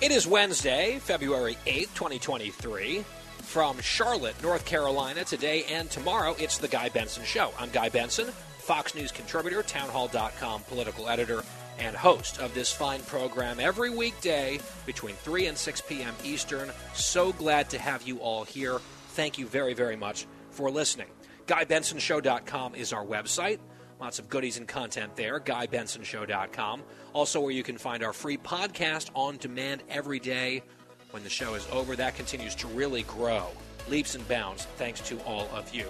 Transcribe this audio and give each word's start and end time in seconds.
It 0.00 0.12
is 0.12 0.28
Wednesday, 0.28 1.00
February 1.00 1.58
8th, 1.66 1.92
2023. 1.94 3.04
From 3.42 3.80
Charlotte, 3.80 4.40
North 4.40 4.64
Carolina, 4.64 5.24
today 5.24 5.64
and 5.64 5.90
tomorrow, 5.90 6.36
it's 6.38 6.58
The 6.58 6.68
Guy 6.68 6.88
Benson 6.88 7.24
Show. 7.24 7.50
I'm 7.58 7.68
Guy 7.70 7.88
Benson, 7.88 8.28
Fox 8.58 8.94
News 8.94 9.10
contributor, 9.10 9.64
townhall.com 9.64 10.62
political 10.68 11.08
editor, 11.08 11.42
and 11.80 11.96
host 11.96 12.38
of 12.38 12.54
this 12.54 12.72
fine 12.72 13.00
program 13.02 13.58
every 13.58 13.90
weekday 13.90 14.60
between 14.86 15.16
3 15.16 15.46
and 15.46 15.58
6 15.58 15.80
p.m. 15.80 16.14
Eastern. 16.22 16.70
So 16.94 17.32
glad 17.32 17.68
to 17.70 17.78
have 17.80 18.02
you 18.06 18.18
all 18.18 18.44
here. 18.44 18.78
Thank 19.14 19.36
you 19.36 19.48
very, 19.48 19.74
very 19.74 19.96
much 19.96 20.26
for 20.50 20.70
listening. 20.70 21.08
GuyBensonShow.com 21.48 22.76
is 22.76 22.92
our 22.92 23.04
website. 23.04 23.58
Lots 24.00 24.18
of 24.18 24.28
goodies 24.28 24.58
and 24.58 24.68
content 24.68 25.16
there. 25.16 25.40
GuyBensonShow.com. 25.40 26.82
Also, 27.12 27.40
where 27.40 27.50
you 27.50 27.62
can 27.62 27.78
find 27.78 28.02
our 28.02 28.12
free 28.12 28.36
podcast 28.36 29.10
on 29.14 29.36
demand 29.38 29.82
every 29.88 30.20
day. 30.20 30.62
When 31.10 31.24
the 31.24 31.30
show 31.30 31.54
is 31.54 31.66
over, 31.72 31.96
that 31.96 32.14
continues 32.14 32.54
to 32.56 32.66
really 32.68 33.02
grow 33.04 33.48
leaps 33.88 34.14
and 34.14 34.26
bounds 34.28 34.66
thanks 34.76 35.00
to 35.00 35.18
all 35.20 35.48
of 35.52 35.74
you. 35.74 35.86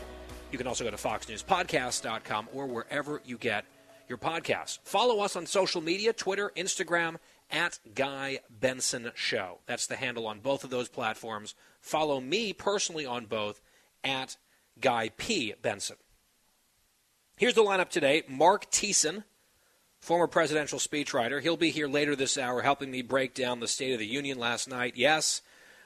You 0.51 0.59
can 0.59 0.67
also 0.67 0.85
go 0.85 0.91
to 0.91 0.97
FoxNewsPodcast.com 0.97 2.49
or 2.55 2.67
wherever 2.67 3.21
you 3.25 3.37
get 3.37 3.65
your 4.09 4.19
podcasts. 4.19 4.79
Follow 4.85 5.21
us 5.21 5.37
on 5.37 5.45
social 5.47 5.81
media 5.81 6.13
Twitter, 6.13 6.51
Instagram, 6.57 7.17
at 7.51 7.79
Guy 7.95 8.41
Benson 8.49 9.11
Show. 9.15 9.59
That's 9.67 9.87
the 9.87 9.97
handle 9.97 10.27
on 10.27 10.41
both 10.41 10.65
of 10.65 10.71
those 10.71 10.89
platforms. 10.89 11.55
Follow 11.81 12.21
me 12.21 12.53
personally 12.53 13.05
on 13.05 13.27
both 13.27 13.61
at 14.05 14.37
Guy 14.81 15.11
P. 15.17 15.55
Benson. 15.61 15.97
Here's 17.39 17.55
the 17.55 17.63
lineup 17.63 17.89
today 17.89 18.25
Mark 18.27 18.69
Thiessen, 18.69 19.23
former 20.01 20.27
presidential 20.27 20.81
speechwriter. 20.81 21.41
He'll 21.41 21.57
be 21.57 21.71
here 21.71 21.87
later 21.87 22.17
this 22.17 22.37
hour 22.37 22.63
helping 22.63 22.91
me 22.91 23.01
break 23.01 23.33
down 23.33 23.61
the 23.61 23.69
State 23.69 23.93
of 23.93 24.01
the 24.01 24.07
Union 24.07 24.41
last 24.41 24.69
night. 24.69 24.95
Yes, 24.97 25.41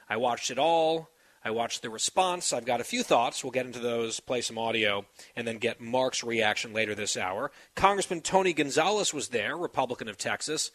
I 0.09 0.17
watched 0.17 0.49
it 0.49 0.57
all. 0.57 1.11
I 1.45 1.51
watched 1.51 1.83
the 1.83 1.91
response. 1.91 2.53
I've 2.53 2.65
got 2.65 2.81
a 2.81 2.83
few 2.83 3.03
thoughts. 3.03 3.43
We'll 3.43 3.51
get 3.51 3.67
into 3.67 3.77
those, 3.77 4.19
play 4.19 4.41
some 4.41 4.57
audio, 4.57 5.05
and 5.35 5.47
then 5.47 5.59
get 5.59 5.79
Mark's 5.79 6.23
reaction 6.23 6.73
later 6.73 6.95
this 6.95 7.15
hour. 7.15 7.51
Congressman 7.75 8.21
Tony 8.21 8.53
Gonzalez 8.53 9.13
was 9.13 9.27
there, 9.27 9.55
Republican 9.55 10.07
of 10.07 10.17
Texas. 10.17 10.71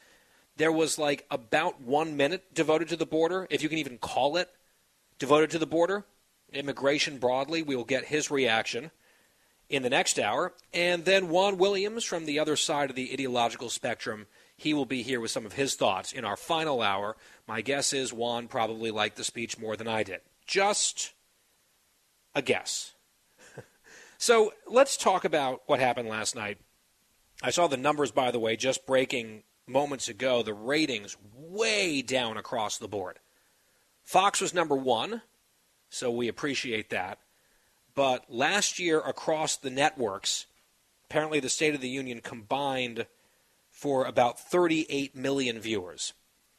There 0.58 0.70
was 0.70 0.96
like 0.96 1.26
about 1.28 1.80
one 1.80 2.16
minute 2.16 2.54
devoted 2.54 2.86
to 2.90 2.96
the 2.96 3.04
border, 3.04 3.48
if 3.50 3.64
you 3.64 3.68
can 3.68 3.78
even 3.78 3.98
call 3.98 4.36
it 4.36 4.48
devoted 5.18 5.50
to 5.50 5.58
the 5.58 5.66
border. 5.66 6.04
Immigration 6.52 7.18
broadly, 7.18 7.62
we 7.62 7.74
will 7.74 7.84
get 7.84 8.04
his 8.04 8.30
reaction 8.30 8.92
in 9.68 9.82
the 9.82 9.90
next 9.90 10.18
hour. 10.18 10.54
And 10.72 11.04
then 11.04 11.28
Juan 11.28 11.58
Williams 11.58 12.04
from 12.04 12.26
the 12.26 12.38
other 12.38 12.56
side 12.56 12.90
of 12.90 12.96
the 12.96 13.12
ideological 13.12 13.70
spectrum. 13.70 14.26
He 14.56 14.74
will 14.74 14.86
be 14.86 15.02
here 15.02 15.20
with 15.20 15.30
some 15.30 15.46
of 15.46 15.52
his 15.52 15.74
thoughts 15.74 16.12
in 16.12 16.24
our 16.24 16.36
final 16.36 16.82
hour. 16.82 17.16
My 17.46 17.60
guess 17.60 17.92
is 17.92 18.12
Juan 18.12 18.48
probably 18.48 18.90
liked 18.90 19.16
the 19.16 19.24
speech 19.24 19.58
more 19.58 19.76
than 19.76 19.88
I 19.88 20.02
did. 20.02 20.20
Just 20.46 21.12
a 22.34 22.42
guess. 22.42 22.94
so 24.18 24.52
let's 24.66 24.96
talk 24.96 25.24
about 25.24 25.62
what 25.66 25.80
happened 25.80 26.08
last 26.08 26.34
night. 26.34 26.58
I 27.42 27.50
saw 27.50 27.68
the 27.68 27.76
numbers, 27.76 28.10
by 28.10 28.32
the 28.32 28.40
way, 28.40 28.56
just 28.56 28.86
breaking 28.86 29.44
moments 29.66 30.08
ago. 30.08 30.42
The 30.42 30.54
ratings 30.54 31.16
way 31.34 32.02
down 32.02 32.36
across 32.36 32.78
the 32.78 32.88
board. 32.88 33.20
Fox 34.02 34.40
was 34.40 34.54
number 34.54 34.74
one, 34.74 35.22
so 35.90 36.10
we 36.10 36.26
appreciate 36.26 36.90
that. 36.90 37.18
But 37.98 38.26
last 38.32 38.78
year, 38.78 39.00
across 39.00 39.56
the 39.56 39.70
networks, 39.70 40.46
apparently 41.10 41.40
the 41.40 41.48
State 41.48 41.74
of 41.74 41.80
the 41.80 41.88
Union 41.88 42.20
combined 42.20 43.06
for 43.72 44.04
about 44.04 44.38
38 44.38 45.16
million 45.16 45.58
viewers, 45.58 46.12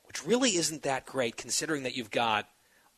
which 0.04 0.26
really 0.26 0.58
isn't 0.58 0.84
that 0.84 1.06
great 1.06 1.38
considering 1.38 1.84
that 1.84 1.96
you've 1.96 2.12
got 2.12 2.50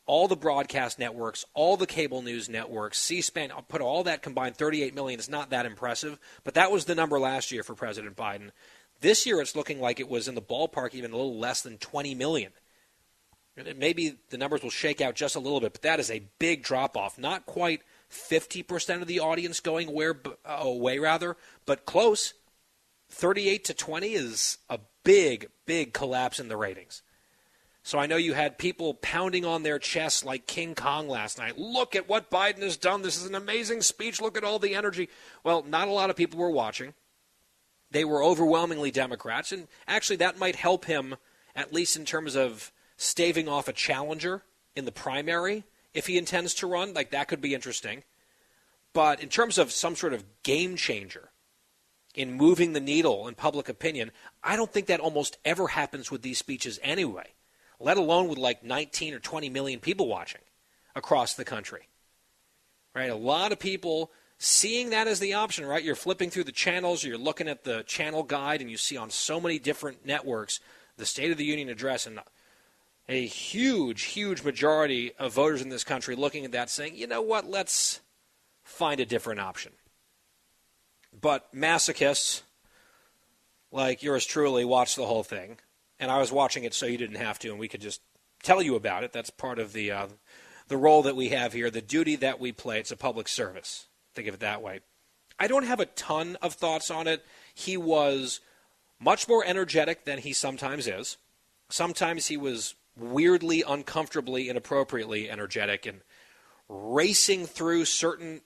all 0.06 0.26
the 0.26 0.34
broadcast 0.34 0.98
networks, 0.98 1.44
all 1.54 1.76
the 1.76 1.86
cable 1.86 2.20
news 2.20 2.48
networks, 2.48 2.98
C-SPAN, 2.98 3.52
uh, 3.52 3.60
put 3.60 3.80
all 3.80 4.02
that 4.02 4.22
combined, 4.22 4.56
38 4.56 4.92
million 4.92 5.20
is 5.20 5.30
not 5.30 5.50
that 5.50 5.64
impressive, 5.64 6.18
but 6.42 6.54
that 6.54 6.72
was 6.72 6.86
the 6.86 6.96
number 6.96 7.20
last 7.20 7.52
year 7.52 7.62
for 7.62 7.76
President 7.76 8.16
Biden. 8.16 8.50
This 9.00 9.24
year, 9.24 9.40
it's 9.40 9.54
looking 9.54 9.80
like 9.80 10.00
it 10.00 10.08
was 10.08 10.26
in 10.26 10.34
the 10.34 10.42
ballpark, 10.42 10.94
even 10.94 11.12
a 11.12 11.16
little 11.16 11.38
less 11.38 11.62
than 11.62 11.78
20 11.78 12.16
million. 12.16 12.50
Maybe 13.76 14.18
the 14.30 14.38
numbers 14.38 14.64
will 14.64 14.70
shake 14.70 15.00
out 15.00 15.14
just 15.14 15.36
a 15.36 15.40
little 15.40 15.60
bit, 15.60 15.74
but 15.74 15.82
that 15.82 16.00
is 16.00 16.10
a 16.10 16.24
big 16.40 16.64
drop 16.64 16.96
off. 16.96 17.20
Not 17.20 17.46
quite 17.46 17.82
50% 18.12 19.00
of 19.00 19.08
the 19.08 19.20
audience 19.20 19.60
going 19.60 19.88
away, 19.88 20.10
uh, 20.44 20.58
away 20.60 20.98
rather, 20.98 21.36
but 21.66 21.86
close. 21.86 22.34
38 23.10 23.64
to 23.64 23.74
20 23.74 24.12
is 24.14 24.58
a 24.70 24.78
big, 25.04 25.48
big 25.66 25.92
collapse 25.92 26.38
in 26.40 26.48
the 26.48 26.56
ratings. 26.56 27.02
So 27.82 27.98
I 27.98 28.06
know 28.06 28.16
you 28.16 28.34
had 28.34 28.58
people 28.58 28.94
pounding 28.94 29.44
on 29.44 29.64
their 29.64 29.78
chests 29.78 30.24
like 30.24 30.46
King 30.46 30.74
Kong 30.74 31.08
last 31.08 31.36
night. 31.36 31.58
Look 31.58 31.96
at 31.96 32.08
what 32.08 32.30
Biden 32.30 32.62
has 32.62 32.76
done. 32.76 33.02
This 33.02 33.16
is 33.16 33.26
an 33.26 33.34
amazing 33.34 33.82
speech. 33.82 34.20
Look 34.20 34.36
at 34.36 34.44
all 34.44 34.60
the 34.60 34.74
energy. 34.74 35.08
Well, 35.42 35.64
not 35.64 35.88
a 35.88 35.92
lot 35.92 36.08
of 36.08 36.16
people 36.16 36.38
were 36.38 36.50
watching. 36.50 36.94
They 37.90 38.04
were 38.04 38.22
overwhelmingly 38.22 38.90
Democrats, 38.90 39.52
and 39.52 39.68
actually 39.86 40.16
that 40.16 40.38
might 40.38 40.56
help 40.56 40.86
him, 40.86 41.16
at 41.54 41.74
least 41.74 41.96
in 41.96 42.04
terms 42.04 42.36
of 42.36 42.72
staving 42.96 43.48
off 43.48 43.68
a 43.68 43.72
challenger 43.72 44.42
in 44.74 44.86
the 44.86 44.92
primary 44.92 45.64
if 45.94 46.06
he 46.06 46.18
intends 46.18 46.54
to 46.54 46.66
run. 46.66 46.94
Like 46.94 47.10
that 47.10 47.28
could 47.28 47.40
be 47.40 47.54
interesting. 47.54 48.04
But 48.92 49.22
in 49.22 49.28
terms 49.28 49.58
of 49.58 49.72
some 49.72 49.96
sort 49.96 50.12
of 50.12 50.24
game 50.42 50.76
changer 50.76 51.30
in 52.14 52.32
moving 52.32 52.72
the 52.72 52.80
needle 52.80 53.26
in 53.26 53.34
public 53.34 53.68
opinion, 53.68 54.10
I 54.42 54.56
don't 54.56 54.70
think 54.70 54.86
that 54.86 55.00
almost 55.00 55.38
ever 55.44 55.68
happens 55.68 56.10
with 56.10 56.22
these 56.22 56.38
speeches 56.38 56.78
anyway 56.82 57.32
let 57.82 57.96
alone 57.96 58.28
with 58.28 58.38
like 58.38 58.64
19 58.64 59.14
or 59.14 59.18
20 59.18 59.50
million 59.50 59.80
people 59.80 60.06
watching 60.06 60.40
across 60.94 61.34
the 61.34 61.44
country. 61.44 61.88
Right? 62.94 63.10
A 63.10 63.16
lot 63.16 63.52
of 63.52 63.58
people 63.58 64.12
seeing 64.38 64.90
that 64.90 65.08
as 65.08 65.20
the 65.20 65.34
option, 65.34 65.66
right? 65.66 65.82
You're 65.82 65.94
flipping 65.94 66.30
through 66.30 66.44
the 66.44 66.52
channels, 66.52 67.04
you're 67.04 67.18
looking 67.18 67.48
at 67.48 67.64
the 67.64 67.82
channel 67.84 68.22
guide, 68.22 68.60
and 68.60 68.70
you 68.70 68.76
see 68.76 68.96
on 68.96 69.10
so 69.10 69.40
many 69.40 69.58
different 69.58 70.04
networks 70.06 70.60
the 70.96 71.06
State 71.06 71.30
of 71.30 71.38
the 71.38 71.44
Union 71.44 71.68
address, 71.68 72.06
and 72.06 72.20
a 73.08 73.26
huge, 73.26 74.02
huge 74.02 74.42
majority 74.42 75.12
of 75.18 75.32
voters 75.32 75.62
in 75.62 75.68
this 75.68 75.84
country 75.84 76.14
looking 76.14 76.44
at 76.44 76.52
that 76.52 76.70
saying, 76.70 76.96
you 76.96 77.06
know 77.06 77.22
what, 77.22 77.48
let's 77.48 78.00
find 78.62 79.00
a 79.00 79.06
different 79.06 79.40
option. 79.40 79.72
But 81.18 81.52
masochists 81.54 82.42
like 83.70 84.02
yours 84.02 84.24
truly 84.24 84.64
watch 84.64 84.96
the 84.96 85.06
whole 85.06 85.22
thing 85.24 85.58
and 86.02 86.10
I 86.10 86.18
was 86.18 86.32
watching 86.32 86.64
it 86.64 86.74
so 86.74 86.84
you 86.84 86.98
didn't 86.98 87.16
have 87.16 87.38
to, 87.38 87.50
and 87.50 87.60
we 87.60 87.68
could 87.68 87.80
just 87.80 88.02
tell 88.42 88.60
you 88.60 88.74
about 88.74 89.04
it. 89.04 89.12
That's 89.12 89.30
part 89.30 89.60
of 89.60 89.72
the 89.72 89.92
uh, 89.92 90.06
the 90.66 90.76
role 90.76 91.02
that 91.02 91.14
we 91.14 91.28
have 91.28 91.52
here, 91.52 91.70
the 91.70 91.80
duty 91.80 92.16
that 92.16 92.40
we 92.40 92.50
play. 92.50 92.80
It's 92.80 92.90
a 92.90 92.96
public 92.96 93.28
service. 93.28 93.86
Think 94.12 94.26
of 94.26 94.34
it 94.34 94.40
that 94.40 94.62
way. 94.62 94.80
I 95.38 95.46
don't 95.46 95.64
have 95.64 95.78
a 95.78 95.86
ton 95.86 96.36
of 96.42 96.54
thoughts 96.54 96.90
on 96.90 97.06
it. 97.06 97.24
He 97.54 97.76
was 97.76 98.40
much 98.98 99.28
more 99.28 99.44
energetic 99.46 100.04
than 100.04 100.18
he 100.18 100.32
sometimes 100.32 100.88
is. 100.88 101.18
Sometimes 101.70 102.26
he 102.26 102.36
was 102.36 102.74
weirdly, 102.96 103.62
uncomfortably, 103.66 104.48
inappropriately 104.48 105.30
energetic 105.30 105.86
and 105.86 106.00
racing 106.68 107.46
through 107.46 107.84
certain 107.84 108.42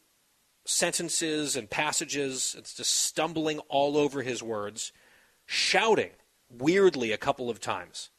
sentences 0.65 1.57
and 1.57 1.71
passages. 1.71 2.55
It's 2.59 2.75
just 2.75 2.93
stumbling 2.93 3.59
all 3.69 3.97
over 3.97 4.23
his 4.23 4.43
words, 4.43 4.93
shouting 5.47 6.11
weirdly 6.51 7.13
a 7.13 7.19
couple 7.19 7.51
of 7.51 7.61
times. 7.61 8.11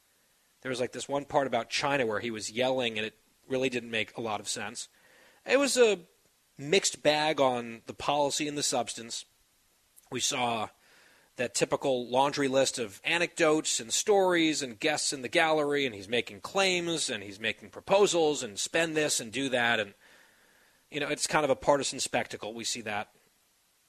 There 0.62 0.70
was 0.70 0.80
like 0.80 0.92
this 0.92 1.08
one 1.08 1.24
part 1.24 1.46
about 1.46 1.70
China 1.70 2.06
where 2.06 2.20
he 2.20 2.30
was 2.30 2.50
yelling 2.50 2.98
and 2.98 3.06
it 3.06 3.14
really 3.48 3.68
didn't 3.68 3.90
make 3.90 4.16
a 4.16 4.20
lot 4.20 4.40
of 4.40 4.48
sense. 4.48 4.88
It 5.46 5.58
was 5.58 5.76
a 5.76 6.00
mixed 6.58 7.02
bag 7.02 7.40
on 7.40 7.82
the 7.86 7.94
policy 7.94 8.48
and 8.48 8.58
the 8.58 8.62
substance. 8.62 9.24
We 10.10 10.20
saw 10.20 10.68
that 11.38 11.54
typical 11.54 12.08
laundry 12.08 12.48
list 12.48 12.78
of 12.78 13.00
anecdotes 13.04 13.80
and 13.80 13.92
stories 13.92 14.60
and 14.60 14.78
guests 14.78 15.12
in 15.12 15.22
the 15.22 15.28
gallery, 15.28 15.86
and 15.86 15.94
he's 15.94 16.08
making 16.08 16.40
claims 16.40 17.08
and 17.08 17.22
he's 17.22 17.40
making 17.40 17.70
proposals 17.70 18.42
and 18.42 18.58
spend 18.58 18.96
this 18.96 19.18
and 19.18 19.32
do 19.32 19.48
that. 19.48 19.80
And, 19.80 19.94
you 20.90 21.00
know, 21.00 21.08
it's 21.08 21.26
kind 21.26 21.44
of 21.44 21.50
a 21.50 21.56
partisan 21.56 22.00
spectacle. 22.00 22.52
We 22.52 22.64
see 22.64 22.82
that 22.82 23.08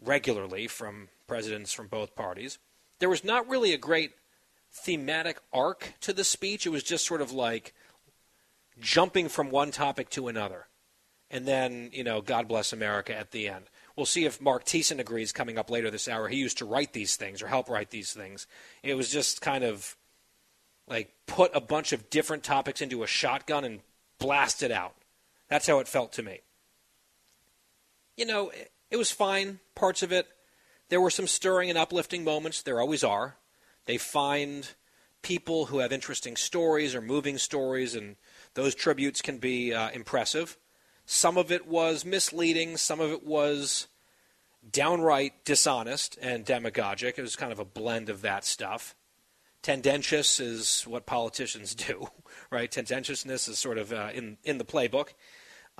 regularly 0.04 0.68
from 0.68 1.10
presidents 1.28 1.74
from 1.74 1.88
both 1.88 2.16
parties. 2.16 2.58
There 3.00 3.10
was 3.10 3.24
not 3.24 3.50
really 3.50 3.74
a 3.74 3.78
great 3.78 4.12
thematic 4.72 5.40
arc 5.52 5.94
to 6.02 6.14
the 6.14 6.24
speech. 6.24 6.66
It 6.66 6.70
was 6.70 6.84
just 6.84 7.06
sort 7.06 7.22
of 7.22 7.32
like 7.32 7.74
jumping 8.80 9.28
from 9.28 9.50
one 9.50 9.72
topic 9.72 10.10
to 10.12 10.28
another. 10.28 10.68
And 11.32 11.48
then, 11.48 11.90
you 11.94 12.04
know, 12.04 12.22
God 12.22 12.48
bless 12.48 12.74
America 12.74 13.18
at 13.18 13.32
the 13.32 13.50
end. 13.50 13.66
We'll 14.00 14.06
see 14.06 14.24
if 14.24 14.40
Mark 14.40 14.64
Thiessen 14.64 15.00
agrees 15.00 15.34
coming 15.34 15.58
up 15.58 15.70
later 15.70 15.92
this 15.92 16.08
hour. 16.08 16.30
He 16.30 16.38
used 16.38 16.60
to 16.60 16.66
write 16.66 16.94
these 16.94 17.18
things 17.18 17.42
or 17.42 17.48
help 17.48 17.68
write 17.68 17.90
these 17.90 18.14
things. 18.14 18.48
It 18.82 18.94
was 18.94 19.12
just 19.12 19.42
kind 19.42 19.66
of 19.66 19.98
like 20.88 21.12
put 21.28 21.52
a 21.54 21.60
bunch 21.60 21.92
of 21.92 22.10
different 22.10 22.46
topics 22.46 22.82
into 22.82 23.04
a 23.04 23.08
shotgun 23.08 23.66
and 23.66 23.82
blast 24.18 24.64
it 24.64 24.72
out. 24.72 24.96
That's 25.50 25.68
how 25.68 25.80
it 25.80 25.88
felt 25.90 26.14
to 26.14 26.24
me. 26.24 26.40
You 28.16 28.26
know, 28.26 28.54
it 28.90 28.96
was 28.96 29.12
fine, 29.12 29.60
parts 29.76 30.02
of 30.02 30.14
it. 30.14 30.30
There 30.88 31.02
were 31.02 31.12
some 31.12 31.28
stirring 31.28 31.70
and 31.70 31.78
uplifting 31.78 32.24
moments. 32.24 32.62
There 32.62 32.80
always 32.80 33.04
are. 33.04 33.36
They 33.84 33.98
find 33.98 34.66
people 35.24 35.66
who 35.66 35.80
have 35.80 35.92
interesting 35.92 36.38
stories 36.38 36.96
or 36.96 37.02
moving 37.02 37.38
stories, 37.38 37.96
and 37.96 38.16
those 38.54 38.76
tributes 38.76 39.22
can 39.22 39.40
be 39.40 39.74
uh, 39.74 39.90
impressive. 39.90 40.58
Some 41.12 41.40
of 41.40 41.52
it 41.52 41.66
was 41.66 42.06
misleading, 42.06 42.78
some 42.78 43.00
of 43.00 43.10
it 43.10 43.26
was 43.26 43.88
downright 44.72 45.44
dishonest 45.44 46.20
and 46.22 46.46
demagogic. 46.46 47.18
It 47.18 47.24
was 47.24 47.36
kind 47.36 47.52
of 47.52 47.58
a 47.58 47.66
blend 47.66 48.10
of 48.10 48.22
that 48.22 48.46
stuff. 48.46 48.94
Tendentious 49.64 50.40
is 50.40 50.84
what 50.84 51.08
politicians 51.08 51.74
do, 51.88 52.10
right? 52.52 52.70
Tendentiousness 52.70 53.48
is 53.48 53.58
sort 53.58 53.80
of 53.80 53.92
uh, 53.92 54.12
in 54.14 54.38
in 54.44 54.60
the 54.60 54.64
playbook. 54.64 55.14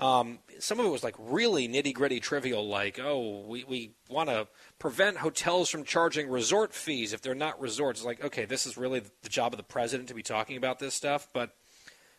Um, 0.00 0.40
some 0.58 0.80
of 0.80 0.86
it 0.86 0.88
was 0.88 1.04
like 1.04 1.14
really 1.16 1.68
nitty 1.68 1.94
gritty 1.94 2.18
trivial, 2.18 2.66
like, 2.66 2.98
oh, 2.98 3.44
we, 3.46 3.62
we 3.62 3.92
want 4.08 4.30
to 4.30 4.48
prevent 4.80 5.18
hotels 5.18 5.70
from 5.70 5.84
charging 5.84 6.28
resort 6.28 6.74
fees 6.74 7.12
if 7.12 7.22
they're 7.22 7.36
not 7.36 7.60
resorts. 7.60 8.00
It's 8.00 8.06
like, 8.06 8.24
okay, 8.24 8.46
this 8.46 8.66
is 8.66 8.76
really 8.76 9.00
the 9.22 9.28
job 9.28 9.52
of 9.52 9.58
the 9.58 9.62
president 9.62 10.08
to 10.08 10.14
be 10.14 10.24
talking 10.24 10.56
about 10.56 10.80
this 10.80 10.94
stuff, 10.94 11.28
but 11.32 11.54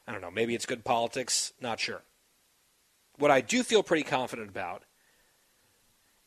I 0.07 0.13
don't 0.13 0.21
know. 0.21 0.31
Maybe 0.31 0.55
it's 0.55 0.65
good 0.65 0.85
politics. 0.85 1.51
Not 1.59 1.81
sure. 1.81 2.03
What 3.21 3.29
I 3.29 3.41
do 3.41 3.61
feel 3.61 3.83
pretty 3.83 4.01
confident 4.01 4.49
about 4.49 4.81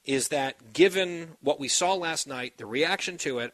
is 0.05 0.29
that 0.29 0.73
given 0.73 1.37
what 1.41 1.59
we 1.59 1.67
saw 1.67 1.95
last 1.95 2.29
night, 2.29 2.57
the 2.57 2.67
reaction 2.67 3.19
to 3.19 3.41
it, 3.41 3.53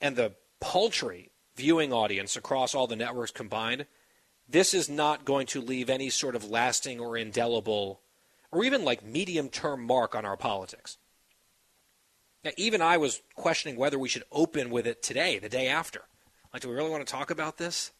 and 0.00 0.14
the 0.14 0.34
paltry 0.60 1.32
viewing 1.56 1.92
audience 1.92 2.36
across 2.36 2.76
all 2.76 2.86
the 2.86 2.94
networks 2.94 3.32
combined, 3.32 3.86
this 4.48 4.72
is 4.72 4.88
not 4.88 5.24
going 5.24 5.48
to 5.48 5.60
leave 5.60 5.90
any 5.90 6.10
sort 6.10 6.36
of 6.36 6.48
lasting 6.48 7.00
or 7.00 7.16
indelible 7.16 8.02
or 8.52 8.62
even 8.62 8.84
like 8.84 9.04
medium 9.04 9.48
term 9.48 9.84
mark 9.84 10.14
on 10.14 10.24
our 10.24 10.36
politics. 10.36 10.96
Now, 12.44 12.52
even 12.56 12.80
I 12.80 12.98
was 12.98 13.20
questioning 13.34 13.76
whether 13.76 13.98
we 13.98 14.08
should 14.08 14.22
open 14.30 14.70
with 14.70 14.86
it 14.86 15.02
today, 15.02 15.40
the 15.40 15.48
day 15.48 15.66
after. 15.66 16.02
Like, 16.52 16.62
do 16.62 16.68
we 16.68 16.76
really 16.76 16.90
want 16.90 17.04
to 17.04 17.12
talk 17.12 17.32
about 17.32 17.56
this? 17.56 17.90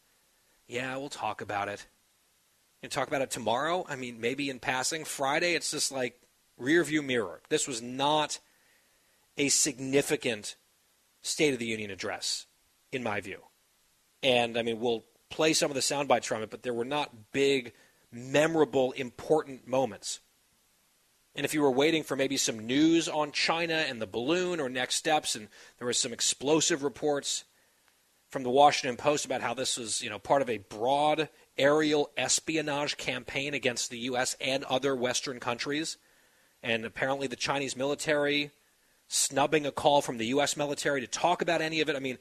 Yeah, 0.69 0.97
we'll 0.97 1.09
talk 1.09 1.41
about 1.41 1.69
it. 1.69 1.88
And 2.82 2.93
talk 2.93 3.08
about 3.08 3.23
it 3.23 3.31
tomorrow? 3.31 3.84
I 3.88 3.96
mean, 3.96 4.20
maybe 4.20 4.49
in 4.50 4.58
passing. 4.58 5.05
Friday, 5.05 5.55
it's 5.55 5.70
just 5.70 5.90
like 5.90 6.20
rear 6.56 6.84
view 6.84 7.02
mirror. 7.02 7.40
This 7.49 7.67
was 7.67 7.82
not 7.82 8.38
a 9.37 9.49
significant 9.49 10.56
State 11.23 11.52
of 11.52 11.58
the 11.58 11.67
Union 11.67 11.90
address, 11.90 12.46
in 12.93 13.02
my 13.02 13.20
view. 13.20 13.40
And 14.23 14.56
I 14.56 14.62
mean, 14.62 14.78
we'll 14.78 15.05
play 15.28 15.52
some 15.52 15.70
of 15.70 15.75
the 15.75 15.82
sound 15.82 16.08
bites 16.08 16.26
from 16.26 16.43
it, 16.43 16.50
but 16.50 16.62
there 16.62 16.75
were 16.75 16.84
not 16.84 17.32
big, 17.32 17.73
memorable, 18.12 18.93
important 18.93 19.67
moments. 19.67 20.20
And 21.34 21.44
if 21.44 21.52
you 21.52 21.61
were 21.61 21.70
waiting 21.70 22.02
for 22.02 22.17
maybe 22.17 22.37
some 22.37 22.67
news 22.67 23.08
on 23.08 23.32
China 23.32 23.75
and 23.75 24.00
the 24.00 24.06
balloon 24.06 24.61
or 24.61 24.69
next 24.69 24.94
steps, 24.94 25.34
and 25.34 25.49
there 25.78 25.87
were 25.87 25.93
some 25.93 26.12
explosive 26.12 26.82
reports 26.82 27.44
from 28.28 28.43
the 28.43 28.50
Washington 28.50 28.96
Post 28.96 29.25
about 29.25 29.43
how 29.43 29.52
this 29.52 29.76
was, 29.76 30.00
you 30.02 30.08
know, 30.08 30.19
part 30.19 30.43
of 30.43 30.49
a 30.49 30.58
broad 30.58 31.28
aerial 31.58 32.11
espionage 32.17 32.97
campaign 32.97 33.55
against 33.55 33.91
the 33.91 33.99
U.S. 34.00 34.37
and 34.41 34.64
other 34.64 34.94
Western 34.94 35.41
countries, 35.41 35.97
and 36.62 36.85
apparently 36.85 37.26
the 37.26 37.37
Chinese 37.37 37.76
military 37.76 38.50
snubbing 39.08 39.67
a 39.67 39.73
call 39.73 40.03
from 40.03 40.19
the 40.19 40.26
U.S. 40.26 40.56
military 40.56 41.00
to 41.00 41.06
talk 41.06 41.43
about 41.43 41.61
any 41.61 41.81
of 41.81 41.88
it. 41.88 41.97
I 41.97 42.00
mean, 42.00 42.19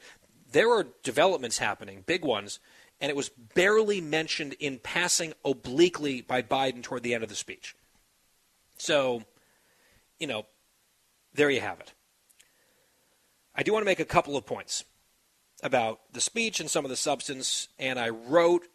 there 0.51 0.71
are 0.71 0.87
developments 1.03 1.57
happening, 1.57 2.03
big 2.05 2.23
ones, 2.23 2.59
and 3.01 3.09
it 3.09 3.15
was 3.15 3.29
barely 3.29 4.01
mentioned 4.01 4.53
in 4.59 4.79
passing 4.79 5.33
obliquely 5.43 6.21
by 6.21 6.41
Biden 6.41 6.81
toward 6.81 7.03
the 7.03 7.13
end 7.13 7.23
of 7.23 7.29
the 7.29 7.35
speech. 7.35 7.75
So, 8.77 9.23
you 10.19 10.27
know, 10.27 10.45
there 11.33 11.49
you 11.49 11.61
have 11.61 11.79
it. 11.79 11.93
I 13.55 13.63
do 13.63 13.73
want 13.73 13.83
to 13.83 13.89
make 13.89 13.99
a 13.99 14.05
couple 14.05 14.37
of 14.37 14.45
points 14.45 14.83
about 15.63 16.01
the 16.13 16.21
speech 16.21 16.59
and 16.59 16.69
some 16.69 16.85
of 16.85 16.89
the 16.89 16.97
substance, 16.97 17.69
and 17.79 17.97
I 17.97 18.09
wrote 18.09 18.67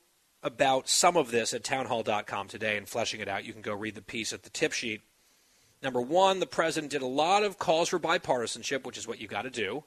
about 0.42 0.88
some 0.88 1.16
of 1.16 1.30
this 1.30 1.52
at 1.52 1.64
townhall.com 1.64 2.48
today 2.48 2.76
and 2.76 2.88
fleshing 2.88 3.20
it 3.20 3.28
out. 3.28 3.44
You 3.44 3.52
can 3.52 3.62
go 3.62 3.74
read 3.74 3.94
the 3.94 4.02
piece 4.02 4.32
at 4.32 4.42
the 4.42 4.50
tip 4.50 4.72
sheet. 4.72 5.02
Number 5.82 6.00
one, 6.00 6.40
the 6.40 6.46
president 6.46 6.92
did 6.92 7.02
a 7.02 7.06
lot 7.06 7.42
of 7.42 7.58
calls 7.58 7.88
for 7.88 7.98
bipartisanship, 7.98 8.84
which 8.84 8.98
is 8.98 9.08
what 9.08 9.20
you 9.20 9.28
got 9.28 9.42
to 9.42 9.50
do 9.50 9.84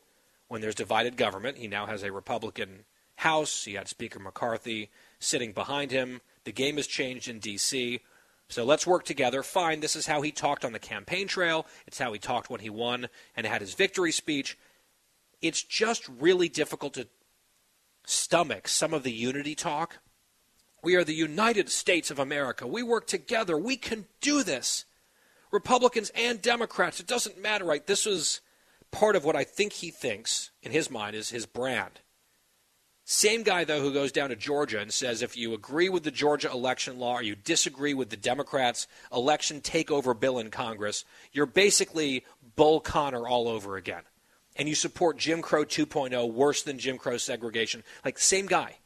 when 0.48 0.62
there's 0.62 0.76
divided 0.76 1.18
government. 1.18 1.58
He 1.58 1.68
now 1.68 1.86
has 1.86 2.04
a 2.04 2.12
Republican 2.12 2.86
House. 3.18 3.66
He 3.66 3.74
had 3.74 3.88
Speaker 3.88 4.20
McCarthy 4.20 4.90
sitting 5.20 5.54
behind 5.54 5.92
him. 5.92 6.22
The 6.44 6.52
game 6.52 6.78
has 6.78 6.88
changed 6.88 7.28
in 7.28 7.40
D.C. 7.40 8.02
So 8.50 8.64
let's 8.64 8.86
work 8.86 9.06
together. 9.06 9.42
Fine, 9.44 9.80
this 9.80 9.96
is 9.96 10.06
how 10.06 10.22
he 10.22 10.32
talked 10.32 10.66
on 10.66 10.74
the 10.74 10.80
campaign 10.80 11.28
trail. 11.28 11.66
It's 11.88 12.00
how 12.00 12.14
he 12.14 12.20
talked 12.20 12.50
when 12.50 12.60
he 12.60 12.70
won 12.70 13.08
and 13.36 13.48
had 13.48 13.62
his 13.62 13.74
victory 13.74 14.12
speech. 14.12 14.58
It's 15.42 15.64
just 15.64 16.08
really 16.08 16.50
difficult 16.50 16.94
to 16.96 17.08
stomach 18.06 18.68
some 18.68 18.94
of 18.94 19.04
the 19.04 19.12
unity 19.12 19.56
talk. 19.56 20.00
We 20.84 20.96
are 20.96 21.04
the 21.06 21.16
United 21.16 21.70
States 21.70 22.12
of 22.12 22.20
America. 22.20 22.68
We 22.68 22.84
work 22.84 23.08
together. 23.08 23.58
We 23.58 23.78
can 23.78 24.06
do 24.20 24.44
this. 24.44 24.84
Republicans 25.50 26.12
and 26.14 26.42
Democrats, 26.42 27.00
it 27.00 27.08
doesn't 27.08 27.42
matter, 27.42 27.64
right? 27.64 27.88
This 27.88 28.06
is 28.06 28.42
part 28.92 29.16
of 29.16 29.24
what 29.24 29.36
I 29.36 29.46
think 29.46 29.74
he 29.74 29.92
thinks, 29.92 30.52
in 30.62 30.74
his 30.74 30.92
mind, 30.92 31.16
is 31.16 31.30
his 31.30 31.46
brand. 31.46 32.02
Same 33.06 33.44
guy, 33.44 33.64
though, 33.64 33.82
who 33.82 33.94
goes 33.94 34.12
down 34.12 34.30
to 34.30 34.36
Georgia 34.36 34.80
and 34.80 34.92
says 34.92 35.22
if 35.22 35.38
you 35.38 35.54
agree 35.54 35.90
with 35.90 36.04
the 36.04 36.12
Georgia 36.12 36.50
election 36.52 37.00
law 37.00 37.16
or 37.16 37.22
you 37.22 37.36
disagree 37.36 37.94
with 37.94 38.10
the 38.10 38.18
Democrats' 38.18 38.88
election 39.12 39.62
takeover 39.62 40.18
bill 40.18 40.40
in 40.40 40.50
Congress, 40.50 41.06
you're 41.32 41.46
basically 41.46 42.26
Bull 42.56 42.80
Connor 42.80 43.28
all 43.28 43.48
over 43.48 43.78
again. 43.78 44.04
And 44.56 44.70
you 44.70 44.76
support 44.76 45.18
Jim 45.18 45.42
Crow 45.42 45.66
2.0 45.66 46.32
worse 46.32 46.64
than 46.64 46.80
Jim 46.80 46.98
Crow 46.98 47.18
segregation. 47.18 47.84
Like, 48.04 48.20
same 48.20 48.46
guy. 48.46 48.78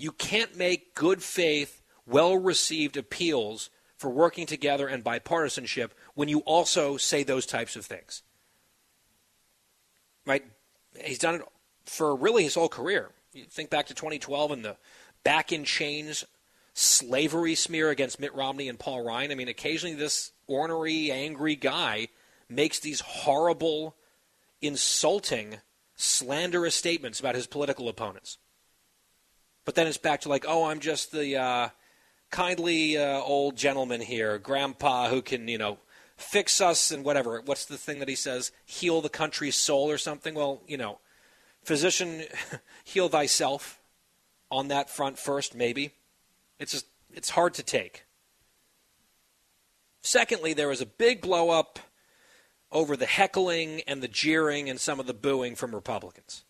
You 0.00 0.12
can't 0.12 0.56
make 0.56 0.94
good 0.94 1.22
faith, 1.22 1.82
well 2.06 2.34
received 2.34 2.96
appeals 2.96 3.68
for 3.98 4.08
working 4.08 4.46
together 4.46 4.88
and 4.88 5.04
bipartisanship 5.04 5.90
when 6.14 6.26
you 6.26 6.38
also 6.40 6.96
say 6.96 7.22
those 7.22 7.44
types 7.44 7.76
of 7.76 7.84
things. 7.84 8.22
Right? 10.24 10.42
He's 11.04 11.18
done 11.18 11.34
it 11.34 11.42
for 11.84 12.16
really 12.16 12.44
his 12.44 12.54
whole 12.54 12.70
career. 12.70 13.10
You 13.34 13.44
think 13.44 13.68
back 13.68 13.88
to 13.88 13.94
2012 13.94 14.52
and 14.52 14.64
the 14.64 14.76
back 15.22 15.52
in 15.52 15.64
chains 15.64 16.24
slavery 16.72 17.54
smear 17.54 17.90
against 17.90 18.18
Mitt 18.18 18.34
Romney 18.34 18.70
and 18.70 18.78
Paul 18.78 19.04
Ryan. 19.04 19.32
I 19.32 19.34
mean, 19.34 19.48
occasionally 19.48 19.96
this 19.96 20.32
ornery, 20.46 21.12
angry 21.12 21.56
guy 21.56 22.08
makes 22.48 22.80
these 22.80 23.00
horrible, 23.00 23.96
insulting, 24.62 25.58
slanderous 25.94 26.74
statements 26.74 27.20
about 27.20 27.34
his 27.34 27.46
political 27.46 27.86
opponents. 27.86 28.38
But 29.70 29.76
then 29.76 29.86
it's 29.86 29.98
back 29.98 30.22
to 30.22 30.28
like, 30.28 30.46
oh, 30.48 30.64
I'm 30.64 30.80
just 30.80 31.12
the 31.12 31.36
uh, 31.36 31.68
kindly 32.32 32.96
uh, 32.96 33.20
old 33.20 33.54
gentleman 33.54 34.00
here, 34.00 34.36
grandpa, 34.36 35.08
who 35.08 35.22
can, 35.22 35.46
you 35.46 35.58
know, 35.58 35.78
fix 36.16 36.60
us 36.60 36.90
and 36.90 37.04
whatever. 37.04 37.40
What's 37.40 37.66
the 37.66 37.76
thing 37.76 38.00
that 38.00 38.08
he 38.08 38.16
says? 38.16 38.50
Heal 38.66 39.00
the 39.00 39.08
country's 39.08 39.54
soul 39.54 39.88
or 39.88 39.96
something? 39.96 40.34
Well, 40.34 40.60
you 40.66 40.76
know 40.76 40.98
Physician, 41.62 42.24
heal 42.84 43.08
thyself 43.08 43.80
on 44.50 44.66
that 44.66 44.90
front 44.90 45.20
first, 45.20 45.54
maybe. 45.54 45.92
It's, 46.58 46.72
just, 46.72 46.86
it's 47.14 47.30
hard 47.30 47.54
to 47.54 47.62
take. 47.62 48.06
Secondly, 50.02 50.52
there 50.52 50.66
was 50.66 50.80
a 50.80 50.86
big 50.86 51.20
blow 51.20 51.50
up 51.50 51.78
over 52.72 52.96
the 52.96 53.06
heckling 53.06 53.82
and 53.86 54.02
the 54.02 54.08
jeering 54.08 54.68
and 54.68 54.80
some 54.80 54.98
of 54.98 55.06
the 55.06 55.14
booing 55.14 55.54
from 55.54 55.76
Republicans. 55.76 56.42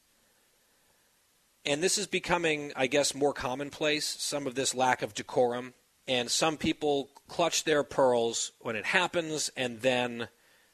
And 1.65 1.83
this 1.83 1.99
is 1.99 2.07
becoming, 2.07 2.73
I 2.75 2.87
guess, 2.87 3.15
more 3.15 3.35
commonplace, 3.35 4.07
some 4.07 4.47
of 4.47 4.55
this 4.55 4.75
lack 4.75 5.03
of 5.03 5.15
decorum. 5.15 5.75
And 6.09 6.31
some 6.31 6.57
people 6.57 7.11
clutch 7.29 7.65
their 7.65 7.85
pearls 7.85 8.53
when 8.61 8.77
it 8.77 8.87
happens, 8.87 9.51
and 9.57 9.81
then 9.81 10.29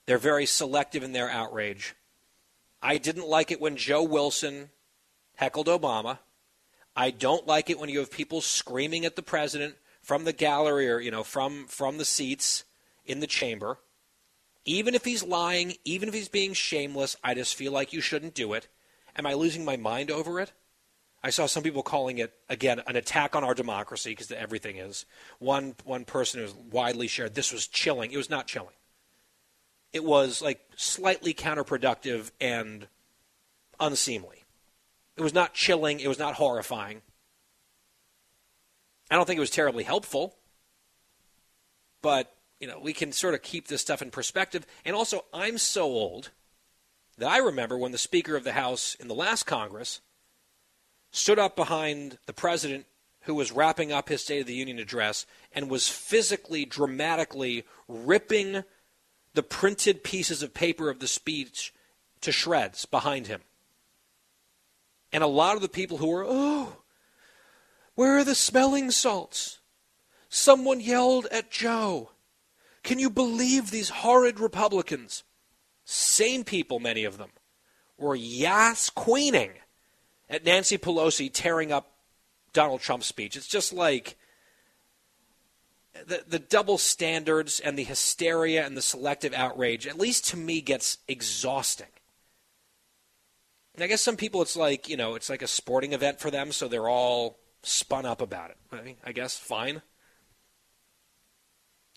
they're 0.07 0.19
very 0.19 0.47
selective 0.47 1.02
in 1.02 1.12
their 1.12 1.28
outrage. 1.28 1.95
I 2.81 2.99
didn't 2.99 3.26
like 3.26 3.50
it 3.50 3.61
when 3.61 3.76
Joe 3.76 4.02
Wilson 4.02 4.71
heckled 5.35 5.66
Obama. 5.66 6.21
I 6.95 7.11
don't 7.11 7.47
like 7.47 7.69
it 7.69 7.78
when 7.78 7.90
you 7.90 7.99
have 7.99 8.11
people 8.11 8.40
screaming 8.40 9.05
at 9.05 9.16
the 9.16 9.23
president 9.23 9.75
from 10.02 10.25
the 10.25 10.33
gallery 10.33 10.88
or 10.88 11.00
you 11.00 11.11
know 11.11 11.25
from 11.25 11.66
from 11.66 11.99
the 11.99 12.05
seats 12.05 12.64
in 13.05 13.21
the 13.21 13.26
chamber. 13.26 13.78
Even 14.64 14.95
if 14.95 15.05
he's 15.05 15.23
lying, 15.23 15.75
even 15.85 16.09
if 16.09 16.14
he's 16.14 16.28
being 16.28 16.52
shameless, 16.52 17.16
I 17.23 17.35
just 17.35 17.55
feel 17.55 17.73
like 17.73 17.93
you 17.93 18.00
shouldn't 18.00 18.35
do 18.35 18.52
it. 18.52 18.69
Am 19.16 19.26
I 19.26 19.35
losing 19.35 19.64
my 19.64 19.76
mind 19.76 20.11
over 20.11 20.40
it? 20.40 20.52
I 21.23 21.30
saw 21.30 21.46
some 21.46 21.62
people 21.62 21.82
calling 21.82 22.18
it 22.18 22.35
again 22.49 22.80
an 22.87 22.96
attack 22.96 23.35
on 23.35 23.42
our 23.42 23.54
democracy 23.54 24.11
because 24.11 24.30
everything 24.30 24.76
is. 24.76 25.06
One 25.38 25.75
one 25.85 26.04
person 26.04 26.40
who 26.40 26.44
was 26.44 26.54
widely 26.54 27.08
shared 27.08 27.35
this 27.35 27.52
was 27.52 27.66
chilling. 27.66 28.12
It 28.12 28.16
was 28.16 28.30
not 28.30 28.46
chilling. 28.46 28.75
It 29.92 30.04
was 30.04 30.42
like 30.42 30.61
slightly 30.76 31.35
counterproductive 31.35 32.30
and 32.40 32.87
unseemly. 33.80 34.44
It 35.16 35.23
was 35.23 35.35
not 35.35 35.54
chilling. 35.54 36.00
It 36.00 36.08
was 36.08 36.18
not 36.18 36.35
horrifying. 36.35 37.02
I 39.11 39.14
don't 39.14 39.26
think 39.26 39.38
it 39.38 39.40
was 39.40 39.50
terribly 39.50 39.85
helpful, 39.85 40.37
but 42.02 42.35
you 42.61 42.68
know 42.68 42.78
we 42.78 42.92
can 42.92 43.12
sort 43.12 43.35
of 43.35 43.42
keep 43.42 43.68
this 43.68 43.80
stuff 43.80 44.02
in 44.02 44.11
perspective. 44.11 44.66
And 44.85 44.94
also, 44.94 45.25
I'm 45.32 45.58
so 45.58 45.85
old 45.85 46.30
that 47.18 47.30
I 47.30 47.38
remember 47.38 47.78
when 47.78 47.92
the 47.92 47.99
Speaker 47.99 48.37
of 48.37 48.44
the 48.44 48.52
House 48.52 48.94
in 48.96 49.08
the 49.08 49.14
last 49.14 49.44
Congress 49.44 50.00
stood 51.16 51.38
up 51.38 51.56
behind 51.56 52.18
the 52.26 52.32
president 52.32 52.85
who 53.23 53.35
was 53.35 53.50
wrapping 53.50 53.90
up 53.90 54.08
his 54.08 54.23
State 54.23 54.40
of 54.40 54.46
the 54.46 54.54
Union 54.54 54.78
address 54.78 55.26
and 55.52 55.70
was 55.70 55.88
physically, 55.88 56.64
dramatically 56.64 57.64
ripping 57.88 58.62
the 59.35 59.42
printed 59.42 60.04
pieces 60.04 60.42
of 60.42 60.52
paper 60.54 60.90
of 60.90 61.00
the 61.00 61.08
speech 61.08 61.73
to 62.20 62.30
shreds 62.30 62.85
behind 62.85 63.26
him. 63.26 63.40
And 65.12 65.25
a 65.25 65.28
lot 65.28 65.56
of 65.56 65.62
the 65.62 65.68
people 65.68 65.99
who 65.99 66.08
were, 66.08 66.25
oh, 66.26 66.82
where 67.94 68.18
are 68.18 68.25
the 68.25 68.35
smelling 68.35 68.90
salts? 68.90 69.58
Someone 70.28 70.80
yelled 70.80 71.26
at 71.32 71.50
Joe. 71.50 72.11
Can 72.82 72.99
you 72.99 73.08
believe 73.08 73.70
these 73.70 73.88
horrid 73.88 74.38
Republicans? 74.38 75.25
Sane 75.85 76.44
people, 76.44 76.78
many 76.78 77.04
of 77.04 77.16
them, 77.16 77.30
were 77.96 78.14
yas 78.14 78.90
queening 78.90 79.52
at 80.28 80.45
Nancy 80.45 80.78
Pelosi 80.78 81.30
tearing 81.33 81.73
up 81.73 81.92
Donald 82.52 82.80
Trump's 82.80 83.06
speech. 83.06 83.37
It's 83.37 83.47
just 83.47 83.73
like 83.73 84.16
the 86.06 86.25
the 86.26 86.38
double 86.38 86.78
standards 86.78 87.61
and 87.61 87.78
the 87.78 87.85
hysteria 87.85 88.64
and 88.64 88.76
the 88.76 88.83
selective 88.83 89.33
outrage, 89.33 89.87
at 89.87 89.99
least 89.99 90.26
to 90.28 90.37
me, 90.37 90.61
gets 90.61 90.99
exhausting. 91.09 91.87
And 93.75 93.85
I 93.85 93.88
guess 93.88 94.00
some 94.00 94.16
people, 94.16 94.42
it's 94.42 94.56
like 94.56 94.88
you 94.88 94.97
know, 94.97 95.14
it's 95.14 95.30
like 95.30 95.42
a 95.42 95.47
sporting 95.47 95.92
event 95.92 96.21
for 96.21 96.30
them, 96.30 96.52
so 96.52 96.68
they're 96.68 96.88
all 96.88 97.38
spun 97.62 98.06
up 98.06 98.21
about 98.21 98.50
it. 98.50 98.56
I, 98.73 98.80
mean, 98.80 98.97
I 99.04 99.12
guess 99.12 99.38
fine. 99.38 99.83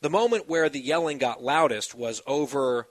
The 0.02 0.10
moment 0.10 0.48
where 0.48 0.70
the 0.70 0.80
yelling 0.80 1.18
got 1.18 1.44
loudest 1.44 1.94
was 1.94 2.22
over 2.26 2.88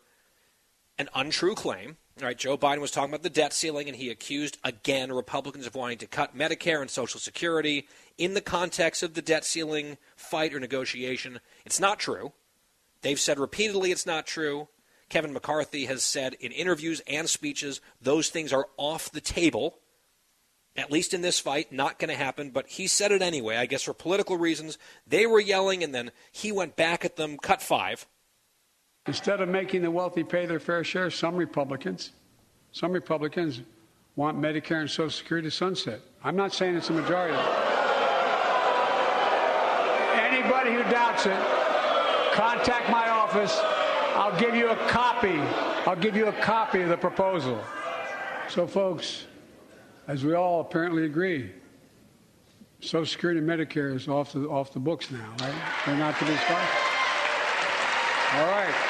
an 0.99 1.09
untrue 1.14 1.54
claim 1.54 1.97
all 2.20 2.26
right, 2.26 2.37
Joe 2.37 2.58
Biden 2.58 2.80
was 2.80 2.90
talking 2.90 3.10
about 3.10 3.22
the 3.22 3.30
debt 3.30 3.52
ceiling, 3.52 3.88
and 3.88 3.96
he 3.96 4.10
accused 4.10 4.58
again 4.64 5.12
Republicans 5.12 5.66
of 5.66 5.75
wanting 5.75 5.98
to 5.98 6.06
cut 6.06 6.37
Medicare 6.37 6.80
and 6.80 6.90
Social 6.90 7.20
Security 7.20 7.87
in 8.16 8.34
the 8.34 8.40
context 8.40 9.02
of 9.02 9.14
the 9.14 9.22
debt 9.22 9.44
ceiling 9.44 9.98
fight 10.16 10.52
or 10.52 10.60
negotiation. 10.60 11.40
It's 11.64 11.80
not 11.80 11.98
true. 11.98 12.32
They've 13.02 13.20
said 13.20 13.38
repeatedly 13.38 13.92
it's 13.92 14.06
not 14.06 14.26
true. 14.26 14.68
Kevin 15.08 15.32
McCarthy 15.32 15.87
has 15.87 16.02
said 16.02 16.34
in 16.34 16.52
interviews 16.52 17.00
and 17.06 17.28
speeches 17.28 17.80
those 18.00 18.28
things 18.28 18.52
are 18.52 18.68
off 18.76 19.10
the 19.10 19.20
table, 19.20 19.78
at 20.76 20.92
least 20.92 21.14
in 21.14 21.22
this 21.22 21.40
fight, 21.40 21.72
not 21.72 21.98
going 21.98 22.10
to 22.10 22.16
happen. 22.16 22.50
But 22.50 22.68
he 22.68 22.87
said 22.87 23.12
it 23.12 23.22
anyway, 23.22 23.56
I 23.56 23.66
guess 23.66 23.84
for 23.84 23.94
political 23.94 24.37
reasons. 24.37 24.76
They 25.06 25.26
were 25.26 25.40
yelling, 25.40 25.82
and 25.82 25.94
then 25.94 26.10
he 26.32 26.52
went 26.52 26.76
back 26.76 27.04
at 27.04 27.16
them, 27.16 27.38
cut 27.38 27.62
five. 27.62 28.06
Instead 29.09 29.41
of 29.41 29.49
making 29.49 29.81
the 29.81 29.91
wealthy 29.91 30.23
pay 30.23 30.45
their 30.45 30.61
fair 30.61 30.85
share, 30.85 31.11
some 31.11 31.35
Republicans, 31.35 32.11
some 32.73 32.93
Republicans 32.93 33.62
want 34.17 34.38
Medicare 34.38 34.83
and 34.83 34.91
Social 34.91 35.09
Security 35.09 35.49
sunset. 35.49 36.00
I'm 36.23 36.37
not 36.37 36.53
saying 36.53 36.77
it's 36.77 36.91
a 36.91 36.93
majority. 36.93 37.38
Anybody 40.15 40.75
who 40.75 40.83
doubts 40.91 41.25
it, 41.25 41.38
contact 42.35 42.91
my 42.91 43.09
office. 43.09 43.59
I'll 44.15 44.38
give 44.38 44.55
you 44.55 44.69
a 44.69 44.77
copy. 44.88 45.38
I'll 45.88 45.97
give 45.97 46.15
you 46.15 46.27
a 46.27 46.33
copy 46.33 46.83
of 46.83 46.91
the 46.91 46.99
proposal. 46.99 47.65
So, 48.50 48.67
folks, 48.67 49.25
as 50.07 50.23
we 50.23 50.35
all 50.35 50.61
apparently 50.61 51.07
agree, 51.07 51.50
Social 52.81 53.07
Security 53.07 53.41
and 53.41 53.49
Medicare 53.49 53.95
is 53.95 54.07
off 54.07 54.35
the 54.35 54.47
off 54.49 54.75
the 54.75 54.81
books 54.81 55.11
now, 55.11 55.35
right? 55.41 55.55
They're 55.87 55.97
not 55.97 56.19
to 56.19 56.27
be 56.27 56.37
sponsored. 56.37 56.88
All 58.35 58.47
right. 58.49 58.88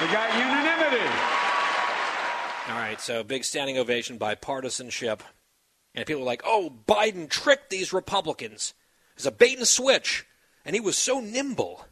We 0.00 0.06
got 0.06 0.32
unanimity. 0.32 1.04
All 2.68 2.78
right, 2.78 2.98
so 2.98 3.22
big 3.22 3.44
standing 3.44 3.76
ovation, 3.76 4.18
bipartisanship. 4.18 5.20
And 5.94 6.06
people 6.06 6.22
were 6.22 6.26
like, 6.26 6.42
oh, 6.44 6.72
Biden 6.88 7.28
tricked 7.28 7.68
these 7.68 7.92
Republicans. 7.92 8.72
It's 9.16 9.26
a 9.26 9.30
bait 9.30 9.58
and 9.58 9.68
switch. 9.68 10.24
And 10.64 10.74
he 10.74 10.80
was 10.80 10.96
so 10.96 11.20
nimble 11.20 11.86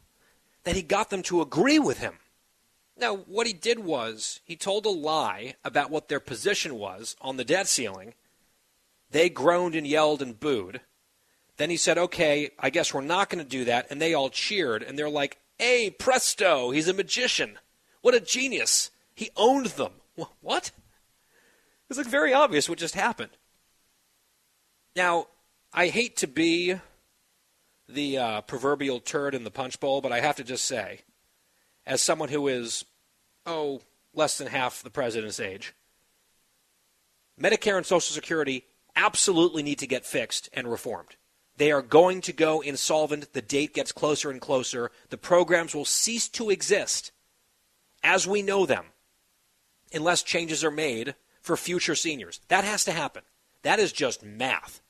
that 0.63 0.75
he 0.75 0.81
got 0.81 1.11
them 1.11 1.21
to 1.23 1.41
agree 1.41 1.77
with 1.77 1.99
him. 1.99 2.15
Now, 2.97 3.15
what 3.15 3.45
he 3.45 3.53
did 3.53 3.79
was 3.79 4.39
he 4.43 4.55
told 4.55 4.85
a 4.85 4.89
lie 4.89 5.55
about 5.63 5.91
what 5.91 6.07
their 6.07 6.19
position 6.19 6.75
was 6.75 7.15
on 7.21 7.37
the 7.37 7.45
debt 7.45 7.67
ceiling. 7.67 8.15
They 9.11 9.29
groaned 9.29 9.75
and 9.75 9.85
yelled 9.85 10.21
and 10.21 10.39
booed. 10.39 10.81
Then 11.57 11.69
he 11.69 11.77
said, 11.77 11.97
okay, 11.97 12.49
I 12.57 12.71
guess 12.71 12.93
we're 12.93 13.01
not 13.01 13.29
going 13.29 13.43
to 13.43 13.49
do 13.49 13.65
that. 13.65 13.87
And 13.91 14.01
they 14.01 14.15
all 14.15 14.29
cheered. 14.29 14.81
And 14.81 14.97
they're 14.97 15.09
like, 15.09 15.37
hey, 15.59 15.91
presto, 15.91 16.71
he's 16.71 16.87
a 16.87 16.93
magician. 16.93 17.59
What 18.01 18.15
a 18.15 18.19
genius. 18.19 18.91
He 19.15 19.29
owned 19.35 19.67
them. 19.67 19.91
What? 20.41 20.71
It's 21.89 21.97
like 21.97 22.07
very 22.07 22.33
obvious 22.33 22.69
what 22.69 22.77
just 22.77 22.95
happened. 22.95 23.31
Now, 24.95 25.27
I 25.73 25.87
hate 25.87 26.17
to 26.17 26.27
be 26.27 26.75
the 27.87 28.17
uh, 28.17 28.41
proverbial 28.41 28.99
turd 28.99 29.33
in 29.33 29.43
the 29.43 29.51
punch 29.51 29.79
bowl, 29.79 30.01
but 30.01 30.11
I 30.11 30.19
have 30.19 30.35
to 30.37 30.43
just 30.43 30.65
say, 30.65 31.01
as 31.85 32.01
someone 32.01 32.29
who 32.29 32.47
is, 32.47 32.85
oh, 33.45 33.81
less 34.13 34.37
than 34.37 34.47
half 34.47 34.83
the 34.83 34.89
president's 34.89 35.39
age, 35.39 35.73
Medicare 37.39 37.77
and 37.77 37.85
Social 37.85 38.13
Security 38.13 38.65
absolutely 38.95 39.63
need 39.63 39.79
to 39.79 39.87
get 39.87 40.05
fixed 40.05 40.49
and 40.53 40.69
reformed. 40.69 41.15
They 41.55 41.71
are 41.71 41.81
going 41.81 42.21
to 42.21 42.33
go 42.33 42.61
insolvent. 42.61 43.33
The 43.33 43.41
date 43.41 43.73
gets 43.73 43.91
closer 43.91 44.29
and 44.29 44.39
closer. 44.39 44.91
The 45.09 45.17
programs 45.17 45.73
will 45.73 45.85
cease 45.85 46.27
to 46.29 46.49
exist 46.49 47.11
as 48.03 48.27
we 48.27 48.41
know 48.41 48.65
them 48.65 48.85
unless 49.93 50.23
changes 50.23 50.63
are 50.63 50.71
made 50.71 51.15
for 51.41 51.57
future 51.57 51.95
seniors. 51.95 52.39
That 52.47 52.63
has 52.63 52.85
to 52.85 52.91
happen. 52.91 53.23
That 53.63 53.79
is 53.79 53.91
just 53.91 54.23
math. 54.23 54.81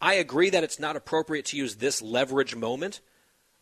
I 0.00 0.14
agree 0.14 0.50
that 0.50 0.64
it's 0.64 0.78
not 0.78 0.96
appropriate 0.96 1.46
to 1.46 1.56
use 1.56 1.76
this 1.76 2.02
leverage 2.02 2.54
moment 2.54 3.00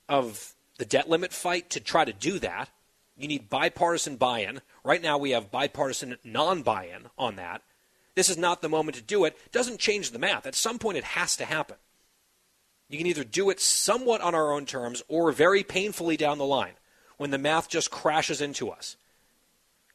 of 0.09 0.55
the 0.79 0.85
debt 0.85 1.09
limit 1.09 1.33
fight 1.33 1.71
to 1.71 1.81
try 1.81 2.05
to 2.05 2.13
do 2.13 2.39
that. 2.39 2.71
You 3.17 3.29
need 3.29 3.51
bipartisan 3.51 4.17
buy 4.17 4.41
in. 4.41 4.61
Right 4.85 5.03
now, 5.03 5.19
we 5.19 5.31
have 5.31 5.51
bipartisan 5.51 6.17
non 6.25 6.63
buy 6.63 6.87
in 6.87 7.09
on 7.19 7.37
that. 7.37 7.63
This 8.15 8.29
is 8.29 8.37
not 8.39 8.63
the 8.63 8.69
moment 8.69 8.97
to 8.97 9.03
do 9.03 9.25
it. 9.25 9.37
Doesn't 9.53 9.81
change 9.81 10.11
the 10.11 10.19
math. 10.19 10.47
At 10.47 10.55
some 10.55 10.79
point, 10.79 10.99
it 10.99 11.05
has 11.05 11.37
to 11.37 11.45
happen. 11.45 11.77
You 12.89 12.99
can 12.99 13.07
either 13.07 13.25
do 13.25 13.49
it 13.51 13.61
somewhat 13.61 14.21
on 14.21 14.35
our 14.35 14.53
own 14.53 14.67
terms 14.67 15.03
or 15.09 15.33
very 15.33 15.63
painfully 15.63 16.17
down 16.17 16.39
the 16.39 16.45
line 16.45 16.75
when 17.17 17.31
the 17.31 17.39
math 17.39 17.69
just 17.69 17.91
crashes 17.91 18.41
into 18.41 18.71
us. 18.71 18.97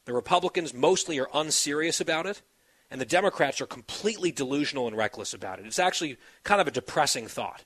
The 0.04 0.12
Republicans 0.12 0.72
mostly 0.72 1.18
are 1.18 1.28
unserious 1.34 2.00
about 2.00 2.26
it, 2.26 2.40
and 2.90 3.00
the 3.00 3.06
Democrats 3.06 3.60
are 3.60 3.66
completely 3.66 4.32
delusional 4.32 4.86
and 4.86 4.96
reckless 4.96 5.34
about 5.34 5.58
it. 5.58 5.66
It's 5.66 5.78
actually 5.78 6.16
kind 6.44 6.60
of 6.60 6.66
a 6.66 6.72
depressing 6.72 7.26
thought. 7.26 7.64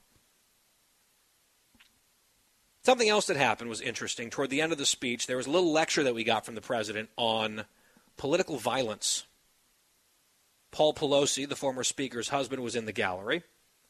Something 2.83 3.07
else 3.07 3.27
that 3.27 3.37
happened 3.37 3.69
was 3.69 3.79
interesting. 3.79 4.29
Toward 4.29 4.49
the 4.49 4.59
end 4.59 4.73
of 4.73 4.77
the 4.77 4.85
speech, 4.85 5.25
there 5.25 5.37
was 5.37 5.47
a 5.47 5.51
little 5.51 5.71
lecture 5.71 6.03
that 6.03 6.15
we 6.15 6.25
got 6.25 6.45
from 6.45 6.55
the 6.55 6.61
president 6.61 7.09
on 7.15 7.63
political 8.17 8.57
violence. 8.57 9.25
Paul 10.71 10.93
Pelosi, 10.93 11.47
the 11.47 11.55
former 11.55 11.85
speaker's 11.85 12.29
husband, 12.29 12.61
was 12.61 12.75
in 12.75 12.85
the 12.85 12.91
gallery. 12.91 13.43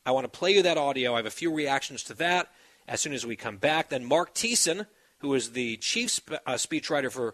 I 0.06 0.12
want 0.12 0.32
to 0.32 0.38
play 0.38 0.54
you 0.54 0.62
that 0.62 0.78
audio. 0.78 1.14
I 1.14 1.18
have 1.18 1.26
a 1.26 1.32
few 1.32 1.52
reactions 1.52 2.04
to 2.04 2.14
that 2.16 2.52
as 2.88 3.02
soon 3.02 3.14
as 3.14 3.26
we 3.26 3.36
come 3.36 3.58
back. 3.58 3.90
Then 3.90 4.06
Mark 4.06 4.36
Thiessen 4.36 4.86
who 5.24 5.34
is 5.34 5.54
the 5.54 5.78
chief 5.78 6.12
sp- 6.14 6.44
uh, 6.46 6.54
speechwriter 6.54 7.10
for 7.12 7.34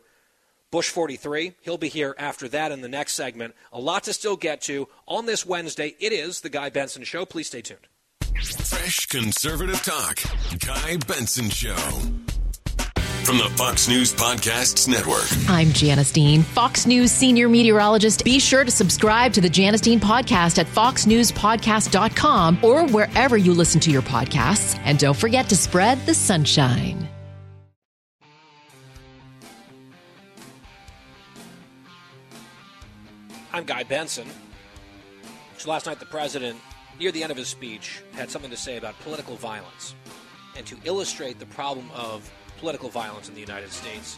Bush 0.71 0.89
43. 0.89 1.53
He'll 1.61 1.79
be 1.79 1.89
here 1.89 2.15
after 2.19 2.47
that 2.49 2.71
in 2.71 2.81
the 2.81 2.87
next 2.87 3.13
segment. 3.13 3.55
A 3.73 3.79
lot 3.79 4.03
to 4.03 4.13
still 4.13 4.37
get 4.37 4.61
to 4.61 4.87
on 5.07 5.25
this 5.25 5.43
Wednesday. 5.45 5.95
It 5.99 6.13
is 6.13 6.41
the 6.41 6.49
Guy 6.49 6.69
Benson 6.69 7.03
Show. 7.03 7.25
Please 7.25 7.47
stay 7.47 7.61
tuned. 7.61 7.87
Fresh 8.35 9.07
conservative 9.07 9.81
talk. 9.83 10.19
Guy 10.65 10.97
Benson 11.07 11.49
Show. 11.49 11.75
from 13.25 13.37
the 13.37 13.49
Fox 13.57 13.87
News 13.87 14.13
Podcasts 14.13 14.87
Network. 14.87 15.27
I'm 15.49 15.71
Janice 15.73 16.11
Dean, 16.11 16.41
Fox 16.41 16.85
News 16.87 17.11
senior 17.11 17.49
meteorologist. 17.49 18.23
Be 18.23 18.39
sure 18.39 18.63
to 18.63 18.71
subscribe 18.71 19.33
to 19.33 19.41
the 19.41 19.49
Janice 19.49 19.81
Dean 19.81 19.99
podcast 19.99 20.57
at 20.57 20.65
foxnewspodcast.com 20.67 22.59
or 22.63 22.87
wherever 22.87 23.37
you 23.37 23.53
listen 23.53 23.79
to 23.81 23.91
your 23.91 24.01
podcasts. 24.01 24.79
And 24.83 24.97
don't 24.99 25.17
forget 25.17 25.47
to 25.49 25.55
spread 25.55 26.03
the 26.05 26.13
sunshine. 26.13 27.07
I'm 33.59 33.65
Guy 33.65 33.83
Benson. 33.83 34.25
So 35.57 35.69
last 35.69 35.85
night, 35.85 35.99
the 35.99 36.05
president, 36.05 36.57
near 36.97 37.11
the 37.11 37.21
end 37.21 37.29
of 37.29 37.35
his 37.35 37.49
speech, 37.49 38.01
had 38.13 38.31
something 38.31 38.49
to 38.51 38.55
say 38.55 38.77
about 38.77 38.97
political 39.01 39.35
violence. 39.35 39.95
And 40.55 40.65
to 40.65 40.77
illustrate 40.85 41.39
the 41.39 41.45
problem 41.45 41.91
of 41.93 42.31
political 42.59 42.87
violence 42.87 43.27
in 43.27 43.35
the 43.35 43.41
United 43.41 43.73
States, 43.73 44.17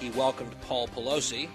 he 0.00 0.08
welcomed 0.12 0.58
Paul 0.62 0.88
Pelosi, 0.88 1.50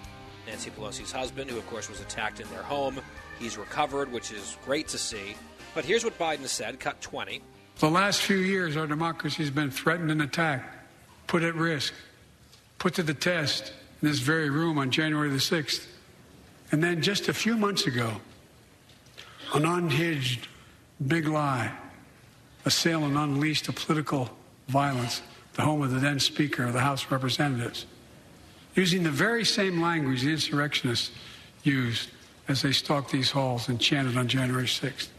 Nancy 0.45 0.69
Pelosi's 0.69 1.11
husband, 1.11 1.49
who, 1.49 1.57
of 1.57 1.65
course, 1.65 1.89
was 1.89 1.99
attacked 1.99 2.41
in 2.41 2.47
their 2.51 2.61
home. 2.61 3.01
He's 3.39 3.57
recovered, 3.57 4.11
which 4.11 4.31
is 4.31 4.59
great 4.63 4.87
to 4.89 4.99
see. 4.99 5.35
But 5.73 5.83
here's 5.83 6.03
what 6.03 6.19
Biden 6.19 6.45
said, 6.45 6.79
cut 6.79 7.01
20. 7.01 7.41
The 7.79 7.89
last 7.89 8.21
few 8.21 8.37
years, 8.37 8.77
our 8.77 8.85
democracy 8.85 9.41
has 9.41 9.49
been 9.49 9.71
threatened 9.71 10.11
and 10.11 10.21
attacked, 10.21 10.77
put 11.25 11.41
at 11.41 11.55
risk, 11.55 11.91
put 12.77 12.93
to 12.93 13.01
the 13.01 13.15
test 13.15 13.73
in 14.03 14.09
this 14.09 14.19
very 14.19 14.51
room 14.51 14.77
on 14.77 14.91
January 14.91 15.31
the 15.31 15.37
6th. 15.37 15.87
And 16.71 16.83
then 16.83 17.01
just 17.01 17.27
a 17.27 17.33
few 17.33 17.55
months 17.55 17.85
ago, 17.85 18.21
an 19.53 19.65
unhinged 19.65 20.47
big 21.05 21.27
lie 21.27 21.71
assailed 22.65 23.03
and 23.03 23.17
unleashed 23.17 23.67
a 23.67 23.73
political 23.73 24.29
violence, 24.67 25.21
the 25.53 25.61
home 25.61 25.81
of 25.81 25.91
the 25.91 25.99
then 25.99 26.19
Speaker 26.19 26.65
of 26.65 26.73
the 26.73 26.79
House 26.79 27.05
of 27.05 27.11
Representatives, 27.11 27.85
using 28.73 29.03
the 29.03 29.11
very 29.11 29.45
same 29.45 29.81
language 29.81 30.23
the 30.23 30.31
insurrectionists 30.31 31.11
used 31.63 32.09
as 32.47 32.61
they 32.61 32.71
stalked 32.71 33.11
these 33.11 33.31
halls 33.31 33.69
and 33.69 33.79
chanted 33.79 34.17
on 34.17 34.27
January 34.27 34.65
6th. 34.65 35.09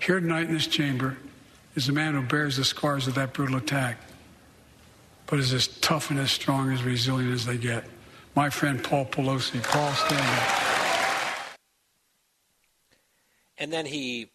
Here 0.00 0.20
tonight 0.20 0.48
in 0.48 0.54
this 0.54 0.66
chamber 0.66 1.16
is 1.74 1.88
a 1.88 1.92
man 1.92 2.14
who 2.14 2.22
bears 2.22 2.56
the 2.56 2.64
scars 2.64 3.06
of 3.06 3.14
that 3.14 3.32
brutal 3.32 3.56
attack, 3.56 3.98
but 5.26 5.38
is 5.38 5.52
as 5.52 5.68
tough 5.68 6.10
and 6.10 6.18
as 6.18 6.30
strong 6.30 6.72
as 6.72 6.82
resilient 6.82 7.32
as 7.32 7.46
they 7.46 7.56
get. 7.56 7.84
My 8.34 8.50
friend 8.50 8.82
Paul 8.82 9.06
Pelosi. 9.06 9.62
Paul, 9.62 9.92
stand 9.92 10.20
up. 10.20 10.71
And 13.62 13.72
then 13.72 13.86
he 13.86 14.32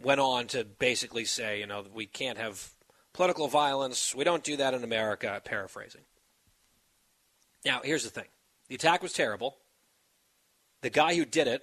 went 0.00 0.22
on 0.22 0.46
to 0.46 0.64
basically 0.64 1.26
say, 1.26 1.60
you 1.60 1.66
know, 1.66 1.84
we 1.92 2.06
can't 2.06 2.38
have 2.38 2.70
political 3.12 3.46
violence. 3.46 4.14
We 4.14 4.24
don't 4.24 4.42
do 4.42 4.56
that 4.56 4.72
in 4.72 4.82
America, 4.82 5.38
paraphrasing. 5.44 6.00
Now, 7.62 7.82
here's 7.84 8.04
the 8.04 8.10
thing 8.10 8.24
the 8.70 8.74
attack 8.74 9.02
was 9.02 9.12
terrible. 9.12 9.58
The 10.80 10.88
guy 10.88 11.14
who 11.14 11.26
did 11.26 11.46
it, 11.46 11.62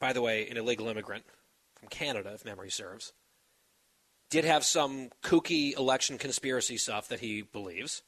by 0.00 0.12
the 0.12 0.20
way, 0.20 0.48
an 0.48 0.56
illegal 0.56 0.88
immigrant 0.88 1.24
from 1.78 1.90
Canada, 1.90 2.32
if 2.34 2.44
memory 2.44 2.70
serves, 2.70 3.12
did 4.30 4.44
have 4.44 4.64
some 4.64 5.10
kooky 5.22 5.78
election 5.78 6.18
conspiracy 6.18 6.76
stuff 6.76 7.06
that 7.06 7.20
he 7.20 7.42
believes. 7.42 8.02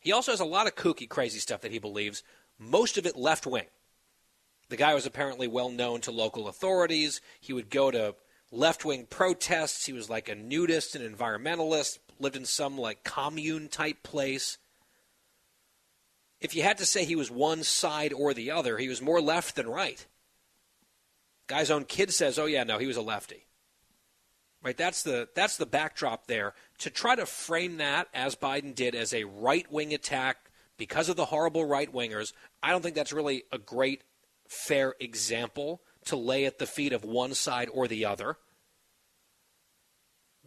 He 0.00 0.10
also 0.10 0.32
has 0.32 0.40
a 0.40 0.44
lot 0.44 0.66
of 0.66 0.74
kooky, 0.74 1.08
crazy 1.08 1.38
stuff 1.38 1.60
that 1.60 1.70
he 1.70 1.78
believes, 1.78 2.24
most 2.58 2.98
of 2.98 3.06
it 3.06 3.14
left 3.14 3.46
wing. 3.46 3.66
The 4.74 4.78
guy 4.78 4.94
was 4.94 5.06
apparently 5.06 5.46
well 5.46 5.70
known 5.70 6.00
to 6.00 6.10
local 6.10 6.48
authorities. 6.48 7.20
He 7.40 7.52
would 7.52 7.70
go 7.70 7.92
to 7.92 8.16
left 8.50 8.84
wing 8.84 9.06
protests. 9.08 9.86
He 9.86 9.92
was 9.92 10.10
like 10.10 10.28
a 10.28 10.34
nudist 10.34 10.96
and 10.96 11.16
environmentalist, 11.16 12.00
lived 12.18 12.34
in 12.34 12.44
some 12.44 12.76
like 12.76 13.04
commune 13.04 13.68
type 13.68 14.02
place. 14.02 14.58
If 16.40 16.56
you 16.56 16.64
had 16.64 16.78
to 16.78 16.86
say 16.86 17.04
he 17.04 17.14
was 17.14 17.30
one 17.30 17.62
side 17.62 18.12
or 18.12 18.34
the 18.34 18.50
other, 18.50 18.76
he 18.76 18.88
was 18.88 19.00
more 19.00 19.20
left 19.20 19.54
than 19.54 19.68
right. 19.68 20.04
Guy's 21.46 21.70
own 21.70 21.84
kid 21.84 22.12
says, 22.12 22.36
"Oh 22.36 22.46
yeah, 22.46 22.64
no, 22.64 22.78
he 22.78 22.88
was 22.88 22.96
a 22.96 23.00
lefty." 23.00 23.46
Right? 24.60 24.76
That's 24.76 25.04
the 25.04 25.28
that's 25.36 25.56
the 25.56 25.66
backdrop 25.66 26.26
there. 26.26 26.54
To 26.78 26.90
try 26.90 27.14
to 27.14 27.26
frame 27.26 27.76
that 27.76 28.08
as 28.12 28.34
Biden 28.34 28.74
did 28.74 28.96
as 28.96 29.14
a 29.14 29.22
right-wing 29.22 29.94
attack 29.94 30.50
because 30.78 31.08
of 31.08 31.14
the 31.14 31.26
horrible 31.26 31.64
right-wingers, 31.64 32.32
I 32.60 32.72
don't 32.72 32.82
think 32.82 32.96
that's 32.96 33.12
really 33.12 33.44
a 33.52 33.58
great 33.58 34.02
fair 34.48 34.94
example 35.00 35.82
to 36.06 36.16
lay 36.16 36.44
at 36.44 36.58
the 36.58 36.66
feet 36.66 36.92
of 36.92 37.04
one 37.04 37.34
side 37.34 37.68
or 37.72 37.88
the 37.88 38.04
other. 38.04 38.36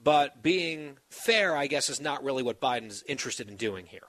But 0.02 0.44
being 0.44 0.98
fair, 1.10 1.56
I 1.56 1.68
guess, 1.68 1.90
is 1.90 2.00
not 2.00 2.24
really 2.24 2.44
what 2.44 2.62
Biden's 2.62 3.04
interested 3.08 3.50
in 3.50 3.56
doing 3.56 3.88
here. 3.88 4.08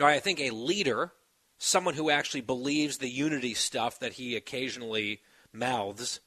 All 0.00 0.06
right, 0.06 0.16
I 0.16 0.20
think 0.20 0.40
a 0.40 0.50
leader, 0.50 1.12
someone 1.58 1.94
who 1.94 2.10
actually 2.10 2.40
believes 2.40 2.98
the 2.98 3.08
unity 3.08 3.54
stuff 3.54 4.00
that 4.00 4.14
he 4.14 4.34
occasionally 4.34 5.20
mouths, 5.52 6.20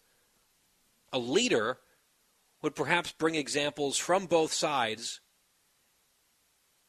a 1.11 1.19
leader 1.19 1.79
would 2.61 2.75
perhaps 2.75 3.11
bring 3.11 3.35
examples 3.35 3.97
from 3.97 4.25
both 4.25 4.53
sides 4.53 5.19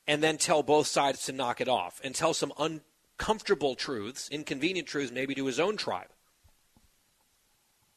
and 0.07 0.23
then 0.23 0.39
tell 0.39 0.63
both 0.63 0.87
sides 0.87 1.25
to 1.25 1.33
knock 1.33 1.61
it 1.61 1.69
off 1.69 2.01
and 2.05 2.15
tell 2.15 2.35
some 2.35 2.53
uncomfortable 3.19 3.75
truths, 3.75 4.29
inconvenient 4.31 4.89
truths, 4.89 5.13
maybe 5.13 5.35
to 5.35 5.47
his 5.47 5.61
own 5.61 5.77
tribe. 5.77 6.09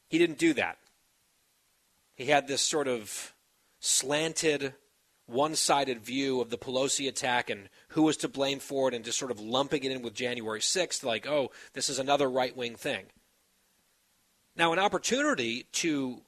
He 0.10 0.18
didn't 0.18 0.38
do 0.38 0.54
that. 0.54 0.78
He 2.16 2.26
had 2.26 2.48
this 2.48 2.62
sort 2.62 2.88
of 2.88 3.34
slanted, 3.80 4.74
one 5.26 5.56
sided 5.56 6.00
view 6.02 6.40
of 6.42 6.50
the 6.50 6.58
Pelosi 6.58 7.08
attack 7.08 7.50
and 7.50 7.70
who 7.90 8.04
was 8.04 8.18
to 8.18 8.28
blame 8.28 8.60
for 8.60 8.88
it, 8.88 8.94
and 8.94 9.04
just 9.04 9.20
sort 9.20 9.32
of 9.32 9.40
lumping 9.40 9.84
it 9.84 9.92
in 9.92 10.02
with 10.02 10.14
January 10.14 10.62
6th, 10.62 11.04
like, 11.04 11.28
oh, 11.28 11.52
this 11.74 11.90
is 11.90 12.00
another 12.00 12.30
right 12.30 12.56
wing 12.56 12.76
thing. 12.76 13.06
Now, 14.56 14.74
an 14.74 14.80
opportunity 14.80 15.68
to 15.74 16.22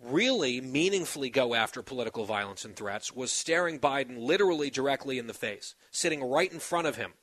really 0.00 0.60
meaningfully 0.60 1.30
go 1.30 1.54
after 1.54 1.82
political 1.82 2.24
violence 2.24 2.64
and 2.64 2.76
threats 2.76 3.14
was 3.14 3.32
staring 3.32 3.78
Biden 3.78 4.18
literally 4.18 4.70
directly 4.70 5.18
in 5.18 5.26
the 5.26 5.34
face, 5.34 5.74
sitting 5.90 6.22
right 6.22 6.52
in 6.52 6.58
front 6.60 6.86
of 6.86 6.96
him, 6.96 7.14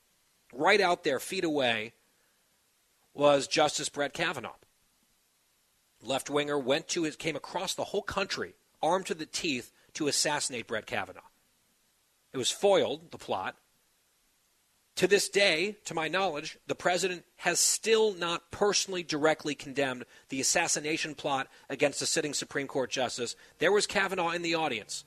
right 0.54 0.82
out 0.82 1.04
there, 1.04 1.20
feet 1.20 1.44
away, 1.44 1.94
was 3.14 3.48
Justice 3.48 3.90
Brett 3.90 4.14
Kavanaugh 4.14 4.56
left 6.04 6.30
winger 6.30 6.58
went 6.58 6.88
to 6.90 7.04
his 7.04 7.16
came 7.16 7.36
across 7.36 7.74
the 7.74 7.86
whole 7.86 8.02
country 8.02 8.56
armed 8.82 9.06
to 9.08 9.14
the 9.14 9.26
teeth 9.26 9.72
to 9.94 10.08
assassinate 10.08 10.68
Brett 10.68 10.86
Kavanaugh. 10.86 11.22
It 12.34 12.38
was 12.38 12.52
foiled, 12.52 13.12
the 13.12 13.18
plot. 13.18 13.56
To 14.96 15.08
this 15.08 15.30
day, 15.30 15.78
to 15.86 15.94
my 15.94 16.08
knowledge, 16.08 16.58
the 16.68 16.76
president 16.76 17.24
has 17.38 17.60
still 17.60 18.14
not 18.14 18.52
personally 18.52 19.04
directly 19.04 19.56
condemned 19.56 20.06
the 20.30 20.42
assassination 20.42 21.16
plot 21.16 21.48
against 21.70 22.02
a 22.02 22.06
sitting 22.06 22.34
Supreme 22.34 22.68
Court 22.68 22.90
justice. 22.90 23.36
There 23.60 23.72
was 23.72 23.88
Kavanaugh 23.88 24.32
in 24.32 24.42
the 24.42 24.56
audience. 24.56 25.06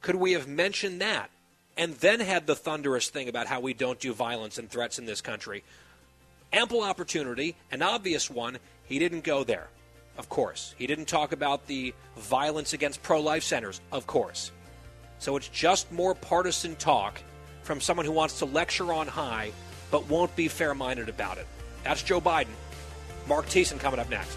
Could 0.00 0.16
we 0.16 0.32
have 0.32 0.48
mentioned 0.48 1.00
that 1.00 1.30
and 1.76 1.94
then 1.94 2.20
had 2.20 2.46
the 2.46 2.56
thunderous 2.56 3.08
thing 3.10 3.28
about 3.28 3.46
how 3.46 3.60
we 3.60 3.74
don't 3.74 4.00
do 4.00 4.12
violence 4.12 4.58
and 4.58 4.70
threats 4.70 4.98
in 4.98 5.06
this 5.06 5.20
country? 5.20 5.64
Ample 6.52 6.82
opportunity, 6.82 7.56
an 7.70 7.82
obvious 7.82 8.30
one. 8.30 8.58
He 8.84 8.98
didn't 8.98 9.24
go 9.24 9.44
there 9.44 9.68
of 10.18 10.28
course. 10.28 10.74
He 10.78 10.86
didn't 10.86 11.06
talk 11.06 11.32
about 11.32 11.66
the 11.66 11.94
violence 12.16 12.72
against 12.72 13.02
pro 13.02 13.20
life 13.20 13.42
centers, 13.42 13.80
of 13.92 14.06
course. 14.06 14.52
So 15.18 15.36
it's 15.36 15.48
just 15.48 15.90
more 15.92 16.14
partisan 16.14 16.76
talk 16.76 17.20
from 17.62 17.80
someone 17.80 18.06
who 18.06 18.12
wants 18.12 18.38
to 18.40 18.44
lecture 18.44 18.92
on 18.92 19.06
high 19.06 19.52
but 19.90 20.08
won't 20.08 20.34
be 20.34 20.48
fair 20.48 20.74
minded 20.74 21.08
about 21.08 21.38
it. 21.38 21.46
That's 21.84 22.02
Joe 22.02 22.20
Biden. 22.20 22.48
Mark 23.28 23.46
Thiessen 23.46 23.78
coming 23.78 24.00
up 24.00 24.10
next. 24.10 24.36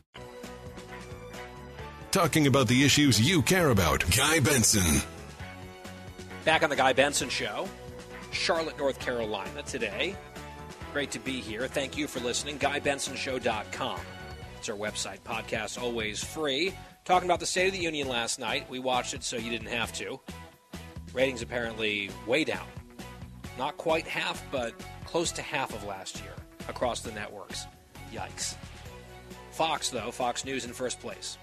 Talking 2.11 2.47
about 2.47 2.67
the 2.67 2.83
issues 2.83 3.21
you 3.21 3.41
care 3.41 3.69
about. 3.69 4.03
Guy 4.15 4.41
Benson. 4.41 5.01
Back 6.43 6.61
on 6.61 6.69
the 6.69 6.75
Guy 6.75 6.91
Benson 6.91 7.29
Show, 7.29 7.69
Charlotte, 8.31 8.77
North 8.77 8.99
Carolina 8.99 9.63
today. 9.63 10.15
Great 10.91 11.11
to 11.11 11.19
be 11.19 11.39
here. 11.39 11.67
Thank 11.67 11.97
you 11.97 12.07
for 12.07 12.19
listening. 12.19 12.59
GuyBensonShow.com. 12.59 13.99
It's 14.57 14.67
our 14.67 14.75
website. 14.75 15.21
Podcast 15.21 15.81
always 15.81 16.21
free 16.21 16.73
talking 17.05 17.29
about 17.29 17.39
the 17.39 17.45
State 17.45 17.67
of 17.67 17.73
the 17.73 17.79
Union 17.79 18.09
last 18.09 18.39
night. 18.39 18.69
We 18.69 18.79
watched 18.79 19.13
it 19.13 19.23
so 19.23 19.37
you 19.37 19.49
didn't 19.49 19.69
have 19.69 19.93
to. 19.93 20.19
Ratings 21.13 21.41
apparently 21.41 22.09
way 22.27 22.43
down. 22.43 22.67
Not 23.57 23.77
quite 23.77 24.05
half, 24.05 24.43
but 24.51 24.73
close 25.05 25.31
to 25.33 25.41
half 25.41 25.73
of 25.73 25.83
last 25.85 26.21
year 26.21 26.33
across 26.67 27.01
the 27.01 27.11
networks. 27.11 27.67
Yikes. 28.13 28.55
Fox, 29.51 29.89
though, 29.89 30.11
Fox 30.11 30.43
News 30.43 30.65
in 30.65 30.73
first 30.73 30.99
place. 30.99 31.37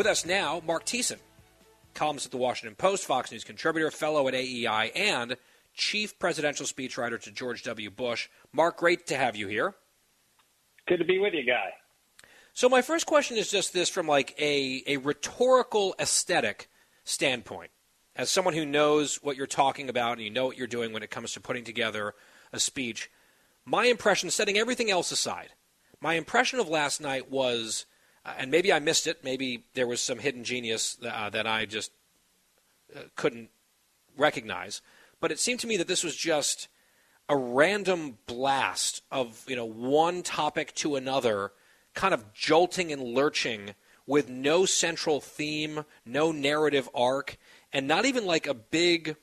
With 0.00 0.06
us 0.06 0.24
now, 0.24 0.62
Mark 0.66 0.86
Thiessen, 0.86 1.18
columnist 1.92 2.24
at 2.24 2.32
the 2.32 2.38
Washington 2.38 2.74
Post, 2.74 3.04
Fox 3.04 3.30
News 3.30 3.44
contributor, 3.44 3.90
fellow 3.90 4.28
at 4.28 4.34
AEI, 4.34 4.92
and 4.96 5.36
chief 5.74 6.18
presidential 6.18 6.64
speechwriter 6.64 7.20
to 7.20 7.30
George 7.30 7.64
W. 7.64 7.90
Bush. 7.90 8.30
Mark, 8.50 8.78
great 8.78 9.06
to 9.08 9.16
have 9.18 9.36
you 9.36 9.46
here. 9.46 9.74
Good 10.88 11.00
to 11.00 11.04
be 11.04 11.18
with 11.18 11.34
you, 11.34 11.44
Guy. 11.44 11.74
So 12.54 12.66
my 12.70 12.80
first 12.80 13.04
question 13.04 13.36
is 13.36 13.50
just 13.50 13.74
this 13.74 13.90
from 13.90 14.06
like 14.06 14.34
a, 14.40 14.82
a 14.86 14.96
rhetorical 14.96 15.94
aesthetic 16.00 16.70
standpoint. 17.04 17.70
As 18.16 18.30
someone 18.30 18.54
who 18.54 18.64
knows 18.64 19.16
what 19.16 19.36
you're 19.36 19.46
talking 19.46 19.90
about 19.90 20.12
and 20.12 20.22
you 20.22 20.30
know 20.30 20.46
what 20.46 20.56
you're 20.56 20.66
doing 20.66 20.94
when 20.94 21.02
it 21.02 21.10
comes 21.10 21.34
to 21.34 21.42
putting 21.42 21.64
together 21.64 22.14
a 22.54 22.58
speech, 22.58 23.10
my 23.66 23.84
impression, 23.84 24.30
setting 24.30 24.56
everything 24.56 24.90
else 24.90 25.12
aside, 25.12 25.50
my 26.00 26.14
impression 26.14 26.58
of 26.58 26.70
last 26.70 27.02
night 27.02 27.30
was, 27.30 27.84
uh, 28.24 28.34
and 28.38 28.50
maybe 28.50 28.72
I 28.72 28.78
missed 28.78 29.06
it, 29.06 29.24
maybe 29.24 29.64
there 29.74 29.86
was 29.86 30.00
some 30.00 30.18
hidden 30.18 30.44
genius 30.44 30.98
uh, 31.06 31.30
that 31.30 31.46
I 31.46 31.64
just 31.64 31.90
uh, 32.94 33.00
couldn't 33.16 33.50
recognize, 34.16 34.82
but 35.20 35.32
it 35.32 35.38
seemed 35.38 35.60
to 35.60 35.66
me 35.66 35.76
that 35.78 35.88
this 35.88 36.04
was 36.04 36.16
just 36.16 36.68
a 37.28 37.36
random 37.36 38.18
blast 38.26 39.02
of 39.10 39.44
you 39.48 39.56
know 39.56 39.64
one 39.64 40.22
topic 40.22 40.74
to 40.74 40.96
another, 40.96 41.52
kind 41.94 42.12
of 42.12 42.32
jolting 42.34 42.92
and 42.92 43.02
lurching 43.02 43.74
with 44.06 44.28
no 44.28 44.66
central 44.66 45.20
theme, 45.20 45.84
no 46.04 46.32
narrative 46.32 46.88
arc, 46.94 47.38
and 47.72 47.86
not 47.86 48.04
even 48.04 48.26
like 48.26 48.46
a 48.46 48.54
big, 48.54 49.16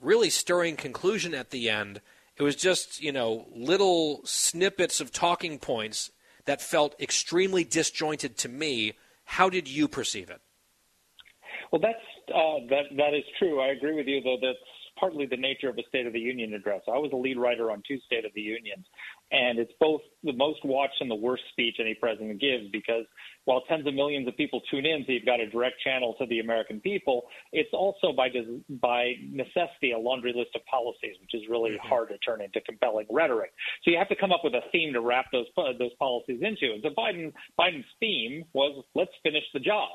really 0.00 0.28
stirring 0.28 0.74
conclusion 0.74 1.32
at 1.32 1.50
the 1.50 1.70
end. 1.70 2.00
It 2.36 2.42
was 2.42 2.56
just 2.56 3.00
you 3.00 3.12
know 3.12 3.46
little 3.54 4.20
snippets 4.24 5.00
of 5.00 5.10
talking 5.10 5.58
points 5.58 6.10
that 6.50 6.60
felt 6.60 7.00
extremely 7.00 7.62
disjointed 7.62 8.36
to 8.36 8.48
me. 8.48 8.94
How 9.22 9.48
did 9.48 9.68
you 9.68 9.86
perceive 9.86 10.30
it? 10.30 10.40
Well, 11.70 11.80
that's 11.80 12.02
uh, 12.34 12.66
that 12.68 12.86
that 12.96 13.14
is 13.14 13.22
true. 13.38 13.60
I 13.60 13.68
agree 13.68 13.94
with 13.94 14.08
you, 14.08 14.20
though. 14.20 14.36
That's 14.42 14.58
partly 15.00 15.26
the 15.26 15.36
nature 15.36 15.70
of 15.70 15.78
a 15.78 15.82
State 15.88 16.06
of 16.06 16.12
the 16.12 16.20
Union 16.20 16.52
address. 16.52 16.82
I 16.86 16.98
was 16.98 17.10
a 17.12 17.16
lead 17.16 17.38
writer 17.38 17.70
on 17.70 17.82
two 17.88 17.98
State 18.06 18.26
of 18.26 18.32
the 18.34 18.40
Unions, 18.40 18.84
and 19.32 19.58
it's 19.58 19.72
both 19.80 20.02
the 20.22 20.34
most 20.34 20.60
watched 20.64 21.00
and 21.00 21.10
the 21.10 21.16
worst 21.16 21.42
speech 21.50 21.76
any 21.80 21.94
president 21.94 22.40
gives 22.40 22.70
because 22.70 23.06
while 23.46 23.62
tens 23.62 23.86
of 23.86 23.94
millions 23.94 24.28
of 24.28 24.36
people 24.36 24.60
tune 24.70 24.84
in, 24.84 25.02
so 25.06 25.12
you've 25.12 25.24
got 25.24 25.40
a 25.40 25.48
direct 25.48 25.80
channel 25.82 26.14
to 26.18 26.26
the 26.26 26.40
American 26.40 26.80
people, 26.80 27.24
it's 27.52 27.70
also 27.72 28.12
by 28.12 28.28
by 28.68 29.14
necessity 29.22 29.92
a 29.92 29.98
laundry 29.98 30.34
list 30.36 30.50
of 30.54 30.64
policies, 30.66 31.16
which 31.20 31.34
is 31.34 31.48
really 31.48 31.70
mm-hmm. 31.70 31.88
hard 31.88 32.08
to 32.08 32.18
turn 32.18 32.42
into 32.42 32.60
compelling 32.60 33.06
rhetoric. 33.10 33.52
So 33.82 33.90
you 33.90 33.98
have 33.98 34.08
to 34.08 34.16
come 34.16 34.32
up 34.32 34.42
with 34.44 34.54
a 34.54 34.62
theme 34.70 34.92
to 34.92 35.00
wrap 35.00 35.26
those 35.32 35.46
those 35.56 35.94
policies 35.98 36.40
into. 36.42 36.72
And 36.74 36.82
so 36.82 36.90
Biden 36.90 37.32
Biden's 37.58 37.86
theme 37.98 38.44
was 38.52 38.84
let's 38.94 39.12
finish 39.22 39.44
the 39.54 39.60
job 39.60 39.90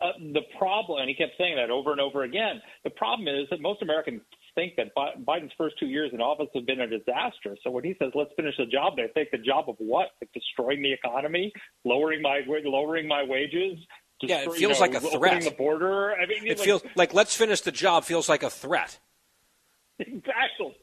uh, 0.00 0.12
the 0.32 0.42
problem, 0.58 1.00
and 1.00 1.08
he 1.08 1.14
kept 1.14 1.32
saying 1.38 1.56
that 1.56 1.70
over 1.70 1.92
and 1.92 2.00
over 2.00 2.24
again. 2.24 2.60
The 2.84 2.90
problem 2.90 3.28
is 3.28 3.48
that 3.50 3.60
most 3.60 3.82
Americans 3.82 4.22
think 4.54 4.74
that 4.76 4.94
Biden's 4.96 5.52
first 5.58 5.78
two 5.78 5.86
years 5.86 6.10
in 6.12 6.20
office 6.20 6.48
have 6.54 6.66
been 6.66 6.80
a 6.80 6.86
disaster. 6.86 7.56
So 7.62 7.70
when 7.70 7.84
he 7.84 7.94
says 7.98 8.12
let's 8.14 8.30
finish 8.36 8.56
the 8.56 8.66
job, 8.66 8.96
they 8.96 9.08
think 9.14 9.30
the 9.30 9.38
job 9.38 9.68
of 9.68 9.76
what? 9.78 10.08
Like 10.20 10.30
destroying 10.32 10.82
the 10.82 10.92
economy, 10.92 11.52
lowering 11.84 12.22
my 12.22 12.40
lowering 12.46 13.08
my 13.08 13.24
wages. 13.24 13.78
yeah, 14.22 14.38
it 14.38 14.44
feels 14.44 14.60
you 14.60 14.68
know, 14.68 14.78
like 14.78 14.94
a 14.94 15.00
threat. 15.00 15.42
The 15.42 15.50
border. 15.50 16.14
I 16.14 16.26
mean, 16.26 16.46
it 16.46 16.58
like, 16.58 16.64
feels 16.64 16.82
like 16.94 17.14
let's 17.14 17.34
finish 17.34 17.60
the 17.62 17.72
job. 17.72 18.04
Feels 18.04 18.28
like 18.28 18.42
a 18.42 18.50
threat. 18.50 18.98
Exactly, 20.00 20.74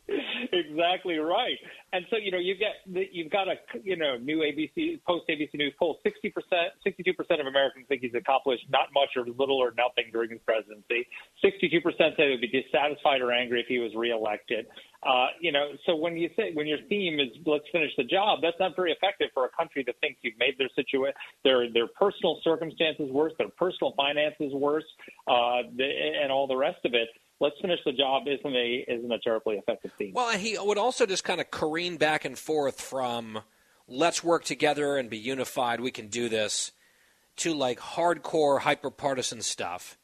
exactly 0.54 1.18
right. 1.18 1.58
And 1.92 2.06
so 2.10 2.16
you 2.16 2.32
know 2.32 2.38
you 2.38 2.56
get 2.56 2.80
you've 3.12 3.30
got 3.30 3.50
a 3.50 3.56
you 3.84 3.98
know 3.98 4.16
new 4.16 4.40
ABC 4.40 5.02
post 5.06 5.26
ABC 5.30 5.56
News 5.56 5.74
poll. 5.78 6.00
Sixty 6.02 6.30
percent, 6.30 6.72
sixty-two 6.82 7.14
percent 7.16 7.42
of 7.42 7.48
Americans 7.48 7.86
think 7.90 8.02
he's 8.02 8.16
accomplished 8.16 8.64
not 8.70 8.88
much 8.94 9.10
or 9.18 9.26
little 9.38 9.58
or 9.58 9.74
nothing 9.76 10.12
during 10.14 10.30
his 10.32 10.40
presidency. 10.46 11.06
Sixty-two 11.44 11.82
percent 11.82 12.16
say 12.16 12.28
they 12.28 12.32
would 12.32 12.40
be 12.42 12.48
dissatisfied 12.48 13.20
or 13.20 13.34
angry 13.34 13.60
if 13.60 13.68
he 13.68 13.80
was 13.80 13.92
reelected. 13.96 14.66
Uh, 15.04 15.28
you 15.42 15.52
know, 15.52 15.72
so 15.86 15.96
when 15.96 16.16
you 16.16 16.30
say 16.38 16.52
when 16.54 16.66
your 16.66 16.80
theme 16.88 17.20
is 17.20 17.28
let's 17.46 17.66
finish 17.74 17.92
the 17.98 18.06
job, 18.06 18.40
that's 18.42 18.60
not 18.62 18.78
very 18.78 18.94
effective 18.94 19.28
for 19.34 19.44
a 19.44 19.50
country 19.50 19.84
that 19.88 19.96
thinks 20.00 20.20
you've 20.22 20.40
made 20.40 20.56
their 20.58 20.70
situation 20.74 21.16
their 21.44 21.70
their 21.74 21.88
personal 22.00 22.40
circumstances 22.46 23.12
worse, 23.12 23.34
their 23.38 23.50
personal 23.60 23.92
finances 23.98 24.54
worse, 24.54 24.88
uh, 25.28 25.68
the, 25.76 25.84
and 26.24 26.32
all 26.32 26.48
the 26.48 26.56
rest 26.56 26.80
of 26.86 26.94
it 26.94 27.10
let's 27.42 27.60
finish 27.60 27.80
the 27.84 27.92
job 27.92 28.24
isn't 28.28 28.56
a 28.56 28.86
isn't 28.88 29.12
a 29.12 29.20
terribly 29.20 29.56
effective 29.56 29.92
theme. 29.98 30.14
Well, 30.14 30.38
he 30.38 30.58
would 30.58 30.78
also 30.78 31.06
just 31.06 31.26
kind 31.26 31.42
of 31.42 31.52
careen 31.52 31.98
back 31.98 32.24
and 32.24 32.38
forth 32.38 32.80
from 32.80 33.40
let's 33.88 34.24
work 34.24 34.46
together 34.46 34.96
and 34.96 35.10
be 35.10 35.18
unified, 35.18 35.82
we 35.82 35.92
can 35.92 36.08
do 36.08 36.30
this, 36.30 36.72
to 37.38 37.54
like 37.54 37.80
hardcore 37.80 38.62
hyper 38.62 38.92
partisan 38.92 39.42
stuff. 39.42 39.98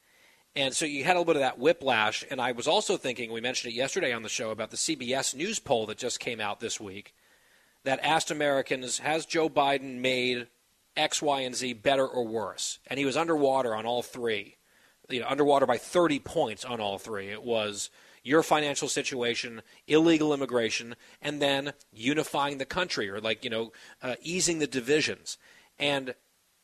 And 0.56 0.74
so 0.74 0.86
you 0.86 1.04
had 1.04 1.16
a 1.16 1.20
little 1.20 1.34
bit 1.34 1.36
of 1.36 1.42
that 1.42 1.60
whiplash. 1.60 2.26
And 2.32 2.42
I 2.42 2.52
was 2.52 2.68
also 2.68 2.98
thinking, 2.98 3.32
we 3.32 3.42
mentioned 3.42 3.72
it 3.72 3.78
yesterday 3.78 4.12
on 4.12 4.24
the 4.24 4.30
show 4.30 4.50
about 4.50 4.72
the 4.72 4.78
CBS 4.78 5.36
News 5.36 5.60
poll 5.60 5.86
that 5.86 6.00
just 6.00 6.20
came 6.20 6.42
out 6.42 6.60
this 6.60 6.80
week 6.80 7.14
that 7.84 8.00
asked 8.02 8.32
Americans, 8.32 8.98
has 8.98 9.28
Joe 9.28 9.50
Biden 9.50 10.00
made 10.00 10.48
X, 10.96 11.22
Y, 11.22 11.42
and 11.42 11.56
Z 11.56 11.74
better 11.74 12.08
or 12.08 12.26
worse? 12.26 12.80
And 12.88 12.98
he 12.98 13.06
was 13.06 13.16
underwater 13.16 13.76
on 13.76 13.86
all 13.86 14.02
three 14.02 14.56
you 15.10 15.20
know, 15.20 15.28
underwater 15.28 15.66
by 15.66 15.78
30 15.78 16.20
points 16.20 16.66
on 16.66 16.80
all 16.80 16.98
three. 16.98 17.30
It 17.30 17.44
was 17.44 17.90
your 18.24 18.44
financial 18.44 18.90
situation, 18.90 19.62
illegal 19.88 20.34
immigration, 20.34 20.96
and 21.22 21.42
then 21.42 21.74
unifying 21.94 22.58
the 22.58 22.66
country 22.66 23.10
or 23.10 23.22
like, 23.22 23.44
you 23.44 23.50
know, 23.50 23.72
uh, 24.02 24.16
easing 24.22 24.60
the 24.60 24.68
divisions. 24.68 25.38
And 25.80 26.14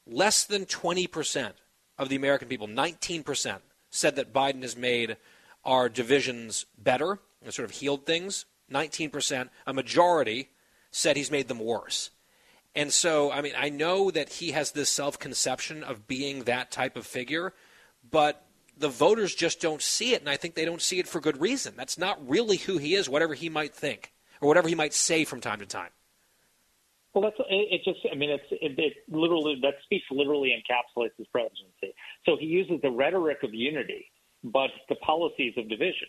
less 0.06 0.44
than 0.44 0.66
20% 0.66 1.54
of 1.98 2.10
the 2.10 2.16
American 2.16 2.48
people, 2.48 2.68
19%, 2.68 3.60
said 3.90 4.16
that 4.16 4.34
Biden 4.34 4.64
has 4.64 4.76
made 4.76 5.18
our 5.64 5.88
divisions 5.88 6.66
better 6.78 7.20
and 7.42 7.54
sort 7.54 7.70
of 7.70 7.76
healed 7.76 8.06
things. 8.06 8.46
19%, 8.72 9.50
a 9.66 9.74
majority 9.74 10.50
said 10.92 11.16
he's 11.16 11.32
made 11.32 11.48
them 11.48 11.60
worse. 11.60 12.10
And 12.76 12.92
so, 12.92 13.32
I 13.32 13.42
mean, 13.42 13.54
I 13.58 13.70
know 13.70 14.10
that 14.10 14.30
he 14.30 14.52
has 14.52 14.72
this 14.72 14.90
self 14.90 15.20
conception 15.20 15.84
of 15.84 16.08
being 16.08 16.44
that 16.44 16.72
type 16.72 16.98
of 16.98 17.06
figure, 17.06 17.54
but 18.10 18.46
the 18.78 18.90
voters 18.90 19.36
just 19.36 19.62
don't 19.62 19.82
see 19.82 20.14
it, 20.14 20.22
and 20.22 20.30
I 20.30 20.38
think 20.38 20.56
they 20.56 20.66
don't 20.66 20.82
see 20.82 21.00
it 21.00 21.08
for 21.08 21.20
good 21.20 21.40
reason. 21.40 21.74
That's 21.78 21.98
not 21.98 22.28
really 22.28 22.58
who 22.58 22.78
he 22.78 22.96
is, 22.96 23.08
whatever 23.08 23.34
he 23.34 23.50
might 23.50 23.74
think 23.74 24.14
or 24.42 24.48
whatever 24.48 24.68
he 24.68 24.76
might 24.76 24.94
say 24.94 25.26
from 25.26 25.42
time 25.42 25.60
to 25.60 25.66
time. 25.66 25.92
Well, 27.14 27.24
that's 27.24 27.38
it. 27.50 27.82
Just, 27.86 28.00
I 28.12 28.16
mean, 28.16 28.32
it's 28.32 28.44
it, 28.52 28.78
it 28.78 28.94
literally 29.08 29.60
that 29.62 29.76
speech 29.84 30.04
literally 30.10 30.52
encapsulates 30.52 31.16
his 31.18 31.28
presidency. 31.28 31.94
So 32.26 32.38
he 32.40 32.48
uses 32.48 32.82
the 32.82 32.90
rhetoric 32.90 33.44
of 33.44 33.54
unity, 33.54 34.12
but 34.44 34.72
the 34.90 34.96
policies 34.96 35.54
of 35.58 35.70
division. 35.70 36.08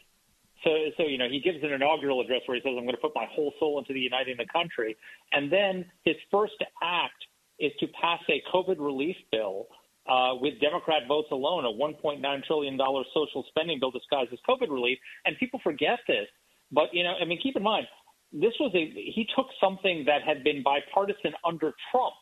So, 0.64 0.70
so 0.96 1.02
you 1.02 1.18
know, 1.18 1.28
he 1.28 1.40
gives 1.40 1.62
an 1.62 1.72
inaugural 1.72 2.22
address 2.22 2.40
where 2.46 2.54
he 2.56 2.62
says, 2.62 2.72
"I'm 2.78 2.84
going 2.84 2.96
to 2.96 3.00
put 3.02 3.14
my 3.14 3.26
whole 3.30 3.52
soul 3.60 3.78
into 3.78 3.92
the 3.92 4.00
uniting 4.00 4.36
the 4.38 4.46
country," 4.46 4.96
and 5.32 5.52
then 5.52 5.84
his 6.04 6.16
first 6.30 6.56
act 6.82 7.22
is 7.58 7.72
to 7.80 7.86
pass 8.00 8.20
a 8.30 8.42
COVID 8.52 8.76
relief 8.78 9.16
bill 9.30 9.66
uh, 10.08 10.34
with 10.40 10.60
Democrat 10.60 11.02
votes 11.08 11.28
alone, 11.32 11.64
a 11.64 11.72
$1.9 11.72 12.44
trillion 12.44 12.78
social 13.14 13.44
spending 13.48 13.80
bill 13.80 13.90
disguised 13.90 14.32
as 14.32 14.38
COVID 14.48 14.70
relief. 14.70 14.98
And 15.24 15.36
people 15.38 15.60
forget 15.62 15.98
this. 16.06 16.26
But, 16.72 16.92
you 16.92 17.02
know, 17.02 17.14
I 17.20 17.24
mean, 17.24 17.38
keep 17.42 17.56
in 17.56 17.62
mind, 17.62 17.86
this 18.32 18.52
was 18.58 18.72
a, 18.74 18.90
he 18.90 19.26
took 19.36 19.46
something 19.60 20.04
that 20.06 20.22
had 20.26 20.42
been 20.44 20.62
bipartisan 20.62 21.32
under 21.46 21.72
Trump 21.90 22.14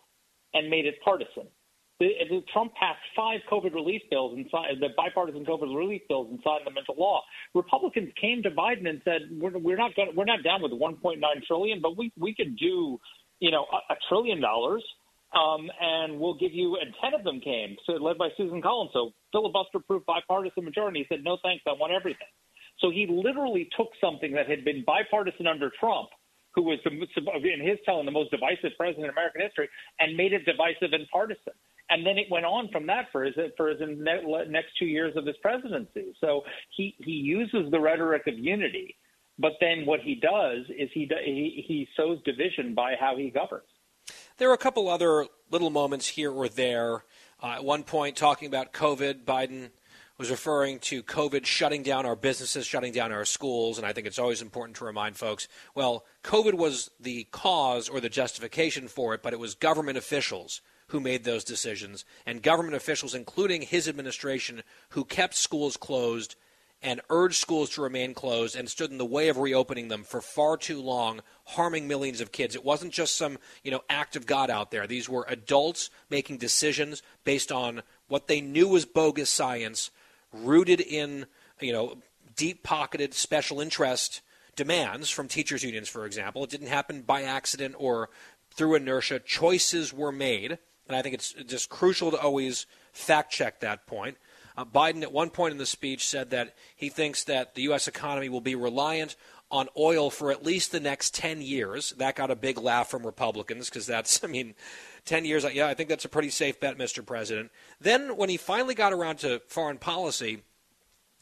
and 0.55 0.69
made 0.69 0.87
it 0.87 0.97
partisan. 1.05 1.49
The, 1.99 2.11
the, 2.29 2.43
Trump 2.53 2.75
passed 2.75 3.01
five 3.15 3.41
COVID 3.51 3.75
relief 3.75 4.03
bills 4.11 4.37
inside 4.37 4.75
the 4.81 4.89
bipartisan 4.97 5.45
COVID 5.45 5.75
relief 5.75 6.03
bills 6.09 6.29
and 6.31 6.41
signed 6.43 6.67
them 6.67 6.75
into 6.77 6.93
law. 7.01 7.23
Republicans 7.55 8.11
came 8.21 8.43
to 8.43 8.51
Biden 8.51 8.89
and 8.89 9.01
said, 9.05 9.23
"We're, 9.31 9.57
we're 9.57 9.77
not 9.77 9.95
going, 9.95 10.11
we're 10.17 10.25
not 10.25 10.43
down 10.43 10.63
with 10.63 10.73
1.9 10.73 11.21
trillion, 11.47 11.81
but 11.81 11.97
we 11.97 12.13
we 12.19 12.35
could 12.35 12.57
do, 12.57 12.99
you 13.39 13.51
know, 13.53 13.67
a, 13.73 13.93
a 13.93 13.97
trillion 14.09 14.41
dollars." 14.41 14.83
Um, 15.33 15.71
and 15.81 16.21
we'll 16.21 16.37
give 16.37 16.53
you, 16.53 16.77
and 16.77 16.93
10 17.01 17.15
of 17.15 17.25
them 17.25 17.41
came, 17.41 17.77
so 17.87 17.95
led 17.95 18.19
by 18.19 18.29
Susan 18.37 18.61
Collins. 18.61 18.91
So 18.93 19.13
filibuster 19.33 19.81
proof 19.81 20.05
bipartisan 20.07 20.65
majority. 20.65 21.01
He 21.01 21.07
said, 21.15 21.25
no 21.25 21.39
thanks, 21.43 21.65
I 21.67 21.73
want 21.73 21.93
everything. 21.93 22.29
So 22.81 22.91
he 22.91 23.07
literally 23.09 23.69
took 23.77 23.89
something 24.01 24.33
that 24.33 24.49
had 24.49 24.65
been 24.65 24.85
bipartisan 24.87 25.47
under 25.47 25.71
Trump, 25.81 26.09
who 26.55 26.63
was, 26.63 26.79
in 26.85 27.67
his 27.67 27.79
telling, 27.85 28.05
the 28.05 28.13
most 28.13 28.31
divisive 28.31 28.73
president 28.77 29.07
in 29.07 29.11
American 29.11 29.41
history, 29.41 29.69
and 30.01 30.17
made 30.17 30.33
it 30.33 30.45
divisive 30.45 30.93
and 30.93 31.07
partisan. 31.11 31.55
And 31.89 32.07
then 32.07 32.19
it 32.19 32.27
went 32.31 32.45
on 32.45 32.69
from 32.73 32.87
that 32.87 33.07
for 33.13 33.25
his 33.25 33.35
for 33.57 33.69
his 33.69 33.79
next 33.81 34.69
two 34.79 34.87
years 34.87 35.15
of 35.17 35.27
his 35.27 35.37
presidency. 35.43 36.15
So 36.21 36.43
he 36.75 36.95
he 36.99 37.13
uses 37.13 37.71
the 37.71 37.81
rhetoric 37.81 38.27
of 38.27 38.39
unity, 38.39 38.97
but 39.39 39.53
then 39.61 39.85
what 39.85 40.01
he 40.01 40.15
does 40.15 40.65
is 40.71 40.89
he 40.95 41.11
he, 41.25 41.65
he 41.67 41.89
sows 41.97 42.19
division 42.25 42.75
by 42.75 42.95
how 42.99 43.17
he 43.17 43.29
governs. 43.31 43.72
There 44.39 44.49
were 44.49 44.55
a 44.55 44.59
couple 44.59 44.89
other 44.89 45.27
little 45.51 45.71
moments 45.71 46.09
here 46.09 46.33
or 46.33 46.49
there. 46.49 47.05
Uh, 47.43 47.55
at 47.57 47.65
one 47.65 47.85
point, 47.85 48.17
talking 48.17 48.49
about 48.49 48.73
COVID, 48.73 49.25
Biden 49.25 49.71
was 50.19 50.31
referring 50.31 50.79
to 50.79 51.03
COVID 51.03 51.45
shutting 51.47 51.83
down 51.83 52.07
our 52.07 52.17
businesses, 52.17 52.67
shutting 52.67 52.93
down 52.93 53.13
our 53.13 53.25
schools, 53.25 53.79
and 53.79 53.87
I 53.87 53.93
think 53.93 54.07
it's 54.07 54.19
always 54.19 54.43
important 54.43 54.77
to 54.77 54.85
remind 54.85 55.17
folks 55.17 55.49
well, 55.75 56.05
COVID 56.23 56.55
was 56.55 56.91
the 57.01 57.25
cause 57.31 57.89
or 57.89 58.01
the 58.01 58.09
justification 58.09 58.89
for 58.89 59.15
it, 59.15 59.23
but 59.23 59.33
it 59.33 59.41
was 59.41 59.55
government 59.55 59.99
officials 59.99 60.61
who 60.89 61.01
made 61.01 61.25
those 61.25 61.43
decisions, 61.43 62.05
and 62.27 62.43
government 62.43 62.77
officials, 62.77 63.15
including 63.15 63.63
his 63.63 63.89
administration, 63.89 64.63
who 64.91 65.05
kept 65.05 65.35
schools 65.35 65.77
closed 65.77 66.37
and 66.83 67.01
urged 67.09 67.37
schools 67.37 67.71
to 67.71 67.83
remain 67.83 68.13
closed 68.13 68.57
and 68.57 68.69
stood 68.69 68.91
in 68.91 68.99
the 68.99 69.05
way 69.05 69.29
of 69.29 69.39
reopening 69.39 69.89
them 69.89 70.03
for 70.03 70.21
far 70.21 70.57
too 70.57 70.83
long, 70.83 71.23
harming 71.53 71.89
millions 71.89 72.21
of 72.21 72.33
kids. 72.33 72.55
It 72.55 72.65
wasn't 72.65 72.93
just 72.93 73.17
some, 73.17 73.39
you 73.63 73.71
know, 73.71 73.83
act 73.89 74.17
of 74.17 74.27
God 74.27 74.51
out 74.51 74.71
there. 74.71 74.87
These 74.87 75.09
were 75.09 75.25
adults 75.29 75.91
making 76.11 76.39
decisions 76.39 77.03
based 77.25 77.51
on 77.53 77.83
what 78.09 78.27
they 78.27 78.41
knew 78.41 78.69
was 78.69 78.85
bogus 78.85 79.31
science, 79.31 79.91
rooted 80.33 80.81
in, 80.81 81.27
you 81.61 81.73
know, 81.73 81.99
deep-pocketed 82.37 83.15
special 83.15 83.61
interest 83.61 84.21
demands 84.57 85.11
from 85.11 85.29
teachers 85.29 85.63
unions, 85.63 85.89
for 85.89 86.05
example. 86.07 86.45
It 86.45 86.51
didn't 86.51 86.69
happen 86.69 87.03
by 87.03 87.23
accident 87.23 87.75
or 87.79 88.11
through 88.55 88.75
inertia. 88.75 89.21
Choices 89.21 89.93
were 89.93 90.13
made, 90.13 90.59
and 90.89 90.97
I 90.97 91.03
think 91.03 91.15
it's 91.15 91.33
just 91.33 91.69
crucial 91.69 92.11
to 92.11 92.21
always 92.21 92.67
fact 92.93 93.33
check 93.33 93.61
that 93.61 93.87
point. 93.87 94.17
Uh, 94.57 94.65
Biden, 94.65 95.03
at 95.03 95.13
one 95.13 95.31
point 95.31 95.53
in 95.53 95.59
the 95.59 95.67
speech, 95.67 96.07
said 96.07 96.31
that 96.31 96.55
he 96.77 96.91
thinks 96.91 97.25
that 97.25 97.55
the 97.55 97.63
U.S. 97.63 97.89
economy 97.89 98.29
will 98.29 98.43
be 98.43 98.55
reliant 98.55 99.17
on 99.53 99.69
oil 99.77 100.11
for 100.11 100.33
at 100.33 100.43
least 100.43 100.73
the 100.73 100.81
next 100.81 101.15
10 101.15 101.43
years. 101.43 101.91
That 101.99 102.17
got 102.17 102.31
a 102.31 102.37
big 102.37 102.59
laugh 102.59 102.91
from 102.91 103.05
Republicans 103.05 103.69
because 103.69 103.87
that's, 103.87 104.25
I 104.25 104.27
mean, 104.27 104.55
10 105.05 105.25
years, 105.25 105.45
yeah, 105.53 105.69
I 105.69 105.75
think 105.75 105.89
that's 105.89 106.07
a 106.07 106.09
pretty 106.09 106.31
safe 106.31 106.59
bet, 106.59 106.79
Mr. 106.79 107.05
President. 107.05 107.51
Then, 107.81 108.17
when 108.17 108.31
he 108.31 108.39
finally 108.39 108.75
got 108.75 108.93
around 108.93 109.19
to 109.19 109.43
foreign 109.49 109.79
policy, 109.79 110.43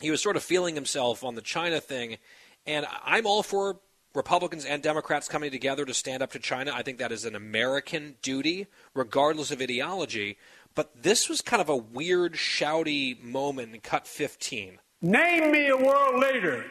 he 0.01 0.11
was 0.11 0.23
sort 0.23 0.37
of 0.37 0.43
feeling 0.43 0.77
himself 0.77 1.25
on 1.25 1.35
the 1.35 1.43
China 1.43 1.81
thing. 1.81 2.19
And 2.66 2.87
I'm 3.05 3.27
all 3.27 3.43
for 3.43 3.81
Republicans 4.14 4.64
and 4.64 4.83
Democrats 4.83 5.29
coming 5.29 5.51
together 5.51 5.85
to 5.85 5.95
stand 5.95 6.23
up 6.23 6.31
to 6.33 6.38
China. 6.38 6.73
I 6.75 6.83
think 6.83 6.99
that 6.99 7.12
is 7.12 7.25
an 7.25 7.35
American 7.35 8.16
duty, 8.23 8.66
regardless 8.95 9.51
of 9.51 9.61
ideology. 9.61 10.38
But 10.75 11.03
this 11.03 11.29
was 11.29 11.40
kind 11.40 11.61
of 11.61 11.69
a 11.69 11.77
weird, 11.77 12.35
shouty 12.35 13.21
moment 13.21 13.75
in 13.75 13.81
cut 13.81 14.07
15. 14.07 14.79
Name 15.03 15.51
me 15.51 15.69
a 15.69 15.77
world 15.77 16.21
leader 16.21 16.64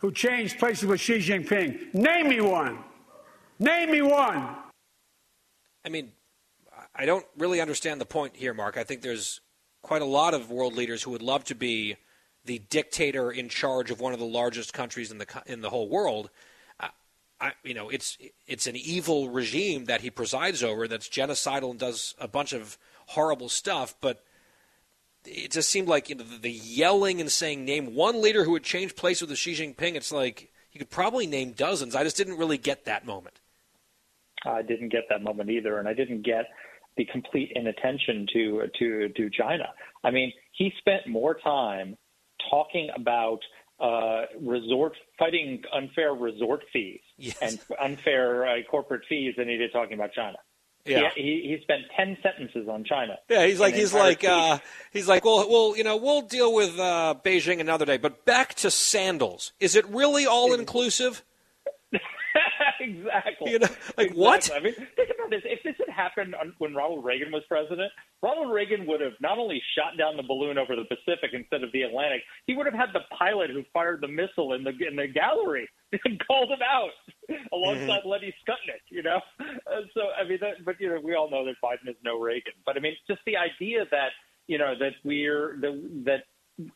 who 0.00 0.10
changed 0.10 0.58
places 0.58 0.86
with 0.86 1.00
Xi 1.00 1.18
Jinping. 1.18 1.94
Name 1.94 2.28
me 2.28 2.40
one. 2.40 2.78
Name 3.58 3.92
me 3.92 4.02
one. 4.02 4.56
I 5.84 5.88
mean, 5.88 6.12
I 6.94 7.06
don't 7.06 7.26
really 7.38 7.60
understand 7.60 8.00
the 8.00 8.06
point 8.06 8.36
here, 8.36 8.54
Mark. 8.54 8.76
I 8.76 8.84
think 8.84 9.02
there's 9.02 9.40
quite 9.82 10.02
a 10.02 10.06
lot 10.06 10.34
of 10.34 10.50
world 10.50 10.74
leaders 10.74 11.02
who 11.02 11.10
would 11.10 11.22
love 11.22 11.44
to 11.44 11.54
be 11.54 11.96
the 12.44 12.58
dictator 12.58 13.30
in 13.30 13.48
charge 13.48 13.90
of 13.90 14.00
one 14.00 14.12
of 14.12 14.18
the 14.18 14.24
largest 14.24 14.72
countries 14.72 15.10
in 15.10 15.18
the 15.18 15.42
in 15.46 15.60
the 15.60 15.70
whole 15.70 15.88
world. 15.88 16.30
Uh, 16.78 16.88
I, 17.40 17.52
you 17.62 17.74
know, 17.74 17.90
it's 17.90 18.16
it's 18.46 18.66
an 18.66 18.76
evil 18.76 19.28
regime 19.28 19.84
that 19.84 20.00
he 20.00 20.10
presides 20.10 20.62
over 20.62 20.88
that's 20.88 21.08
genocidal 21.08 21.70
and 21.70 21.78
does 21.78 22.14
a 22.18 22.28
bunch 22.28 22.52
of 22.52 22.78
horrible 23.06 23.50
stuff, 23.50 23.94
but 24.00 24.24
it 25.24 25.50
just 25.50 25.70
seemed 25.70 25.88
like 25.88 26.08
you 26.08 26.16
know 26.16 26.24
the, 26.24 26.50
yelling 26.50 27.20
and 27.20 27.30
saying 27.30 27.64
name 27.64 27.94
one 27.94 28.22
leader 28.22 28.44
who 28.44 28.52
would 28.52 28.64
change 28.64 28.96
place 28.96 29.20
with 29.20 29.36
Xi 29.36 29.52
Jinping. 29.52 29.94
It's 29.94 30.12
like 30.12 30.52
you 30.72 30.78
could 30.78 30.90
probably 30.90 31.26
name 31.26 31.52
dozens. 31.52 31.94
I 31.94 32.04
just 32.04 32.16
didn't 32.16 32.38
really 32.38 32.58
get 32.58 32.84
that 32.84 33.04
moment. 33.04 33.40
I 34.44 34.62
didn't 34.62 34.88
get 34.90 35.04
that 35.10 35.22
moment 35.22 35.50
either, 35.50 35.78
and 35.78 35.88
I 35.88 35.94
didn't 35.94 36.22
get 36.22 36.46
the 36.96 37.04
complete 37.06 37.52
inattention 37.54 38.26
to 38.32 38.62
to 38.78 39.08
to 39.08 39.30
China. 39.30 39.68
I 40.02 40.10
mean, 40.10 40.32
he 40.52 40.72
spent 40.78 41.06
more 41.06 41.34
time 41.34 41.96
talking 42.50 42.88
about 42.96 43.40
uh, 43.80 44.22
resort 44.40 44.94
fighting 45.18 45.62
unfair 45.72 46.12
resort 46.12 46.62
fees 46.72 47.00
yes. 47.16 47.38
and 47.40 47.58
unfair 47.80 48.46
uh, 48.46 48.56
corporate 48.70 49.02
fees 49.08 49.34
than 49.36 49.48
he 49.48 49.56
did 49.56 49.72
talking 49.72 49.94
about 49.94 50.12
China. 50.12 50.36
Yeah, 50.86 51.10
he, 51.14 51.22
he, 51.22 51.58
spent 51.62 51.82
ten 51.96 52.16
sentences 52.22 52.68
on 52.68 52.84
China. 52.84 53.18
Yeah, 53.28 53.46
he's 53.46 53.60
like 53.60 53.74
he's 53.74 53.92
like 53.92 54.24
uh, 54.24 54.58
he's 54.92 55.06
like 55.06 55.24
well, 55.24 55.48
well, 55.48 55.76
you 55.76 55.84
know, 55.84 55.96
we'll 55.96 56.22
deal 56.22 56.54
with 56.54 56.78
uh, 56.78 57.14
Beijing 57.22 57.60
another 57.60 57.84
day. 57.84 57.98
But 57.98 58.24
back 58.24 58.54
to 58.54 58.70
sandals. 58.70 59.52
Is 59.60 59.76
it 59.76 59.86
really 59.88 60.26
all 60.26 60.54
inclusive? 60.54 61.22
exactly. 62.80 63.52
You 63.52 63.58
know, 63.58 63.68
like 63.96 64.10
exactly. 64.10 64.16
what? 64.16 64.50
I 64.54 64.60
mean, 64.60 64.74
think 64.74 65.10
about 65.14 65.30
this. 65.30 65.42
If 65.44 65.62
this 65.62 65.74
had 65.78 65.94
happened 65.94 66.34
when 66.58 66.74
Ronald 66.74 67.04
Reagan 67.04 67.30
was 67.30 67.42
president, 67.46 67.92
Ronald 68.22 68.52
Reagan 68.52 68.86
would 68.86 69.00
have 69.00 69.14
not 69.20 69.38
only 69.38 69.62
shot 69.76 69.98
down 69.98 70.16
the 70.16 70.22
balloon 70.22 70.56
over 70.56 70.76
the 70.76 70.84
Pacific 70.84 71.30
instead 71.32 71.62
of 71.62 71.72
the 71.72 71.82
Atlantic, 71.82 72.22
he 72.46 72.54
would 72.54 72.66
have 72.66 72.74
had 72.74 72.88
the 72.94 73.04
pilot 73.16 73.50
who 73.50 73.64
fired 73.72 74.00
the 74.00 74.08
missile 74.08 74.54
in 74.54 74.64
the 74.64 74.72
in 74.86 74.96
the 74.96 75.06
gallery 75.06 75.68
and 76.04 76.20
called 76.26 76.50
him 76.50 76.60
out 76.62 76.90
alongside 77.52 78.00
mm-hmm. 78.00 78.08
Lenny 78.08 78.34
Skutnik. 78.46 78.82
You 78.88 79.02
know, 79.02 79.20
uh, 79.40 79.82
so 79.94 80.02
I 80.18 80.28
mean, 80.28 80.38
that, 80.40 80.64
but 80.64 80.80
you 80.80 80.88
know, 80.88 81.00
we 81.02 81.14
all 81.14 81.30
know 81.30 81.44
that 81.44 81.56
Biden 81.62 81.88
is 81.88 81.96
no 82.04 82.20
Reagan. 82.20 82.54
But 82.64 82.76
I 82.76 82.80
mean, 82.80 82.94
just 83.08 83.20
the 83.26 83.36
idea 83.36 83.84
that 83.90 84.10
you 84.46 84.58
know 84.58 84.74
that 84.78 84.92
we're 85.04 85.56
the, 85.60 86.02
that 86.04 86.24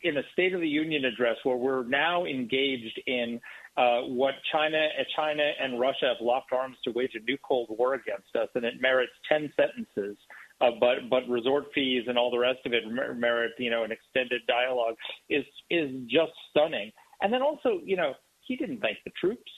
in 0.02 0.16
a 0.16 0.22
State 0.32 0.54
of 0.54 0.60
the 0.60 0.68
Union 0.68 1.04
address 1.04 1.36
where 1.42 1.56
we're 1.56 1.84
now 1.84 2.24
engaged 2.24 3.00
in 3.06 3.40
uh, 3.76 4.00
what 4.02 4.34
China, 4.52 4.88
China 5.16 5.50
and 5.60 5.78
Russia 5.80 6.14
have 6.16 6.24
locked 6.24 6.52
arms 6.52 6.76
to 6.84 6.90
wage 6.92 7.10
a 7.14 7.20
new 7.24 7.36
Cold 7.46 7.68
War 7.70 7.94
against 7.94 8.34
us, 8.36 8.48
and 8.54 8.64
it 8.64 8.74
merits 8.80 9.12
ten 9.28 9.52
sentences. 9.56 10.16
Uh, 10.60 10.70
but 10.78 11.10
but 11.10 11.28
resort 11.28 11.64
fees 11.74 12.04
and 12.06 12.16
all 12.16 12.30
the 12.30 12.38
rest 12.38 12.60
of 12.64 12.72
it 12.72 12.84
merit 13.16 13.50
you 13.58 13.70
know 13.70 13.82
an 13.82 13.90
extended 13.90 14.40
dialogue 14.46 14.94
is 15.28 15.44
is 15.70 15.90
just 16.08 16.32
stunning. 16.50 16.92
And 17.20 17.32
then 17.32 17.42
also 17.42 17.80
you 17.84 17.96
know 17.96 18.14
he 18.44 18.56
didn't 18.56 18.80
thank 18.80 18.98
the 19.04 19.12
troops. 19.20 19.50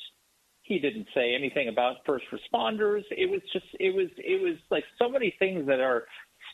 He 0.62 0.80
didn't 0.80 1.06
say 1.14 1.34
anything 1.34 1.68
about 1.68 1.96
first 2.04 2.24
responders. 2.32 3.02
It 3.10 3.30
was 3.30 3.40
just 3.52 3.66
it 3.78 3.94
was 3.94 4.08
it 4.16 4.42
was 4.42 4.56
like 4.70 4.84
so 4.98 5.08
many 5.08 5.34
things 5.38 5.66
that 5.68 5.78
are 5.78 6.04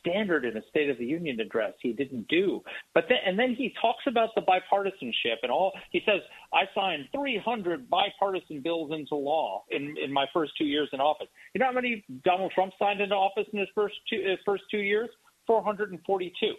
standard 0.01 0.45
in 0.45 0.57
a 0.57 0.63
State 0.69 0.91
of 0.91 0.99
the 0.99 1.05
Union 1.05 1.41
address. 1.41 1.73
He 1.81 1.93
didn't 1.93 2.29
do. 2.29 2.61
But 2.95 3.05
then, 3.09 3.19
and 3.25 3.39
then 3.39 3.55
he 3.55 3.75
talks 3.81 4.05
about 4.07 4.31
the 4.35 4.43
bipartisanship 4.43 5.37
and 5.43 5.51
all. 5.51 5.73
He 5.91 6.03
says, 6.05 6.21
"I 6.53 6.65
signed 6.75 7.09
300 7.15 7.89
bipartisan 7.89 8.61
bills 8.61 8.93
into 8.93 9.15
law 9.15 9.65
in 9.71 9.97
in 9.97 10.13
my 10.13 10.27
first 10.33 10.53
two 10.59 10.67
years 10.67 10.89
in 10.93 11.01
office." 11.01 11.29
You 11.55 11.61
know 11.61 11.67
how 11.67 11.73
many 11.73 12.05
Donald 12.23 12.53
Trump 12.53 12.75
signed 12.79 13.01
into 13.01 13.15
office 13.15 13.47
in 13.53 13.59
his 13.59 13.69
first 13.75 13.95
two 14.11 14.23
his 14.23 14.39
first 14.45 14.65
two 14.71 14.83
years? 14.83 15.09
442 15.47 16.55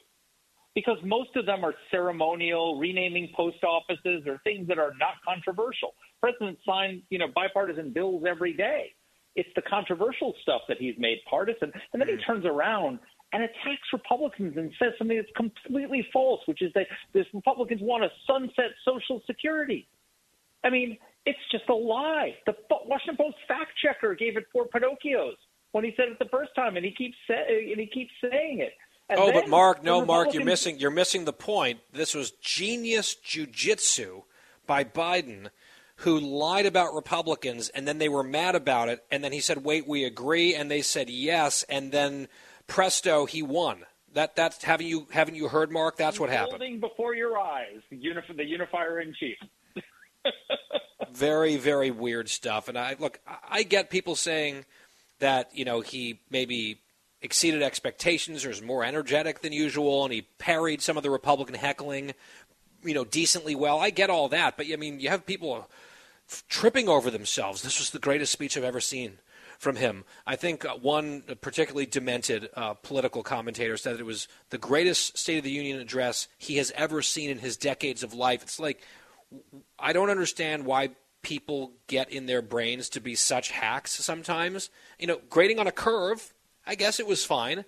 because 0.76 0.98
most 1.04 1.36
of 1.36 1.46
them 1.46 1.64
are 1.64 1.74
ceremonial, 1.92 2.80
renaming 2.80 3.32
post 3.36 3.64
offices 3.64 4.24
or 4.26 4.40
things 4.44 4.68
that 4.68 4.80
are 4.80 4.94
not 5.00 5.16
controversial. 5.26 5.94
Presidents 6.20 6.62
sign, 6.66 7.04
you 7.10 7.20
know, 7.20 7.28
bipartisan 7.34 7.92
bills 7.92 8.24
every 8.28 8.54
day. 8.54 8.94
It's 9.36 9.50
the 9.56 9.62
controversial 9.64 10.34
stuff 10.42 10.62
that 10.68 10.78
he's 10.78 10.96
made 10.98 11.18
partisan, 11.30 11.72
and 11.92 12.02
then 12.02 12.08
he 12.08 12.16
mm. 12.16 12.26
turns 12.26 12.46
around 12.46 13.00
and 13.34 13.44
attacks 13.44 13.88
Republicans 13.92 14.56
and 14.58 14.72
says 14.78 14.94
something 14.98 15.18
that's 15.18 15.36
completely 15.36 16.06
false, 16.14 16.42
which 16.46 16.62
is 16.62 16.72
that 16.76 16.86
this 17.14 17.26
Republicans 17.34 17.82
want 17.82 18.04
to 18.04 18.10
sunset 18.28 18.72
Social 18.86 19.22
Security. 19.26 19.88
I 20.64 20.70
mean, 20.70 20.98
it's 21.26 21.40
just 21.52 21.68
a 21.70 21.74
lie. 21.74 22.36
The 22.46 22.54
Washington 22.86 23.18
Post 23.18 23.38
fact 23.48 23.72
checker 23.84 24.14
gave 24.16 24.38
it 24.38 24.46
four 24.54 24.68
Pinocchios 24.68 25.34
when 25.72 25.84
he 25.84 25.94
said 25.98 26.10
it 26.10 26.20
the 26.20 26.30
first 26.30 26.52
time, 26.56 26.78
and 26.78 26.86
he 26.86 26.92
keeps 26.92 27.16
say, 27.28 27.72
and 27.72 27.80
he 27.80 27.88
keeps 27.88 28.12
saying 28.22 28.60
it. 28.60 28.74
And 29.14 29.22
oh, 29.22 29.32
but 29.32 29.48
Mark, 29.48 29.84
no, 29.84 30.06
Mark, 30.06 30.34
you're 30.34 30.44
missing 30.44 30.80
you're 30.80 30.92
missing 30.92 31.26
the 31.26 31.34
point. 31.34 31.80
This 31.92 32.14
was 32.14 32.32
genius 32.32 33.16
jujitsu 33.16 34.24
by 34.66 34.84
Biden 34.84 35.50
who 35.98 36.20
lied 36.20 36.66
about 36.66 36.94
Republicans 36.94 37.70
and 37.70 37.88
then 37.88 38.00
they 38.00 38.10
were 38.10 38.24
mad 38.24 38.56
about 38.56 38.90
it 38.90 39.04
and 39.12 39.24
then 39.24 39.32
he 39.32 39.40
said, 39.40 39.64
"Wait, 39.64 39.88
we 39.88 40.04
agree." 40.04 40.56
And 40.56 40.70
they 40.70 40.82
said, 40.82 41.10
"Yes." 41.10 41.64
And 41.70 41.92
then 41.92 42.28
presto, 42.68 43.26
he 43.26 43.44
won. 43.44 43.86
That 44.14 44.36
that's 44.36 44.64
haven't 44.64 44.88
you 44.88 45.08
haven't 45.12 45.36
you 45.36 45.48
heard, 45.48 45.72
Mark? 45.72 45.98
That's 45.98 46.20
what 46.20 46.30
happened. 46.30 46.62
Holding 46.62 46.80
before 46.80 47.16
your 47.16 47.40
eyes, 47.40 47.82
the, 47.90 47.98
unif- 47.98 48.36
the 48.36 48.46
unifier 48.46 49.00
in 49.00 49.14
chief. 49.14 49.38
very 51.14 51.58
very 51.58 51.92
weird 51.92 52.30
stuff. 52.30 52.68
And 52.68 52.78
I 52.78 52.96
look, 53.00 53.20
I 53.50 53.64
get 53.64 53.90
people 53.90 54.16
saying 54.16 54.66
that 55.20 55.50
you 55.54 55.66
know 55.66 55.82
he 55.82 56.20
maybe 56.30 56.80
exceeded 57.24 57.64
expectations 57.64 58.46
or 58.46 58.52
is 58.52 58.62
more 58.62 58.84
energetic 58.84 59.42
than 59.42 59.54
usual, 59.54 60.04
and 60.04 60.14
he 60.14 60.24
parried 60.38 60.82
some 60.82 60.98
of 60.98 61.04
the 61.04 61.10
Republican 61.10 61.56
heckling, 61.56 62.14
you 62.84 62.94
know, 62.94 63.06
decently 63.06 63.56
well. 63.56 63.80
I 63.80 63.90
get 63.90 64.10
all 64.10 64.30
that, 64.30 64.58
but 64.58 64.68
I 64.72 64.76
mean, 64.76 65.00
you 65.00 65.10
have 65.10 65.26
people 65.26 65.70
tripping 66.48 66.90
over 66.90 67.10
themselves. 67.10 67.62
This 67.62 67.80
was 67.80 67.90
the 67.90 68.00
greatest 68.00 68.32
speech 68.32 68.58
I've 68.58 68.64
ever 68.64 68.82
seen 68.82 69.20
from 69.58 69.78
him. 69.78 70.04
I 70.28 70.36
think 70.36 70.66
uh, 70.66 70.76
one 70.76 71.24
particularly 71.42 71.86
demented 71.86 72.50
uh, 72.54 72.74
political 72.74 73.24
commentator 73.24 73.78
said 73.78 73.94
that 73.94 74.02
it 74.02 74.06
was 74.06 74.28
the 74.50 74.58
greatest 74.58 75.18
State 75.18 75.38
of 75.38 75.44
the 75.44 75.52
Union 75.52 75.80
address 75.80 76.28
he 76.38 76.58
has 76.58 76.72
ever 76.76 77.02
seen 77.02 77.30
in 77.30 77.40
his 77.40 77.56
decades 77.56 78.04
of 78.04 78.14
life. 78.14 78.44
It's 78.44 78.60
like, 78.60 78.82
I 79.80 79.94
don't 79.94 80.10
understand 80.10 80.66
why 80.66 80.90
people 81.22 81.72
get 81.88 82.12
in 82.12 82.26
their 82.26 82.42
brains 82.42 82.90
to 82.90 83.00
be 83.00 83.16
such 83.16 83.52
hacks 83.52 83.94
sometimes. 83.94 84.70
You 85.00 85.08
know, 85.08 85.22
grading 85.30 85.60
on 85.60 85.68
a 85.68 85.72
curve, 85.72 86.34
I 86.66 86.76
guess 86.76 87.00
it 87.00 87.08
was 87.08 87.26
fine. 87.26 87.66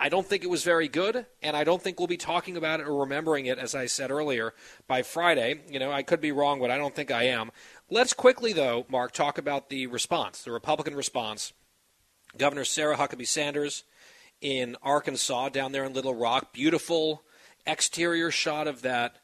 I 0.00 0.08
don't 0.08 0.26
think 0.26 0.42
it 0.42 0.50
was 0.50 0.64
very 0.64 0.88
good, 0.88 1.26
and 1.40 1.56
I 1.56 1.62
don't 1.62 1.80
think 1.80 1.98
we'll 1.98 2.08
be 2.08 2.16
talking 2.16 2.56
about 2.56 2.80
it 2.80 2.88
or 2.88 2.96
remembering 2.96 3.46
it, 3.46 3.58
as 3.58 3.76
I 3.76 3.86
said 3.86 4.10
earlier, 4.10 4.52
by 4.88 5.02
Friday. 5.02 5.60
You 5.70 5.78
know, 5.78 5.92
I 5.92 6.02
could 6.02 6.20
be 6.20 6.32
wrong, 6.32 6.58
but 6.58 6.70
I 6.70 6.76
don't 6.76 6.96
think 6.96 7.12
I 7.12 7.24
am. 7.24 7.52
Let's 7.88 8.12
quickly, 8.12 8.52
though, 8.52 8.86
Mark, 8.88 9.12
talk 9.12 9.38
about 9.38 9.68
the 9.68 9.86
response, 9.86 10.42
the 10.42 10.50
Republican 10.50 10.96
response. 10.96 11.52
Governor 12.36 12.64
Sarah 12.64 12.96
Huckabee 12.96 13.26
Sanders 13.26 13.84
in 14.40 14.76
Arkansas, 14.82 15.50
down 15.50 15.70
there 15.70 15.84
in 15.84 15.94
Little 15.94 16.14
Rock, 16.14 16.52
beautiful 16.52 17.22
exterior 17.64 18.32
shot 18.32 18.66
of 18.66 18.82
that 18.82 19.18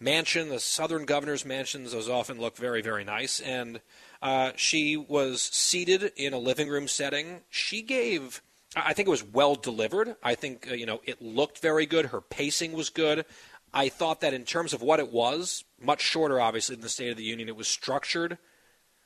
mansion. 0.00 0.48
The 0.48 0.58
southern 0.60 1.04
governor's 1.04 1.44
mansions, 1.44 1.92
those 1.92 2.08
often 2.08 2.40
look 2.40 2.56
very, 2.56 2.82
very 2.82 3.04
nice. 3.04 3.38
And 3.38 3.80
uh, 4.22 4.52
she 4.56 4.96
was 4.96 5.42
seated 5.42 6.12
in 6.16 6.32
a 6.32 6.38
living 6.38 6.68
room 6.68 6.88
setting. 6.88 7.40
She 7.50 7.82
gave 7.82 8.40
I 8.74 8.94
think 8.94 9.06
it 9.06 9.10
was 9.10 9.24
well 9.24 9.54
delivered. 9.54 10.16
I 10.22 10.34
think 10.34 10.70
uh, 10.70 10.74
you 10.74 10.86
know 10.86 11.00
it 11.04 11.20
looked 11.20 11.58
very 11.58 11.86
good. 11.86 12.06
Her 12.06 12.20
pacing 12.20 12.72
was 12.72 12.90
good. 12.90 13.24
I 13.74 13.88
thought 13.88 14.20
that 14.20 14.34
in 14.34 14.44
terms 14.44 14.72
of 14.72 14.82
what 14.82 15.00
it 15.00 15.10
was, 15.10 15.64
much 15.80 16.02
shorter, 16.02 16.40
obviously, 16.40 16.76
than 16.76 16.82
the 16.82 16.88
State 16.88 17.10
of 17.10 17.16
the 17.16 17.24
Union, 17.24 17.48
it 17.48 17.56
was 17.56 17.68
structured 17.68 18.38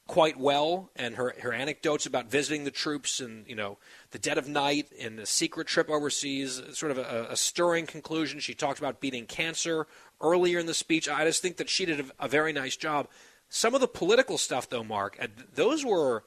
quite 0.07 0.39
well. 0.39 0.91
And 0.95 1.17
her 1.17 1.35
her 1.41 1.53
anecdotes 1.53 2.07
about 2.07 2.31
visiting 2.31 2.65
the 2.65 2.71
troops 2.71 3.21
and 3.21 3.47
you 3.49 3.57
know 3.57 3.79
the 4.13 4.19
dead 4.19 4.39
of 4.39 4.49
night 4.49 4.89
and 5.01 5.19
a 5.19 5.27
secret 5.27 5.67
trip 5.67 5.91
overseas, 5.91 6.63
sort 6.73 6.93
of 6.93 6.99
a, 6.99 7.29
a 7.31 7.37
stirring 7.37 7.87
conclusion. 7.87 8.39
She 8.41 8.55
talked 8.55 8.79
about 8.79 9.01
beating 9.01 9.27
cancer 9.27 9.87
earlier 10.21 10.59
in 10.59 10.67
the 10.67 10.75
speech. 10.75 11.09
I 11.09 11.25
just 11.25 11.43
think 11.43 11.57
that 11.57 11.69
she 11.69 11.87
did 11.87 12.01
a, 12.01 12.25
a 12.27 12.29
very 12.29 12.53
nice 12.53 12.77
job. 12.77 13.09
Some 13.49 13.75
of 13.75 13.81
the 13.81 13.89
political 13.89 14.39
stuff, 14.39 14.69
though, 14.69 14.85
Mark, 14.85 15.19
those 15.55 15.85
were 15.85 16.25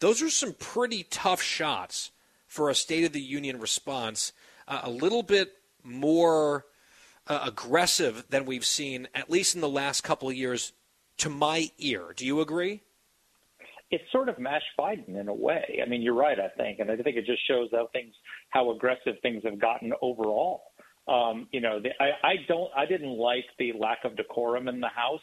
those 0.00 0.22
are 0.22 0.30
some 0.30 0.52
pretty 0.52 1.04
tough 1.04 1.40
shots 1.40 2.10
for 2.46 2.68
a 2.68 2.74
State 2.74 3.04
of 3.04 3.12
the 3.12 3.20
Union 3.20 3.58
response, 3.58 4.32
uh, 4.68 4.80
a 4.82 4.90
little 4.90 5.22
bit 5.22 5.54
more 5.82 6.66
uh, 7.26 7.40
aggressive 7.44 8.24
than 8.28 8.44
we've 8.44 8.64
seen, 8.64 9.08
at 9.14 9.30
least 9.30 9.54
in 9.54 9.60
the 9.60 9.68
last 9.68 10.02
couple 10.02 10.28
of 10.28 10.34
years, 10.34 10.72
to 11.18 11.30
my 11.30 11.70
ear. 11.78 12.12
Do 12.14 12.26
you 12.26 12.40
agree? 12.40 12.82
It's 13.90 14.04
sort 14.12 14.28
of 14.28 14.38
mash 14.38 14.62
Biden 14.78 15.18
in 15.18 15.28
a 15.28 15.34
way. 15.34 15.80
I 15.84 15.88
mean, 15.88 16.02
you're 16.02 16.14
right, 16.14 16.38
I 16.38 16.48
think, 16.56 16.80
and 16.80 16.90
I 16.90 16.96
think 16.96 17.16
it 17.16 17.24
just 17.24 17.46
shows 17.46 17.68
how 17.72 17.88
things, 17.92 18.14
how 18.50 18.70
aggressive 18.72 19.14
things 19.22 19.42
have 19.44 19.60
gotten 19.60 19.92
overall. 20.02 20.62
Um, 21.08 21.48
you 21.52 21.60
know, 21.60 21.80
the, 21.80 21.90
I, 22.00 22.26
I 22.26 22.34
don't, 22.48 22.70
I 22.76 22.84
didn't 22.84 23.16
like 23.16 23.44
the 23.58 23.72
lack 23.78 23.98
of 24.04 24.16
decorum 24.16 24.68
in 24.68 24.80
the 24.80 24.88
House. 24.88 25.20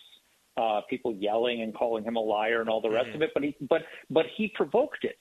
Uh, 0.56 0.82
people 0.88 1.16
yelling 1.16 1.64
and 1.64 1.74
calling 1.74 2.04
him 2.04 2.16
a 2.16 2.20
liar 2.20 2.62
and 2.62 2.70
all 2.70 2.80
the 2.80 2.90
rest 2.90 3.08
mm-hmm. 3.08 3.16
of 3.16 3.22
it, 3.24 3.32
but 3.34 3.42
he, 3.42 3.56
but, 3.68 3.82
but 4.12 4.26
he 4.38 4.52
provoked 4.56 5.04
it 5.04 5.18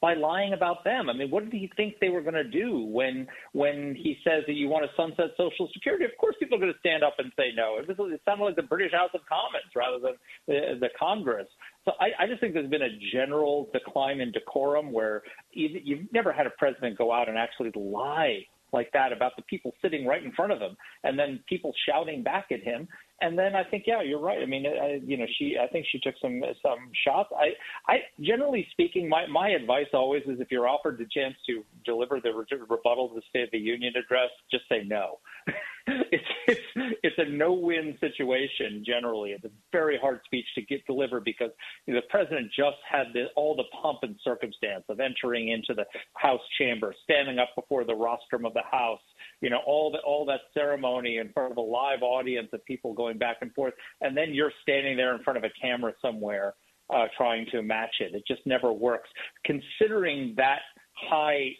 by 0.00 0.14
lying 0.14 0.52
about 0.52 0.84
them. 0.84 1.10
I 1.10 1.12
mean, 1.12 1.30
what 1.30 1.44
did 1.44 1.52
he 1.52 1.70
think 1.76 1.94
they 2.00 2.08
were 2.08 2.20
going 2.20 2.34
to 2.34 2.44
do 2.44 2.84
when 2.84 3.26
when 3.52 3.96
he 3.96 4.16
says 4.22 4.44
that 4.46 4.52
you 4.54 4.68
want 4.68 4.84
to 4.84 4.90
sunset 4.96 5.34
Social 5.36 5.68
Security? 5.72 6.04
Of 6.04 6.12
course, 6.20 6.36
people 6.38 6.56
are 6.56 6.60
going 6.60 6.72
to 6.72 6.78
stand 6.78 7.02
up 7.02 7.14
and 7.18 7.32
say 7.36 7.50
no. 7.56 7.78
It, 7.78 7.90
it 7.90 8.20
sounded 8.24 8.44
like 8.44 8.56
the 8.56 8.62
British 8.62 8.92
House 8.92 9.10
of 9.14 9.20
Commons 9.28 9.74
rather 9.74 9.98
than 9.98 10.14
the, 10.46 10.78
the 10.80 10.88
Congress. 10.98 11.48
So 11.84 11.92
I, 12.00 12.22
I 12.22 12.26
just 12.26 12.40
think 12.40 12.54
there's 12.54 12.70
been 12.70 12.82
a 12.82 12.98
general 13.12 13.68
decline 13.72 14.20
in 14.20 14.30
decorum 14.30 14.92
where 14.92 15.22
you, 15.50 15.80
you've 15.82 16.12
never 16.12 16.32
had 16.32 16.46
a 16.46 16.50
president 16.50 16.96
go 16.96 17.12
out 17.12 17.28
and 17.28 17.36
actually 17.36 17.72
lie 17.74 18.46
like 18.72 18.90
that 18.92 19.12
about 19.12 19.32
the 19.36 19.42
people 19.42 19.72
sitting 19.82 20.06
right 20.06 20.22
in 20.22 20.32
front 20.32 20.52
of 20.52 20.60
him 20.60 20.76
and 21.04 21.18
then 21.18 21.40
people 21.48 21.72
shouting 21.86 22.22
back 22.22 22.46
at 22.50 22.62
him 22.62 22.88
and 23.20 23.36
then 23.36 23.56
I 23.56 23.64
think, 23.64 23.84
yeah, 23.86 24.00
you're 24.00 24.20
right. 24.20 24.40
I 24.40 24.46
mean, 24.46 24.64
I, 24.64 25.00
you 25.04 25.16
know, 25.16 25.26
she, 25.38 25.56
I 25.60 25.66
think 25.66 25.86
she 25.90 25.98
took 25.98 26.14
some 26.22 26.40
some 26.62 26.90
shots. 27.04 27.30
I, 27.36 27.48
I, 27.92 27.96
generally 28.20 28.66
speaking, 28.70 29.08
my 29.08 29.26
my 29.26 29.48
advice 29.50 29.88
always 29.92 30.22
is 30.22 30.38
if 30.40 30.52
you're 30.52 30.68
offered 30.68 30.98
the 30.98 31.06
chance 31.12 31.34
to 31.46 31.64
deliver 31.84 32.20
the 32.20 32.30
re- 32.30 32.60
rebuttal 32.68 33.08
to 33.08 33.16
the 33.16 33.22
State 33.28 33.44
of 33.44 33.50
the 33.50 33.58
Union 33.58 33.94
address, 33.96 34.30
just 34.52 34.68
say 34.68 34.84
no. 34.86 35.18
it's 36.12 36.24
it's 36.46 36.96
it's 37.02 37.16
a 37.18 37.24
no-win 37.24 37.96
situation. 38.00 38.82
Generally, 38.84 39.32
it's 39.32 39.44
a 39.44 39.50
very 39.72 39.98
hard 39.98 40.20
speech 40.24 40.46
to 40.54 40.62
get 40.62 40.84
delivered 40.86 41.24
because 41.24 41.50
you 41.86 41.94
know, 41.94 42.00
the 42.00 42.06
president 42.10 42.50
just 42.56 42.78
had 42.88 43.06
the, 43.14 43.26
all 43.36 43.56
the 43.56 43.64
pomp 43.80 44.00
and 44.02 44.16
circumstance 44.22 44.84
of 44.88 45.00
entering 45.00 45.48
into 45.48 45.74
the 45.74 45.84
House 46.14 46.40
chamber, 46.58 46.94
standing 47.04 47.38
up 47.38 47.50
before 47.54 47.84
the 47.84 47.94
rostrum 47.94 48.44
of 48.44 48.54
the 48.54 48.62
House 48.70 49.00
you 49.40 49.50
know 49.50 49.60
all 49.66 49.90
the 49.90 49.98
all 49.98 50.24
that 50.26 50.40
ceremony 50.54 51.18
in 51.18 51.32
front 51.32 51.52
of 51.52 51.58
a 51.58 51.62
live 51.62 52.02
audience 52.02 52.48
of 52.52 52.64
people 52.64 52.92
going 52.92 53.18
back 53.18 53.38
and 53.40 53.52
forth, 53.54 53.74
and 54.00 54.16
then 54.16 54.34
you're 54.34 54.52
standing 54.62 54.96
there 54.96 55.14
in 55.14 55.22
front 55.22 55.36
of 55.36 55.44
a 55.44 55.50
camera 55.60 55.92
somewhere 56.02 56.54
uh, 56.90 57.06
trying 57.16 57.46
to 57.52 57.62
match 57.62 57.96
it. 58.00 58.14
It 58.14 58.24
just 58.26 58.44
never 58.46 58.72
works. 58.72 59.08
Considering 59.44 60.34
that 60.36 60.60
high 60.94 61.50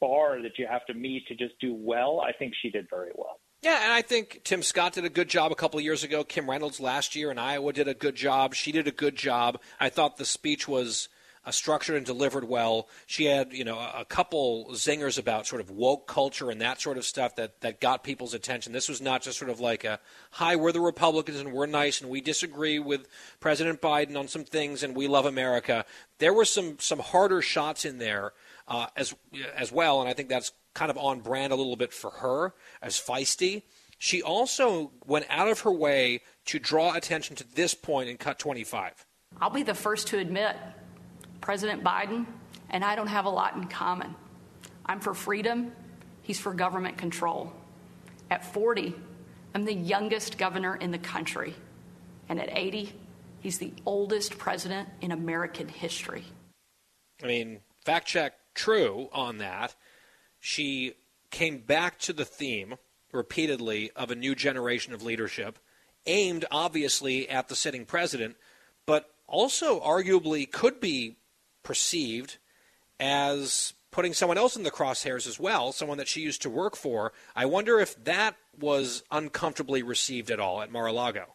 bar 0.00 0.42
that 0.42 0.58
you 0.58 0.66
have 0.68 0.84
to 0.86 0.94
meet 0.94 1.26
to 1.28 1.34
just 1.34 1.54
do 1.60 1.74
well, 1.74 2.20
I 2.20 2.32
think 2.32 2.54
she 2.60 2.70
did 2.70 2.86
very 2.90 3.10
well. 3.14 3.40
Yeah, 3.62 3.84
and 3.84 3.92
I 3.92 4.00
think 4.00 4.40
Tim 4.42 4.62
Scott 4.62 4.94
did 4.94 5.04
a 5.04 5.10
good 5.10 5.28
job 5.28 5.52
a 5.52 5.54
couple 5.54 5.78
years 5.82 6.02
ago. 6.02 6.24
Kim 6.24 6.48
Reynolds 6.48 6.80
last 6.80 7.14
year 7.14 7.30
in 7.30 7.38
Iowa 7.38 7.74
did 7.74 7.88
a 7.88 7.94
good 7.94 8.14
job. 8.14 8.54
She 8.54 8.72
did 8.72 8.88
a 8.88 8.92
good 8.92 9.16
job. 9.16 9.60
I 9.78 9.90
thought 9.90 10.16
the 10.16 10.24
speech 10.24 10.66
was 10.66 11.10
uh, 11.44 11.50
structured 11.50 11.96
and 11.96 12.06
delivered 12.06 12.44
well. 12.44 12.88
She 13.06 13.26
had, 13.26 13.52
you 13.52 13.64
know, 13.64 13.78
a, 13.78 14.00
a, 14.00 14.04
couple 14.06 14.68
zingers 14.72 15.18
about 15.18 15.46
sort 15.46 15.60
of 15.60 15.70
woke 15.70 16.06
culture 16.06 16.50
and 16.50 16.60
that 16.60 16.80
sort 16.80 16.96
of 16.96 17.04
stuff 17.04 17.36
that, 17.36 17.60
that 17.60 17.80
got 17.80 18.02
people's 18.02 18.34
attention. 18.34 18.72
This 18.72 18.88
was 18.88 19.00
not 19.00 19.22
just 19.22 19.38
sort 19.38 19.50
of 19.50 19.60
like 19.60 19.84
a, 19.84 20.00
hi, 20.32 20.56
we're 20.56 20.72
the 20.72 20.80
Republicans 20.80 21.38
and 21.38 21.52
we're 21.52 21.66
nice 21.66 22.00
and 22.00 22.10
we 22.10 22.20
disagree 22.20 22.78
with 22.78 23.08
President 23.40 23.80
Biden 23.80 24.18
on 24.18 24.28
some 24.28 24.44
things 24.44 24.82
and 24.82 24.94
we 24.94 25.06
love 25.06 25.26
America. 25.26 25.84
There 26.18 26.34
were 26.34 26.44
some, 26.44 26.78
some 26.78 26.98
harder 26.98 27.42
shots 27.42 27.84
in 27.84 27.98
there 27.98 28.32
uh, 28.68 28.86
as, 28.96 29.14
as 29.56 29.72
well, 29.72 30.00
and 30.00 30.08
I 30.08 30.12
think 30.12 30.28
that's 30.28 30.52
kind 30.74 30.90
of 30.90 30.98
on 30.98 31.20
brand 31.20 31.52
a 31.52 31.56
little 31.56 31.76
bit 31.76 31.92
for 31.92 32.10
her 32.10 32.54
as 32.82 32.94
feisty. 32.94 33.62
She 33.98 34.22
also 34.22 34.92
went 35.06 35.26
out 35.28 35.48
of 35.48 35.60
her 35.60 35.72
way 35.72 36.22
to 36.46 36.58
draw 36.58 36.94
attention 36.94 37.36
to 37.36 37.54
this 37.54 37.74
point 37.74 38.08
in 38.08 38.16
cut 38.16 38.38
25. 38.38 39.06
I'll 39.40 39.50
be 39.50 39.62
the 39.62 39.74
first 39.74 40.08
to 40.08 40.18
admit 40.18 40.56
President 41.40 41.84
Biden 41.84 42.26
and 42.70 42.84
I 42.84 42.94
don't 42.94 43.08
have 43.08 43.26
a 43.26 43.30
lot 43.30 43.56
in 43.56 43.66
common. 43.66 44.14
I'm 44.86 45.00
for 45.00 45.14
freedom, 45.14 45.72
he's 46.22 46.38
for 46.38 46.54
government 46.54 46.96
control. 46.96 47.52
At 48.30 48.44
40, 48.52 48.94
I'm 49.54 49.64
the 49.64 49.74
youngest 49.74 50.38
governor 50.38 50.76
in 50.76 50.90
the 50.90 50.98
country. 50.98 51.54
And 52.28 52.40
at 52.40 52.56
80, 52.56 52.92
he's 53.40 53.58
the 53.58 53.72
oldest 53.84 54.38
president 54.38 54.88
in 55.00 55.10
American 55.10 55.68
history. 55.68 56.24
I 57.22 57.26
mean, 57.26 57.60
fact 57.84 58.06
check 58.06 58.34
true 58.54 59.08
on 59.12 59.38
that. 59.38 59.74
She 60.40 60.94
came 61.30 61.58
back 61.58 61.98
to 62.00 62.12
the 62.12 62.24
theme 62.24 62.76
repeatedly 63.12 63.90
of 63.94 64.10
a 64.10 64.16
new 64.16 64.34
generation 64.34 64.92
of 64.92 65.02
leadership, 65.02 65.58
aimed 66.06 66.44
obviously 66.50 67.28
at 67.28 67.48
the 67.48 67.56
sitting 67.56 67.84
president, 67.84 68.36
but 68.86 69.10
also 69.26 69.80
arguably 69.80 70.50
could 70.50 70.80
be 70.80 71.18
perceived 71.62 72.38
as 72.98 73.74
putting 73.90 74.14
someone 74.14 74.38
else 74.38 74.56
in 74.56 74.62
the 74.62 74.70
crosshairs 74.70 75.26
as 75.26 75.38
well, 75.38 75.72
someone 75.72 75.98
that 75.98 76.08
she 76.08 76.20
used 76.20 76.42
to 76.42 76.50
work 76.50 76.76
for. 76.76 77.12
I 77.34 77.46
wonder 77.46 77.80
if 77.80 78.02
that 78.04 78.36
was 78.58 79.02
uncomfortably 79.10 79.82
received 79.82 80.30
at 80.30 80.40
all 80.40 80.62
at 80.62 80.70
Mar-a-Lago. 80.70 81.34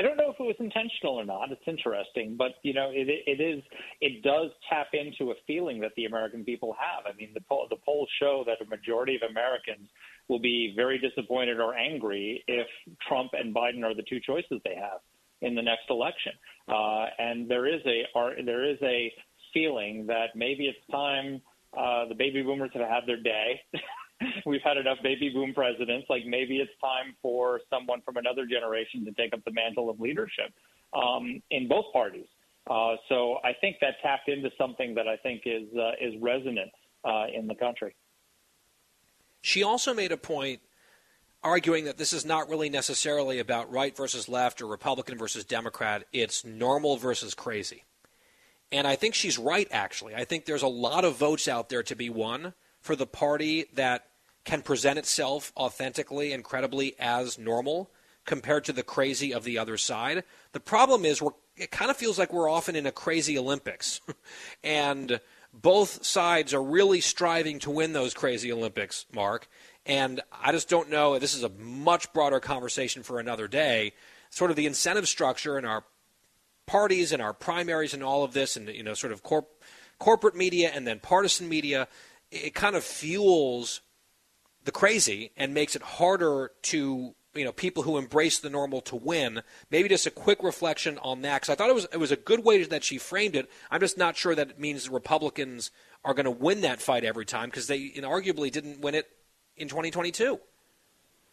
I 0.00 0.02
don't 0.02 0.16
know 0.16 0.30
if 0.30 0.40
it 0.40 0.44
was 0.44 0.56
intentional 0.58 1.16
or 1.16 1.26
not. 1.26 1.52
It's 1.52 1.60
interesting, 1.66 2.34
but 2.34 2.52
you 2.62 2.72
know, 2.72 2.88
it, 2.90 3.06
it 3.26 3.38
is. 3.38 3.62
It 4.00 4.22
does 4.22 4.48
tap 4.70 4.86
into 4.94 5.30
a 5.30 5.34
feeling 5.46 5.78
that 5.80 5.92
the 5.94 6.06
American 6.06 6.42
people 6.42 6.74
have. 6.80 7.04
I 7.04 7.14
mean, 7.18 7.32
the 7.34 7.42
poll, 7.42 7.66
the 7.68 7.76
polls 7.76 8.08
show 8.18 8.42
that 8.46 8.64
a 8.64 8.70
majority 8.70 9.14
of 9.16 9.30
Americans 9.30 9.90
will 10.26 10.38
be 10.38 10.72
very 10.74 10.98
disappointed 10.98 11.60
or 11.60 11.74
angry 11.74 12.42
if 12.46 12.66
Trump 13.06 13.32
and 13.34 13.54
Biden 13.54 13.84
are 13.84 13.94
the 13.94 14.04
two 14.08 14.20
choices 14.20 14.58
they 14.64 14.74
have 14.74 15.00
in 15.42 15.54
the 15.54 15.60
next 15.60 15.90
election. 15.90 16.32
Uh, 16.66 17.04
and 17.18 17.46
there 17.46 17.66
is 17.66 17.82
a 17.84 18.04
there 18.42 18.64
is 18.64 18.78
a 18.80 19.12
feeling 19.52 20.06
that 20.06 20.28
maybe 20.34 20.64
it's 20.64 20.90
time 20.90 21.42
uh, 21.76 22.08
the 22.08 22.14
baby 22.14 22.42
boomers 22.42 22.70
have 22.72 22.88
had 22.88 23.02
their 23.06 23.22
day. 23.22 23.60
We've 24.46 24.62
had 24.62 24.76
enough 24.76 24.98
baby 25.02 25.30
boom 25.30 25.54
presidents. 25.54 26.06
Like 26.08 26.26
maybe 26.26 26.58
it's 26.58 26.72
time 26.80 27.14
for 27.22 27.60
someone 27.70 28.02
from 28.02 28.16
another 28.16 28.46
generation 28.46 29.04
to 29.04 29.12
take 29.12 29.32
up 29.32 29.44
the 29.44 29.52
mantle 29.52 29.88
of 29.88 30.00
leadership 30.00 30.52
um, 30.92 31.42
in 31.50 31.68
both 31.68 31.86
parties. 31.92 32.26
Uh, 32.68 32.96
so 33.08 33.38
I 33.42 33.52
think 33.60 33.76
that 33.80 33.94
tapped 34.02 34.28
into 34.28 34.50
something 34.58 34.94
that 34.94 35.08
I 35.08 35.16
think 35.16 35.42
is 35.46 35.68
uh, 35.76 35.92
is 36.00 36.14
resonant 36.20 36.70
uh, 37.04 37.26
in 37.34 37.46
the 37.46 37.54
country. 37.54 37.94
She 39.42 39.62
also 39.62 39.94
made 39.94 40.12
a 40.12 40.18
point 40.18 40.60
arguing 41.42 41.86
that 41.86 41.96
this 41.96 42.12
is 42.12 42.26
not 42.26 42.48
really 42.50 42.68
necessarily 42.68 43.38
about 43.38 43.72
right 43.72 43.96
versus 43.96 44.28
left 44.28 44.60
or 44.60 44.66
Republican 44.66 45.16
versus 45.16 45.44
Democrat. 45.44 46.04
It's 46.12 46.44
normal 46.44 46.98
versus 46.98 47.34
crazy. 47.34 47.84
And 48.70 48.86
I 48.86 48.96
think 48.96 49.14
she's 49.14 49.38
right, 49.38 49.66
actually. 49.70 50.14
I 50.14 50.24
think 50.24 50.44
there's 50.44 50.62
a 50.62 50.68
lot 50.68 51.04
of 51.04 51.16
votes 51.16 51.48
out 51.48 51.70
there 51.70 51.82
to 51.84 51.96
be 51.96 52.10
won 52.10 52.52
for 52.80 52.94
the 52.94 53.06
party 53.06 53.66
that 53.74 54.06
can 54.50 54.62
present 54.62 54.98
itself 54.98 55.52
authentically 55.56 56.32
and 56.32 56.42
credibly 56.42 56.96
as 56.98 57.38
normal 57.38 57.88
compared 58.24 58.64
to 58.64 58.72
the 58.72 58.82
crazy 58.82 59.32
of 59.32 59.44
the 59.44 59.56
other 59.56 59.76
side. 59.76 60.24
The 60.50 60.58
problem 60.58 61.04
is 61.04 61.22
we're 61.22 61.30
it 61.56 61.70
kind 61.70 61.88
of 61.88 61.96
feels 61.96 62.18
like 62.18 62.32
we're 62.32 62.50
often 62.50 62.74
in 62.74 62.84
a 62.84 62.90
crazy 62.90 63.38
Olympics. 63.38 64.00
and 64.64 65.20
both 65.52 66.04
sides 66.04 66.52
are 66.52 66.62
really 66.62 67.00
striving 67.00 67.60
to 67.60 67.70
win 67.70 67.92
those 67.92 68.12
crazy 68.12 68.50
Olympics, 68.50 69.06
Mark. 69.14 69.46
And 69.86 70.20
I 70.32 70.50
just 70.50 70.68
don't 70.68 70.90
know. 70.90 71.16
This 71.18 71.34
is 71.34 71.44
a 71.44 71.50
much 71.50 72.12
broader 72.12 72.40
conversation 72.40 73.04
for 73.04 73.20
another 73.20 73.46
day. 73.46 73.92
Sort 74.30 74.50
of 74.50 74.56
the 74.56 74.66
incentive 74.66 75.06
structure 75.06 75.58
in 75.58 75.64
our 75.64 75.84
parties 76.66 77.12
and 77.12 77.22
our 77.22 77.34
primaries 77.34 77.94
and 77.94 78.02
all 78.02 78.24
of 78.24 78.32
this, 78.32 78.56
and 78.56 78.68
you 78.68 78.82
know, 78.82 78.94
sort 78.94 79.12
of 79.12 79.22
corp- 79.22 79.62
corporate 80.00 80.34
media 80.34 80.72
and 80.74 80.86
then 80.88 80.98
partisan 80.98 81.48
media, 81.48 81.86
it 82.32 82.54
kind 82.54 82.74
of 82.74 82.82
fuels 82.82 83.80
the 84.64 84.72
crazy 84.72 85.32
and 85.36 85.54
makes 85.54 85.74
it 85.74 85.82
harder 85.82 86.52
to 86.62 87.14
you 87.34 87.44
know 87.44 87.52
people 87.52 87.84
who 87.84 87.96
embrace 87.96 88.38
the 88.38 88.50
normal 88.50 88.80
to 88.82 88.96
win. 88.96 89.42
Maybe 89.70 89.88
just 89.88 90.06
a 90.06 90.10
quick 90.10 90.42
reflection 90.42 90.98
on 90.98 91.22
that 91.22 91.42
because 91.42 91.52
I 91.52 91.54
thought 91.54 91.70
it 91.70 91.74
was 91.74 91.86
it 91.92 91.98
was 91.98 92.12
a 92.12 92.16
good 92.16 92.44
way 92.44 92.62
that 92.64 92.84
she 92.84 92.98
framed 92.98 93.36
it. 93.36 93.50
I'm 93.70 93.80
just 93.80 93.98
not 93.98 94.16
sure 94.16 94.34
that 94.34 94.50
it 94.50 94.58
means 94.58 94.84
the 94.84 94.90
Republicans 94.90 95.70
are 96.04 96.14
going 96.14 96.24
to 96.24 96.30
win 96.30 96.62
that 96.62 96.80
fight 96.80 97.04
every 97.04 97.26
time 97.26 97.50
because 97.50 97.66
they 97.66 97.90
arguably 97.90 98.50
didn't 98.50 98.80
win 98.80 98.94
it 98.94 99.08
in 99.56 99.68
2022. 99.68 100.40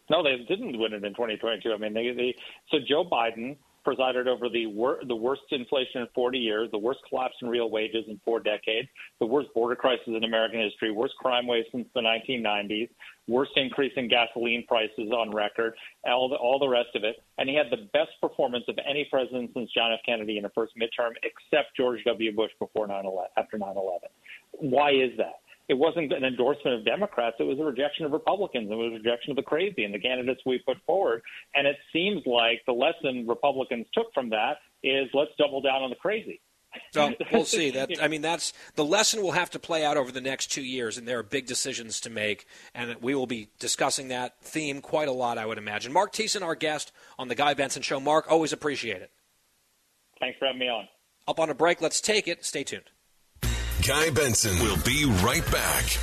No, 0.09 0.23
they 0.23 0.37
didn't 0.47 0.77
win 0.77 0.93
it 0.93 1.03
in 1.03 1.13
2022. 1.13 1.73
I 1.73 1.77
mean, 1.77 1.93
they, 1.93 2.11
they 2.11 2.35
so 2.69 2.77
Joe 2.79 3.03
Biden 3.03 3.57
presided 3.87 4.27
over 4.27 4.49
the 4.49 4.65
wor- 4.65 4.99
the 5.07 5.15
worst 5.15 5.43
inflation 5.49 6.01
in 6.01 6.07
40 6.13 6.37
years, 6.37 6.69
the 6.71 6.77
worst 6.77 6.99
collapse 7.07 7.35
in 7.41 7.47
real 7.47 7.69
wages 7.69 8.03
in 8.09 8.19
four 8.25 8.41
decades, 8.41 8.89
the 9.21 9.25
worst 9.25 9.47
border 9.53 9.77
crisis 9.77 10.07
in 10.07 10.25
American 10.25 10.59
history, 10.59 10.91
worst 10.91 11.13
crime 11.21 11.47
wave 11.47 11.63
since 11.71 11.87
the 11.95 12.01
1990s, 12.01 12.89
worst 13.29 13.51
increase 13.55 13.93
in 13.95 14.09
gasoline 14.09 14.65
prices 14.67 15.09
on 15.15 15.33
record, 15.33 15.73
all 16.05 16.27
the, 16.27 16.35
all 16.35 16.59
the 16.59 16.67
rest 16.67 16.89
of 16.95 17.05
it. 17.05 17.23
And 17.37 17.47
he 17.47 17.55
had 17.55 17.67
the 17.71 17.87
best 17.93 18.11
performance 18.19 18.65
of 18.67 18.77
any 18.85 19.07
president 19.09 19.51
since 19.53 19.71
John 19.71 19.93
F. 19.93 19.99
Kennedy 20.05 20.37
in 20.37 20.43
a 20.43 20.49
first 20.49 20.73
midterm, 20.75 21.11
except 21.23 21.77
George 21.77 22.03
W. 22.03 22.35
Bush 22.35 22.51
before 22.59 22.89
9/11. 22.89 23.27
After 23.37 23.57
9/11, 23.57 23.99
why 24.51 24.91
is 24.91 25.15
that? 25.15 25.39
It 25.67 25.77
wasn't 25.77 26.13
an 26.13 26.23
endorsement 26.23 26.77
of 26.77 26.85
Democrats. 26.85 27.35
It 27.39 27.43
was 27.43 27.59
a 27.59 27.63
rejection 27.63 28.05
of 28.05 28.13
Republicans. 28.13 28.71
It 28.71 28.75
was 28.75 28.93
a 28.93 28.95
rejection 28.95 29.31
of 29.31 29.35
the 29.35 29.43
crazy 29.43 29.83
and 29.83 29.93
the 29.93 29.99
candidates 29.99 30.41
we 30.45 30.59
put 30.59 30.77
forward. 30.85 31.21
And 31.55 31.67
it 31.67 31.75
seems 31.91 32.23
like 32.25 32.61
the 32.65 32.73
lesson 32.73 33.27
Republicans 33.27 33.85
took 33.93 34.13
from 34.13 34.29
that 34.29 34.57
is 34.81 35.09
let's 35.13 35.31
double 35.37 35.61
down 35.61 35.83
on 35.83 35.89
the 35.89 35.95
crazy. 35.97 36.41
So 36.93 37.13
we'll 37.31 37.45
see. 37.45 37.71
That 37.71 37.91
I 38.01 38.07
mean, 38.07 38.21
that's 38.21 38.53
the 38.75 38.85
lesson 38.85 39.21
will 39.21 39.31
have 39.31 39.49
to 39.51 39.59
play 39.59 39.83
out 39.83 39.97
over 39.97 40.11
the 40.11 40.21
next 40.21 40.51
two 40.51 40.61
years, 40.61 40.97
and 40.97 41.07
there 41.07 41.19
are 41.19 41.23
big 41.23 41.47
decisions 41.47 41.99
to 42.01 42.09
make, 42.09 42.45
and 42.73 42.95
we 43.01 43.15
will 43.15 43.27
be 43.27 43.49
discussing 43.59 44.09
that 44.09 44.39
theme 44.41 44.81
quite 44.81 45.07
a 45.07 45.13
lot, 45.13 45.37
I 45.37 45.45
would 45.45 45.57
imagine. 45.57 45.91
Mark 45.91 46.13
Thiessen, 46.13 46.43
our 46.43 46.55
guest 46.55 46.91
on 47.17 47.27
the 47.27 47.35
Guy 47.35 47.53
Benson 47.53 47.81
Show. 47.81 47.99
Mark, 47.99 48.29
always 48.29 48.53
appreciate 48.53 49.01
it. 49.01 49.11
Thanks 50.19 50.37
for 50.39 50.45
having 50.45 50.59
me 50.59 50.69
on. 50.69 50.87
Up 51.27 51.39
on 51.39 51.49
a 51.49 51.53
break. 51.53 51.81
Let's 51.81 51.99
take 51.99 52.27
it. 52.27 52.45
Stay 52.45 52.63
tuned. 52.63 52.89
Guy 53.87 54.09
Benson 54.09 54.59
will 54.59 54.75
be 54.83 55.05
right 55.23 55.49
back. 55.49 55.97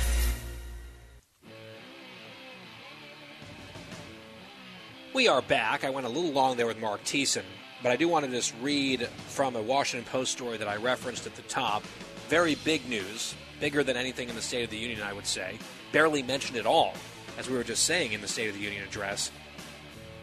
We 5.13 5.27
are 5.27 5.43
back. 5.43 5.83
I 5.83 5.91
went 5.91 6.07
a 6.07 6.09
little 6.09 6.31
long 6.31 6.57
there 6.57 6.65
with 6.65 6.81
Mark 6.81 7.03
Thiessen, 7.03 7.43
but 7.83 7.91
I 7.91 7.95
do 7.95 8.07
want 8.07 8.25
to 8.25 8.31
just 8.31 8.55
read 8.59 9.07
from 9.27 9.55
a 9.55 9.61
Washington 9.61 10.09
Post 10.11 10.31
story 10.31 10.57
that 10.57 10.67
I 10.67 10.77
referenced 10.77 11.27
at 11.27 11.35
the 11.35 11.43
top. 11.43 11.83
Very 12.27 12.55
big 12.55 12.89
news, 12.89 13.35
bigger 13.59 13.83
than 13.83 13.97
anything 13.97 14.29
in 14.29 14.35
the 14.35 14.41
State 14.41 14.63
of 14.63 14.71
the 14.71 14.77
Union, 14.77 15.03
I 15.03 15.13
would 15.13 15.27
say. 15.27 15.59
Barely 15.91 16.23
mentioned 16.23 16.57
at 16.57 16.65
all, 16.65 16.95
as 17.37 17.47
we 17.47 17.55
were 17.55 17.63
just 17.63 17.83
saying 17.83 18.13
in 18.13 18.21
the 18.21 18.27
State 18.27 18.49
of 18.49 18.55
the 18.55 18.61
Union 18.61 18.83
address. 18.83 19.29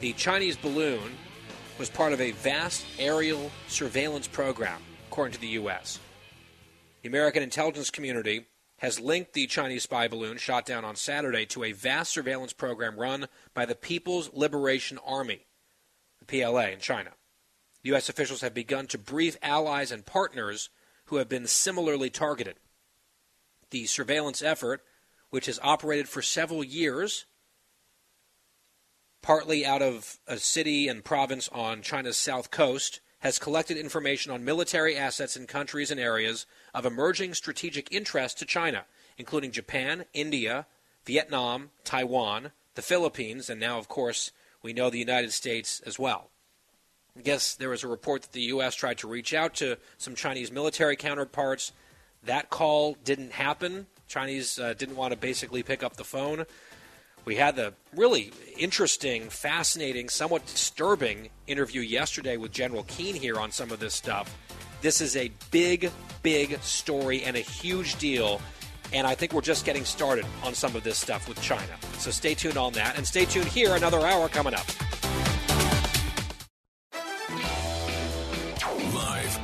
The 0.01 0.15
Chinese 0.15 0.57
balloon 0.57 1.13
was 1.79 1.89
part 1.89 2.13
of 2.13 2.21
a 2.21 2.33
vast 2.33 2.85
aerial 2.99 3.53
surveillance 3.69 4.27
program, 4.27 4.83
according 5.07 5.35
to 5.35 5.41
the 5.41 5.47
U.S. 5.47 6.01
The 7.03 7.09
American 7.09 7.43
intelligence 7.43 7.91
community 7.91 8.47
has 8.79 9.01
linked 9.01 9.33
the 9.33 9.47
Chinese 9.49 9.83
spy 9.83 10.07
balloon 10.09 10.39
shot 10.39 10.65
down 10.65 10.85
on 10.85 10.97
Saturday 10.97 11.45
to 11.47 11.65
a 11.65 11.73
vast 11.73 12.13
surveillance 12.13 12.53
program 12.53 12.97
run 12.97 13.27
by 13.55 13.67
the 13.67 13.75
People's 13.75 14.31
Liberation 14.33 14.99
Army, 15.05 15.47
the 16.21 16.25
PLA, 16.27 16.69
in 16.69 16.79
China. 16.79 17.11
U.S. 17.85 18.09
officials 18.09 18.41
have 18.41 18.55
begun 18.55 18.87
to 18.89 18.99
brief 18.99 19.37
allies 19.43 19.91
and 19.91 20.07
partners 20.07 20.69
who 21.07 21.17
have 21.17 21.29
been 21.29 21.47
similarly 21.49 22.09
targeted. 22.09 22.57
The 23.71 23.87
surveillance 23.87 24.41
effort, 24.41 24.83
which 25.31 25.47
has 25.47 25.59
operated 25.63 26.09
for 26.09 26.23
several 26.23 26.63
years, 26.63 27.25
partly 29.23 29.67
out 29.67 29.83
of 29.83 30.19
a 30.29 30.39
city 30.39 30.87
and 30.87 31.05
province 31.05 31.49
on 31.49 31.83
China's 31.83 32.17
south 32.17 32.53
coast, 32.53 33.01
has 33.23 33.39
collected 33.39 33.77
information 33.77 34.33
on 34.33 34.45
military 34.45 34.97
assets 34.97 35.37
in 35.37 35.47
countries 35.47 35.91
and 35.93 36.01
areas 36.01 36.45
of 36.75 36.85
emerging 36.85 37.35
strategic 37.35 37.91
interest 37.93 38.39
to 38.39 38.45
China, 38.45 38.85
including 39.17 39.53
Japan, 39.53 40.05
India, 40.13 40.67
Vietnam, 41.07 41.71
Taiwan, 41.85 42.51
the 42.75 42.83
Philippines, 42.83 43.49
and 43.49 43.61
now, 43.61 43.79
of 43.79 43.89
course, 43.89 44.33
we 44.63 44.73
know 44.73 44.91
the 44.91 44.99
United 44.99 45.33
States 45.33 45.81
as 45.87 45.99
well. 45.99 46.31
I 47.17 47.21
guess 47.21 47.55
there 47.55 47.69
was 47.69 47.85
a 47.85 47.89
report 47.89 48.23
that 48.23 48.33
the 48.33 48.43
U.S. 48.43 48.75
tried 48.75 48.99
to 48.99 49.09
reach 49.09 49.35
out 49.35 49.55
to 49.57 49.79
some 49.99 50.17
Chinese 50.17 50.51
military 50.51 50.97
counterparts. 50.97 51.73
That 52.25 52.51
call 52.51 52.97
didn't 53.05 53.33
happen. 53.33 53.87
Chinese 54.09 54.59
uh, 54.59 54.75
didn't 54.75 54.97
want 54.97 55.13
to 55.13 55.19
basically 55.19 55.63
pick 55.63 55.83
up 55.83 55.97
the 55.97 56.05
phone. 56.05 56.45
We 57.25 57.37
had 57.37 57.55
the 57.57 57.73
really 57.95 58.33
interesting, 58.59 59.31
fascinating, 59.31 60.09
somewhat 60.09 60.45
disturbing 60.47 61.31
interview 61.47 61.81
yesterday 61.81 62.37
with 62.37 62.51
General 62.51 62.83
Keane 62.85 63.15
here 63.15 63.39
on 63.39 63.53
some 63.53 63.71
of 63.71 63.79
this 63.79 63.95
stuff. 63.95 64.37
This 64.81 65.01
is 65.01 65.17
a 65.17 65.31
big, 65.53 65.91
big 66.23 66.61
story 66.63 67.23
and 67.23 67.37
a 67.37 67.41
huge 67.41 67.97
deal. 67.99 68.41
And 68.93 69.07
I 69.07 69.15
think 69.15 69.33
we're 69.33 69.41
just 69.41 69.65
getting 69.65 69.85
started 69.85 70.27
on 70.43 70.55
some 70.55 70.75
of 70.75 70.83
this 70.83 70.99
stuff 70.99 71.29
with 71.29 71.41
China. 71.41 71.73
So 71.99 72.11
stay 72.11 72.35
tuned 72.35 72.57
on 72.59 72.73
that. 72.73 72.97
And 72.97 73.07
stay 73.07 73.25
tuned 73.25 73.47
here, 73.47 73.77
another 73.77 74.01
hour 74.01 74.29
coming 74.29 74.55
up. 74.55 74.67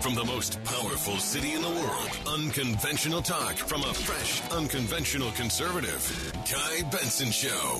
From 0.08 0.14
the 0.14 0.24
most 0.24 0.64
powerful 0.64 1.18
city 1.18 1.52
in 1.52 1.60
the 1.60 1.68
world, 1.68 2.18
unconventional 2.26 3.20
talk 3.20 3.56
from 3.56 3.82
a 3.82 3.92
fresh, 3.92 4.40
unconventional 4.52 5.30
conservative. 5.32 6.32
Guy 6.50 6.80
Benson 6.88 7.30
Show. 7.30 7.78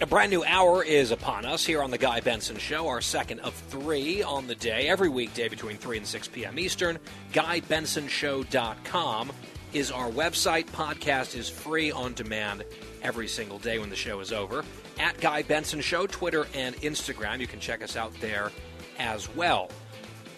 A 0.00 0.06
brand 0.06 0.30
new 0.30 0.42
hour 0.44 0.82
is 0.82 1.10
upon 1.10 1.44
us 1.44 1.66
here 1.66 1.82
on 1.82 1.90
the 1.90 1.98
Guy 1.98 2.20
Benson 2.20 2.56
Show, 2.56 2.88
our 2.88 3.02
second 3.02 3.40
of 3.40 3.52
three 3.52 4.22
on 4.22 4.46
the 4.46 4.54
day, 4.54 4.88
every 4.88 5.10
weekday 5.10 5.48
between 5.48 5.76
3 5.76 5.98
and 5.98 6.06
6 6.06 6.28
p.m. 6.28 6.58
Eastern. 6.58 6.98
GuyBensonShow.com 7.34 9.32
is 9.74 9.90
our 9.90 10.08
website. 10.08 10.64
Podcast 10.68 11.36
is 11.36 11.50
free 11.50 11.92
on 11.92 12.14
demand 12.14 12.64
every 13.04 13.28
single 13.28 13.58
day 13.58 13.78
when 13.78 13.90
the 13.90 13.96
show 13.96 14.18
is 14.18 14.32
over. 14.32 14.64
At 14.98 15.20
Guy 15.20 15.42
Benson 15.42 15.80
Show, 15.80 16.08
Twitter 16.08 16.48
and 16.54 16.74
Instagram. 16.76 17.38
You 17.38 17.46
can 17.46 17.60
check 17.60 17.82
us 17.82 17.96
out 17.96 18.12
there 18.20 18.50
as 18.98 19.32
well. 19.36 19.70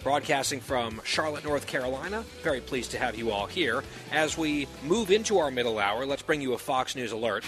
Broadcasting 0.03 0.59
from 0.59 1.01
Charlotte, 1.03 1.43
North 1.43 1.65
Carolina. 1.65 2.23
Very 2.43 2.61
pleased 2.61 2.91
to 2.91 2.99
have 2.99 3.17
you 3.17 3.31
all 3.31 3.47
here. 3.47 3.83
As 4.11 4.37
we 4.37 4.67
move 4.83 5.09
into 5.11 5.39
our 5.39 5.49
middle 5.49 5.79
hour, 5.79 6.05
let's 6.05 6.21
bring 6.21 6.41
you 6.41 6.53
a 6.53 6.57
Fox 6.57 6.95
News 6.95 7.11
alert. 7.11 7.43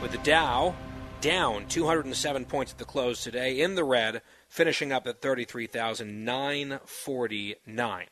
With 0.00 0.12
the 0.12 0.18
Dow 0.18 0.74
down 1.20 1.66
207 1.68 2.44
points 2.46 2.72
at 2.72 2.78
the 2.78 2.84
close 2.84 3.22
today, 3.22 3.60
in 3.60 3.74
the 3.74 3.84
red, 3.84 4.22
finishing 4.48 4.92
up 4.92 5.06
at 5.06 5.20
33,949. 5.22 8.06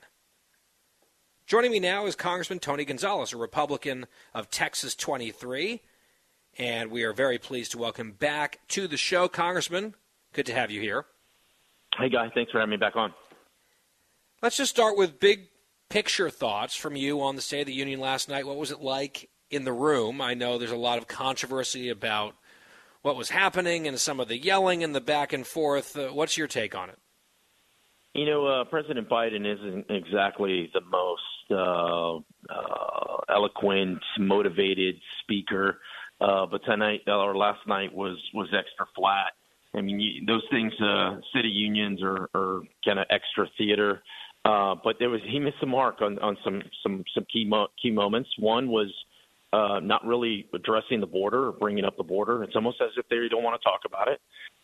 Joining 1.50 1.72
me 1.72 1.80
now 1.80 2.06
is 2.06 2.14
Congressman 2.14 2.60
Tony 2.60 2.84
Gonzalez, 2.84 3.32
a 3.32 3.36
Republican 3.36 4.06
of 4.32 4.50
Texas 4.50 4.94
23. 4.94 5.82
And 6.56 6.92
we 6.92 7.02
are 7.02 7.12
very 7.12 7.38
pleased 7.38 7.72
to 7.72 7.78
welcome 7.78 8.12
back 8.12 8.60
to 8.68 8.86
the 8.86 8.96
show. 8.96 9.26
Congressman, 9.26 9.96
good 10.32 10.46
to 10.46 10.54
have 10.54 10.70
you 10.70 10.80
here. 10.80 11.06
Hey, 11.98 12.08
Guy. 12.08 12.30
Thanks 12.32 12.52
for 12.52 12.60
having 12.60 12.70
me 12.70 12.76
back 12.76 12.94
on. 12.94 13.12
Let's 14.40 14.58
just 14.58 14.70
start 14.70 14.96
with 14.96 15.18
big 15.18 15.48
picture 15.88 16.30
thoughts 16.30 16.76
from 16.76 16.94
you 16.94 17.20
on 17.20 17.34
the 17.34 17.42
State 17.42 17.62
of 17.62 17.66
the 17.66 17.72
Union 17.72 17.98
last 17.98 18.28
night. 18.28 18.46
What 18.46 18.56
was 18.56 18.70
it 18.70 18.80
like 18.80 19.28
in 19.50 19.64
the 19.64 19.72
room? 19.72 20.20
I 20.20 20.34
know 20.34 20.56
there's 20.56 20.70
a 20.70 20.76
lot 20.76 20.98
of 20.98 21.08
controversy 21.08 21.88
about 21.88 22.36
what 23.02 23.16
was 23.16 23.30
happening 23.30 23.88
and 23.88 23.98
some 23.98 24.20
of 24.20 24.28
the 24.28 24.38
yelling 24.38 24.84
and 24.84 24.94
the 24.94 25.00
back 25.00 25.32
and 25.32 25.44
forth. 25.44 25.96
Uh, 25.96 26.10
what's 26.10 26.38
your 26.38 26.46
take 26.46 26.76
on 26.76 26.90
it? 26.90 26.98
You 28.14 28.26
know, 28.26 28.46
uh, 28.46 28.64
President 28.66 29.08
Biden 29.08 29.52
isn't 29.52 29.86
exactly 29.90 30.70
the 30.72 30.80
most 30.80 31.22
uh, 31.50 32.16
uh, 32.16 33.16
eloquent, 33.28 33.98
motivated 34.18 34.96
speaker, 35.22 35.78
uh, 36.20 36.46
but 36.46 36.64
tonight 36.64 37.02
or 37.06 37.36
last 37.36 37.66
night 37.66 37.92
was 37.92 38.18
was 38.34 38.48
extra 38.56 38.86
flat. 38.94 39.32
I 39.74 39.80
mean, 39.80 40.00
you, 40.00 40.26
those 40.26 40.42
things, 40.50 40.72
uh, 40.80 41.16
city 41.34 41.48
unions 41.48 42.02
are, 42.02 42.28
are 42.34 42.62
kind 42.84 42.98
of 42.98 43.06
extra 43.10 43.48
theater. 43.56 44.02
Uh, 44.44 44.74
but 44.82 44.96
there 44.98 45.10
was 45.10 45.20
he 45.28 45.38
missed 45.38 45.60
the 45.60 45.66
mark 45.66 46.00
on, 46.00 46.18
on 46.20 46.36
some 46.42 46.62
some 46.82 47.04
some 47.14 47.26
key 47.30 47.44
mo- 47.44 47.68
key 47.80 47.90
moments. 47.90 48.30
One 48.38 48.68
was 48.68 48.90
uh, 49.52 49.80
not 49.82 50.04
really 50.06 50.46
addressing 50.54 51.00
the 51.00 51.06
border 51.06 51.48
or 51.48 51.52
bringing 51.52 51.84
up 51.84 51.96
the 51.96 52.04
border. 52.04 52.42
It's 52.42 52.56
almost 52.56 52.80
as 52.80 52.90
if 52.96 53.06
they 53.08 53.16
don't 53.28 53.42
want 53.42 53.60
to 53.60 53.64
talk 53.64 53.80
about 53.84 54.08
it. 54.08 54.20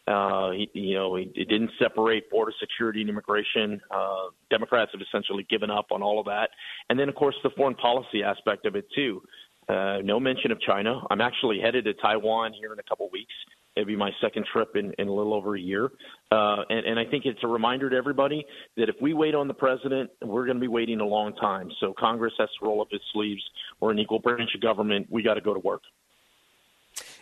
Uh, 0.06 0.50
he, 0.52 0.70
you 0.72 0.94
know, 0.94 1.16
he, 1.16 1.30
he 1.34 1.44
didn't 1.44 1.70
separate 1.78 2.30
border 2.30 2.52
security 2.60 3.00
and 3.00 3.10
immigration. 3.10 3.80
Uh, 3.90 4.26
Democrats 4.50 4.92
have 4.92 5.00
essentially 5.00 5.44
given 5.50 5.70
up 5.70 5.86
on 5.90 6.02
all 6.02 6.20
of 6.20 6.26
that. 6.26 6.50
And 6.90 6.98
then, 6.98 7.08
of 7.08 7.14
course, 7.14 7.34
the 7.42 7.50
foreign 7.50 7.74
policy 7.74 8.22
aspect 8.22 8.66
of 8.66 8.76
it, 8.76 8.86
too. 8.94 9.22
Uh, 9.68 9.98
no 10.04 10.20
mention 10.20 10.52
of 10.52 10.60
China. 10.60 11.00
I'm 11.10 11.20
actually 11.20 11.58
headed 11.60 11.86
to 11.86 11.94
Taiwan 11.94 12.52
here 12.52 12.72
in 12.72 12.78
a 12.78 12.84
couple 12.84 13.08
weeks. 13.10 13.34
It'll 13.74 13.86
be 13.86 13.96
my 13.96 14.10
second 14.20 14.46
trip 14.50 14.76
in, 14.76 14.92
in 14.98 15.08
a 15.08 15.12
little 15.12 15.34
over 15.34 15.56
a 15.56 15.60
year. 15.60 15.90
Uh, 16.30 16.62
and, 16.70 16.86
and 16.86 16.98
I 16.98 17.04
think 17.04 17.26
it's 17.26 17.40
a 17.42 17.48
reminder 17.48 17.90
to 17.90 17.96
everybody 17.96 18.46
that 18.76 18.88
if 18.88 18.96
we 19.02 19.12
wait 19.12 19.34
on 19.34 19.48
the 19.48 19.54
president, 19.54 20.10
we're 20.22 20.46
going 20.46 20.56
to 20.56 20.60
be 20.60 20.68
waiting 20.68 21.00
a 21.00 21.04
long 21.04 21.34
time. 21.34 21.70
So 21.80 21.92
Congress 21.98 22.32
has 22.38 22.48
to 22.60 22.66
roll 22.66 22.80
up 22.80 22.88
its 22.92 23.04
sleeves. 23.12 23.42
We're 23.80 23.90
an 23.90 23.98
equal 23.98 24.20
branch 24.20 24.50
of 24.54 24.60
government. 24.60 25.08
We 25.10 25.22
got 25.22 25.34
to 25.34 25.40
go 25.42 25.52
to 25.52 25.60
work. 25.60 25.82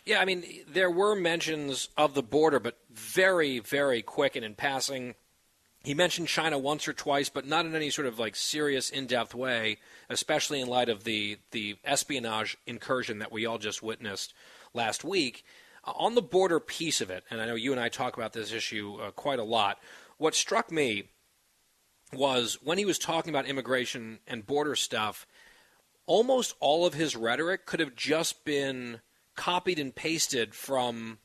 Yeah, 0.05 0.21
I 0.21 0.27
mean, 0.27 0.45
there 0.69 0.91
were 0.91 1.17
mentions 1.17 1.89
of 1.97 2.15
the 2.15 2.23
border, 2.23 2.61
but 2.61 2.79
very, 2.91 3.59
very 3.59 4.03
quick 4.03 4.37
and 4.37 4.45
in 4.45 4.55
passing. 4.55 5.15
He 5.83 5.95
mentioned 5.95 6.29
China 6.29 6.59
once 6.59 6.87
or 6.87 6.93
twice, 6.93 7.31
but 7.31 7.47
not 7.47 7.65
in 7.65 7.75
any 7.75 7.91
sort 7.91 8.07
of 8.07 8.19
like 8.19 8.37
serious, 8.37 8.91
in-depth 8.91 9.35
way, 9.35 9.79
especially 10.11 10.61
in 10.61 10.69
light 10.69 10.89
of 10.89 11.05
the 11.05 11.39
the 11.53 11.77
espionage 11.85 12.57
incursion 12.67 13.19
that 13.19 13.33
we 13.33 13.47
all 13.47 13.59
just 13.59 13.83
witnessed 13.83 14.35
last 14.73 15.05
week. 15.05 15.45
Uh, 15.85 15.93
on 15.97 16.15
the 16.15 16.23
border 16.23 16.61
piece 16.61 17.01
of 17.01 17.11
it, 17.11 17.25
and 17.31 17.41
I 17.41 17.47
know 17.47 17.55
you 17.55 17.73
and 17.73 17.81
I 17.81 17.89
talk 17.89 18.17
about 18.17 18.33
this 18.33 18.53
issue 18.53 18.97
uh, 18.97 19.11
quite 19.11 19.39
a 19.39 19.45
lot. 19.45 19.79
What 20.17 20.35
struck 20.35 20.71
me 20.71 21.11
was 22.13 22.59
when 22.63 22.79
he 22.79 22.85
was 22.85 22.99
talking 22.99 23.31
about 23.31 23.47
immigration 23.47 24.21
and 24.27 24.47
border 24.47 24.77
stuff. 24.77 25.27
Almost 26.07 26.55
all 26.61 26.85
of 26.85 26.93
his 26.93 27.17
rhetoric 27.17 27.65
could 27.65 27.81
have 27.81 27.97
just 27.97 28.45
been 28.45 29.01
copied 29.37 29.79
and 29.79 29.95
pasted 29.95 30.55
from 30.55 31.19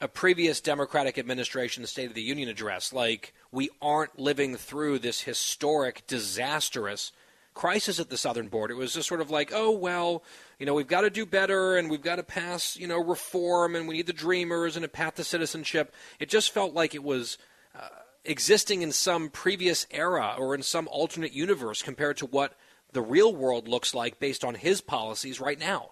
a 0.00 0.08
previous 0.08 0.60
Democratic 0.60 1.18
administration 1.18 1.86
State 1.86 2.08
of 2.08 2.14
the 2.14 2.22
Union 2.22 2.48
address. 2.48 2.92
Like, 2.92 3.32
we 3.50 3.70
aren't 3.80 4.18
living 4.18 4.56
through 4.56 4.98
this 4.98 5.22
historic, 5.22 6.06
disastrous 6.06 7.12
crisis 7.54 7.98
at 7.98 8.10
the 8.10 8.18
southern 8.18 8.48
border. 8.48 8.74
It 8.74 8.78
was 8.78 8.92
just 8.92 9.08
sort 9.08 9.22
of 9.22 9.30
like, 9.30 9.50
oh, 9.54 9.70
well, 9.70 10.22
you 10.58 10.66
know, 10.66 10.74
we've 10.74 10.86
got 10.86 11.00
to 11.02 11.10
do 11.10 11.24
better 11.24 11.76
and 11.76 11.90
we've 11.90 12.02
got 12.02 12.16
to 12.16 12.22
pass, 12.22 12.76
you 12.76 12.86
know, 12.86 13.02
reform 13.02 13.74
and 13.74 13.88
we 13.88 13.96
need 13.96 14.06
the 14.06 14.12
dreamers 14.12 14.76
and 14.76 14.84
a 14.84 14.88
path 14.88 15.14
to 15.14 15.24
citizenship. 15.24 15.94
It 16.20 16.28
just 16.28 16.52
felt 16.52 16.74
like 16.74 16.94
it 16.94 17.02
was. 17.02 17.38
Uh, 17.74 17.88
existing 18.28 18.82
in 18.82 18.90
some 18.90 19.28
previous 19.28 19.86
era 19.90 20.34
or 20.38 20.54
in 20.54 20.62
some 20.62 20.88
alternate 20.88 21.32
universe 21.32 21.82
compared 21.82 22.16
to 22.16 22.26
what 22.26 22.54
the 22.92 23.02
real 23.02 23.34
world 23.34 23.68
looks 23.68 23.94
like 23.94 24.18
based 24.18 24.44
on 24.44 24.54
his 24.54 24.80
policies 24.80 25.40
right 25.40 25.58
now. 25.58 25.90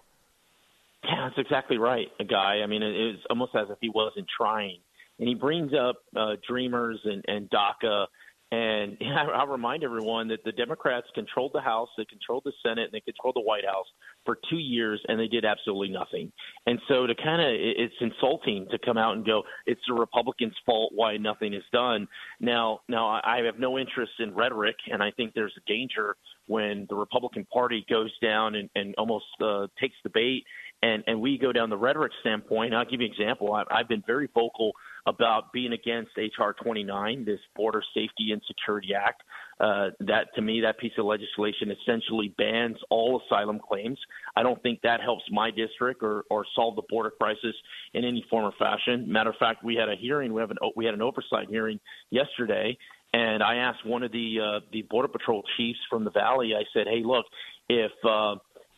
Yeah, 1.09 1.27
that's 1.27 1.37
exactly 1.37 1.77
right, 1.77 2.07
a 2.19 2.23
guy. 2.23 2.61
I 2.63 2.67
mean, 2.67 2.81
it 2.81 3.13
was 3.13 3.19
almost 3.29 3.55
as 3.55 3.67
if 3.69 3.77
he 3.79 3.89
wasn't 3.89 4.27
trying. 4.35 4.79
And 5.19 5.27
he 5.29 5.35
brings 5.35 5.71
up 5.73 5.97
uh, 6.15 6.35
Dreamers 6.47 6.99
and, 7.03 7.23
and 7.27 7.49
DACA. 7.49 8.07
And 8.51 8.97
I'll 9.33 9.47
remind 9.47 9.83
everyone 9.83 10.27
that 10.29 10.43
the 10.43 10.51
Democrats 10.51 11.07
controlled 11.13 11.51
the 11.53 11.61
House, 11.61 11.89
they 11.97 12.05
controlled 12.05 12.43
the 12.45 12.53
Senate, 12.63 12.85
and 12.85 12.91
they 12.91 13.01
controlled 13.01 13.35
the 13.35 13.41
White 13.41 13.65
House 13.65 13.87
for 14.25 14.37
two 14.49 14.57
years, 14.57 15.01
and 15.07 15.19
they 15.19 15.27
did 15.27 15.45
absolutely 15.45 15.89
nothing. 15.89 16.31
And 16.65 16.79
so 16.87 17.05
to 17.07 17.15
kind 17.15 17.41
of, 17.41 17.47
it's 17.51 17.95
insulting 18.01 18.67
to 18.71 18.79
come 18.79 18.97
out 18.97 19.15
and 19.15 19.25
go, 19.25 19.43
it's 19.65 19.81
the 19.87 19.93
Republicans' 19.93 20.55
fault 20.65 20.91
why 20.93 21.17
nothing 21.17 21.53
is 21.53 21.63
done. 21.71 22.07
Now, 22.39 22.81
now 22.87 23.21
I 23.23 23.41
have 23.45 23.59
no 23.59 23.77
interest 23.77 24.13
in 24.19 24.33
rhetoric, 24.33 24.75
and 24.91 25.01
I 25.01 25.11
think 25.11 25.33
there's 25.33 25.53
a 25.57 25.69
danger 25.69 26.15
when 26.47 26.85
the 26.89 26.95
Republican 26.95 27.45
Party 27.51 27.85
goes 27.89 28.11
down 28.21 28.55
and, 28.55 28.69
and 28.75 28.93
almost 28.97 29.25
uh, 29.41 29.67
takes 29.79 29.95
the 30.03 30.09
bait 30.09 30.43
and 30.81 31.03
and 31.07 31.21
we 31.21 31.37
go 31.37 31.51
down 31.51 31.69
the 31.69 31.77
rhetoric 31.77 32.11
standpoint. 32.21 32.73
I'll 32.73 32.85
give 32.85 33.01
you 33.01 33.07
an 33.07 33.11
example. 33.13 33.53
I, 33.53 33.63
I've 33.71 33.87
been 33.87 34.03
very 34.05 34.29
vocal 34.33 34.73
about 35.07 35.53
being 35.53 35.71
against 35.71 36.11
HR 36.17 36.51
29, 36.63 37.25
this 37.25 37.39
Border 37.55 37.83
Safety 37.93 38.31
and 38.31 38.41
Security 38.47 38.89
Act. 38.95 39.21
Uh, 39.59 39.89
that 40.01 40.27
to 40.35 40.41
me, 40.41 40.61
that 40.61 40.77
piece 40.77 40.91
of 40.97 41.05
legislation 41.05 41.71
essentially 41.71 42.33
bans 42.37 42.75
all 42.89 43.21
asylum 43.25 43.59
claims. 43.59 43.97
I 44.35 44.43
don't 44.43 44.61
think 44.61 44.81
that 44.81 44.99
helps 44.99 45.23
my 45.31 45.49
district 45.49 46.03
or 46.03 46.25
or 46.29 46.45
solve 46.55 46.75
the 46.75 46.83
border 46.89 47.11
crisis 47.11 47.55
in 47.93 48.03
any 48.03 48.25
form 48.29 48.45
or 48.45 48.53
fashion. 48.59 49.11
Matter 49.11 49.29
of 49.29 49.37
fact, 49.37 49.63
we 49.63 49.75
had 49.75 49.87
a 49.87 49.95
hearing. 49.95 50.33
We 50.33 50.41
have 50.41 50.51
an 50.51 50.57
we 50.75 50.85
had 50.85 50.93
an 50.93 51.01
oversight 51.01 51.47
hearing 51.49 51.79
yesterday, 52.09 52.77
and 53.13 53.41
I 53.41 53.55
asked 53.57 53.85
one 53.85 54.03
of 54.03 54.11
the 54.11 54.37
uh, 54.43 54.59
the 54.73 54.81
border 54.89 55.07
patrol 55.07 55.43
chiefs 55.55 55.79
from 55.89 56.03
the 56.03 56.11
valley. 56.11 56.51
I 56.53 56.63
said, 56.73 56.87
"Hey, 56.87 57.01
look, 57.05 57.25
if 57.69 57.91
uh, 58.03 58.35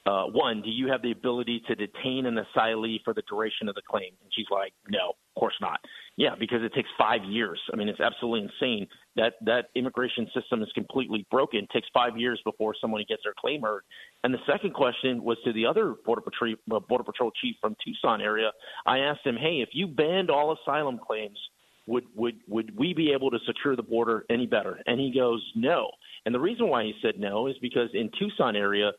uh, 0.08 0.24
one, 0.28 0.62
do 0.62 0.70
you 0.70 0.88
have 0.88 1.01
the 1.01 1.12
ability 1.12 1.62
to 1.68 1.76
detain 1.76 2.26
an 2.26 2.38
asylee 2.38 3.03
for 3.03 3.14
the 3.14 3.22
duration 3.30 3.68
of 3.68 3.76
the 3.76 3.82
claim? 3.89 4.12
And 4.24 4.32
she's 4.34 4.45
like, 4.49 4.72
no, 4.89 5.10
of 5.10 5.39
course 5.39 5.55
not. 5.60 5.82
Yeah, 6.16 6.34
because 6.39 6.64
it 6.64 6.74
takes 6.74 6.88
five 6.97 7.26
years. 7.26 7.60
I 7.74 7.76
mean, 7.76 7.89
it's 7.89 7.99
absolutely 7.99 8.47
insane. 8.47 8.88
That 9.18 9.34
that 9.41 9.66
immigration 9.76 10.28
system 10.34 10.64
is 10.64 10.70
completely 10.74 11.28
broken. 11.30 11.66
It 11.66 11.70
takes 11.72 11.89
five 11.93 12.18
years 12.18 12.39
before 12.45 12.74
somebody 12.80 13.03
gets 13.03 13.22
their 13.24 13.34
claim 13.38 13.62
heard. 13.64 13.82
And 14.24 14.34
the 14.34 14.39
second 14.49 14.74
question 14.74 15.24
was 15.24 15.38
to 15.43 15.51
the 15.51 15.66
other 15.66 15.95
border 16.05 16.22
patrol 16.22 16.55
uh, 16.74 16.80
border 16.80 17.03
patrol 17.03 17.32
chief 17.41 17.58
from 17.60 17.76
Tucson 17.84 18.22
area. 18.22 18.51
I 18.86 18.99
asked 18.99 19.26
him, 19.26 19.36
hey, 19.36 19.60
if 19.62 19.70
you 19.74 19.88
banned 19.88 20.32
all 20.32 20.55
asylum 20.55 20.99
claims, 21.05 21.38
would 21.86 22.05
would 22.16 22.36
would 22.47 22.78
we 22.78 22.93
be 22.93 23.12
able 23.12 23.30
to 23.32 23.39
secure 23.45 23.76
the 23.76 23.84
border 23.84 24.26
any 24.30 24.45
better? 24.45 24.80
And 24.88 25.01
he 25.01 25.12
goes, 25.14 25.43
no. 25.53 25.91
And 26.26 26.34
the 26.34 26.39
reason 26.39 26.70
why 26.70 26.84
he 26.84 26.93
said 27.01 27.20
no 27.20 27.47
is 27.47 27.55
because 27.62 27.89
in 27.93 28.10
Tucson 28.18 28.55
area 28.55 28.91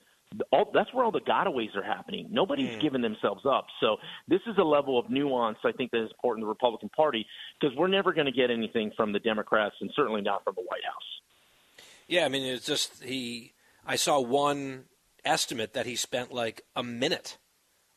all, 0.53 0.70
that's 0.74 0.93
where 0.93 1.05
all 1.05 1.11
the 1.11 1.20
gotaways 1.20 1.74
are 1.76 1.83
happening. 1.83 2.29
Nobody's 2.31 2.76
mm. 2.76 2.81
giving 2.81 3.03
themselves 3.03 3.45
up. 3.47 3.66
So 3.81 3.97
this 4.26 4.41
is 4.47 4.57
a 4.59 4.62
level 4.62 4.99
of 4.99 5.11
nuance 5.11 5.59
I 5.64 5.72
think 5.72 5.91
that 5.93 6.03
is 6.05 6.11
important 6.11 6.43
to 6.43 6.47
the 6.47 6.51
Republican 6.51 6.91
Party 6.91 7.26
because 7.61 7.76
we're 7.76 7.89
never 7.89 8.12
going 8.12 8.26
to 8.26 8.33
get 8.33 8.51
anything 8.51 8.93
from 8.97 9.12
the 9.12 9.18
Democrats 9.18 9.76
and 9.81 9.91
certainly 9.95 10.20
not 10.20 10.45
from 10.45 10.55
the 10.55 10.62
White 10.62 10.85
House. 10.85 11.85
Yeah, 12.07 12.24
I 12.24 12.29
mean 12.29 12.43
it's 12.43 12.66
just 12.66 13.03
he. 13.03 13.53
I 13.87 13.97
saw 13.97 14.20
one 14.20 14.85
estimate 15.24 15.74
that 15.74 15.87
he 15.87 15.97
spent 15.97 16.33
like 16.33 16.62
a 16.76 16.83
minute 16.83 17.39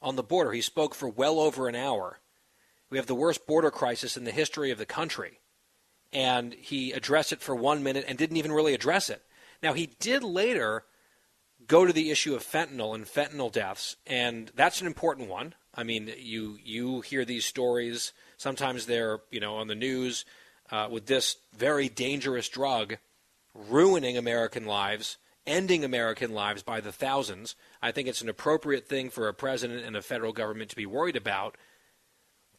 on 0.02 0.16
the 0.16 0.24
border. 0.24 0.52
He 0.52 0.62
spoke 0.62 0.96
for 0.96 1.08
well 1.08 1.40
over 1.40 1.68
an 1.68 1.76
hour. 1.76 2.20
We 2.90 2.98
have 2.98 3.08
the 3.08 3.16
worst 3.16 3.48
border 3.48 3.72
crisis 3.72 4.18
in 4.18 4.26
the 4.26 4.32
history 4.32 4.72
of 4.72 4.78
the 4.78 4.86
country, 4.86 5.40
and 6.12 6.54
he 6.54 6.92
addressed 6.92 7.32
it 7.32 7.42
for 7.42 7.56
one 7.56 7.84
minute 7.84 8.06
and 8.08 8.18
didn't 8.18 8.38
even 8.38 8.52
really 8.52 8.74
address 8.74 9.10
it. 9.10 9.22
Now 9.64 9.74
he 9.74 9.88
did 10.00 10.24
later 10.24 10.84
go 11.72 11.86
to 11.86 11.94
the 11.94 12.12
issue 12.12 12.36
of 12.36 12.44
fentanyl 12.44 12.94
and 12.94 13.06
fentanyl 13.06 13.50
deaths, 13.50 13.96
and 14.06 14.52
that's 14.56 14.82
an 14.82 14.88
important 14.88 15.30
one. 15.30 15.56
I 15.74 15.84
mean, 15.84 16.12
you 16.20 16.58
you 16.62 17.00
hear 17.00 17.24
these 17.24 17.46
stories. 17.46 18.12
Sometimes 18.36 18.86
they're 18.86 19.20
you 19.32 19.40
know 19.40 19.56
on 19.56 19.68
the 19.68 19.76
news 19.76 20.26
uh, 20.70 20.90
with 20.92 21.06
this 21.06 21.38
very 21.56 21.88
dangerous 21.88 22.50
drug 22.50 22.98
ruining 23.56 24.18
American 24.18 24.66
lives, 24.66 25.18
ending 25.48 25.86
American 25.86 26.34
lives 26.34 26.62
by 26.62 26.82
the 26.82 26.92
thousands. 26.92 27.56
I 27.82 27.94
think 27.94 28.10
it's 28.10 28.22
an 28.22 28.28
appropriate 28.28 28.90
thing 28.90 29.10
for 29.10 29.30
a 29.30 29.34
president 29.34 29.86
and 29.86 29.96
a 29.96 30.02
federal 30.02 30.34
government 30.34 30.72
to 30.72 30.76
be 30.76 30.86
worried 30.86 31.16
about. 31.16 31.56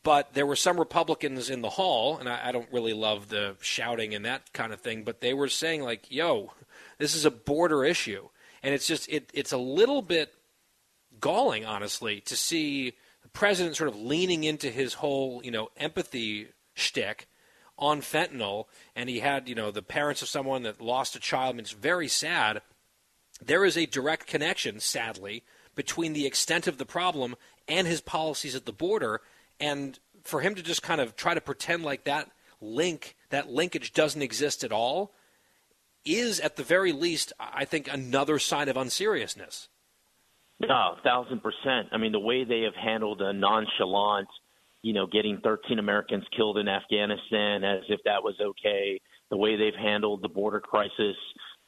But 0.02 0.32
there 0.32 0.46
were 0.46 0.56
some 0.56 0.78
Republicans 0.78 1.50
in 1.50 1.60
the 1.60 1.70
hall, 1.70 2.16
and 2.16 2.30
I, 2.30 2.48
I 2.48 2.52
don't 2.52 2.72
really 2.72 2.94
love 2.94 3.28
the 3.28 3.56
shouting 3.60 4.14
and 4.14 4.24
that 4.24 4.54
kind 4.54 4.72
of 4.72 4.80
thing, 4.80 5.04
but 5.04 5.20
they 5.20 5.34
were 5.34 5.50
saying 5.50 5.82
like, 5.82 6.10
"Yo, 6.10 6.54
this 6.96 7.14
is 7.14 7.26
a 7.26 7.30
border 7.30 7.84
issue." 7.84 8.30
And 8.62 8.74
it's 8.74 8.86
just 8.86 9.08
it, 9.08 9.30
it's 9.34 9.52
a 9.52 9.58
little 9.58 10.02
bit 10.02 10.34
galling, 11.20 11.64
honestly, 11.64 12.20
to 12.22 12.36
see 12.36 12.94
the 13.22 13.28
president 13.28 13.76
sort 13.76 13.88
of 13.88 13.96
leaning 13.96 14.44
into 14.44 14.70
his 14.70 14.94
whole 14.94 15.40
you 15.44 15.50
know 15.50 15.68
empathy 15.76 16.48
shtick 16.74 17.28
on 17.78 18.00
fentanyl, 18.00 18.66
and 18.94 19.08
he 19.08 19.20
had 19.20 19.48
you 19.48 19.54
know 19.54 19.70
the 19.70 19.82
parents 19.82 20.22
of 20.22 20.28
someone 20.28 20.62
that 20.62 20.80
lost 20.80 21.16
a 21.16 21.20
child. 21.20 21.54
I 21.54 21.56
mean, 21.56 21.60
it's 21.60 21.72
very 21.72 22.08
sad. 22.08 22.62
There 23.44 23.64
is 23.64 23.76
a 23.76 23.86
direct 23.86 24.26
connection, 24.26 24.78
sadly, 24.78 25.42
between 25.74 26.12
the 26.12 26.26
extent 26.26 26.66
of 26.66 26.78
the 26.78 26.86
problem 26.86 27.34
and 27.66 27.86
his 27.86 28.00
policies 28.00 28.54
at 28.54 28.66
the 28.66 28.72
border, 28.72 29.20
and 29.58 29.98
for 30.22 30.40
him 30.40 30.54
to 30.54 30.62
just 30.62 30.82
kind 30.82 31.00
of 31.00 31.16
try 31.16 31.34
to 31.34 31.40
pretend 31.40 31.82
like 31.82 32.04
that 32.04 32.30
link, 32.60 33.16
that 33.30 33.50
linkage 33.50 33.92
doesn't 33.92 34.22
exist 34.22 34.62
at 34.62 34.72
all, 34.72 35.12
is 36.04 36.40
at 36.40 36.56
the 36.56 36.62
very 36.62 36.92
least, 36.92 37.32
I 37.38 37.64
think, 37.64 37.92
another 37.92 38.38
sign 38.38 38.68
of 38.68 38.76
unseriousness. 38.76 39.68
No, 40.60 40.96
thousand 41.02 41.42
percent. 41.42 41.88
I 41.92 41.98
mean, 41.98 42.12
the 42.12 42.20
way 42.20 42.44
they 42.44 42.62
have 42.62 42.74
handled 42.74 43.20
a 43.20 43.32
nonchalant, 43.32 44.28
you 44.82 44.92
know, 44.92 45.06
getting 45.06 45.40
13 45.42 45.78
Americans 45.78 46.24
killed 46.36 46.58
in 46.58 46.68
Afghanistan 46.68 47.64
as 47.64 47.82
if 47.88 48.00
that 48.04 48.22
was 48.22 48.34
okay. 48.40 49.00
The 49.30 49.36
way 49.36 49.56
they've 49.56 49.74
handled 49.74 50.22
the 50.22 50.28
border 50.28 50.60
crisis 50.60 51.16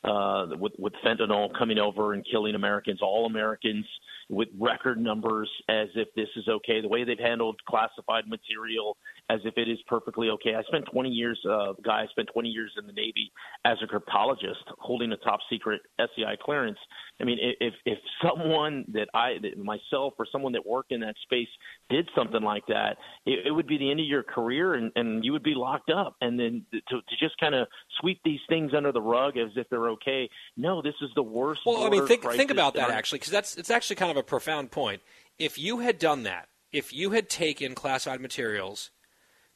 uh, 0.05 0.47
with 0.61 0.73
with 0.79 0.93
fentanyl 1.05 1.49
coming 1.59 1.79
over 1.79 2.13
and 2.13 2.25
killing 2.31 2.55
Americans, 2.55 3.01
all 3.03 3.27
Americans, 3.27 3.87
with 4.29 4.49
record 4.59 5.01
numbers, 5.01 5.51
as 5.69 5.89
if 5.95 6.09
this 6.15 6.29
is 6.37 6.47
okay. 6.47 6.81
The 6.81 6.89
way 6.89 7.05
they've 7.05 7.19
handled 7.19 7.57
classified 7.67 8.29
material, 8.29 8.97
as 9.31 9.41
if 9.45 9.55
it 9.57 9.69
is 9.69 9.79
perfectly 9.87 10.29
okay. 10.29 10.55
I 10.55 10.63
spent 10.65 10.85
20 10.93 11.09
years, 11.09 11.41
uh, 11.49 11.73
guy, 11.83 12.03
I 12.03 12.07
spent 12.11 12.29
20 12.33 12.49
years 12.49 12.73
in 12.79 12.87
the 12.87 12.93
Navy 12.93 13.33
as 13.65 13.79
a 13.83 13.87
cryptologist, 13.87 14.65
holding 14.79 15.13
a 15.13 15.17
top 15.19 15.41
secret 15.51 15.81
SCI 15.99 16.37
clearance. 16.43 16.79
I 17.21 17.25
mean, 17.25 17.39
if 17.41 17.73
if 17.87 17.99
someone 18.23 18.85
that 18.93 19.09
I, 19.15 19.35
that 19.41 19.57
myself, 19.57 20.15
or 20.19 20.27
someone 20.31 20.53
that 20.53 20.67
worked 20.67 20.93
in 20.93 21.01
that 21.01 21.15
space 21.23 21.49
did 21.89 22.09
something 22.15 22.43
like 22.43 22.67
that, 22.67 22.97
it, 23.25 23.47
it 23.47 23.51
would 23.51 23.67
be 23.67 23.79
the 23.79 23.91
end 23.91 24.01
of 24.01 24.07
your 24.07 24.23
career, 24.23 24.75
and, 24.75 24.93
and 24.97 25.25
you 25.25 25.33
would 25.33 25.43
be 25.43 25.55
locked 25.55 25.91
up. 25.91 26.17
And 26.21 26.39
then 26.39 26.67
to, 26.73 26.97
to 26.97 27.17
just 27.19 27.39
kind 27.39 27.55
of 27.55 27.69
sweep 28.01 28.21
these 28.25 28.41
things 28.49 28.73
under 28.77 28.93
the 28.93 29.01
rug 29.01 29.39
as 29.39 29.51
if 29.57 29.69
they're 29.71 29.89
okay. 29.91 30.29
No, 30.57 30.83
this 30.83 30.95
is 31.01 31.11
the 31.15 31.23
worst. 31.23 31.63
Well, 31.65 31.85
I 31.85 31.89
mean, 31.89 32.07
think 32.07 32.25
think 32.33 32.51
about 32.51 32.75
that 32.75 32.85
ever. 32.85 32.93
actually, 32.93 33.21
because 33.21 33.33
that's 33.33 33.57
it's 33.57 33.71
actually 33.71 33.97
kind 33.97 34.11
of 34.11 34.19
a 34.19 34.23
profound 34.23 34.71
point. 34.71 35.01
If 35.39 35.59
you 35.59 35.79
had 35.79 35.99
done 35.99 36.25
that, 36.25 36.49
if 36.73 36.93
you 36.93 37.11
had 37.11 37.31
taken 37.31 37.75
classified 37.75 38.21
materials 38.21 38.91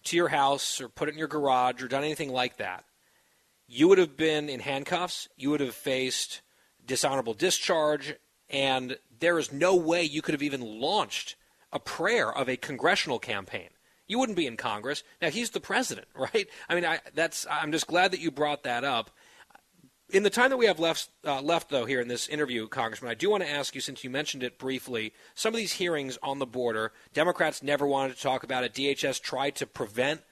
to 0.08 0.16
your 0.16 0.28
house 0.28 0.80
or 0.80 0.88
put 0.88 1.08
it 1.08 1.12
in 1.12 1.18
your 1.18 1.28
garage 1.28 1.82
or 1.82 1.88
done 1.88 2.04
anything 2.04 2.32
like 2.32 2.58
that, 2.58 2.84
you 3.66 3.88
would 3.88 3.98
have 3.98 4.16
been 4.16 4.48
in 4.48 4.60
handcuffs. 4.60 5.28
You 5.36 5.50
would 5.50 5.60
have 5.60 5.74
faced 5.74 6.40
dishonorable 6.86 7.34
discharge, 7.34 8.14
and 8.48 8.98
there 9.20 9.38
is 9.38 9.52
no 9.52 9.76
way 9.76 10.02
you 10.02 10.22
could 10.22 10.34
have 10.34 10.42
even 10.42 10.62
launched 10.62 11.36
a 11.72 11.78
prayer 11.78 12.32
of 12.32 12.48
a 12.48 12.56
congressional 12.56 13.18
campaign. 13.18 13.68
You 14.06 14.18
wouldn't 14.18 14.38
be 14.38 14.46
in 14.46 14.56
Congress. 14.56 15.04
Now 15.20 15.28
he's 15.28 15.50
the 15.50 15.60
president, 15.60 16.08
right? 16.14 16.48
I 16.68 16.74
mean, 16.74 16.84
I, 16.84 17.00
that's. 17.14 17.46
I'm 17.50 17.72
just 17.72 17.86
glad 17.86 18.12
that 18.12 18.20
you 18.20 18.30
brought 18.30 18.64
that 18.64 18.84
up. 18.84 19.10
In 20.10 20.22
the 20.22 20.30
time 20.30 20.48
that 20.48 20.56
we 20.56 20.64
have 20.64 20.80
left, 20.80 21.10
uh, 21.26 21.42
left 21.42 21.68
though, 21.68 21.84
here 21.84 22.00
in 22.00 22.08
this 22.08 22.28
interview, 22.28 22.66
Congressman, 22.66 23.10
I 23.10 23.14
do 23.14 23.28
want 23.28 23.42
to 23.42 23.50
ask 23.50 23.74
you, 23.74 23.82
since 23.82 24.02
you 24.02 24.08
mentioned 24.08 24.42
it 24.42 24.58
briefly, 24.58 25.12
some 25.34 25.52
of 25.52 25.58
these 25.58 25.74
hearings 25.74 26.16
on 26.22 26.38
the 26.38 26.46
border, 26.46 26.92
Democrats 27.12 27.62
never 27.62 27.86
wanted 27.86 28.16
to 28.16 28.22
talk 28.22 28.42
about 28.42 28.64
it. 28.64 28.72
DHS 28.72 29.20
tried 29.20 29.54
to 29.56 29.66
prevent 29.66 30.22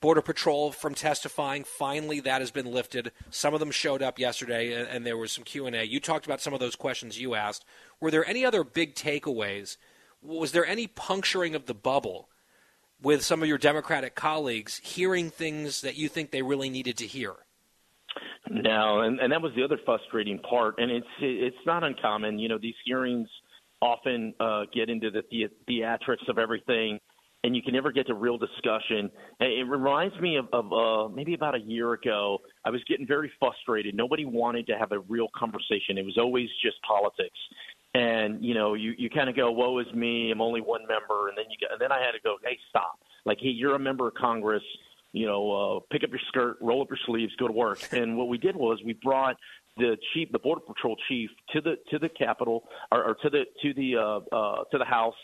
Border 0.00 0.20
Patrol 0.20 0.72
from 0.72 0.96
testifying. 0.96 1.62
Finally, 1.62 2.18
that 2.20 2.40
has 2.40 2.50
been 2.50 2.72
lifted. 2.72 3.12
Some 3.30 3.54
of 3.54 3.60
them 3.60 3.70
showed 3.70 4.02
up 4.02 4.18
yesterday, 4.18 4.72
and, 4.72 4.88
and 4.88 5.06
there 5.06 5.16
was 5.16 5.30
some 5.30 5.44
Q 5.44 5.66
and 5.66 5.76
A. 5.76 5.86
You 5.86 6.00
talked 6.00 6.26
about 6.26 6.40
some 6.40 6.54
of 6.54 6.58
those 6.58 6.74
questions 6.74 7.20
you 7.20 7.36
asked. 7.36 7.64
Were 8.00 8.10
there 8.10 8.26
any 8.26 8.44
other 8.44 8.64
big 8.64 8.96
takeaways? 8.96 9.76
Was 10.22 10.50
there 10.50 10.66
any 10.66 10.88
puncturing 10.88 11.54
of 11.54 11.66
the 11.66 11.74
bubble 11.74 12.30
with 13.00 13.24
some 13.24 13.42
of 13.42 13.48
your 13.48 13.58
Democratic 13.58 14.16
colleagues 14.16 14.78
hearing 14.78 15.30
things 15.30 15.82
that 15.82 15.94
you 15.94 16.08
think 16.08 16.32
they 16.32 16.42
really 16.42 16.68
needed 16.68 16.98
to 16.98 17.06
hear? 17.06 17.36
No, 18.50 19.02
and, 19.02 19.20
and 19.20 19.32
that 19.32 19.40
was 19.40 19.52
the 19.54 19.62
other 19.62 19.78
frustrating 19.84 20.38
part. 20.40 20.74
And 20.78 20.90
it's 20.90 21.06
it's 21.20 21.56
not 21.66 21.84
uncommon. 21.84 22.38
You 22.38 22.48
know, 22.48 22.58
these 22.60 22.74
hearings 22.84 23.28
often 23.80 24.34
uh, 24.40 24.62
get 24.74 24.90
into 24.90 25.10
the, 25.10 25.22
the 25.30 25.48
theatrics 25.68 26.28
of 26.28 26.36
everything, 26.36 26.98
and 27.44 27.54
you 27.54 27.62
can 27.62 27.72
never 27.72 27.92
get 27.92 28.08
to 28.08 28.14
real 28.14 28.38
discussion. 28.38 29.08
It 29.38 29.68
reminds 29.68 30.18
me 30.20 30.36
of, 30.36 30.46
of 30.52 30.72
uh, 30.72 31.08
maybe 31.14 31.34
about 31.34 31.54
a 31.54 31.60
year 31.60 31.92
ago. 31.92 32.38
I 32.64 32.70
was 32.70 32.82
getting 32.88 33.06
very 33.06 33.30
frustrated. 33.38 33.94
Nobody 33.94 34.24
wanted 34.24 34.66
to 34.66 34.76
have 34.76 34.90
a 34.90 34.98
real 34.98 35.28
conversation. 35.34 35.96
It 35.96 36.04
was 36.04 36.18
always 36.18 36.48
just 36.62 36.76
politics. 36.82 37.38
And 37.94 38.44
you 38.44 38.54
know, 38.54 38.74
you 38.74 38.94
you 38.98 39.10
kind 39.10 39.28
of 39.28 39.36
go, 39.36 39.52
"Woe 39.52 39.78
is 39.78 39.86
me! 39.94 40.32
I'm 40.32 40.40
only 40.40 40.60
one 40.60 40.82
member," 40.88 41.28
and 41.28 41.38
then 41.38 41.44
you 41.50 41.56
go, 41.60 41.72
and 41.72 41.80
then 41.80 41.92
I 41.92 42.00
had 42.00 42.12
to 42.12 42.20
go, 42.22 42.36
"Hey, 42.44 42.58
stop! 42.68 42.98
Like, 43.24 43.38
hey, 43.40 43.48
you're 43.48 43.76
a 43.76 43.80
member 43.80 44.08
of 44.08 44.14
Congress." 44.14 44.62
You 45.12 45.26
know, 45.26 45.52
uh, 45.52 45.80
pick 45.90 46.04
up 46.04 46.10
your 46.10 46.20
skirt, 46.28 46.56
roll 46.60 46.82
up 46.82 46.88
your 46.88 46.98
sleeves, 47.06 47.32
go 47.36 47.46
to 47.46 47.52
work. 47.52 47.80
And 47.92 48.16
what 48.16 48.28
we 48.28 48.38
did 48.38 48.56
was 48.56 48.78
we 48.84 48.92
brought 48.94 49.36
the 49.76 49.96
chief, 50.14 50.30
the 50.32 50.38
border 50.38 50.60
patrol 50.60 50.96
chief, 51.08 51.30
to 51.52 51.60
the 51.60 51.76
to 51.90 51.98
the 51.98 52.08
Capitol 52.08 52.64
or, 52.92 53.04
or 53.04 53.14
to 53.22 53.30
the 53.30 53.44
to 53.62 53.74
the 53.74 53.96
uh, 53.96 54.36
uh, 54.36 54.64
to 54.70 54.78
the 54.78 54.84
House, 54.84 55.14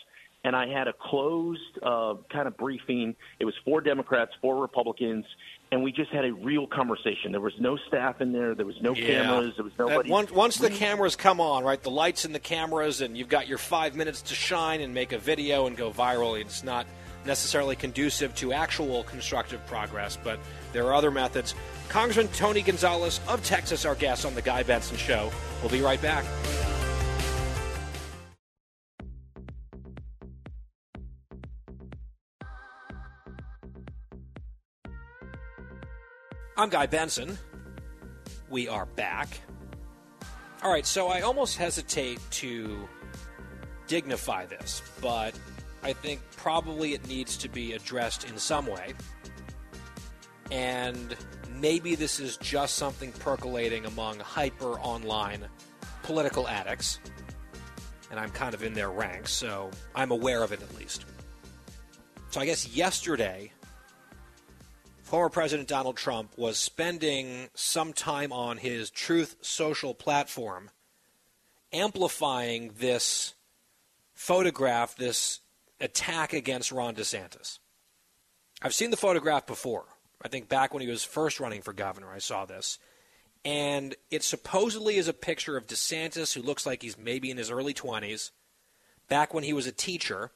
and 0.43 0.55
I 0.55 0.67
had 0.67 0.87
a 0.87 0.93
closed 0.93 1.59
uh, 1.83 2.15
kind 2.31 2.47
of 2.47 2.57
briefing. 2.57 3.15
It 3.39 3.45
was 3.45 3.53
four 3.65 3.81
Democrats, 3.81 4.31
four 4.41 4.59
Republicans, 4.61 5.25
and 5.71 5.83
we 5.83 5.91
just 5.91 6.11
had 6.11 6.25
a 6.25 6.33
real 6.33 6.65
conversation. 6.67 7.31
There 7.31 7.41
was 7.41 7.53
no 7.59 7.77
staff 7.87 8.21
in 8.21 8.31
there. 8.31 8.55
There 8.55 8.65
was 8.65 8.81
no 8.81 8.93
Yeah. 8.95 9.23
cameras. 9.23 9.53
There 9.57 9.65
was 9.65 9.73
nobody. 9.77 10.09
once, 10.09 10.31
once 10.31 10.57
the 10.57 10.69
cameras 10.69 11.15
come 11.15 11.41
on, 11.41 11.63
right, 11.63 11.81
the 11.81 11.91
lights 11.91 12.23
and 12.25 12.33
the 12.33 12.39
cameras, 12.39 13.01
and 13.01 13.17
you've 13.17 13.29
got 13.29 13.47
your 13.47 13.57
five 13.57 13.95
minutes 13.95 14.21
to 14.23 14.35
shine 14.35 14.79
and 14.81 14.93
make 14.93 15.11
a 15.11 15.17
video 15.17 15.67
and 15.67 15.75
go 15.75 15.91
viral. 15.91 16.39
It's 16.39 16.63
not 16.63 16.85
necessarily 17.27 17.75
conducive 17.75 18.33
to 18.35 18.53
actual 18.53 19.03
constructive 19.03 19.63
progress, 19.67 20.17
but 20.23 20.39
there 20.73 20.85
are 20.85 20.95
other 20.95 21.11
methods. 21.11 21.53
Congressman 21.89 22.29
Tony 22.29 22.61
Gonzalez 22.61 23.19
of 23.27 23.43
Texas, 23.43 23.85
our 23.85 23.95
guest 23.95 24.25
on 24.25 24.33
the 24.33 24.41
Guy 24.41 24.63
Benson 24.63 24.97
Show. 24.97 25.31
We'll 25.61 25.69
be 25.69 25.81
right 25.81 26.01
back. 26.01 26.25
I'm 36.59 36.69
Guy 36.69 36.87
Benson. 36.87 37.37
We 38.49 38.67
are 38.67 38.87
back. 38.87 39.27
All 40.63 40.71
right, 40.71 40.87
so 40.87 41.07
I 41.07 41.21
almost 41.21 41.55
hesitate 41.55 42.19
to 42.31 42.89
dignify 43.85 44.47
this, 44.47 44.81
but 44.99 45.37
I 45.83 45.93
think 45.93 46.21
probably 46.35 46.93
it 46.93 47.07
needs 47.07 47.37
to 47.37 47.49
be 47.49 47.73
addressed 47.73 48.29
in 48.29 48.37
some 48.37 48.65
way. 48.65 48.93
And 50.51 51.15
maybe 51.59 51.95
this 51.95 52.19
is 52.19 52.37
just 52.37 52.75
something 52.75 53.11
percolating 53.13 53.85
among 53.85 54.19
hyper 54.19 54.79
online 54.79 55.45
political 56.03 56.47
addicts. 56.47 56.99
And 58.09 58.19
I'm 58.19 58.29
kind 58.31 58.53
of 58.53 58.63
in 58.63 58.73
their 58.73 58.89
ranks, 58.89 59.31
so 59.31 59.69
I'm 59.93 60.11
aware 60.11 60.43
of 60.43 60.51
it 60.51 60.61
at 60.61 60.75
least. 60.75 61.05
So 62.29 62.39
I 62.39 62.45
guess 62.45 62.67
yesterday, 62.69 63.51
former 65.03 65.29
President 65.29 65.67
Donald 65.67 65.97
Trump 65.97 66.37
was 66.37 66.57
spending 66.57 67.49
some 67.53 67.93
time 67.93 68.31
on 68.31 68.57
his 68.57 68.89
Truth 68.89 69.37
Social 69.41 69.93
platform 69.93 70.69
amplifying 71.73 72.71
this 72.79 73.33
photograph, 74.13 74.95
this 74.95 75.41
attack 75.79 76.33
against 76.33 76.71
Ron 76.71 76.95
DeSantis. 76.95 77.59
I've 78.61 78.73
seen 78.73 78.91
the 78.91 78.97
photograph 78.97 79.45
before. 79.45 79.85
I 80.21 80.29
think 80.29 80.49
back 80.49 80.73
when 80.73 80.81
he 80.81 80.89
was 80.89 81.03
first 81.03 81.39
running 81.39 81.61
for 81.61 81.73
governor, 81.73 82.11
I 82.11 82.17
saw 82.17 82.45
this. 82.45 82.79
And 83.45 83.95
it 84.09 84.23
supposedly 84.23 84.97
is 84.97 85.07
a 85.07 85.13
picture 85.13 85.57
of 85.57 85.67
DeSantis, 85.67 86.33
who 86.33 86.41
looks 86.41 86.65
like 86.65 86.81
he's 86.81 86.97
maybe 86.97 87.29
in 87.29 87.37
his 87.37 87.51
early 87.51 87.73
20s, 87.73 88.31
back 89.07 89.33
when 89.33 89.43
he 89.43 89.53
was 89.53 89.67
a 89.67 89.71
teacher. 89.71 90.31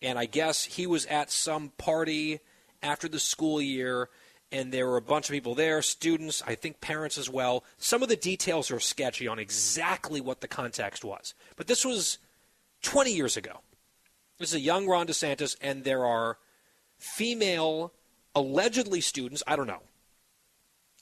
And 0.00 0.18
I 0.18 0.26
guess 0.26 0.64
he 0.64 0.86
was 0.86 1.04
at 1.06 1.30
some 1.30 1.72
party 1.76 2.40
after 2.82 3.08
the 3.08 3.18
school 3.18 3.60
year, 3.60 4.08
and 4.52 4.72
there 4.72 4.86
were 4.86 4.96
a 4.96 5.02
bunch 5.02 5.28
of 5.28 5.32
people 5.32 5.54
there, 5.54 5.82
students, 5.82 6.42
I 6.46 6.54
think 6.54 6.80
parents 6.80 7.18
as 7.18 7.28
well. 7.28 7.64
Some 7.76 8.02
of 8.02 8.08
the 8.08 8.16
details 8.16 8.70
are 8.70 8.80
sketchy 8.80 9.28
on 9.28 9.38
exactly 9.38 10.20
what 10.20 10.40
the 10.40 10.48
context 10.48 11.04
was. 11.04 11.34
But 11.56 11.66
this 11.66 11.84
was 11.84 12.18
20 12.82 13.12
years 13.12 13.36
ago. 13.36 13.60
This 14.40 14.48
is 14.48 14.54
a 14.54 14.60
young 14.60 14.86
Ron 14.86 15.06
DeSantis, 15.06 15.54
and 15.60 15.84
there 15.84 16.06
are 16.06 16.38
female, 16.96 17.92
allegedly 18.34 19.02
students, 19.02 19.42
I 19.46 19.54
don't 19.54 19.66
know, 19.66 19.82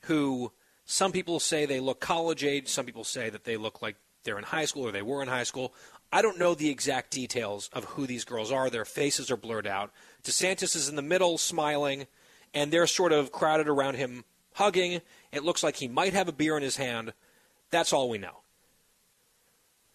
who 0.03 0.51
some 0.85 1.13
people 1.13 1.39
say 1.39 1.65
they 1.65 1.79
look 1.79 2.01
college 2.01 2.43
age, 2.43 2.67
some 2.67 2.85
people 2.85 3.05
say 3.05 3.31
that 3.31 3.45
they 3.45 3.57
look 3.57 3.81
like 3.81 3.95
they're 4.25 4.39
in 4.39 4.45
high 4.45 4.65
school 4.65 4.89
or 4.89 4.91
they 4.91 5.03
were 5.03 5.23
in 5.23 5.29
high 5.29 5.45
school. 5.45 5.73
I 6.13 6.21
don't 6.21 6.41
know 6.41 6.57
the 6.57 6.69
exact 6.69 7.13
details 7.13 7.71
of 7.73 7.85
who 7.85 8.09
these 8.09 8.25
girls 8.25 8.51
are. 8.51 8.71
Their 8.71 8.85
faces 8.85 9.31
are 9.31 9.37
blurred 9.37 9.69
out. 9.69 9.93
DeSantis 10.25 10.75
is 10.75 10.89
in 10.89 10.97
the 10.97 11.03
middle, 11.03 11.39
smiling, 11.39 12.09
and 12.53 12.73
they're 12.73 12.89
sort 12.89 13.13
of 13.13 13.31
crowded 13.31 13.69
around 13.69 13.95
him, 13.95 14.25
hugging. 14.55 15.01
It 15.31 15.45
looks 15.45 15.63
like 15.63 15.77
he 15.77 15.87
might 15.87 16.13
have 16.13 16.27
a 16.27 16.33
beer 16.33 16.57
in 16.57 16.65
his 16.65 16.77
hand. 16.77 17.13
That's 17.71 17.93
all 17.93 18.11
we 18.11 18.19
know. 18.19 18.39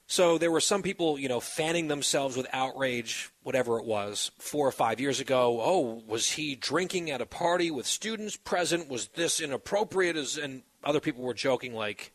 So 0.05 0.37
there 0.37 0.51
were 0.51 0.59
some 0.59 0.83
people, 0.83 1.17
you 1.17 1.29
know, 1.29 1.39
fanning 1.39 1.87
themselves 1.87 2.35
with 2.35 2.47
outrage, 2.51 3.31
whatever 3.41 3.79
it 3.79 3.85
was, 3.85 4.31
four 4.37 4.67
or 4.67 4.71
five 4.71 4.99
years 4.99 5.19
ago. 5.19 5.59
Oh, 5.63 6.03
was 6.05 6.31
he 6.31 6.55
drinking 6.55 7.09
at 7.09 7.21
a 7.21 7.25
party 7.25 7.71
with 7.71 7.87
students 7.87 8.35
present? 8.35 8.89
Was 8.89 9.07
this 9.09 9.39
inappropriate? 9.39 10.17
As 10.17 10.37
and 10.37 10.63
other 10.83 10.99
people 10.99 11.23
were 11.23 11.33
joking, 11.33 11.73
like, 11.73 12.11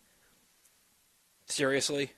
seriously, 1.46 2.12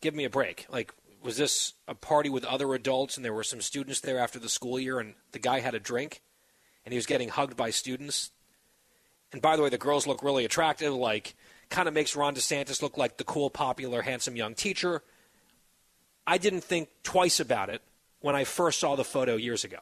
give 0.00 0.14
me 0.14 0.24
a 0.24 0.30
break. 0.30 0.66
Like, 0.70 0.92
was 1.22 1.36
this 1.36 1.74
a 1.86 1.94
party 1.94 2.30
with 2.30 2.44
other 2.44 2.74
adults 2.74 3.16
and 3.16 3.24
there 3.24 3.32
were 3.32 3.44
some 3.44 3.60
students 3.60 4.00
there 4.00 4.18
after 4.18 4.38
the 4.38 4.48
school 4.48 4.78
year 4.78 4.98
and 4.98 5.14
the 5.32 5.38
guy 5.38 5.60
had 5.60 5.74
a 5.74 5.80
drink 5.80 6.22
and 6.84 6.92
he 6.92 6.98
was 6.98 7.06
getting 7.06 7.28
hugged 7.28 7.56
by 7.56 7.70
students? 7.70 8.30
And 9.32 9.42
by 9.42 9.56
the 9.56 9.62
way, 9.62 9.68
the 9.68 9.78
girls 9.78 10.06
look 10.06 10.22
really 10.22 10.44
attractive, 10.44 10.94
like 10.94 11.34
kind 11.74 11.88
of 11.88 11.94
makes 11.94 12.14
Ron 12.14 12.36
DeSantis 12.36 12.82
look 12.82 12.96
like 12.96 13.16
the 13.16 13.24
cool, 13.24 13.50
popular, 13.50 14.02
handsome 14.02 14.36
young 14.36 14.54
teacher. 14.54 15.02
I 16.24 16.38
didn't 16.38 16.62
think 16.62 16.88
twice 17.02 17.40
about 17.40 17.68
it 17.68 17.82
when 18.20 18.36
I 18.36 18.44
first 18.44 18.78
saw 18.78 18.94
the 18.94 19.04
photo 19.04 19.34
years 19.34 19.64
ago. 19.64 19.80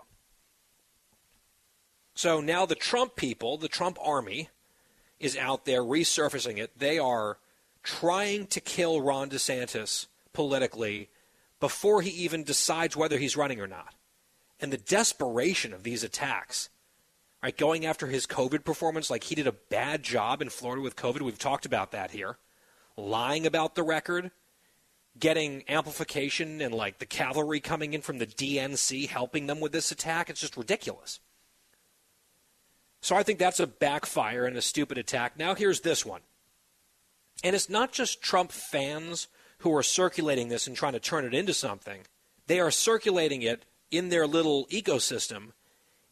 So 2.14 2.40
now 2.40 2.64
the 2.64 2.74
Trump 2.74 3.14
people, 3.14 3.58
the 3.58 3.68
Trump 3.68 3.98
army, 4.02 4.48
is 5.20 5.36
out 5.36 5.66
there 5.66 5.82
resurfacing 5.82 6.56
it. 6.56 6.78
They 6.78 6.98
are 6.98 7.36
trying 7.82 8.46
to 8.46 8.60
kill 8.60 9.02
Ron 9.02 9.28
DeSantis 9.28 10.06
politically 10.32 11.10
before 11.60 12.00
he 12.00 12.10
even 12.10 12.42
decides 12.42 12.96
whether 12.96 13.18
he's 13.18 13.36
running 13.36 13.60
or 13.60 13.66
not. 13.66 13.94
and 14.62 14.72
the 14.72 14.78
desperation 14.78 15.74
of 15.74 15.82
these 15.82 16.04
attacks. 16.04 16.70
Right, 17.42 17.56
going 17.56 17.84
after 17.84 18.06
his 18.06 18.26
COVID 18.26 18.64
performance 18.64 19.10
like 19.10 19.24
he 19.24 19.34
did 19.34 19.48
a 19.48 19.52
bad 19.52 20.04
job 20.04 20.40
in 20.40 20.48
Florida 20.48 20.80
with 20.80 20.94
COVID. 20.94 21.22
We've 21.22 21.38
talked 21.38 21.66
about 21.66 21.90
that 21.90 22.12
here. 22.12 22.38
Lying 22.96 23.46
about 23.46 23.74
the 23.74 23.82
record, 23.82 24.30
getting 25.18 25.64
amplification 25.68 26.60
and 26.60 26.72
like 26.72 26.98
the 26.98 27.06
cavalry 27.06 27.58
coming 27.58 27.94
in 27.94 28.00
from 28.00 28.18
the 28.18 28.26
DNC 28.26 29.08
helping 29.08 29.46
them 29.46 29.58
with 29.58 29.72
this 29.72 29.90
attack. 29.90 30.30
It's 30.30 30.40
just 30.40 30.56
ridiculous. 30.56 31.18
So 33.00 33.16
I 33.16 33.24
think 33.24 33.40
that's 33.40 33.58
a 33.58 33.66
backfire 33.66 34.44
and 34.44 34.56
a 34.56 34.62
stupid 34.62 34.96
attack. 34.96 35.36
Now 35.36 35.56
here's 35.56 35.80
this 35.80 36.06
one. 36.06 36.20
And 37.42 37.56
it's 37.56 37.68
not 37.68 37.90
just 37.90 38.22
Trump 38.22 38.52
fans 38.52 39.26
who 39.58 39.74
are 39.74 39.82
circulating 39.82 40.48
this 40.48 40.68
and 40.68 40.76
trying 40.76 40.92
to 40.92 41.00
turn 41.00 41.24
it 41.24 41.34
into 41.34 41.54
something. 41.54 42.02
They 42.46 42.60
are 42.60 42.70
circulating 42.70 43.42
it 43.42 43.64
in 43.90 44.10
their 44.10 44.28
little 44.28 44.66
ecosystem. 44.66 45.52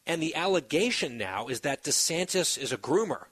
And 0.05 0.21
the 0.21 0.35
allegation 0.35 1.17
now 1.17 1.47
is 1.47 1.61
that 1.61 1.83
DeSantis 1.83 2.57
is 2.57 2.71
a 2.71 2.77
groomer. 2.77 3.25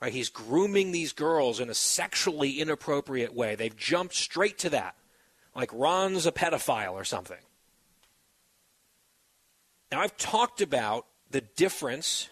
Right? 0.00 0.12
He's 0.12 0.30
grooming 0.30 0.92
these 0.92 1.12
girls 1.12 1.60
in 1.60 1.68
a 1.68 1.74
sexually 1.74 2.60
inappropriate 2.60 3.34
way. 3.34 3.54
They've 3.54 3.76
jumped 3.76 4.14
straight 4.14 4.58
to 4.58 4.70
that. 4.70 4.94
Like 5.54 5.70
Ron's 5.72 6.26
a 6.26 6.32
pedophile 6.32 6.92
or 6.92 7.04
something. 7.04 7.38
Now, 9.92 10.00
I've 10.00 10.16
talked 10.16 10.60
about 10.60 11.06
the 11.30 11.40
difference 11.40 12.28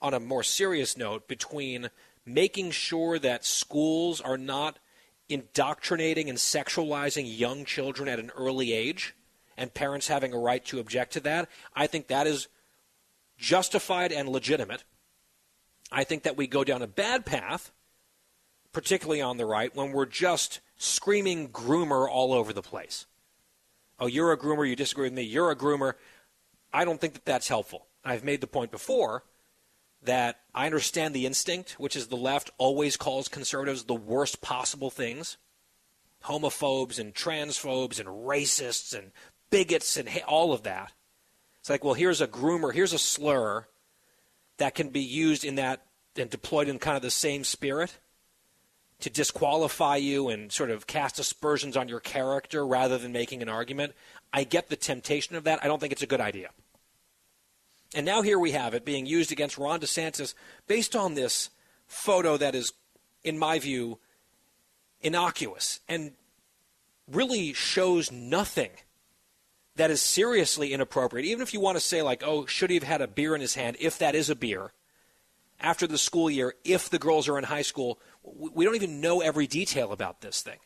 on 0.00 0.14
a 0.14 0.20
more 0.20 0.42
serious 0.42 0.96
note 0.96 1.28
between 1.28 1.90
making 2.24 2.70
sure 2.70 3.18
that 3.18 3.44
schools 3.44 4.20
are 4.20 4.38
not 4.38 4.78
indoctrinating 5.28 6.28
and 6.28 6.38
sexualizing 6.38 7.38
young 7.38 7.64
children 7.64 8.08
at 8.08 8.18
an 8.18 8.30
early 8.36 8.72
age 8.72 9.14
and 9.56 9.74
parents 9.74 10.08
having 10.08 10.32
a 10.32 10.38
right 10.38 10.64
to 10.66 10.80
object 10.80 11.12
to 11.12 11.20
that. 11.20 11.48
I 11.74 11.86
think 11.86 12.08
that 12.08 12.26
is 12.26 12.48
justified 13.40 14.12
and 14.12 14.28
legitimate. 14.28 14.84
I 15.90 16.04
think 16.04 16.22
that 16.22 16.36
we 16.36 16.46
go 16.46 16.62
down 16.62 16.82
a 16.82 16.86
bad 16.86 17.26
path, 17.26 17.72
particularly 18.72 19.20
on 19.20 19.38
the 19.38 19.46
right, 19.46 19.74
when 19.74 19.90
we're 19.90 20.06
just 20.06 20.60
screaming 20.76 21.48
groomer 21.48 22.08
all 22.08 22.32
over 22.32 22.52
the 22.52 22.62
place. 22.62 23.06
Oh, 23.98 24.06
you're 24.06 24.32
a 24.32 24.38
groomer, 24.38 24.68
you 24.68 24.76
disagree 24.76 25.06
with 25.06 25.14
me, 25.14 25.22
you're 25.22 25.50
a 25.50 25.56
groomer. 25.56 25.94
I 26.72 26.84
don't 26.84 27.00
think 27.00 27.14
that 27.14 27.24
that's 27.24 27.48
helpful. 27.48 27.86
I've 28.04 28.24
made 28.24 28.40
the 28.40 28.46
point 28.46 28.70
before 28.70 29.24
that 30.02 30.40
I 30.54 30.66
understand 30.66 31.14
the 31.14 31.26
instinct, 31.26 31.72
which 31.72 31.96
is 31.96 32.06
the 32.06 32.16
left 32.16 32.50
always 32.56 32.96
calls 32.96 33.28
conservatives 33.28 33.84
the 33.84 33.94
worst 33.94 34.40
possible 34.40 34.90
things 34.90 35.36
homophobes 36.24 36.98
and 36.98 37.14
transphobes 37.14 37.98
and 37.98 38.06
racists 38.06 38.96
and 38.96 39.10
bigots 39.48 39.96
and 39.96 40.08
all 40.28 40.52
of 40.52 40.64
that. 40.64 40.92
It's 41.70 41.74
like, 41.74 41.84
well, 41.84 41.94
here's 41.94 42.20
a 42.20 42.26
groomer, 42.26 42.74
here's 42.74 42.92
a 42.92 42.98
slur 42.98 43.64
that 44.56 44.74
can 44.74 44.88
be 44.88 45.02
used 45.02 45.44
in 45.44 45.54
that 45.54 45.86
and 46.16 46.28
deployed 46.28 46.66
in 46.66 46.80
kind 46.80 46.96
of 46.96 47.02
the 47.02 47.12
same 47.12 47.44
spirit 47.44 47.96
to 48.98 49.08
disqualify 49.08 49.94
you 49.94 50.30
and 50.30 50.50
sort 50.50 50.70
of 50.70 50.88
cast 50.88 51.20
aspersions 51.20 51.76
on 51.76 51.88
your 51.88 52.00
character 52.00 52.66
rather 52.66 52.98
than 52.98 53.12
making 53.12 53.40
an 53.40 53.48
argument. 53.48 53.92
I 54.32 54.42
get 54.42 54.68
the 54.68 54.74
temptation 54.74 55.36
of 55.36 55.44
that. 55.44 55.62
I 55.62 55.68
don't 55.68 55.78
think 55.78 55.92
it's 55.92 56.02
a 56.02 56.08
good 56.08 56.20
idea. 56.20 56.48
And 57.94 58.04
now 58.04 58.22
here 58.22 58.40
we 58.40 58.50
have 58.50 58.74
it 58.74 58.84
being 58.84 59.06
used 59.06 59.30
against 59.30 59.56
Ron 59.56 59.78
DeSantis 59.78 60.34
based 60.66 60.96
on 60.96 61.14
this 61.14 61.50
photo 61.86 62.36
that 62.36 62.56
is, 62.56 62.72
in 63.22 63.38
my 63.38 63.60
view, 63.60 64.00
innocuous 65.02 65.78
and 65.88 66.14
really 67.06 67.52
shows 67.52 68.10
nothing 68.10 68.70
that 69.76 69.90
is 69.90 70.00
seriously 70.00 70.72
inappropriate. 70.72 71.26
Even 71.26 71.42
if 71.42 71.54
you 71.54 71.60
want 71.60 71.76
to 71.76 71.80
say, 71.80 72.02
like, 72.02 72.22
oh, 72.24 72.46
should 72.46 72.70
he 72.70 72.76
have 72.76 72.82
had 72.82 73.00
a 73.00 73.08
beer 73.08 73.34
in 73.34 73.40
his 73.40 73.54
hand, 73.54 73.76
if 73.80 73.98
that 73.98 74.14
is 74.14 74.28
a 74.28 74.34
beer, 74.34 74.72
after 75.60 75.86
the 75.86 75.98
school 75.98 76.30
year, 76.30 76.54
if 76.64 76.88
the 76.88 76.98
girls 76.98 77.28
are 77.28 77.38
in 77.38 77.44
high 77.44 77.62
school, 77.62 77.98
we 78.22 78.64
don't 78.64 78.74
even 78.74 79.00
know 79.00 79.20
every 79.20 79.46
detail 79.46 79.92
about 79.92 80.20
this 80.20 80.42
thing. 80.42 80.58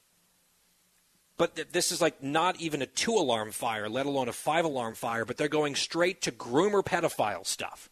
But 1.37 1.57
th- 1.57 1.69
this 1.73 1.91
is 1.91 2.01
like 2.01 2.23
not 2.23 2.61
even 2.61 2.81
a 2.81 2.87
two 2.87 3.15
alarm 3.15 3.51
fire, 3.51 3.89
let 3.89 4.07
alone 4.07 4.29
a 4.29 4.33
five 4.33 4.65
alarm 4.65 4.95
fire, 4.95 5.25
but 5.25 5.37
they're 5.37 5.49
going 5.49 5.75
straight 5.75 6.23
to 6.23 6.33
groomer 6.33 6.85
pedophile 6.85 7.47
stuff. 7.47 7.91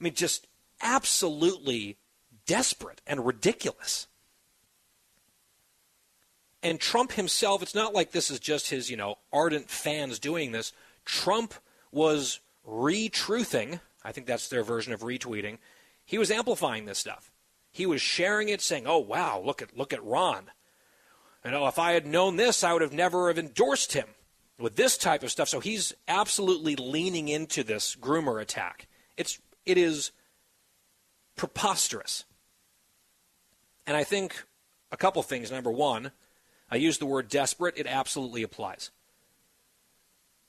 I 0.00 0.04
mean, 0.04 0.14
just 0.14 0.46
absolutely 0.80 1.98
desperate 2.46 3.02
and 3.06 3.26
ridiculous. 3.26 4.06
And 6.62 6.78
Trump 6.78 7.12
himself, 7.12 7.62
it's 7.62 7.74
not 7.74 7.92
like 7.92 8.12
this 8.12 8.30
is 8.30 8.38
just 8.38 8.70
his, 8.70 8.90
you 8.90 8.96
know, 8.96 9.16
ardent 9.32 9.68
fans 9.68 10.18
doing 10.18 10.52
this. 10.52 10.72
Trump 11.04 11.54
was 11.90 12.40
retruthing, 12.64 13.80
I 14.04 14.12
think 14.12 14.26
that's 14.26 14.48
their 14.48 14.62
version 14.62 14.92
of 14.92 15.00
retweeting. 15.00 15.58
He 16.04 16.18
was 16.18 16.30
amplifying 16.30 16.84
this 16.84 16.98
stuff. 16.98 17.30
He 17.70 17.86
was 17.86 18.02
sharing 18.02 18.48
it, 18.48 18.60
saying, 18.60 18.86
"Oh 18.86 18.98
wow, 18.98 19.40
look 19.44 19.62
at 19.62 19.76
look 19.76 19.92
at 19.92 20.04
Ron. 20.04 20.50
You 21.44 21.50
oh, 21.50 21.50
know, 21.50 21.66
if 21.68 21.78
I 21.78 21.92
had 21.92 22.06
known 22.06 22.36
this, 22.36 22.62
I 22.62 22.72
would 22.72 22.82
have 22.82 22.92
never 22.92 23.28
have 23.28 23.38
endorsed 23.38 23.94
him 23.94 24.08
with 24.58 24.76
this 24.76 24.98
type 24.98 25.22
of 25.22 25.30
stuff." 25.30 25.48
So 25.48 25.60
he's 25.60 25.94
absolutely 26.06 26.76
leaning 26.76 27.28
into 27.28 27.64
this 27.64 27.96
groomer 27.96 28.40
attack. 28.40 28.88
It's 29.16 29.40
it 29.64 29.78
is 29.78 30.12
preposterous. 31.36 32.24
And 33.86 33.96
I 33.96 34.04
think 34.04 34.44
a 34.90 34.96
couple 34.96 35.22
things. 35.22 35.50
Number 35.50 35.70
one, 35.70 36.12
I 36.72 36.76
use 36.76 36.96
the 36.96 37.04
word 37.04 37.28
desperate. 37.28 37.76
It 37.76 37.86
absolutely 37.86 38.42
applies. 38.42 38.90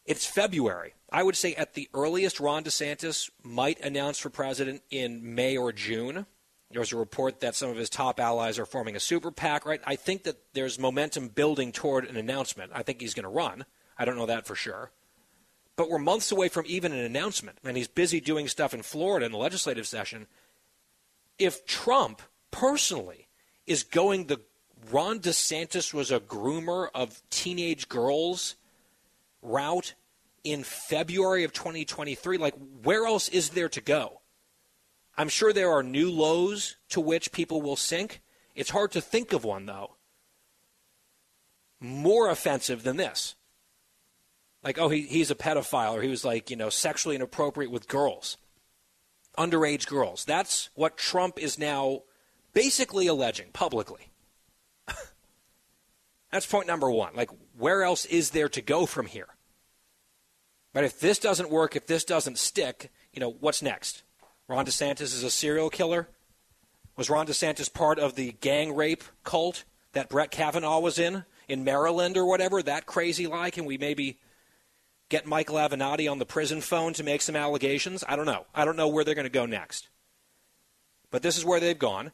It's 0.05 0.25
February. 0.25 0.93
I 1.11 1.21
would 1.21 1.35
say 1.35 1.53
at 1.55 1.73
the 1.73 1.89
earliest, 1.93 2.39
Ron 2.39 2.63
DeSantis 2.63 3.29
might 3.43 3.81
announce 3.81 4.19
for 4.19 4.29
president 4.29 4.83
in 4.89 5.35
May 5.35 5.57
or 5.57 5.73
June. 5.73 6.25
There's 6.71 6.93
a 6.93 6.97
report 6.97 7.41
that 7.41 7.55
some 7.55 7.69
of 7.69 7.75
his 7.75 7.89
top 7.89 8.21
allies 8.21 8.57
are 8.57 8.65
forming 8.65 8.95
a 8.95 9.01
super 9.01 9.31
PAC, 9.31 9.65
right? 9.65 9.81
I 9.85 9.97
think 9.97 10.23
that 10.23 10.37
there's 10.53 10.79
momentum 10.79 11.27
building 11.27 11.73
toward 11.73 12.05
an 12.05 12.15
announcement. 12.15 12.71
I 12.73 12.83
think 12.83 13.01
he's 13.01 13.13
going 13.13 13.23
to 13.23 13.29
run. 13.29 13.65
I 13.97 14.05
don't 14.05 14.15
know 14.15 14.25
that 14.25 14.47
for 14.47 14.55
sure. 14.55 14.91
But 15.75 15.89
we're 15.89 15.99
months 15.99 16.31
away 16.31 16.47
from 16.47 16.63
even 16.67 16.93
an 16.93 17.03
announcement, 17.03 17.57
and 17.65 17.75
he's 17.75 17.89
busy 17.89 18.21
doing 18.21 18.47
stuff 18.47 18.73
in 18.73 18.81
Florida 18.81 19.25
in 19.25 19.33
the 19.33 19.37
legislative 19.37 19.87
session. 19.87 20.27
If 21.37 21.65
Trump 21.65 22.21
personally 22.49 23.27
is 23.67 23.83
going 23.83 24.27
the 24.27 24.39
Ron 24.91 25.19
DeSantis 25.19 25.93
was 25.93 26.11
a 26.11 26.19
groomer 26.19 26.89
of 26.93 27.21
teenage 27.29 27.87
girls 27.89 28.55
route 29.41 29.93
in 30.43 30.63
February 30.63 31.43
of 31.43 31.53
2023, 31.53 32.37
like 32.37 32.55
where 32.83 33.05
else 33.05 33.29
is 33.29 33.49
there 33.49 33.69
to 33.69 33.81
go? 33.81 34.21
I'm 35.17 35.29
sure 35.29 35.53
there 35.53 35.71
are 35.71 35.83
new 35.83 36.11
lows 36.11 36.77
to 36.89 36.99
which 36.99 37.31
people 37.31 37.61
will 37.61 37.75
sink. 37.75 38.21
It's 38.55 38.71
hard 38.71 38.91
to 38.91 39.01
think 39.01 39.31
of 39.31 39.43
one, 39.43 39.65
though, 39.65 39.95
more 41.79 42.29
offensive 42.29 42.83
than 42.83 42.97
this. 42.97 43.35
Like, 44.63 44.79
oh, 44.79 44.89
he, 44.89 45.01
he's 45.03 45.29
a 45.29 45.35
pedophile, 45.35 45.93
or 45.93 46.01
he 46.01 46.09
was 46.09 46.23
like, 46.23 46.49
you 46.49 46.55
know, 46.55 46.69
sexually 46.69 47.15
inappropriate 47.15 47.71
with 47.71 47.87
girls, 47.87 48.37
underage 49.37 49.87
girls. 49.87 50.25
That's 50.25 50.69
what 50.73 50.97
Trump 50.97 51.37
is 51.37 51.59
now 51.59 52.03
basically 52.53 53.07
alleging 53.07 53.49
publicly. 53.51 54.12
That's 56.33 56.47
point 56.47 56.65
number 56.65 56.89
one. 56.89 57.13
Like, 57.15 57.29
where 57.55 57.83
else 57.83 58.05
is 58.05 58.31
there 58.31 58.49
to 58.49 58.61
go 58.61 58.87
from 58.87 59.05
here? 59.05 59.27
But 60.73 60.83
if 60.83 60.99
this 60.99 61.19
doesn't 61.19 61.51
work, 61.51 61.75
if 61.75 61.85
this 61.85 62.03
doesn't 62.03 62.39
stick, 62.39 62.91
you 63.13 63.19
know, 63.19 63.29
what's 63.29 63.61
next? 63.61 64.01
Ron 64.47 64.65
DeSantis 64.65 65.01
is 65.01 65.23
a 65.23 65.29
serial 65.29 65.69
killer? 65.69 66.09
Was 66.97 67.11
Ron 67.11 67.27
DeSantis 67.27 67.71
part 67.71 67.99
of 67.99 68.15
the 68.15 68.31
gang 68.41 68.75
rape 68.75 69.03
cult 69.23 69.63
that 69.91 70.09
Brett 70.09 70.31
Kavanaugh 70.31 70.79
was 70.79 70.97
in, 70.97 71.23
in 71.47 71.63
Maryland 71.63 72.17
or 72.17 72.25
whatever? 72.25 72.63
That 72.63 72.87
crazy 72.87 73.27
lie? 73.27 73.51
Can 73.51 73.65
we 73.65 73.77
maybe 73.77 74.17
get 75.09 75.27
Michael 75.27 75.57
Avenatti 75.57 76.11
on 76.11 76.17
the 76.17 76.25
prison 76.25 76.61
phone 76.61 76.93
to 76.93 77.03
make 77.03 77.21
some 77.21 77.35
allegations? 77.35 78.03
I 78.09 78.15
don't 78.15 78.25
know. 78.25 78.47
I 78.55 78.65
don't 78.65 78.75
know 78.75 78.87
where 78.87 79.03
they're 79.03 79.13
going 79.13 79.25
to 79.25 79.29
go 79.29 79.45
next. 79.45 79.87
But 81.11 81.21
this 81.21 81.37
is 81.37 81.45
where 81.45 81.59
they've 81.59 81.77
gone. 81.77 82.11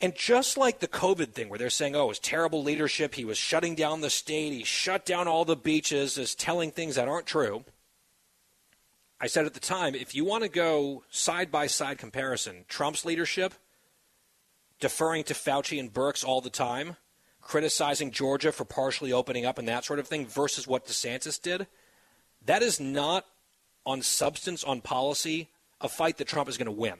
And 0.00 0.14
just 0.14 0.56
like 0.56 0.80
the 0.80 0.88
COVID 0.88 1.32
thing, 1.32 1.50
where 1.50 1.58
they're 1.58 1.68
saying, 1.68 1.94
oh, 1.94 2.04
it 2.04 2.08
was 2.08 2.18
terrible 2.18 2.62
leadership, 2.62 3.14
he 3.14 3.24
was 3.24 3.36
shutting 3.36 3.74
down 3.74 4.00
the 4.00 4.08
state, 4.08 4.52
he 4.52 4.64
shut 4.64 5.04
down 5.04 5.28
all 5.28 5.44
the 5.44 5.56
beaches, 5.56 6.16
is 6.16 6.34
telling 6.34 6.70
things 6.70 6.94
that 6.94 7.08
aren't 7.08 7.26
true. 7.26 7.64
I 9.20 9.26
said 9.26 9.44
at 9.44 9.52
the 9.52 9.60
time, 9.60 9.94
if 9.94 10.14
you 10.14 10.24
want 10.24 10.42
to 10.44 10.48
go 10.48 11.04
side 11.10 11.50
by 11.50 11.66
side 11.66 11.98
comparison, 11.98 12.64
Trump's 12.66 13.04
leadership, 13.04 13.52
deferring 14.80 15.24
to 15.24 15.34
Fauci 15.34 15.78
and 15.78 15.92
Birx 15.92 16.24
all 16.24 16.40
the 16.40 16.48
time, 16.48 16.96
criticizing 17.42 18.10
Georgia 18.10 18.52
for 18.52 18.64
partially 18.64 19.12
opening 19.12 19.44
up 19.44 19.58
and 19.58 19.68
that 19.68 19.84
sort 19.84 19.98
of 19.98 20.08
thing, 20.08 20.26
versus 20.26 20.66
what 20.66 20.86
DeSantis 20.86 21.40
did, 21.40 21.66
that 22.46 22.62
is 22.62 22.80
not 22.80 23.26
on 23.84 24.00
substance, 24.00 24.64
on 24.64 24.80
policy, 24.80 25.50
a 25.82 25.88
fight 25.90 26.16
that 26.16 26.28
Trump 26.28 26.48
is 26.48 26.56
going 26.56 26.64
to 26.66 26.72
win. 26.72 26.96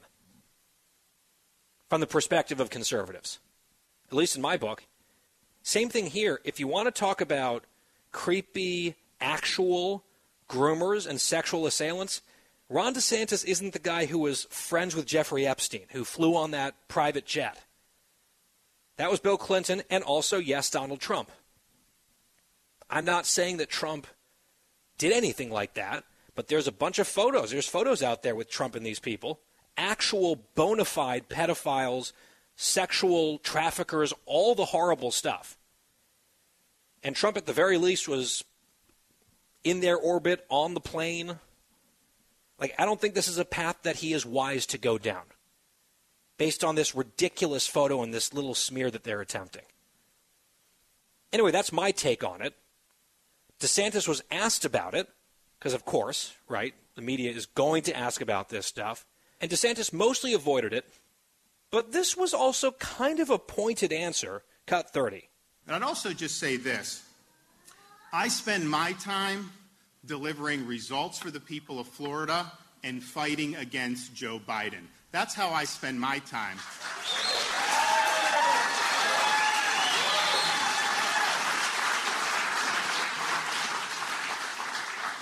From 1.90 2.00
the 2.00 2.06
perspective 2.06 2.60
of 2.60 2.70
conservatives, 2.70 3.40
at 4.08 4.16
least 4.16 4.36
in 4.36 4.42
my 4.42 4.56
book. 4.56 4.84
Same 5.62 5.88
thing 5.88 6.06
here. 6.06 6.40
If 6.44 6.60
you 6.60 6.68
want 6.68 6.86
to 6.86 6.92
talk 6.92 7.20
about 7.20 7.64
creepy, 8.12 8.94
actual 9.20 10.04
groomers 10.48 11.06
and 11.06 11.20
sexual 11.20 11.66
assailants, 11.66 12.22
Ron 12.68 12.94
DeSantis 12.94 13.44
isn't 13.44 13.72
the 13.72 13.80
guy 13.80 14.06
who 14.06 14.20
was 14.20 14.44
friends 14.44 14.94
with 14.94 15.04
Jeffrey 15.04 15.44
Epstein, 15.44 15.86
who 15.90 16.04
flew 16.04 16.36
on 16.36 16.52
that 16.52 16.76
private 16.86 17.26
jet. 17.26 17.64
That 18.96 19.10
was 19.10 19.18
Bill 19.18 19.36
Clinton 19.36 19.82
and 19.90 20.04
also, 20.04 20.38
yes, 20.38 20.70
Donald 20.70 21.00
Trump. 21.00 21.32
I'm 22.88 23.04
not 23.04 23.26
saying 23.26 23.56
that 23.56 23.68
Trump 23.68 24.06
did 24.96 25.10
anything 25.10 25.50
like 25.50 25.74
that, 25.74 26.04
but 26.36 26.46
there's 26.46 26.68
a 26.68 26.72
bunch 26.72 27.00
of 27.00 27.08
photos. 27.08 27.50
There's 27.50 27.68
photos 27.68 28.00
out 28.00 28.22
there 28.22 28.36
with 28.36 28.48
Trump 28.48 28.76
and 28.76 28.86
these 28.86 29.00
people. 29.00 29.40
Actual 29.80 30.36
bona 30.54 30.84
fide 30.84 31.30
pedophiles, 31.30 32.12
sexual 32.54 33.38
traffickers, 33.38 34.12
all 34.26 34.54
the 34.54 34.66
horrible 34.66 35.10
stuff. 35.10 35.56
And 37.02 37.16
Trump, 37.16 37.38
at 37.38 37.46
the 37.46 37.54
very 37.54 37.78
least, 37.78 38.06
was 38.06 38.44
in 39.64 39.80
their 39.80 39.96
orbit 39.96 40.44
on 40.50 40.74
the 40.74 40.80
plane. 40.80 41.38
Like, 42.58 42.74
I 42.78 42.84
don't 42.84 43.00
think 43.00 43.14
this 43.14 43.28
is 43.28 43.38
a 43.38 43.44
path 43.46 43.78
that 43.84 43.96
he 43.96 44.12
is 44.12 44.26
wise 44.26 44.66
to 44.66 44.78
go 44.78 44.98
down 44.98 45.22
based 46.36 46.62
on 46.62 46.74
this 46.74 46.94
ridiculous 46.94 47.66
photo 47.66 48.02
and 48.02 48.12
this 48.12 48.34
little 48.34 48.54
smear 48.54 48.90
that 48.90 49.04
they're 49.04 49.22
attempting. 49.22 49.64
Anyway, 51.32 51.50
that's 51.50 51.72
my 51.72 51.90
take 51.90 52.22
on 52.22 52.42
it. 52.42 52.54
DeSantis 53.60 54.06
was 54.08 54.22
asked 54.30 54.64
about 54.64 54.94
it, 54.94 55.08
because 55.58 55.72
of 55.72 55.84
course, 55.84 56.34
right, 56.48 56.74
the 56.96 57.02
media 57.02 57.30
is 57.30 57.46
going 57.46 57.82
to 57.84 57.96
ask 57.96 58.20
about 58.20 58.50
this 58.50 58.66
stuff. 58.66 59.06
And 59.40 59.50
DeSantis 59.50 59.92
mostly 59.92 60.34
avoided 60.34 60.72
it, 60.72 60.86
but 61.70 61.92
this 61.92 62.16
was 62.16 62.34
also 62.34 62.72
kind 62.72 63.20
of 63.20 63.30
a 63.30 63.38
pointed 63.38 63.92
answer, 63.92 64.42
cut 64.66 64.92
30. 64.92 65.28
And 65.66 65.76
I'd 65.76 65.82
also 65.82 66.12
just 66.12 66.38
say 66.38 66.56
this 66.56 67.02
I 68.12 68.28
spend 68.28 68.68
my 68.68 68.92
time 68.94 69.52
delivering 70.04 70.66
results 70.66 71.18
for 71.18 71.30
the 71.30 71.40
people 71.40 71.78
of 71.78 71.86
Florida 71.86 72.50
and 72.82 73.02
fighting 73.02 73.54
against 73.56 74.14
Joe 74.14 74.40
Biden. 74.46 74.84
That's 75.12 75.34
how 75.34 75.50
I 75.50 75.64
spend 75.64 76.00
my 76.00 76.18
time. 76.20 76.56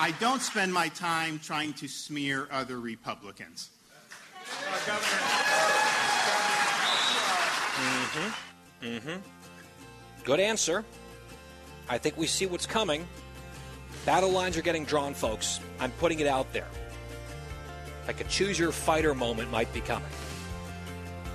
I 0.00 0.12
don't 0.20 0.40
spend 0.40 0.72
my 0.72 0.88
time 0.88 1.40
trying 1.40 1.72
to 1.74 1.88
smear 1.88 2.46
other 2.52 2.78
Republicans. 2.78 3.70
Mm-hmm. 7.78 8.86
Mm-hmm. 8.86 9.16
Good 10.24 10.40
answer. 10.40 10.84
I 11.88 11.98
think 11.98 12.16
we 12.16 12.26
see 12.26 12.46
what's 12.46 12.66
coming. 12.66 13.06
Battle 14.04 14.30
lines 14.30 14.56
are 14.56 14.62
getting 14.62 14.84
drawn, 14.84 15.14
folks. 15.14 15.60
I'm 15.80 15.90
putting 15.92 16.20
it 16.20 16.26
out 16.26 16.52
there. 16.52 16.68
Like 18.06 18.20
a 18.20 18.24
choose 18.24 18.58
your 18.58 18.72
fighter 18.72 19.14
moment 19.14 19.50
might 19.50 19.72
be 19.72 19.80
coming. 19.80 20.08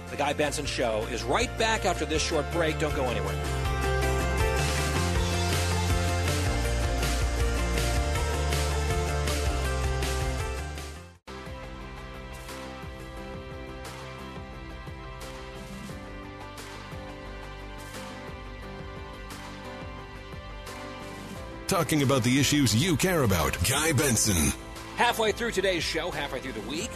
The 0.09 0.17
Guy 0.17 0.33
Benson 0.33 0.65
Show 0.65 1.07
is 1.11 1.23
right 1.23 1.55
back 1.57 1.85
after 1.85 2.05
this 2.05 2.21
short 2.21 2.51
break. 2.51 2.79
Don't 2.79 2.95
go 2.95 3.05
anywhere. 3.05 3.62
Talking 21.73 22.03
about 22.03 22.21
the 22.21 22.39
issues 22.39 22.75
you 22.75 22.95
care 22.95 23.23
about. 23.23 23.57
Guy 23.67 23.93
Benson. 23.93 24.53
Halfway 24.95 25.31
through 25.31 25.49
today's 25.49 25.81
show, 25.81 26.11
halfway 26.11 26.39
through 26.39 26.51
the 26.51 26.69
week, 26.69 26.91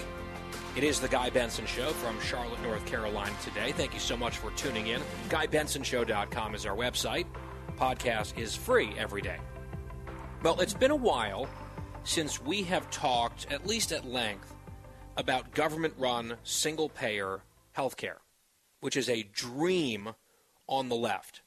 it 0.75 0.84
is 0.84 0.99
the 0.99 1.07
Guy 1.07 1.32
Benson 1.32 1.65
Show 1.65 1.89
from 1.93 2.21
Charlotte, 2.21 2.61
North 2.61 2.86
Carolina 2.86 3.34
today. 3.43 3.71
Thank 3.71 3.95
you 3.95 3.99
so 3.99 4.15
much 4.15 4.38
for 4.38 4.51
tuning 4.51 4.86
in. 4.86 5.01
GuyBensonShow.com 5.30 6.53
is 6.53 6.67
our 6.67 6.75
website. 6.75 7.25
Podcast 7.75 8.38
is 8.38 8.55
free 8.55 8.93
every 8.99 9.23
day. 9.23 9.38
Well, 10.43 10.61
it's 10.61 10.75
been 10.75 10.91
a 10.91 10.95
while 10.95 11.49
since 12.03 12.39
we 12.39 12.61
have 12.61 12.88
talked, 12.91 13.47
at 13.49 13.65
least 13.65 13.91
at 13.91 14.05
length, 14.05 14.53
about 15.17 15.53
government 15.53 15.95
run 15.97 16.38
single 16.43 16.89
payer 16.89 17.41
healthcare, 17.75 18.17
which 18.82 18.95
is 18.95 19.09
a 19.09 19.23
dream 19.23 20.09
on 20.67 20.88
the 20.88 20.95
left. 20.95 21.41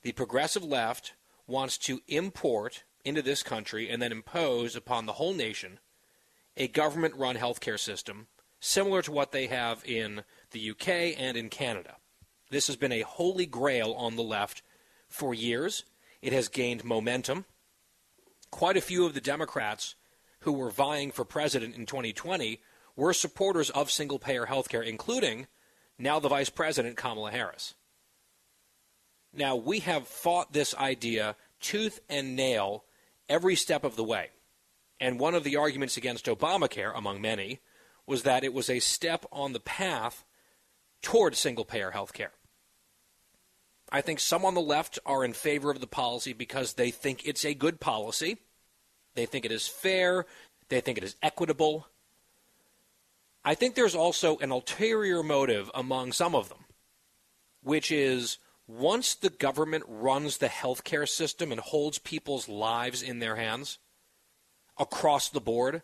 The 0.00 0.12
progressive 0.12 0.64
left 0.64 1.12
wants 1.50 1.76
to 1.78 2.00
import 2.08 2.84
into 3.04 3.22
this 3.22 3.42
country 3.42 3.90
and 3.90 4.00
then 4.00 4.12
impose 4.12 4.76
upon 4.76 5.06
the 5.06 5.14
whole 5.14 5.34
nation 5.34 5.78
a 6.56 6.68
government 6.68 7.14
run 7.16 7.36
healthcare 7.36 7.78
system 7.78 8.26
similar 8.60 9.02
to 9.02 9.12
what 9.12 9.32
they 9.32 9.46
have 9.46 9.82
in 9.84 10.22
the 10.50 10.70
UK 10.70 10.88
and 11.18 11.36
in 11.36 11.48
Canada. 11.48 11.96
This 12.50 12.66
has 12.66 12.76
been 12.76 12.92
a 12.92 13.02
holy 13.02 13.46
grail 13.46 13.92
on 13.92 14.16
the 14.16 14.22
left 14.22 14.62
for 15.08 15.32
years. 15.32 15.84
It 16.20 16.32
has 16.32 16.48
gained 16.48 16.84
momentum. 16.84 17.46
Quite 18.50 18.76
a 18.76 18.82
few 18.82 19.06
of 19.06 19.14
the 19.14 19.20
Democrats 19.20 19.94
who 20.40 20.52
were 20.52 20.70
vying 20.70 21.10
for 21.10 21.24
president 21.24 21.76
in 21.76 21.86
2020 21.86 22.60
were 22.96 23.12
supporters 23.12 23.70
of 23.70 23.90
single 23.90 24.18
payer 24.18 24.46
healthcare, 24.46 24.84
including 24.84 25.46
now 25.98 26.18
the 26.18 26.28
Vice 26.28 26.50
President 26.50 26.96
Kamala 26.96 27.30
Harris. 27.30 27.74
Now, 29.32 29.56
we 29.56 29.80
have 29.80 30.08
fought 30.08 30.52
this 30.52 30.74
idea 30.74 31.36
tooth 31.60 32.00
and 32.08 32.34
nail 32.34 32.84
every 33.28 33.54
step 33.54 33.84
of 33.84 33.96
the 33.96 34.04
way. 34.04 34.30
And 34.98 35.18
one 35.18 35.34
of 35.34 35.44
the 35.44 35.56
arguments 35.56 35.96
against 35.96 36.26
Obamacare, 36.26 36.96
among 36.96 37.20
many, 37.20 37.60
was 38.06 38.22
that 38.24 38.44
it 38.44 38.52
was 38.52 38.68
a 38.68 38.80
step 38.80 39.24
on 39.30 39.52
the 39.52 39.60
path 39.60 40.24
toward 41.00 41.36
single 41.36 41.64
payer 41.64 41.92
health 41.92 42.12
care. 42.12 42.32
I 43.92 44.00
think 44.00 44.20
some 44.20 44.44
on 44.44 44.54
the 44.54 44.60
left 44.60 44.98
are 45.06 45.24
in 45.24 45.32
favor 45.32 45.70
of 45.70 45.80
the 45.80 45.86
policy 45.86 46.32
because 46.32 46.74
they 46.74 46.90
think 46.90 47.26
it's 47.26 47.44
a 47.44 47.54
good 47.54 47.80
policy. 47.80 48.38
They 49.14 49.26
think 49.26 49.44
it 49.44 49.52
is 49.52 49.66
fair. 49.66 50.26
They 50.68 50.80
think 50.80 50.98
it 50.98 51.04
is 51.04 51.16
equitable. 51.22 51.88
I 53.44 53.54
think 53.54 53.74
there's 53.74 53.94
also 53.94 54.38
an 54.38 54.50
ulterior 54.50 55.22
motive 55.22 55.70
among 55.74 56.12
some 56.12 56.34
of 56.34 56.48
them, 56.48 56.64
which 57.62 57.90
is 57.90 58.38
once 58.78 59.14
the 59.14 59.30
government 59.30 59.82
runs 59.88 60.38
the 60.38 60.46
healthcare 60.46 61.08
system 61.08 61.50
and 61.50 61.60
holds 61.60 61.98
people's 61.98 62.48
lives 62.48 63.02
in 63.02 63.18
their 63.18 63.36
hands 63.36 63.78
across 64.78 65.28
the 65.28 65.40
board, 65.40 65.82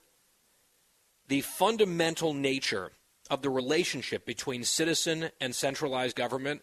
the 1.27 1.41
fundamental 1.41 2.33
nature 2.33 2.93
of 3.29 3.43
the 3.43 3.51
relationship 3.51 4.25
between 4.25 4.63
citizen 4.63 5.31
and 5.41 5.55
centralized 5.55 6.15
government 6.15 6.63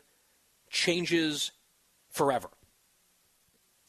changes 0.70 1.52
forever 2.10 2.50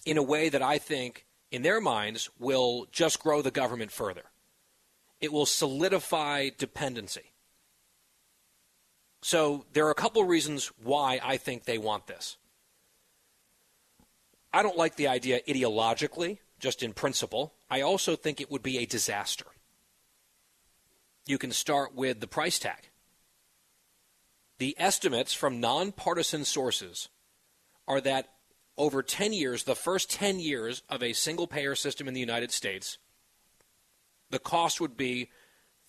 in 0.05 0.19
a 0.19 0.23
way 0.23 0.49
that 0.49 0.63
I 0.63 0.79
think, 0.79 1.27
in 1.53 1.63
their 1.63 1.81
minds, 1.81 2.29
will 2.39 2.87
just 2.91 3.21
grow 3.21 3.43
the 3.43 3.53
government 3.53 3.93
further. 3.93 4.25
It 5.21 5.33
will 5.33 5.47
solidify 5.47 6.51
dependency. 6.59 7.34
So 9.25 9.65
there 9.73 9.87
are 9.87 9.91
a 9.91 9.95
couple 9.95 10.21
of 10.21 10.29
reasons 10.29 10.71
why 10.83 11.19
I 11.25 11.39
think 11.39 11.65
they 11.65 11.79
want 11.79 12.07
this. 12.07 12.37
I 14.53 14.63
don't 14.63 14.77
like 14.77 14.97
the 14.97 15.09
idea 15.09 15.41
ideologically, 15.49 16.41
just 16.61 16.83
in 16.83 16.93
principle. 16.93 17.55
I 17.71 17.81
also 17.81 18.17
think 18.17 18.39
it 18.39 18.51
would 18.51 18.63
be 18.63 18.77
a 18.77 18.85
disaster. 18.85 19.47
You 21.25 21.39
can 21.39 21.53
start 21.53 21.95
with 21.95 22.21
the 22.21 22.27
price 22.27 22.59
tag. 22.59 22.91
The 24.59 24.77
estimates 24.79 25.33
from 25.33 25.59
nonpartisan 25.59 26.45
sources 26.45 27.09
are 27.89 28.03
that 28.03 28.29
over 28.77 29.03
10 29.03 29.33
years, 29.33 29.65
the 29.65 29.75
first 29.75 30.11
10 30.11 30.39
years 30.39 30.83
of 30.91 31.03
a 31.03 31.15
single 31.15 31.47
payer 31.47 31.75
system 31.75 32.09
in 32.09 32.13
the 32.13 32.21
United 32.21 32.51
States, 32.51 32.99
the 34.29 34.39
cost 34.39 34.83
would 34.83 34.99
be 34.99 35.31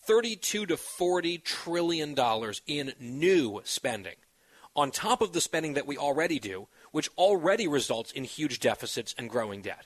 32 0.08 0.66
to 0.68 0.78
40 0.78 1.38
trillion 1.40 2.14
dollars 2.14 2.62
in 2.68 2.94
new 3.00 3.62
spending 3.64 4.16
on 4.76 4.92
top 4.92 5.22
of 5.22 5.34
the 5.34 5.42
spending 5.42 5.74
that 5.74 5.88
we 5.88 5.98
already 5.98 6.40
do 6.40 6.68
which 6.92 7.10
already 7.18 7.68
results 7.68 8.12
in 8.12 8.24
huge 8.24 8.60
deficits 8.62 9.14
and 9.18 9.30
growing 9.30 9.62
debt. 9.62 9.86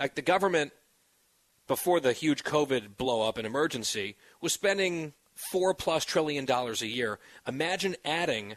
Like 0.00 0.14
the 0.14 0.22
government 0.22 0.72
before 1.66 2.00
the 2.00 2.14
huge 2.14 2.42
covid 2.42 2.96
blow 2.96 3.28
up 3.28 3.36
and 3.36 3.46
emergency 3.46 4.16
was 4.40 4.54
spending 4.54 5.12
4 5.34 5.74
plus 5.74 6.04
trillion 6.04 6.44
dollars 6.46 6.80
a 6.80 6.86
year. 6.86 7.18
Imagine 7.46 7.96
adding 8.04 8.56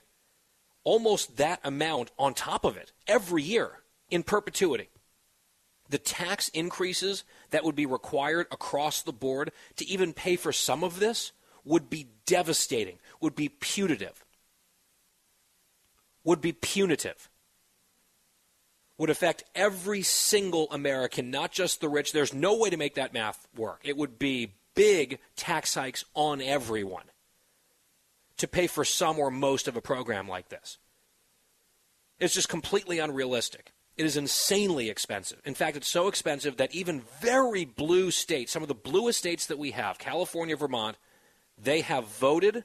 almost 0.83 1.37
that 1.37 1.59
amount 1.63 2.11
on 2.17 2.33
top 2.33 2.63
of 2.63 2.77
it 2.77 2.91
every 3.07 3.43
year 3.43 3.79
in 4.09 4.23
perpetuity 4.23 4.89
the 5.91 5.99
tax 5.99 6.47
increases 6.49 7.23
that 7.51 7.63
would 7.63 7.75
be 7.75 7.85
required 7.85 8.47
across 8.51 9.01
the 9.01 9.13
board 9.13 9.51
to 9.75 9.85
even 9.87 10.13
pay 10.13 10.35
for 10.35 10.51
some 10.51 10.83
of 10.83 10.99
this 10.99 11.33
would 11.63 11.89
be 11.89 12.07
devastating, 12.25 12.97
would 13.19 13.35
be 13.35 13.49
punitive. 13.49 14.25
Would 16.23 16.41
be 16.41 16.53
punitive. 16.53 17.29
would 19.01 19.09
affect 19.09 19.43
every 19.55 20.03
single 20.03 20.67
American, 20.69 21.31
not 21.31 21.51
just 21.51 21.81
the 21.81 21.89
rich. 21.89 22.11
There's 22.11 22.35
no 22.35 22.55
way 22.55 22.69
to 22.69 22.77
make 22.77 22.93
that 22.95 23.13
math 23.13 23.47
work. 23.57 23.81
It 23.83 23.97
would 23.97 24.19
be 24.19 24.53
big 24.75 25.17
tax 25.35 25.73
hikes 25.73 26.05
on 26.13 26.39
everyone 26.39 27.05
to 28.37 28.47
pay 28.47 28.67
for 28.67 28.85
some 28.85 29.17
or 29.17 29.31
most 29.31 29.67
of 29.67 29.75
a 29.75 29.81
program 29.81 30.27
like 30.27 30.49
this. 30.49 30.77
It's 32.19 32.35
just 32.35 32.47
completely 32.47 32.99
unrealistic. 32.99 33.73
It 33.97 34.05
is 34.05 34.17
insanely 34.17 34.89
expensive. 34.89 35.41
In 35.45 35.53
fact, 35.53 35.77
it's 35.77 35.87
so 35.87 36.07
expensive 36.07 36.57
that 36.57 36.73
even 36.73 37.03
very 37.19 37.65
blue 37.65 38.09
states, 38.09 38.51
some 38.51 38.61
of 38.61 38.67
the 38.67 38.73
bluest 38.73 39.19
states 39.19 39.47
that 39.47 39.59
we 39.59 39.71
have, 39.71 39.99
California, 39.99 40.55
Vermont, 40.55 40.97
they 41.61 41.81
have 41.81 42.07
voted, 42.07 42.63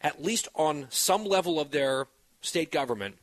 at 0.00 0.22
least 0.22 0.48
on 0.54 0.86
some 0.90 1.24
level 1.24 1.58
of 1.58 1.70
their 1.70 2.06
state 2.40 2.70
government, 2.70 3.16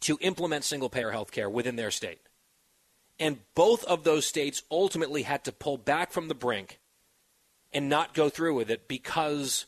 to 0.00 0.18
implement 0.20 0.64
single 0.64 0.88
payer 0.88 1.12
health 1.12 1.32
care 1.32 1.48
within 1.48 1.76
their 1.76 1.90
state. 1.90 2.20
And 3.18 3.38
both 3.54 3.84
of 3.84 4.04
those 4.04 4.26
states 4.26 4.62
ultimately 4.70 5.22
had 5.22 5.44
to 5.44 5.52
pull 5.52 5.76
back 5.76 6.12
from 6.12 6.28
the 6.28 6.34
brink 6.34 6.78
and 7.72 7.88
not 7.88 8.14
go 8.14 8.28
through 8.28 8.54
with 8.54 8.70
it 8.70 8.86
because 8.88 9.66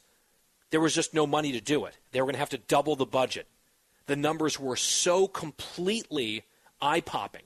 there 0.71 0.81
was 0.81 0.95
just 0.95 1.15
no 1.15 1.27
money 1.27 1.53
to 1.53 1.61
do 1.61 1.85
it. 1.85 1.97
They 2.13 2.21
were 2.21 2.27
going 2.27 2.35
to 2.35 2.41
have 2.41 2.51
to 2.51 2.59
double 2.59 2.97
the 2.97 3.07
budget. 3.07 3.49
The 4.11 4.17
numbers 4.17 4.59
were 4.59 4.75
so 4.75 5.29
completely 5.29 6.43
eye 6.83 7.01
popping 7.01 7.45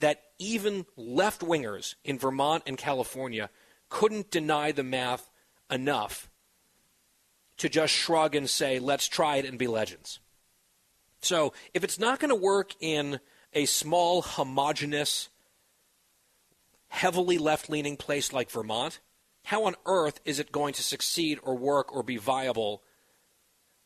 that 0.00 0.20
even 0.38 0.84
left 0.94 1.40
wingers 1.40 1.94
in 2.04 2.18
Vermont 2.18 2.64
and 2.66 2.76
California 2.76 3.48
couldn't 3.88 4.30
deny 4.30 4.72
the 4.72 4.82
math 4.82 5.30
enough 5.70 6.28
to 7.56 7.70
just 7.70 7.94
shrug 7.94 8.34
and 8.34 8.50
say, 8.50 8.78
let's 8.78 9.08
try 9.08 9.36
it 9.36 9.46
and 9.46 9.58
be 9.58 9.66
legends. 9.66 10.20
So 11.22 11.54
if 11.72 11.82
it's 11.82 11.98
not 11.98 12.20
going 12.20 12.28
to 12.28 12.34
work 12.34 12.72
in 12.78 13.18
a 13.54 13.64
small, 13.64 14.20
homogenous, 14.20 15.30
heavily 16.88 17.38
left 17.38 17.70
leaning 17.70 17.96
place 17.96 18.34
like 18.34 18.50
Vermont, 18.50 19.00
how 19.44 19.64
on 19.64 19.76
earth 19.86 20.20
is 20.26 20.38
it 20.40 20.52
going 20.52 20.74
to 20.74 20.82
succeed 20.82 21.38
or 21.42 21.56
work 21.56 21.90
or 21.96 22.02
be 22.02 22.18
viable 22.18 22.82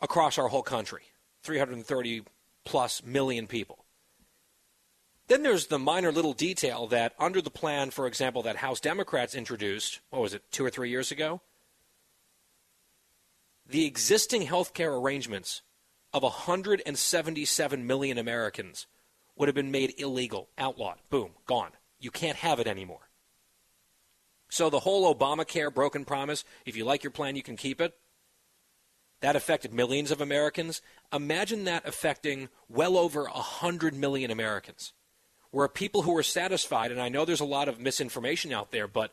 across 0.01 0.37
our 0.37 0.49
whole 0.49 0.65
country? 0.65 1.03
330 1.43 2.23
plus 2.65 3.03
million 3.05 3.47
people. 3.47 3.85
Then 5.29 5.43
there's 5.43 5.69
the 5.69 5.79
minor 5.79 6.11
little 6.11 6.33
detail 6.33 6.89
that 6.89 7.15
under 7.19 7.41
the 7.41 7.51
plan, 7.51 7.91
for 7.91 8.07
example, 8.07 8.43
that 8.43 8.57
House 8.57 8.81
Democrats 8.81 9.35
introduced, 9.35 10.01
what 10.11 10.23
was 10.23 10.35
it, 10.35 10.43
two 10.51 10.65
or 10.65 10.71
three 10.71 10.91
years 10.91 11.13
ago? 11.13 11.41
The 13.69 13.87
existing 13.87 14.43
health 14.43 14.75
care 14.75 14.93
arrangements 14.93 15.63
of 16.13 16.25
177 16.25 17.87
million 17.87 18.19
Americans 18.19 18.89
would 19.37 19.49
have 19.49 19.55
been 19.55 19.71
made 19.71 19.95
illegal, 19.99 20.49
outlawed, 20.59 20.99
boom, 21.09 21.31
gone. 21.47 21.71
You 22.01 22.11
can't 22.11 22.39
have 22.39 22.59
it 22.59 22.67
anymore. 22.67 23.09
So 24.49 24.69
the 24.69 24.81
whole 24.81 25.15
Obamacare 25.15 25.73
broken 25.73 26.05
promise, 26.05 26.45
if 26.67 26.77
you 26.77 26.85
like 26.85 27.05
your 27.05 27.13
plan, 27.13 27.37
you 27.37 27.43
can 27.43 27.57
keep 27.57 27.81
it, 27.81 27.97
that 29.21 29.37
affected 29.37 29.73
millions 29.73 30.11
of 30.11 30.21
Americans. 30.21 30.81
Imagine 31.13 31.65
that 31.65 31.87
affecting 31.87 32.49
well 32.69 32.97
over 32.97 33.25
100 33.25 33.95
million 33.95 34.31
Americans, 34.31 34.93
where 35.51 35.69
people 35.69 36.03
who 36.03 36.17
are 36.17 36.23
satisfied, 36.23 36.91
and 36.91 37.01
I 37.01 37.09
know 37.09 37.25
there's 37.25 37.41
a 37.41 37.45
lot 37.45 37.69
of 37.69 37.81
misinformation 37.81 38.53
out 38.53 38.71
there, 38.71 38.89
but 38.89 39.13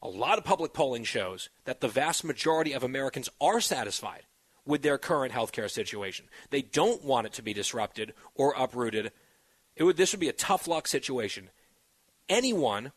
a 0.00 0.08
lot 0.08 0.38
of 0.38 0.44
public 0.44 0.72
polling 0.72 1.04
shows 1.04 1.48
that 1.64 1.80
the 1.80 1.88
vast 1.88 2.24
majority 2.24 2.72
of 2.72 2.82
Americans 2.82 3.28
are 3.40 3.60
satisfied 3.60 4.22
with 4.64 4.82
their 4.82 4.98
current 4.98 5.32
healthcare 5.32 5.70
situation. 5.70 6.26
They 6.50 6.62
don't 6.62 7.04
want 7.04 7.26
it 7.26 7.32
to 7.34 7.42
be 7.42 7.52
disrupted 7.52 8.14
or 8.34 8.54
uprooted. 8.56 9.12
Would, 9.78 9.96
this 9.96 10.12
would 10.12 10.20
be 10.20 10.28
a 10.28 10.32
tough 10.32 10.66
luck 10.66 10.86
situation. 10.86 11.50
Anyone 12.28 12.92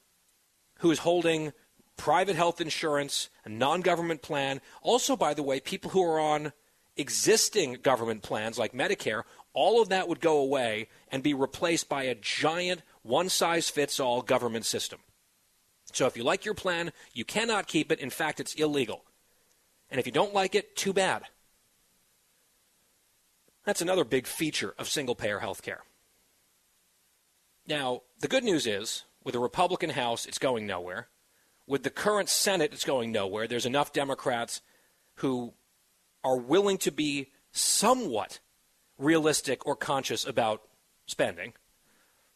who 0.79 0.91
is 0.91 0.99
holding 0.99 1.53
private 1.97 2.35
health 2.35 2.61
insurance, 2.61 3.29
a 3.43 3.49
non 3.49 3.81
government 3.81 4.21
plan, 4.21 4.61
also, 4.81 5.15
by 5.15 5.33
the 5.33 5.43
way, 5.43 5.59
people 5.59 5.91
who 5.91 6.03
are 6.03 6.19
on 6.19 6.53
existing 6.97 7.73
government 7.83 8.21
plans 8.21 8.57
like 8.57 8.73
Medicare, 8.73 9.23
all 9.53 9.81
of 9.81 9.89
that 9.89 10.07
would 10.07 10.19
go 10.19 10.37
away 10.37 10.87
and 11.09 11.23
be 11.23 11.33
replaced 11.33 11.89
by 11.89 12.03
a 12.03 12.15
giant 12.15 12.81
one 13.01 13.29
size 13.29 13.69
fits 13.69 13.99
all 13.99 14.21
government 14.21 14.65
system. 14.65 14.99
So 15.93 16.07
if 16.07 16.17
you 16.17 16.23
like 16.23 16.43
your 16.43 16.53
plan, 16.53 16.91
you 17.13 17.23
cannot 17.23 17.67
keep 17.67 17.91
it. 17.91 17.99
In 17.99 18.09
fact, 18.09 18.39
it's 18.39 18.55
illegal. 18.55 19.05
And 19.89 19.99
if 19.99 20.05
you 20.05 20.11
don't 20.11 20.33
like 20.33 20.55
it, 20.55 20.75
too 20.75 20.91
bad. 20.91 21.23
That's 23.65 23.81
another 23.81 24.03
big 24.03 24.27
feature 24.27 24.73
of 24.77 24.89
single 24.89 25.15
payer 25.15 25.39
health 25.39 25.61
care. 25.61 25.83
Now, 27.67 28.01
the 28.19 28.27
good 28.27 28.43
news 28.43 28.67
is, 28.67 29.03
with 29.23 29.35
a 29.35 29.39
Republican 29.39 29.91
House, 29.91 30.25
it's 30.25 30.37
going 30.37 30.67
nowhere. 30.67 31.07
With 31.67 31.83
the 31.83 31.89
current 31.89 32.29
Senate, 32.29 32.73
it's 32.73 32.85
going 32.85 33.11
nowhere. 33.11 33.47
There's 33.47 33.65
enough 33.65 33.91
Democrats 33.91 34.61
who 35.15 35.53
are 36.23 36.37
willing 36.37 36.77
to 36.79 36.91
be 36.91 37.31
somewhat 37.51 38.39
realistic 38.97 39.65
or 39.65 39.75
conscious 39.75 40.25
about 40.25 40.61
spending. 41.05 41.53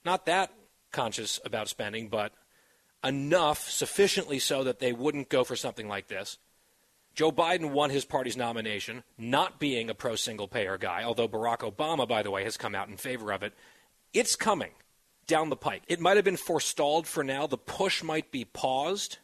Not 0.03 0.25
that 0.25 0.51
conscious 0.91 1.39
about 1.45 1.69
spending, 1.69 2.09
but 2.09 2.33
enough, 3.03 3.69
sufficiently 3.69 4.39
so 4.39 4.63
that 4.63 4.79
they 4.79 4.93
wouldn't 4.93 5.29
go 5.29 5.43
for 5.43 5.55
something 5.55 5.87
like 5.87 6.07
this. 6.07 6.37
Joe 7.13 7.31
Biden 7.31 7.71
won 7.71 7.89
his 7.89 8.05
party's 8.05 8.37
nomination, 8.37 9.03
not 9.17 9.59
being 9.59 9.89
a 9.89 9.95
pro 9.95 10.15
single 10.15 10.47
payer 10.47 10.77
guy, 10.77 11.03
although 11.03 11.27
Barack 11.27 11.59
Obama, 11.59 12.07
by 12.07 12.23
the 12.23 12.31
way, 12.31 12.43
has 12.43 12.57
come 12.57 12.75
out 12.75 12.87
in 12.87 12.97
favor 12.97 13.31
of 13.31 13.43
it. 13.43 13.53
It's 14.13 14.35
coming 14.35 14.71
down 15.29 15.49
the 15.49 15.55
pike. 15.55 15.83
It 15.87 16.01
might 16.01 16.17
have 16.17 16.25
been 16.25 16.35
forestalled 16.35 17.07
for 17.07 17.23
now. 17.23 17.47
The 17.47 17.57
push 17.57 18.03
might 18.03 18.31
be 18.31 18.43
paused 18.43 19.19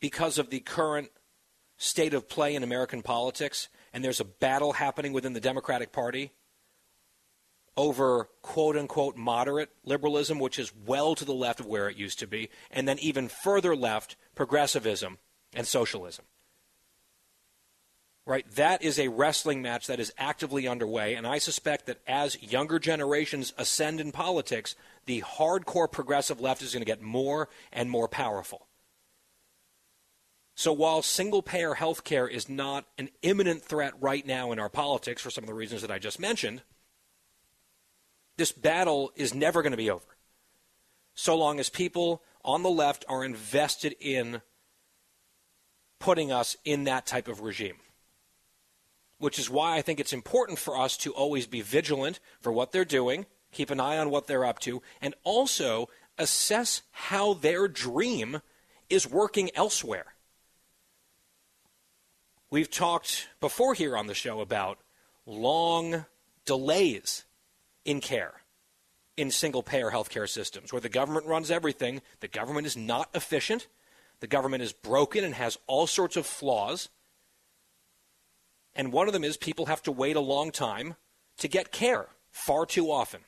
because 0.00 0.38
of 0.38 0.48
the 0.48 0.60
current 0.60 1.10
state 1.76 2.14
of 2.14 2.28
play 2.28 2.54
in 2.54 2.62
American 2.62 3.02
politics, 3.02 3.68
and 3.92 4.02
there's 4.02 4.20
a 4.20 4.24
battle 4.24 4.74
happening 4.74 5.12
within 5.12 5.34
the 5.34 5.40
Democratic 5.40 5.92
Party 5.92 6.30
over 7.76 8.28
quote 8.40 8.76
unquote 8.76 9.16
moderate 9.16 9.70
liberalism, 9.84 10.38
which 10.38 10.58
is 10.58 10.72
well 10.86 11.14
to 11.16 11.24
the 11.24 11.34
left 11.34 11.60
of 11.60 11.66
where 11.66 11.88
it 11.88 11.96
used 11.96 12.20
to 12.20 12.26
be, 12.26 12.48
and 12.70 12.86
then 12.88 12.98
even 13.00 13.28
further 13.28 13.74
left, 13.74 14.16
progressivism 14.34 15.18
and 15.52 15.66
socialism 15.66 16.24
right? 18.26 18.50
That 18.52 18.82
is 18.82 18.98
a 18.98 19.08
wrestling 19.08 19.60
match 19.60 19.86
that 19.86 20.00
is 20.00 20.12
actively 20.16 20.66
underway, 20.66 21.14
and 21.14 21.26
I 21.26 21.38
suspect 21.38 21.86
that 21.86 22.00
as 22.06 22.42
younger 22.42 22.78
generations 22.78 23.52
ascend 23.58 24.00
in 24.00 24.12
politics, 24.12 24.74
the 25.06 25.22
hardcore 25.22 25.90
progressive 25.90 26.40
left 26.40 26.62
is 26.62 26.72
going 26.72 26.80
to 26.80 26.86
get 26.86 27.02
more 27.02 27.48
and 27.72 27.90
more 27.90 28.08
powerful. 28.08 28.66
So 30.54 30.72
while 30.72 31.02
single 31.02 31.42
payer 31.42 31.74
health 31.74 32.04
care 32.04 32.28
is 32.28 32.48
not 32.48 32.86
an 32.96 33.10
imminent 33.22 33.62
threat 33.62 33.92
right 34.00 34.24
now 34.24 34.52
in 34.52 34.58
our 34.58 34.68
politics 34.68 35.20
for 35.20 35.30
some 35.30 35.44
of 35.44 35.48
the 35.48 35.54
reasons 35.54 35.82
that 35.82 35.90
I 35.90 35.98
just 35.98 36.20
mentioned, 36.20 36.62
this 38.36 38.52
battle 38.52 39.12
is 39.16 39.34
never 39.34 39.62
going 39.62 39.72
to 39.72 39.76
be 39.76 39.90
over. 39.90 40.16
So 41.14 41.36
long 41.36 41.60
as 41.60 41.68
people 41.68 42.22
on 42.44 42.62
the 42.62 42.70
left 42.70 43.04
are 43.08 43.24
invested 43.24 43.96
in 44.00 44.42
putting 45.98 46.32
us 46.32 46.56
in 46.64 46.84
that 46.84 47.06
type 47.06 47.28
of 47.28 47.40
regime 47.40 47.76
which 49.18 49.38
is 49.38 49.50
why 49.50 49.76
I 49.76 49.82
think 49.82 50.00
it's 50.00 50.12
important 50.12 50.58
for 50.58 50.78
us 50.78 50.96
to 50.98 51.12
always 51.12 51.46
be 51.46 51.60
vigilant 51.60 52.20
for 52.40 52.52
what 52.52 52.72
they're 52.72 52.84
doing, 52.84 53.26
keep 53.52 53.70
an 53.70 53.80
eye 53.80 53.98
on 53.98 54.10
what 54.10 54.26
they're 54.26 54.44
up 54.44 54.58
to, 54.60 54.82
and 55.00 55.14
also 55.24 55.88
assess 56.18 56.82
how 56.90 57.34
their 57.34 57.68
dream 57.68 58.40
is 58.88 59.08
working 59.08 59.50
elsewhere. 59.54 60.14
We've 62.50 62.70
talked 62.70 63.28
before 63.40 63.74
here 63.74 63.96
on 63.96 64.06
the 64.06 64.14
show 64.14 64.40
about 64.40 64.78
long 65.26 66.04
delays 66.44 67.24
in 67.84 68.00
care 68.00 68.34
in 69.16 69.30
single 69.30 69.62
payer 69.62 69.90
healthcare 69.90 70.28
systems 70.28 70.72
where 70.72 70.80
the 70.80 70.88
government 70.88 71.26
runs 71.26 71.50
everything, 71.50 72.02
the 72.20 72.28
government 72.28 72.66
is 72.66 72.76
not 72.76 73.08
efficient, 73.14 73.66
the 74.20 74.26
government 74.26 74.62
is 74.62 74.72
broken 74.72 75.24
and 75.24 75.34
has 75.34 75.58
all 75.66 75.86
sorts 75.86 76.16
of 76.16 76.26
flaws. 76.26 76.88
And 78.74 78.92
one 78.92 79.06
of 79.06 79.12
them 79.12 79.24
is 79.24 79.36
people 79.36 79.66
have 79.66 79.82
to 79.84 79.92
wait 79.92 80.16
a 80.16 80.20
long 80.20 80.50
time 80.50 80.96
to 81.38 81.48
get 81.48 81.72
care 81.72 82.08
far 82.30 82.66
too 82.66 82.90
often, 82.90 83.20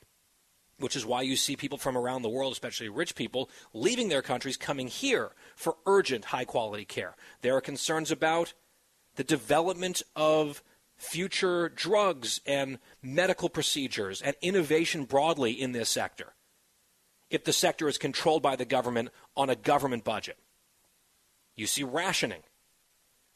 which 0.79 0.95
is 0.95 1.05
why 1.05 1.21
you 1.21 1.35
see 1.35 1.55
people 1.55 1.77
from 1.77 1.97
around 1.97 2.21
the 2.21 2.29
world, 2.29 2.51
especially 2.51 2.89
rich 2.89 3.15
people, 3.15 3.49
leaving 3.73 4.09
their 4.09 4.21
countries, 4.21 4.57
coming 4.57 4.87
here 4.87 5.31
for 5.55 5.77
urgent, 5.85 6.25
high 6.25 6.45
quality 6.45 6.85
care. 6.85 7.15
There 7.41 7.55
are 7.55 7.61
concerns 7.61 8.11
about 8.11 8.53
the 9.15 9.23
development 9.23 10.03
of 10.15 10.61
future 10.97 11.69
drugs 11.69 12.41
and 12.45 12.79
medical 13.01 13.49
procedures 13.49 14.21
and 14.21 14.35
innovation 14.41 15.05
broadly 15.05 15.51
in 15.51 15.71
this 15.71 15.89
sector 15.89 16.33
if 17.29 17.43
the 17.43 17.53
sector 17.53 17.87
is 17.87 17.97
controlled 17.97 18.41
by 18.41 18.55
the 18.55 18.65
government 18.65 19.09
on 19.35 19.49
a 19.49 19.55
government 19.55 20.03
budget. 20.03 20.37
You 21.55 21.67
see 21.67 21.83
rationing 21.83 22.43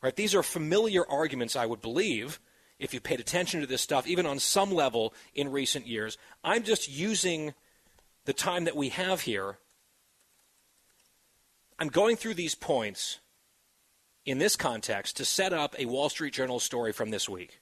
Right? 0.02 0.16
These 0.16 0.34
are 0.34 0.44
familiar 0.44 1.08
arguments, 1.08 1.56
I 1.56 1.66
would 1.66 1.82
believe, 1.82 2.40
if 2.80 2.94
you've 2.94 3.04
paid 3.04 3.20
attention 3.20 3.62
to 3.62 3.68
this 3.68 3.82
stuff, 3.82 4.08
even 4.08 4.26
on 4.26 4.40
some 4.40 4.74
level 4.74 5.14
in 5.36 5.52
recent 5.52 5.86
years. 5.86 6.18
I'm 6.44 6.64
just 6.64 6.90
using 6.90 7.54
the 8.26 8.34
time 8.34 8.66
that 8.66 8.76
we 8.76 8.90
have 8.90 9.22
here. 9.22 9.58
I'm 11.78 11.90
going 11.90 12.16
through 12.16 12.34
these 12.34 12.56
points 12.56 13.20
in 14.26 14.40
this 14.40 14.56
context 14.56 15.18
to 15.18 15.26
set 15.26 15.54
up 15.54 15.76
a 15.78 15.86
Wall 15.86 16.10
Street 16.10 16.34
Journal 16.34 16.60
story 16.60 16.92
from 16.92 17.12
this 17.12 17.30
week 17.30 17.60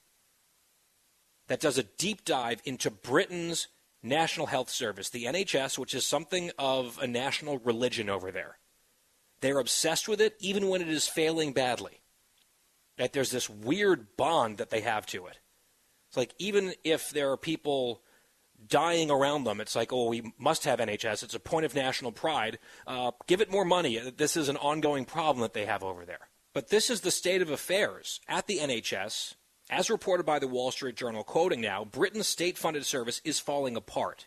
that 1.47 1.59
does 1.59 1.77
a 1.77 1.83
deep 1.83 2.23
dive 2.23 2.61
into 2.63 2.89
Britain's 2.89 3.67
National 4.01 4.45
Health 4.45 4.69
Service, 4.69 5.09
the 5.09 5.25
NHS, 5.25 5.77
which 5.77 5.93
is 5.93 6.05
something 6.05 6.51
of 6.57 6.97
a 7.01 7.07
national 7.07 7.57
religion 7.59 8.09
over 8.09 8.31
there. 8.31 8.57
They're 9.41 9.59
obsessed 9.59 10.07
with 10.07 10.21
it 10.21 10.35
even 10.39 10.69
when 10.69 10.81
it 10.81 10.89
is 10.89 11.07
failing 11.07 11.53
badly. 11.53 11.98
That 12.99 13.13
there's 13.13 13.31
this 13.31 13.49
weird 13.49 14.15
bond 14.15 14.59
that 14.59 14.69
they 14.69 14.81
have 14.81 15.07
to 15.07 15.25
it. 15.25 15.39
It's 16.09 16.17
like 16.17 16.35
even 16.37 16.73
if 16.83 17.09
there 17.09 17.31
are 17.31 17.37
people 17.37 18.03
dying 18.67 19.09
around 19.09 19.45
them, 19.45 19.61
it's 19.61 19.75
like, 19.75 19.91
oh, 19.91 20.09
we 20.09 20.33
must 20.37 20.65
have 20.65 20.79
NHS. 20.79 21.23
It's 21.23 21.33
a 21.33 21.39
point 21.39 21.65
of 21.65 21.73
national 21.73 22.11
pride. 22.11 22.59
Uh, 22.85 23.11
give 23.25 23.41
it 23.41 23.51
more 23.51 23.65
money. 23.65 23.97
This 23.97 24.37
is 24.37 24.49
an 24.49 24.57
ongoing 24.57 25.05
problem 25.05 25.41
that 25.41 25.53
they 25.53 25.65
have 25.65 25.83
over 25.83 26.05
there. 26.05 26.29
But 26.53 26.69
this 26.69 26.89
is 26.89 27.01
the 27.01 27.11
state 27.11 27.41
of 27.41 27.49
affairs 27.49 28.19
at 28.27 28.47
the 28.47 28.57
NHS. 28.57 29.35
As 29.69 29.89
reported 29.89 30.25
by 30.25 30.39
the 30.39 30.47
Wall 30.47 30.71
Street 30.71 30.95
Journal, 30.95 31.23
quoting 31.23 31.61
now, 31.61 31.85
Britain's 31.85 32.27
state 32.27 32.57
funded 32.57 32.85
service 32.85 33.21
is 33.23 33.39
falling 33.39 33.75
apart. 33.75 34.25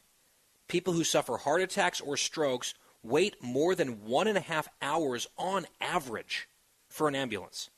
People 0.68 0.92
who 0.92 1.04
suffer 1.04 1.36
heart 1.36 1.60
attacks 1.60 2.00
or 2.00 2.16
strokes 2.16 2.74
wait 3.02 3.42
more 3.42 3.74
than 3.74 4.04
one 4.04 4.28
and 4.28 4.38
a 4.38 4.42
half 4.42 4.68
hours 4.80 5.26
on 5.36 5.66
average 5.80 6.48
for 6.88 7.08
an 7.08 7.16
ambulance. 7.16 7.70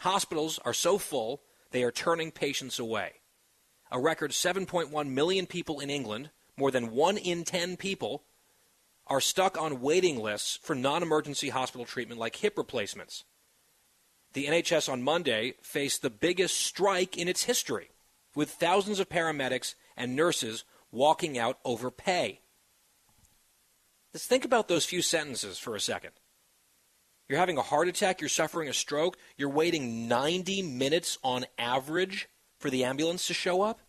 Hospitals 0.00 0.58
are 0.64 0.74
so 0.74 0.98
full, 0.98 1.42
they 1.70 1.82
are 1.82 1.90
turning 1.90 2.30
patients 2.30 2.78
away. 2.78 3.14
A 3.90 4.00
record 4.00 4.32
7.1 4.32 5.08
million 5.08 5.46
people 5.46 5.80
in 5.80 5.90
England, 5.90 6.30
more 6.56 6.70
than 6.70 6.90
1 6.90 7.16
in 7.18 7.44
10 7.44 7.76
people, 7.76 8.24
are 9.06 9.20
stuck 9.20 9.60
on 9.60 9.80
waiting 9.80 10.18
lists 10.18 10.58
for 10.62 10.74
non 10.74 11.02
emergency 11.02 11.50
hospital 11.50 11.84
treatment 11.84 12.18
like 12.18 12.36
hip 12.36 12.56
replacements. 12.56 13.24
The 14.32 14.46
NHS 14.46 14.92
on 14.92 15.02
Monday 15.02 15.54
faced 15.62 16.02
the 16.02 16.10
biggest 16.10 16.58
strike 16.58 17.16
in 17.16 17.28
its 17.28 17.44
history, 17.44 17.90
with 18.34 18.50
thousands 18.50 18.98
of 18.98 19.08
paramedics 19.08 19.74
and 19.96 20.16
nurses 20.16 20.64
walking 20.90 21.38
out 21.38 21.58
over 21.64 21.90
pay. 21.90 22.40
Let's 24.12 24.26
think 24.26 24.44
about 24.44 24.68
those 24.68 24.84
few 24.84 25.02
sentences 25.02 25.58
for 25.58 25.76
a 25.76 25.80
second. 25.80 26.12
You're 27.28 27.38
having 27.38 27.56
a 27.56 27.62
heart 27.62 27.88
attack, 27.88 28.20
you're 28.20 28.28
suffering 28.28 28.68
a 28.68 28.74
stroke, 28.74 29.16
you're 29.36 29.48
waiting 29.48 30.08
90 30.08 30.62
minutes 30.62 31.18
on 31.22 31.46
average 31.58 32.28
for 32.58 32.70
the 32.70 32.84
ambulance 32.84 33.26
to 33.28 33.34
show 33.34 33.62
up. 33.62 33.80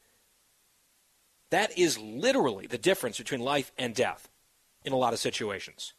That 1.49 1.77
is 1.77 1.99
literally 1.99 2.67
the 2.67 2.77
difference 2.77 3.17
between 3.17 3.41
life 3.41 3.71
and 3.77 3.93
death 3.93 4.29
in 4.83 4.93
a 4.93 4.97
lot 4.97 5.13
of 5.13 5.19
situations. 5.19 5.93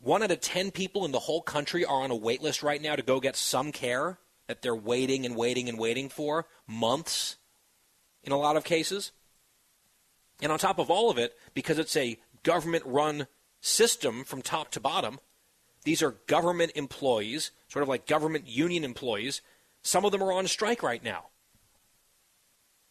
One 0.00 0.22
out 0.22 0.30
of 0.30 0.40
10 0.40 0.70
people 0.70 1.04
in 1.04 1.12
the 1.12 1.20
whole 1.20 1.40
country 1.40 1.84
are 1.84 2.02
on 2.02 2.10
a 2.10 2.16
wait 2.16 2.42
list 2.42 2.62
right 2.62 2.80
now 2.80 2.94
to 2.94 3.02
go 3.02 3.20
get 3.20 3.36
some 3.36 3.72
care 3.72 4.18
that 4.46 4.62
they're 4.62 4.74
waiting 4.74 5.24
and 5.24 5.34
waiting 5.34 5.68
and 5.68 5.78
waiting 5.78 6.08
for 6.08 6.46
months 6.66 7.36
in 8.22 8.32
a 8.32 8.36
lot 8.36 8.56
of 8.56 8.64
cases. 8.64 9.12
And 10.42 10.52
on 10.52 10.58
top 10.58 10.78
of 10.78 10.90
all 10.90 11.10
of 11.10 11.18
it, 11.18 11.34
because 11.54 11.78
it's 11.78 11.96
a 11.96 12.18
government 12.42 12.84
run 12.86 13.26
system 13.60 14.24
from 14.24 14.42
top 14.42 14.70
to 14.72 14.80
bottom, 14.80 15.18
these 15.84 16.02
are 16.02 16.12
government 16.26 16.72
employees, 16.74 17.52
sort 17.68 17.82
of 17.82 17.88
like 17.88 18.06
government 18.06 18.46
union 18.48 18.84
employees. 18.84 19.42
Some 19.82 20.04
of 20.04 20.12
them 20.12 20.22
are 20.22 20.32
on 20.32 20.46
strike 20.48 20.82
right 20.82 21.04
now. 21.04 21.26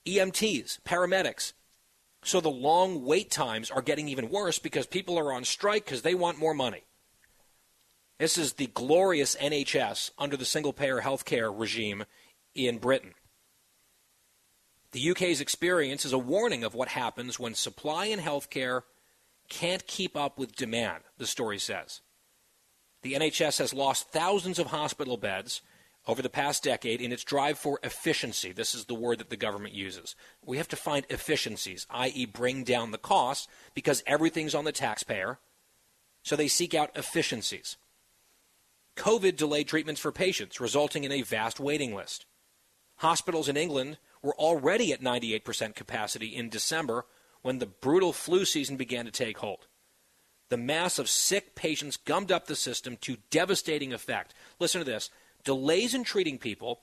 EMTs, 0.08 0.80
paramedics. 0.82 1.54
So 2.24 2.40
the 2.40 2.50
long 2.50 3.04
wait 3.04 3.32
times 3.32 3.70
are 3.72 3.82
getting 3.82 4.08
even 4.08 4.30
worse 4.30 4.60
because 4.60 4.86
people 4.86 5.18
are 5.18 5.34
on 5.34 5.44
strike 5.44 5.86
because 5.86 6.04
they 6.04 6.16
want 6.16 6.40
more 6.40 6.54
money. 6.54 6.84
This 8.20 8.38
is 8.38 8.54
the 8.54 8.68
glorious 8.68 9.36
NHS 9.36 10.12
under 10.18 10.38
the 10.38 10.46
single 10.46 10.72
payer 10.72 11.02
healthcare 11.02 11.52
regime 11.54 12.06
in 12.54 12.78
Britain. 12.78 13.16
The 14.92 15.10
UK's 15.10 15.42
experience 15.42 16.06
is 16.06 16.14
a 16.14 16.20
warning 16.20 16.64
of 16.64 16.76
what 16.76 16.90
happens 16.90 17.40
when 17.40 17.56
supply 17.56 18.06
in 18.06 18.20
healthcare 18.20 18.84
can't 19.50 19.86
keep 19.88 20.16
up 20.16 20.38
with 20.38 20.56
demand, 20.56 21.04
the 21.18 21.26
story 21.26 21.58
says. 21.58 22.02
The 23.04 23.14
NHS 23.14 23.60
has 23.60 23.74
lost 23.74 24.10
thousands 24.10 24.60
of 24.60 24.68
hospital 24.68 25.18
beds 25.18 25.62
over 26.08 26.22
the 26.22 26.30
past 26.30 26.64
decade 26.64 27.02
in 27.02 27.12
its 27.12 27.24
drive 27.24 27.58
for 27.58 27.80
efficiency. 27.84 28.52
This 28.52 28.74
is 28.74 28.86
the 28.86 28.94
word 28.94 29.20
that 29.20 29.30
the 29.30 29.38
government 29.38 29.74
uses. 29.74 30.16
We 30.44 30.58
have 30.58 30.68
to 30.70 30.76
find 30.76 31.06
efficiencies, 31.10 31.86
i.e., 31.90 32.26
bring 32.26 32.64
down 32.64 32.92
the 32.92 32.98
costs 32.98 33.48
because 33.74 34.04
everything's 34.08 34.56
on 34.56 34.66
the 34.66 34.72
taxpayer. 34.72 35.40
So 36.24 36.36
they 36.36 36.48
seek 36.48 36.74
out 36.74 36.92
efficiencies. 36.96 37.78
COVID 38.96 39.36
delayed 39.36 39.68
treatments 39.68 40.00
for 40.00 40.12
patients, 40.12 40.62
resulting 40.62 41.04
in 41.04 41.12
a 41.12 41.24
vast 41.24 41.60
waiting 41.60 41.94
list. 41.94 42.26
Hospitals 42.98 43.50
in 43.50 43.58
England 43.58 43.98
were 44.22 44.36
already 44.36 44.94
at 44.94 45.02
98% 45.02 45.76
capacity 45.76 46.28
in 46.28 46.50
December 46.50 47.06
when 47.42 47.60
the 47.60 47.66
brutal 47.66 48.14
flu 48.14 48.46
season 48.46 48.78
began 48.78 49.06
to 49.06 49.12
take 49.12 49.40
hold. 49.40 49.68
The 50.54 50.58
mass 50.58 51.00
of 51.00 51.10
sick 51.10 51.56
patients 51.56 51.98
gummed 51.98 52.32
up 52.32 52.46
the 52.46 52.56
system 52.56 52.96
to 52.98 53.18
devastating 53.32 53.92
effect. 53.92 54.36
Listen 54.60 54.82
to 54.82 54.86
this 54.86 55.10
delays 55.44 55.96
in 55.96 56.04
treating 56.04 56.38
people 56.38 56.82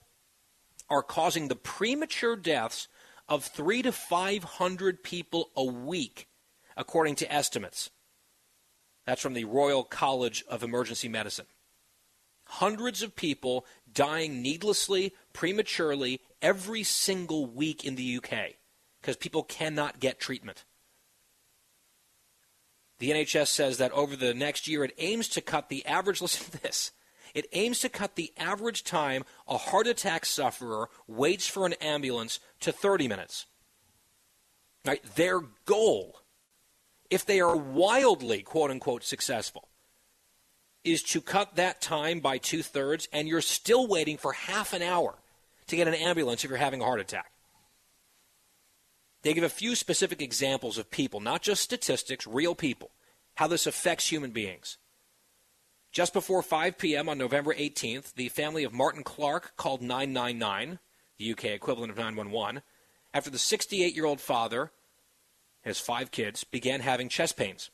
are 0.89 1.05
causing 1.05 1.47
the 1.47 1.55
premature 1.55 2.35
deaths 2.35 2.89
of 3.29 3.45
three 3.45 3.81
to 3.83 3.93
500 3.93 5.05
people 5.05 5.51
a 5.57 5.65
week, 5.65 6.27
according 6.77 7.15
to 7.15 7.33
estimates. 7.33 7.91
That's 9.07 9.23
from 9.23 9.35
the 9.35 9.45
Royal 9.45 9.85
College 9.85 10.43
of 10.49 10.65
Emergency 10.65 11.09
Medicine. 11.09 11.47
Hundreds 12.47 13.03
of 13.03 13.15
people 13.15 13.65
dying 13.95 14.43
needlessly, 14.43 15.15
prematurely, 15.33 16.21
every 16.43 16.83
single 16.83 17.47
week 17.47 17.85
in 17.85 17.95
the 17.95 18.17
UK 18.17 18.57
because 19.01 19.17
people 19.17 19.45
cannot 19.45 20.01
get 20.01 20.19
treatment. 20.19 20.65
The 23.01 23.11
NHS 23.11 23.49
says 23.49 23.79
that 23.79 23.93
over 23.93 24.15
the 24.15 24.35
next 24.35 24.69
year, 24.69 24.85
it 24.85 24.95
aims 24.99 25.27
to 25.31 25.41
cut 25.41 25.69
the 25.69 25.85
average, 25.87 26.21
listen 26.23 26.51
to 26.53 26.63
this, 26.63 26.93
it 27.35 27.47
aims 27.53 27.81
to 27.81 27.89
cut 27.89 28.15
the 28.15 28.33
average 28.37 28.85
time 28.85 29.25
a 29.49 29.57
heart 29.57 29.87
attack 29.87 30.25
sufferer 30.25 30.89
waits 31.09 31.49
for 31.49 31.67
an 31.67 31.73
ambulance 31.75 32.41
to 32.61 32.73
30 32.73 33.09
minutes. 33.09 33.47
Right? 34.85 35.03
Their 35.17 35.41
goal, 35.65 36.21
if 37.11 37.25
they 37.25 37.41
are 37.41 37.57
wildly, 37.57 38.43
quote 38.43 38.71
unquote, 38.71 39.05
successful, 39.05 39.69
is 40.85 41.03
to 41.03 41.21
cut 41.21 41.57
that 41.57 41.81
time 41.81 42.21
by 42.21 42.39
two 42.39 42.63
thirds, 42.63 43.09
and 43.13 43.29
you're 43.29 43.43
still 43.43 43.87
waiting 43.87 44.17
for 44.17 44.33
half 44.33 44.73
an 44.73 44.83
hour 44.83 45.19
to 45.67 45.77
get 45.77 45.89
an 45.89 45.95
ambulance 45.95 46.45
if 46.45 46.51
you're 46.51 46.59
having 46.59 46.81
a 46.81 46.85
heart 46.85 47.01
attack. 47.01 47.30
They 49.23 49.35
give 49.35 49.45
a 49.45 49.49
few 49.49 49.75
specific 49.75 50.23
examples 50.23 50.79
of 50.79 50.91
people, 50.91 51.21
not 51.21 51.43
just 51.43 51.63
statistics, 51.63 52.27
real 52.27 52.55
people, 52.55 52.91
how 53.35 53.47
this 53.47 53.67
affects 53.67 54.09
human 54.09 54.31
beings. 54.31 54.79
Just 55.93 56.13
before 56.13 56.43
5 56.43 56.79
p.m. 56.79 57.09
on 57.09 57.19
November 57.19 57.53
18th, 57.53 58.15
the 58.15 58.29
family 58.29 58.65
of 58.65 58.73
Martin 58.73 59.03
Clark 59.03 59.57
called 59.57 59.83
999, 59.83 60.79
the 61.19 61.33
UK 61.33 61.47
equivalent 61.47 61.91
of 61.91 61.99
911, 61.99 62.63
after 63.13 63.29
the 63.29 63.39
68 63.39 63.95
year 63.95 64.07
old 64.07 64.21
father, 64.21 64.71
his 65.63 65.81
five 65.81 66.11
kids, 66.11 66.45
began 66.45 66.81
having 66.81 67.09
chest 67.09 67.37
pains. 67.37 67.71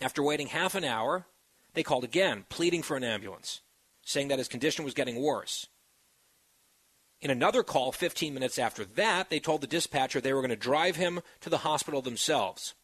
After 0.00 0.22
waiting 0.22 0.46
half 0.46 0.74
an 0.74 0.84
hour, 0.84 1.26
they 1.74 1.82
called 1.82 2.04
again, 2.04 2.44
pleading 2.48 2.82
for 2.82 2.96
an 2.96 3.04
ambulance, 3.04 3.62
saying 4.02 4.28
that 4.28 4.38
his 4.38 4.48
condition 4.48 4.84
was 4.84 4.94
getting 4.94 5.20
worse. 5.20 5.66
In 7.20 7.30
another 7.30 7.62
call 7.62 7.90
15 7.90 8.32
minutes 8.32 8.58
after 8.58 8.84
that, 8.84 9.28
they 9.28 9.40
told 9.40 9.60
the 9.60 9.66
dispatcher 9.66 10.20
they 10.20 10.32
were 10.32 10.40
going 10.40 10.50
to 10.50 10.56
drive 10.56 10.96
him 10.96 11.20
to 11.40 11.50
the 11.50 11.58
hospital 11.58 12.00
themselves. 12.00 12.74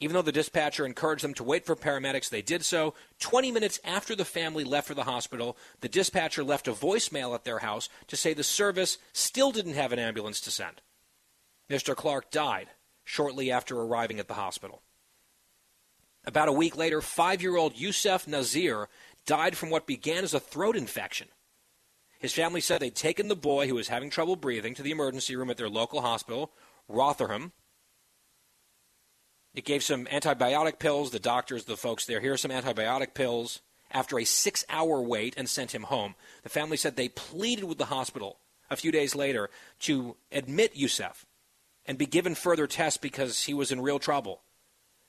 Even 0.00 0.14
though 0.14 0.22
the 0.22 0.32
dispatcher 0.32 0.84
encouraged 0.84 1.22
them 1.22 1.34
to 1.34 1.44
wait 1.44 1.64
for 1.64 1.76
paramedics, 1.76 2.28
they 2.28 2.42
did 2.42 2.64
so. 2.64 2.94
20 3.20 3.52
minutes 3.52 3.78
after 3.84 4.16
the 4.16 4.24
family 4.24 4.64
left 4.64 4.88
for 4.88 4.94
the 4.94 5.04
hospital, 5.04 5.56
the 5.80 5.88
dispatcher 5.88 6.42
left 6.42 6.66
a 6.66 6.72
voicemail 6.72 7.36
at 7.36 7.44
their 7.44 7.60
house 7.60 7.88
to 8.08 8.16
say 8.16 8.34
the 8.34 8.42
service 8.42 8.98
still 9.12 9.52
didn't 9.52 9.74
have 9.74 9.92
an 9.92 10.00
ambulance 10.00 10.40
to 10.40 10.50
send. 10.50 10.82
Mr. 11.70 11.94
Clark 11.94 12.32
died 12.32 12.70
shortly 13.04 13.52
after 13.52 13.78
arriving 13.78 14.18
at 14.18 14.26
the 14.26 14.34
hospital. 14.34 14.82
About 16.24 16.48
a 16.48 16.52
week 16.52 16.76
later, 16.76 17.00
five 17.00 17.40
year 17.40 17.56
old 17.56 17.76
Yusuf 17.76 18.26
Nazir 18.26 18.88
died 19.24 19.56
from 19.56 19.70
what 19.70 19.86
began 19.86 20.24
as 20.24 20.34
a 20.34 20.40
throat 20.40 20.76
infection. 20.76 21.28
His 22.22 22.32
family 22.32 22.60
said 22.60 22.80
they'd 22.80 22.94
taken 22.94 23.28
the 23.28 23.36
boy 23.36 23.66
who 23.66 23.74
was 23.74 23.88
having 23.88 24.08
trouble 24.08 24.36
breathing 24.36 24.74
to 24.76 24.82
the 24.82 24.92
emergency 24.92 25.36
room 25.36 25.50
at 25.50 25.56
their 25.56 25.68
local 25.68 26.00
hospital, 26.00 26.52
Rotherham, 26.88 27.52
it 29.54 29.64
gave 29.64 29.82
some 29.82 30.06
antibiotic 30.06 30.78
pills. 30.78 31.10
The 31.10 31.18
doctors, 31.18 31.64
the 31.64 31.76
folks 31.76 32.06
there, 32.06 32.20
here 32.20 32.32
are 32.32 32.38
some 32.38 32.50
antibiotic 32.50 33.14
pills. 33.14 33.60
after 33.94 34.18
a 34.18 34.24
six 34.24 34.64
hour 34.70 35.02
wait 35.02 35.34
and 35.36 35.46
sent 35.46 35.74
him 35.74 35.82
home. 35.82 36.14
The 36.44 36.48
family 36.48 36.78
said 36.78 36.96
they 36.96 37.10
pleaded 37.10 37.64
with 37.64 37.76
the 37.76 37.86
hospital 37.86 38.38
a 38.70 38.76
few 38.76 38.90
days 38.90 39.14
later 39.14 39.50
to 39.80 40.16
admit 40.30 40.74
Yusuf 40.74 41.26
and 41.84 41.98
be 41.98 42.06
given 42.06 42.34
further 42.34 42.66
tests 42.66 42.96
because 42.96 43.42
he 43.42 43.52
was 43.52 43.70
in 43.70 43.82
real 43.82 43.98
trouble. 43.98 44.40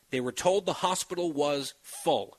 They 0.09 0.19
were 0.19 0.33
told 0.33 0.65
the 0.65 0.73
hospital 0.73 1.31
was 1.31 1.75
full. 1.81 2.37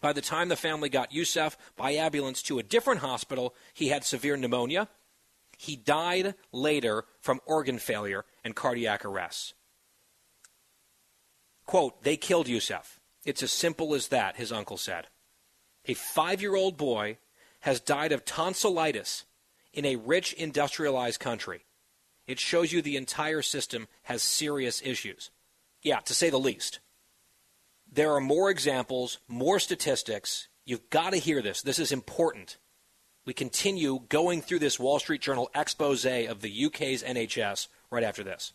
By 0.00 0.12
the 0.12 0.20
time 0.20 0.48
the 0.48 0.56
family 0.56 0.88
got 0.88 1.12
Yusuf 1.12 1.56
by 1.76 1.92
ambulance 1.92 2.42
to 2.42 2.58
a 2.58 2.62
different 2.62 3.00
hospital, 3.00 3.54
he 3.72 3.88
had 3.88 4.04
severe 4.04 4.36
pneumonia. 4.36 4.88
He 5.56 5.76
died 5.76 6.34
later 6.52 7.04
from 7.20 7.40
organ 7.46 7.78
failure 7.78 8.24
and 8.44 8.54
cardiac 8.54 9.04
arrest. 9.04 9.54
Quote, 11.64 12.02
they 12.02 12.16
killed 12.16 12.46
Yusuf. 12.46 13.00
It's 13.24 13.42
as 13.42 13.52
simple 13.52 13.94
as 13.94 14.08
that, 14.08 14.36
his 14.36 14.52
uncle 14.52 14.76
said. 14.76 15.08
A 15.86 15.94
five 15.94 16.40
year 16.40 16.54
old 16.54 16.76
boy 16.76 17.18
has 17.60 17.80
died 17.80 18.12
of 18.12 18.24
tonsillitis 18.24 19.24
in 19.72 19.84
a 19.84 19.96
rich 19.96 20.32
industrialized 20.34 21.20
country. 21.20 21.64
It 22.26 22.38
shows 22.38 22.72
you 22.72 22.82
the 22.82 22.96
entire 22.96 23.42
system 23.42 23.88
has 24.04 24.22
serious 24.22 24.82
issues. 24.84 25.30
Yeah, 25.82 26.00
to 26.00 26.14
say 26.14 26.30
the 26.30 26.38
least. 26.38 26.80
There 27.90 28.12
are 28.12 28.20
more 28.20 28.50
examples, 28.50 29.18
more 29.28 29.58
statistics. 29.58 30.48
You've 30.64 30.90
got 30.90 31.10
to 31.10 31.18
hear 31.18 31.40
this. 31.40 31.62
This 31.62 31.78
is 31.78 31.92
important. 31.92 32.58
We 33.24 33.34
continue 33.34 34.00
going 34.08 34.42
through 34.42 34.60
this 34.60 34.78
Wall 34.78 34.98
Street 34.98 35.20
Journal 35.20 35.50
expose 35.54 36.04
of 36.04 36.40
the 36.40 36.66
UK's 36.66 37.02
NHS 37.02 37.68
right 37.90 38.04
after 38.04 38.22
this. 38.22 38.52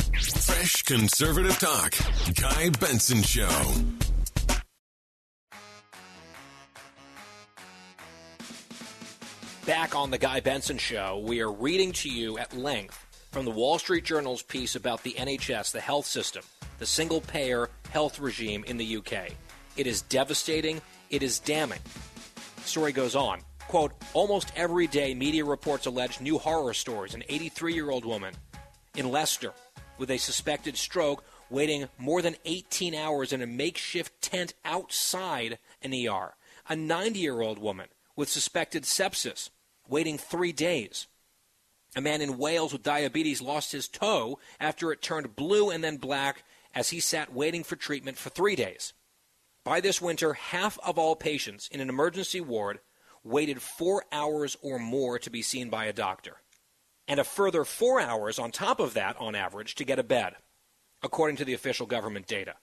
Fresh 0.00 0.82
conservative 0.82 1.58
talk. 1.58 1.94
Guy 2.34 2.70
Benson 2.70 3.22
Show. 3.22 3.48
Back 9.66 9.94
on 9.94 10.10
the 10.10 10.18
Guy 10.18 10.40
Benson 10.40 10.78
Show, 10.78 11.22
we 11.24 11.40
are 11.40 11.52
reading 11.52 11.92
to 11.92 12.10
you 12.10 12.38
at 12.38 12.56
length 12.56 13.06
from 13.30 13.44
the 13.44 13.50
Wall 13.50 13.78
Street 13.78 14.04
Journal's 14.04 14.42
piece 14.42 14.74
about 14.74 15.02
the 15.02 15.12
NHS, 15.12 15.72
the 15.72 15.80
health 15.80 16.06
system, 16.06 16.42
the 16.80 16.86
single 16.86 17.20
payer 17.20 17.68
health 17.90 18.18
regime 18.18 18.64
in 18.66 18.78
the 18.78 18.96
UK. 18.96 19.32
It 19.76 19.86
is 19.86 20.02
devastating, 20.02 20.80
it 21.10 21.22
is 21.22 21.38
damning. 21.38 21.78
Story 22.64 22.90
goes 22.90 23.14
on. 23.14 23.42
Quote, 23.68 23.92
almost 24.14 24.50
every 24.56 24.88
day, 24.88 25.14
media 25.14 25.44
reports 25.44 25.86
allege 25.86 26.20
new 26.20 26.38
horror 26.38 26.74
stories. 26.74 27.14
An 27.14 27.22
83 27.28 27.74
year 27.74 27.90
old 27.90 28.04
woman 28.04 28.34
in 28.96 29.10
Leicester 29.10 29.52
with 29.98 30.10
a 30.10 30.16
suspected 30.16 30.76
stroke 30.76 31.22
waiting 31.50 31.86
more 31.98 32.22
than 32.22 32.34
18 32.46 32.94
hours 32.94 33.32
in 33.32 33.42
a 33.42 33.46
makeshift 33.46 34.20
tent 34.22 34.54
outside 34.64 35.58
an 35.82 35.92
ER. 35.94 36.34
A 36.68 36.76
90 36.76 37.18
year 37.18 37.42
old 37.42 37.58
woman 37.58 37.88
with 38.16 38.30
suspected 38.30 38.84
sepsis 38.84 39.50
waiting 39.86 40.16
three 40.16 40.52
days. 40.52 41.06
A 41.94 42.00
man 42.00 42.22
in 42.22 42.38
Wales 42.38 42.72
with 42.72 42.82
diabetes 42.82 43.42
lost 43.42 43.72
his 43.72 43.88
toe 43.88 44.38
after 44.58 44.92
it 44.92 45.02
turned 45.02 45.36
blue 45.36 45.70
and 45.70 45.82
then 45.84 45.96
black 45.96 46.44
as 46.74 46.90
he 46.90 47.00
sat 47.00 47.32
waiting 47.32 47.64
for 47.64 47.76
treatment 47.76 48.16
for 48.16 48.30
three 48.30 48.56
days. 48.56 48.92
By 49.64 49.80
this 49.80 50.00
winter, 50.00 50.32
half 50.34 50.78
of 50.80 50.98
all 50.98 51.16
patients 51.16 51.68
in 51.68 51.80
an 51.80 51.88
emergency 51.88 52.40
ward 52.40 52.80
waited 53.22 53.60
four 53.60 54.04
hours 54.10 54.56
or 54.62 54.78
more 54.78 55.18
to 55.18 55.30
be 55.30 55.42
seen 55.42 55.68
by 55.68 55.84
a 55.84 55.92
doctor, 55.92 56.36
and 57.06 57.20
a 57.20 57.24
further 57.24 57.64
four 57.64 58.00
hours 58.00 58.38
on 58.38 58.50
top 58.50 58.80
of 58.80 58.94
that, 58.94 59.16
on 59.18 59.34
average, 59.34 59.74
to 59.74 59.84
get 59.84 59.98
a 59.98 60.02
bed, 60.02 60.36
according 61.02 61.36
to 61.36 61.44
the 61.44 61.52
official 61.52 61.86
government 61.86 62.26
data. 62.26 62.54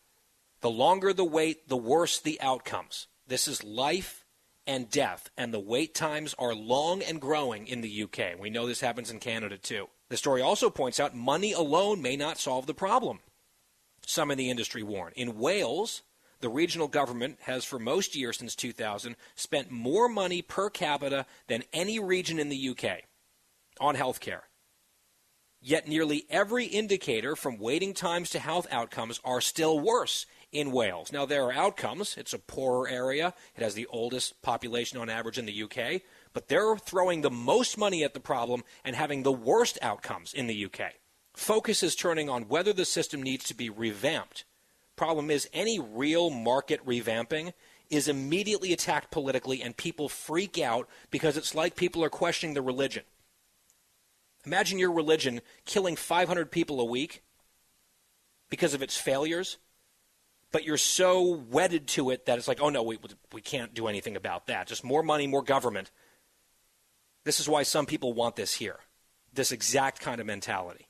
The 0.62 0.70
longer 0.70 1.14
the 1.14 1.24
wait, 1.24 1.70
the 1.70 1.78
worse 1.78 2.20
the 2.20 2.42
outcomes. 2.42 3.08
This 3.28 3.48
is 3.48 3.64
life 3.64 4.26
and 4.66 4.90
death, 4.90 5.30
and 5.38 5.54
the 5.54 5.60
wait 5.60 5.94
times 5.94 6.34
are 6.40 6.56
long 6.56 7.04
and 7.04 7.22
growing 7.22 7.68
in 7.68 7.82
the 7.82 8.04
UK. 8.04 8.40
We 8.40 8.50
know 8.50 8.66
this 8.66 8.82
happens 8.82 9.12
in 9.12 9.20
Canada 9.20 9.58
too. 9.58 9.88
The 10.10 10.18
story 10.18 10.42
also 10.42 10.70
points 10.70 11.00
out 11.00 11.16
money 11.16 11.54
alone 11.54 12.02
may 12.02 12.16
not 12.16 12.40
solve 12.40 12.66
the 12.66 12.74
problem. 12.74 13.20
Some 14.08 14.32
in 14.32 14.38
the 14.38 14.50
industry 14.50 14.84
warn. 14.84 15.12
In 15.18 15.38
Wales, 15.38 16.02
the 16.40 16.48
regional 16.48 16.88
government 16.88 17.40
has, 17.42 17.66
for 17.66 17.78
most 17.78 18.16
years 18.16 18.38
since 18.38 18.56
2000, 18.56 19.18
spent 19.36 19.70
more 19.70 20.08
money 20.08 20.42
per 20.42 20.70
capita 20.70 21.26
than 21.48 21.64
any 21.74 22.00
region 22.00 22.40
in 22.40 22.48
the 22.48 22.70
UK 22.70 23.02
on 23.82 23.96
health 23.96 24.22
care. 24.22 24.44
Yet 25.60 25.90
nearly 25.90 26.26
every 26.30 26.68
indicator 26.68 27.36
from 27.36 27.58
waiting 27.58 27.94
times 27.94 28.30
to 28.30 28.40
health 28.40 28.66
outcomes 28.72 29.20
are 29.26 29.42
still 29.42 29.78
worse 29.78 30.26
in 30.54 30.72
Wales. 30.72 31.12
Now, 31.12 31.26
there 31.26 31.44
are 31.44 31.52
outcomes. 31.52 32.16
It's 32.16 32.34
a 32.34 32.40
poorer 32.40 32.88
area, 32.88 33.34
it 33.58 33.62
has 33.62 33.74
the 33.74 33.88
oldest 33.88 34.42
population 34.42 34.98
on 35.00 35.10
average 35.10 35.38
in 35.38 35.46
the 35.46 35.64
UK, 35.64 36.02
but 36.32 36.48
they're 36.48 36.78
throwing 36.78 37.22
the 37.22 37.30
most 37.30 37.78
money 37.78 38.06
at 38.06 38.14
the 38.14 38.22
problem 38.22 38.64
and 38.86 38.96
having 38.96 39.24
the 39.24 39.34
worst 39.34 39.78
outcomes 39.82 40.34
in 40.34 40.48
the 40.48 40.66
UK. 40.66 40.94
Focus 41.38 41.84
is 41.84 41.96
turning 41.96 42.32
on 42.32 42.48
whether 42.48 42.74
the 42.74 42.84
system 42.84 43.22
needs 43.22 43.46
to 43.46 43.54
be 43.54 43.70
revamped. 43.70 44.44
Problem 44.96 45.30
is, 45.30 45.48
any 45.54 45.80
real 45.80 46.32
market 46.32 46.84
revamping 46.84 47.54
is 47.92 48.08
immediately 48.08 48.74
attacked 48.74 49.12
politically, 49.12 49.62
and 49.62 49.78
people 49.78 50.10
freak 50.10 50.58
out 50.58 50.90
because 51.12 51.38
it's 51.38 51.54
like 51.54 51.76
people 51.76 52.04
are 52.04 52.10
questioning 52.10 52.56
the 52.56 52.62
religion. 52.64 53.04
Imagine 54.48 54.80
your 54.80 54.92
religion 54.92 55.42
killing 55.64 55.96
500 55.96 56.50
people 56.50 56.82
a 56.82 56.86
week 56.86 57.22
because 58.50 58.74
of 58.74 58.82
its 58.82 58.98
failures, 58.98 59.58
but 60.52 60.64
you're 60.64 60.76
so 60.76 61.22
wedded 61.22 61.88
to 61.90 62.10
it 62.10 62.26
that 62.26 62.40
it's 62.40 62.48
like, 62.48 62.60
oh 62.60 62.70
no, 62.70 62.82
we, 62.82 62.98
we 63.32 63.42
can't 63.42 63.76
do 63.76 63.86
anything 63.86 64.16
about 64.16 64.48
that. 64.48 64.66
Just 64.66 64.84
more 64.84 65.04
money, 65.04 65.28
more 65.28 65.44
government. 65.44 65.92
This 67.26 67.40
is 67.40 67.48
why 67.48 67.62
some 67.62 67.86
people 67.86 68.14
want 68.14 68.36
this 68.36 68.56
here, 68.56 68.80
this 69.32 69.52
exact 69.52 70.02
kind 70.02 70.20
of 70.20 70.26
mentality. 70.26 70.87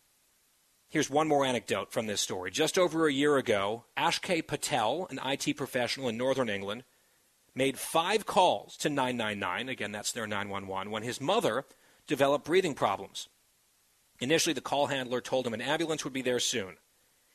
Here's 0.89 1.09
one 1.09 1.27
more 1.27 1.45
anecdote 1.45 1.91
from 1.91 2.07
this 2.07 2.21
story. 2.21 2.49
Just 2.49 2.77
over 2.77 3.07
a 3.07 3.13
year 3.13 3.37
ago, 3.37 3.83
Akshay 3.97 4.41
Patel, 4.41 5.07
an 5.09 5.19
IT 5.23 5.57
professional 5.57 6.07
in 6.07 6.17
northern 6.17 6.49
England, 6.49 6.85
made 7.53 7.77
five 7.77 8.25
calls 8.25 8.77
to 8.77 8.89
999, 8.89 9.67
again, 9.67 9.91
that's 9.91 10.13
their 10.13 10.27
911, 10.27 10.89
when 10.89 11.03
his 11.03 11.19
mother 11.19 11.65
developed 12.07 12.45
breathing 12.45 12.73
problems. 12.73 13.27
Initially, 14.19 14.53
the 14.53 14.61
call 14.61 14.87
handler 14.87 15.19
told 15.19 15.45
him 15.45 15.53
an 15.53 15.61
ambulance 15.61 16.05
would 16.05 16.13
be 16.13 16.21
there 16.21 16.39
soon. 16.39 16.77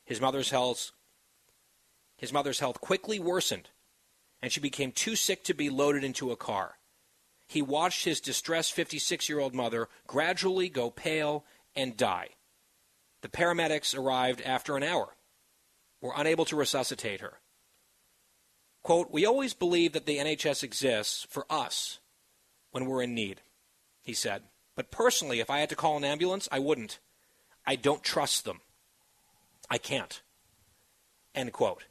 His 0.03 0.19
mother's 0.19 0.49
health, 0.49 0.91
his 2.17 2.33
mother's 2.33 2.59
health 2.59 2.81
quickly 2.81 3.19
worsened, 3.19 3.69
and 4.41 4.51
she 4.51 4.59
became 4.59 4.91
too 4.91 5.15
sick 5.15 5.43
to 5.43 5.53
be 5.53 5.69
loaded 5.69 6.03
into 6.03 6.31
a 6.31 6.35
car. 6.35 6.77
He 7.47 7.61
watched 7.61 8.05
his 8.05 8.19
distressed 8.19 8.73
56 8.73 9.29
year 9.29 9.39
old 9.39 9.53
mother 9.53 9.89
gradually 10.07 10.69
go 10.69 10.89
pale 10.89 11.45
and 11.75 11.95
die. 11.95 12.29
The 13.23 13.29
paramedics 13.29 13.97
arrived 13.97 14.41
after 14.41 14.75
an 14.75 14.83
hour, 14.83 15.15
were 16.01 16.13
unable 16.15 16.43
to 16.43 16.57
resuscitate 16.57 17.21
her. 17.21 17.39
Quote, 18.83 19.11
We 19.11 19.25
always 19.25 19.53
believe 19.53 19.93
that 19.93 20.05
the 20.05 20.17
NHS 20.17 20.61
exists 20.61 21.25
for 21.29 21.45
us 21.49 22.01
when 22.71 22.85
we're 22.85 23.01
in 23.01 23.15
need, 23.15 23.39
he 24.01 24.13
said. 24.13 24.43
But 24.75 24.91
personally, 24.91 25.39
if 25.39 25.49
I 25.49 25.59
had 25.59 25.69
to 25.69 25.75
call 25.75 25.95
an 25.95 26.03
ambulance, 26.03 26.49
I 26.51 26.59
wouldn't. 26.59 26.99
I 27.65 27.77
don't 27.77 28.03
trust 28.03 28.43
them. 28.43 28.59
I 29.69 29.77
can't. 29.77 30.21
End 31.33 31.53
quote. 31.53 31.85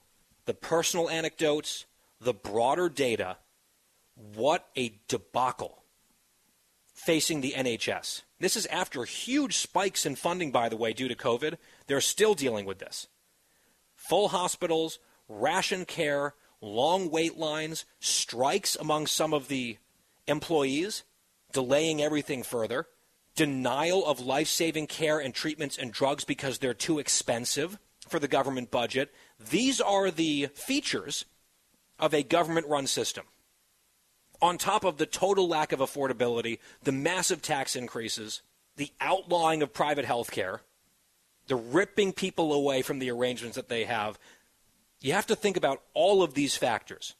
The 0.45 0.53
personal 0.53 1.09
anecdotes, 1.09 1.87
the 2.21 2.35
broader 2.35 2.91
data, 2.91 3.39
what 4.15 4.69
a 4.77 5.01
debacle 5.09 5.83
facing 6.93 7.41
the 7.41 7.55
NHS. 7.57 8.21
This 8.43 8.57
is 8.57 8.67
after 8.67 9.05
huge 9.05 9.59
spikes 9.59 10.05
in 10.05 10.17
funding, 10.17 10.51
by 10.51 10.69
the 10.69 10.77
way, 10.77 10.93
due 10.93 11.07
to 11.07 11.15
COVID. 11.15 11.59
They're 11.87 12.01
still 12.01 12.35
dealing 12.35 12.67
with 12.67 12.81
this. 12.81 13.07
Full 13.95 14.31
hospitals, 14.31 14.99
ration 15.29 15.85
care, 15.85 16.35
long 16.61 17.09
wait 17.09 17.39
lines, 17.39 17.85
strikes 18.01 18.75
among 18.75 19.07
some 19.07 19.33
of 19.33 19.47
the 19.47 19.79
employees, 20.27 21.05
delaying 21.53 22.03
everything 22.03 22.43
further, 22.43 22.89
denial 23.37 24.05
of 24.05 24.19
life 24.19 24.49
saving 24.49 24.89
care 24.89 25.21
and 25.21 25.33
treatments 25.33 25.79
and 25.79 25.93
drugs 25.93 26.25
because 26.25 26.59
they're 26.59 26.75
too 26.75 26.99
expensive 26.99 27.79
for 28.09 28.19
the 28.19 28.27
government 28.27 28.73
budget. 28.73 29.15
These 29.39 29.81
are 29.81 30.11
the 30.11 30.49
features 30.53 31.27
of 31.97 32.13
a 32.13 32.25
government 32.25 32.67
run 32.67 32.89
system 32.89 33.27
on 34.43 34.59
top 34.59 34.85
of 34.85 34.99
the 34.99 35.07
total 35.07 35.49
lack 35.49 35.73
of 35.73 35.79
affordability, 35.79 36.59
the 36.83 36.93
massive 36.93 37.41
tax 37.41 37.77
increases, 37.77 38.43
the 38.77 38.91
outlawing 39.01 39.63
of 39.63 39.73
private 39.73 40.05
health 40.05 40.33
care, 40.33 40.61
the 41.47 41.57
ripping 41.57 42.13
people 42.13 42.53
away 42.53 42.83
from 42.83 42.99
the 42.99 43.11
arrangements 43.11 43.57
that 43.57 43.69
they 43.69 43.85
have, 43.85 44.19
you 45.01 45.13
have 45.13 45.27
to 45.27 45.37
think 45.37 45.57
about 45.57 45.83
all 45.95 46.23
of 46.23 46.35
these 46.35 46.57
factors. 46.57 47.15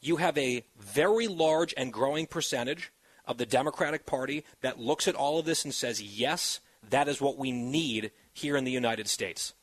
You 0.00 0.16
have 0.16 0.36
a 0.38 0.64
very 0.78 1.26
large 1.26 1.74
and 1.76 1.92
growing 1.92 2.26
percentage 2.26 2.92
of 3.26 3.38
the 3.38 3.46
Democratic 3.46 4.06
Party 4.06 4.44
that 4.60 4.78
looks 4.78 5.08
at 5.08 5.14
all 5.14 5.38
of 5.38 5.46
this 5.46 5.64
and 5.64 5.74
says, 5.74 6.00
yes, 6.00 6.60
that 6.88 7.08
is 7.08 7.20
what 7.20 7.38
we 7.38 7.52
need 7.52 8.10
here 8.32 8.56
in 8.56 8.64
the 8.64 8.70
United 8.70 9.08
States. 9.08 9.54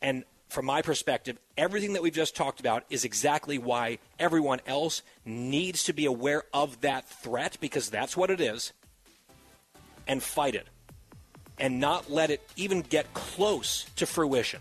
And 0.00 0.24
from 0.52 0.66
my 0.66 0.82
perspective, 0.82 1.38
everything 1.56 1.94
that 1.94 2.02
we've 2.02 2.12
just 2.12 2.36
talked 2.36 2.60
about 2.60 2.84
is 2.90 3.04
exactly 3.04 3.58
why 3.58 3.98
everyone 4.18 4.60
else 4.66 5.02
needs 5.24 5.84
to 5.84 5.92
be 5.92 6.04
aware 6.04 6.44
of 6.52 6.80
that 6.82 7.08
threat 7.08 7.56
because 7.60 7.88
that's 7.88 8.16
what 8.16 8.30
it 8.30 8.40
is 8.40 8.72
and 10.06 10.22
fight 10.22 10.54
it 10.54 10.68
and 11.58 11.80
not 11.80 12.10
let 12.10 12.30
it 12.30 12.42
even 12.56 12.82
get 12.82 13.12
close 13.14 13.86
to 13.96 14.04
fruition 14.04 14.60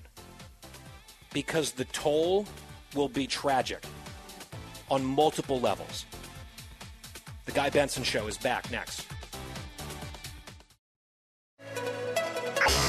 because 1.34 1.72
the 1.72 1.86
toll 1.86 2.46
will 2.96 3.10
be 3.10 3.28
tragic 3.28 3.84
on 4.90 5.04
multiple 5.04 5.60
levels. 5.60 6.06
The 7.46 7.52
Guy 7.52 7.70
Benson 7.70 8.04
Show 8.04 8.28
is 8.28 8.38
back 8.38 8.72
next. 8.72 9.06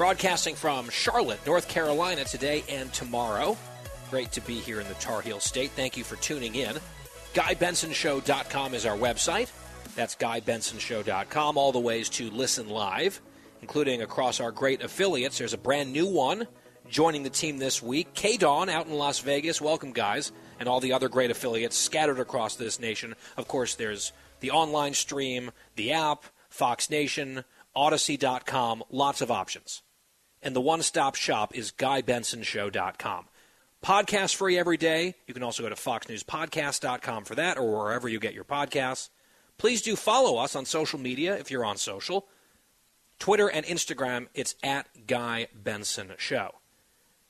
Broadcasting 0.00 0.54
from 0.54 0.88
Charlotte, 0.88 1.46
North 1.46 1.68
Carolina 1.68 2.24
today 2.24 2.64
and 2.70 2.90
tomorrow. 2.90 3.54
Great 4.08 4.32
to 4.32 4.40
be 4.40 4.54
here 4.54 4.80
in 4.80 4.88
the 4.88 4.94
Tar 4.94 5.20
Heel 5.20 5.40
State. 5.40 5.72
Thank 5.72 5.98
you 5.98 6.04
for 6.04 6.16
tuning 6.16 6.54
in. 6.54 6.74
GuyBensonShow.com 7.34 8.72
is 8.72 8.86
our 8.86 8.96
website. 8.96 9.50
That's 9.96 10.16
GuyBensonShow.com. 10.16 11.58
All 11.58 11.70
the 11.70 11.80
ways 11.80 12.08
to 12.08 12.30
listen 12.30 12.70
live, 12.70 13.20
including 13.60 14.00
across 14.00 14.40
our 14.40 14.50
great 14.50 14.82
affiliates. 14.82 15.36
There's 15.36 15.52
a 15.52 15.58
brand 15.58 15.92
new 15.92 16.06
one 16.06 16.46
joining 16.88 17.22
the 17.22 17.28
team 17.28 17.58
this 17.58 17.82
week. 17.82 18.14
K 18.14 18.38
Dawn 18.38 18.70
out 18.70 18.86
in 18.86 18.94
Las 18.94 19.18
Vegas. 19.18 19.60
Welcome, 19.60 19.92
guys. 19.92 20.32
And 20.58 20.66
all 20.66 20.80
the 20.80 20.94
other 20.94 21.10
great 21.10 21.30
affiliates 21.30 21.76
scattered 21.76 22.20
across 22.20 22.56
this 22.56 22.80
nation. 22.80 23.16
Of 23.36 23.48
course, 23.48 23.74
there's 23.74 24.14
the 24.40 24.52
online 24.52 24.94
stream, 24.94 25.50
the 25.76 25.92
app, 25.92 26.24
Fox 26.48 26.88
Nation, 26.88 27.44
Odyssey.com, 27.76 28.82
lots 28.88 29.20
of 29.20 29.30
options. 29.30 29.82
And 30.42 30.56
the 30.56 30.60
one 30.60 30.82
stop 30.82 31.14
shop 31.14 31.54
is 31.54 31.72
GuyBensonShow.com. 31.72 33.26
Podcast 33.84 34.34
free 34.34 34.58
every 34.58 34.76
day. 34.76 35.14
You 35.26 35.34
can 35.34 35.42
also 35.42 35.62
go 35.62 35.68
to 35.68 35.74
FoxNewsPodcast.com 35.74 37.24
for 37.24 37.34
that 37.34 37.56
or 37.56 37.78
wherever 37.78 38.08
you 38.08 38.20
get 38.20 38.34
your 38.34 38.44
podcasts. 38.44 39.08
Please 39.58 39.82
do 39.82 39.96
follow 39.96 40.38
us 40.38 40.56
on 40.56 40.64
social 40.64 40.98
media 40.98 41.36
if 41.36 41.50
you're 41.50 41.64
on 41.64 41.76
social. 41.76 42.26
Twitter 43.18 43.48
and 43.48 43.66
Instagram, 43.66 44.28
it's 44.34 44.54
at 44.62 45.06
Guy 45.06 45.48
Benson 45.54 46.12
Show. 46.16 46.56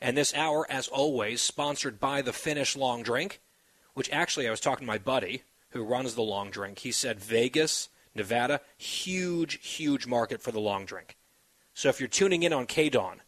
And 0.01 0.16
this 0.16 0.35
hour, 0.35 0.66
as 0.70 0.89
always, 0.89 1.41
sponsored 1.41 2.01
by 2.01 2.23
the 2.23 2.32
Finnish 2.32 2.77
Long 2.77 3.03
Drink, 3.03 3.41
which 3.95 4.11
actually 4.11 4.47
I 4.47 4.51
was 4.51 4.61
talking 4.61 4.87
to 4.87 4.93
my 4.93 4.99
buddy 4.99 5.43
who 5.70 5.82
runs 5.82 6.15
the 6.15 6.23
Long 6.23 6.51
Drink. 6.51 6.81
He 6.81 6.93
said 6.93 7.20
Vegas, 7.20 7.89
Nevada, 8.15 8.61
huge, 8.78 9.65
huge 9.66 10.07
market 10.07 10.41
for 10.41 10.53
the 10.53 10.61
Long 10.61 10.85
Drink. 10.85 11.16
So 11.81 11.89
if 11.89 11.98
you're 11.98 12.11
tuning 12.11 12.43
in 12.43 12.52
on 12.52 12.66
KDAWN 12.66 13.20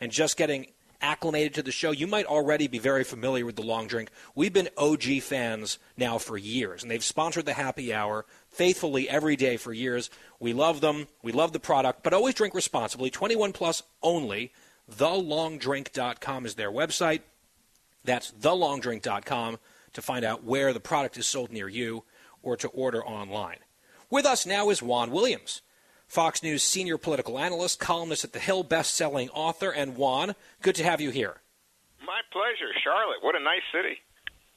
and 0.00 0.10
just 0.10 0.38
getting 0.38 0.68
acclimated 1.02 1.52
to 1.52 1.62
the 1.62 1.70
show, 1.70 1.90
you 1.90 2.06
might 2.06 2.24
already 2.24 2.66
be 2.66 2.78
very 2.78 3.04
familiar 3.04 3.44
with 3.44 3.56
the 3.56 3.62
long 3.62 3.86
drink. 3.86 4.08
We've 4.34 4.50
been 4.50 4.70
OG 4.78 5.20
fans 5.20 5.78
now 5.94 6.16
for 6.16 6.38
years, 6.38 6.80
and 6.80 6.90
they've 6.90 7.04
sponsored 7.04 7.44
the 7.44 7.52
happy 7.52 7.92
hour 7.92 8.24
faithfully 8.48 9.10
every 9.10 9.36
day 9.36 9.58
for 9.58 9.74
years. 9.74 10.08
We 10.40 10.54
love 10.54 10.80
them. 10.80 11.08
We 11.22 11.32
love 11.32 11.52
the 11.52 11.60
product, 11.60 12.02
but 12.02 12.14
always 12.14 12.34
drink 12.34 12.54
responsibly. 12.54 13.10
21 13.10 13.52
plus 13.52 13.82
only. 14.02 14.52
TheLongDrink.com 14.90 16.46
is 16.46 16.54
their 16.54 16.72
website. 16.72 17.20
That's 18.04 18.32
TheLongDrink.com 18.32 19.58
to 19.92 20.00
find 20.00 20.24
out 20.24 20.44
where 20.44 20.72
the 20.72 20.80
product 20.80 21.18
is 21.18 21.26
sold 21.26 21.52
near 21.52 21.68
you 21.68 22.04
or 22.42 22.56
to 22.56 22.68
order 22.68 23.04
online. 23.04 23.58
With 24.08 24.24
us 24.24 24.46
now 24.46 24.70
is 24.70 24.82
Juan 24.82 25.10
Williams. 25.10 25.60
Fox 26.08 26.42
News 26.42 26.62
senior 26.62 26.96
political 26.96 27.38
analyst, 27.38 27.78
columnist 27.78 28.24
at 28.24 28.32
The 28.32 28.38
Hill, 28.38 28.62
best-selling 28.62 29.28
author, 29.30 29.70
and 29.70 29.94
Juan, 29.94 30.34
good 30.62 30.74
to 30.76 30.84
have 30.84 31.00
you 31.00 31.10
here. 31.10 31.36
My 32.04 32.20
pleasure, 32.32 32.72
Charlotte. 32.82 33.18
What 33.20 33.36
a 33.36 33.40
nice 33.40 33.62
city. 33.70 33.98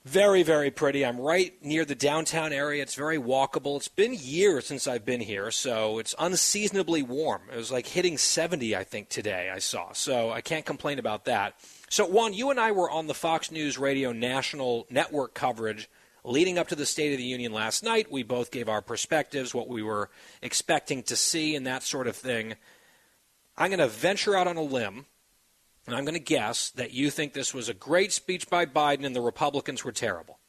Very, 0.05 0.41
very 0.41 0.71
pretty. 0.71 1.05
I'm 1.05 1.19
right 1.19 1.53
near 1.61 1.85
the 1.85 1.93
downtown 1.93 2.53
area. 2.53 2.81
It's 2.81 2.95
very 2.95 3.19
walkable. 3.19 3.75
It's 3.75 3.87
been 3.87 4.15
years 4.17 4.65
since 4.65 4.87
I've 4.87 5.05
been 5.05 5.19
here, 5.19 5.51
so 5.51 5.99
it's 5.99 6.15
unseasonably 6.17 7.03
warm. 7.03 7.41
It 7.53 7.57
was 7.57 7.71
like 7.71 7.85
hitting 7.85 8.17
70, 8.17 8.75
I 8.75 8.83
think, 8.83 9.09
today, 9.09 9.51
I 9.53 9.59
saw. 9.59 9.91
So 9.91 10.31
I 10.31 10.41
can't 10.41 10.65
complain 10.65 10.97
about 10.97 11.25
that. 11.25 11.53
So, 11.89 12.07
Juan, 12.07 12.33
you 12.33 12.49
and 12.49 12.59
I 12.59 12.71
were 12.71 12.89
on 12.89 13.07
the 13.07 13.13
Fox 13.13 13.51
News 13.51 13.77
Radio 13.77 14.11
national 14.11 14.87
network 14.89 15.33
coverage 15.33 15.87
leading 16.23 16.57
up 16.57 16.67
to 16.69 16.75
the 16.75 16.85
State 16.85 17.11
of 17.11 17.17
the 17.17 17.23
Union 17.23 17.51
last 17.51 17.83
night. 17.83 18.11
We 18.11 18.23
both 18.23 18.51
gave 18.51 18.69
our 18.69 18.81
perspectives, 18.81 19.53
what 19.53 19.67
we 19.67 19.81
were 19.81 20.09
expecting 20.41 21.03
to 21.03 21.15
see, 21.15 21.55
and 21.55 21.65
that 21.67 21.83
sort 21.83 22.07
of 22.07 22.15
thing. 22.15 22.55
I'm 23.57 23.69
going 23.69 23.79
to 23.79 23.87
venture 23.87 24.35
out 24.35 24.47
on 24.47 24.57
a 24.57 24.61
limb, 24.61 25.05
and 25.85 25.95
I'm 25.95 26.05
going 26.05 26.15
to 26.15 26.19
guess 26.19 26.69
that 26.71 26.91
you 26.91 27.09
think 27.09 27.33
this 27.33 27.53
was 27.53 27.69
a 27.69 27.73
great 27.73 28.11
speech 28.11 28.49
by 28.49 28.65
Biden 28.65 29.05
and 29.05 29.15
the 29.15 29.21
Republicans 29.21 29.83
were 29.83 29.91
terrible. 29.91 30.39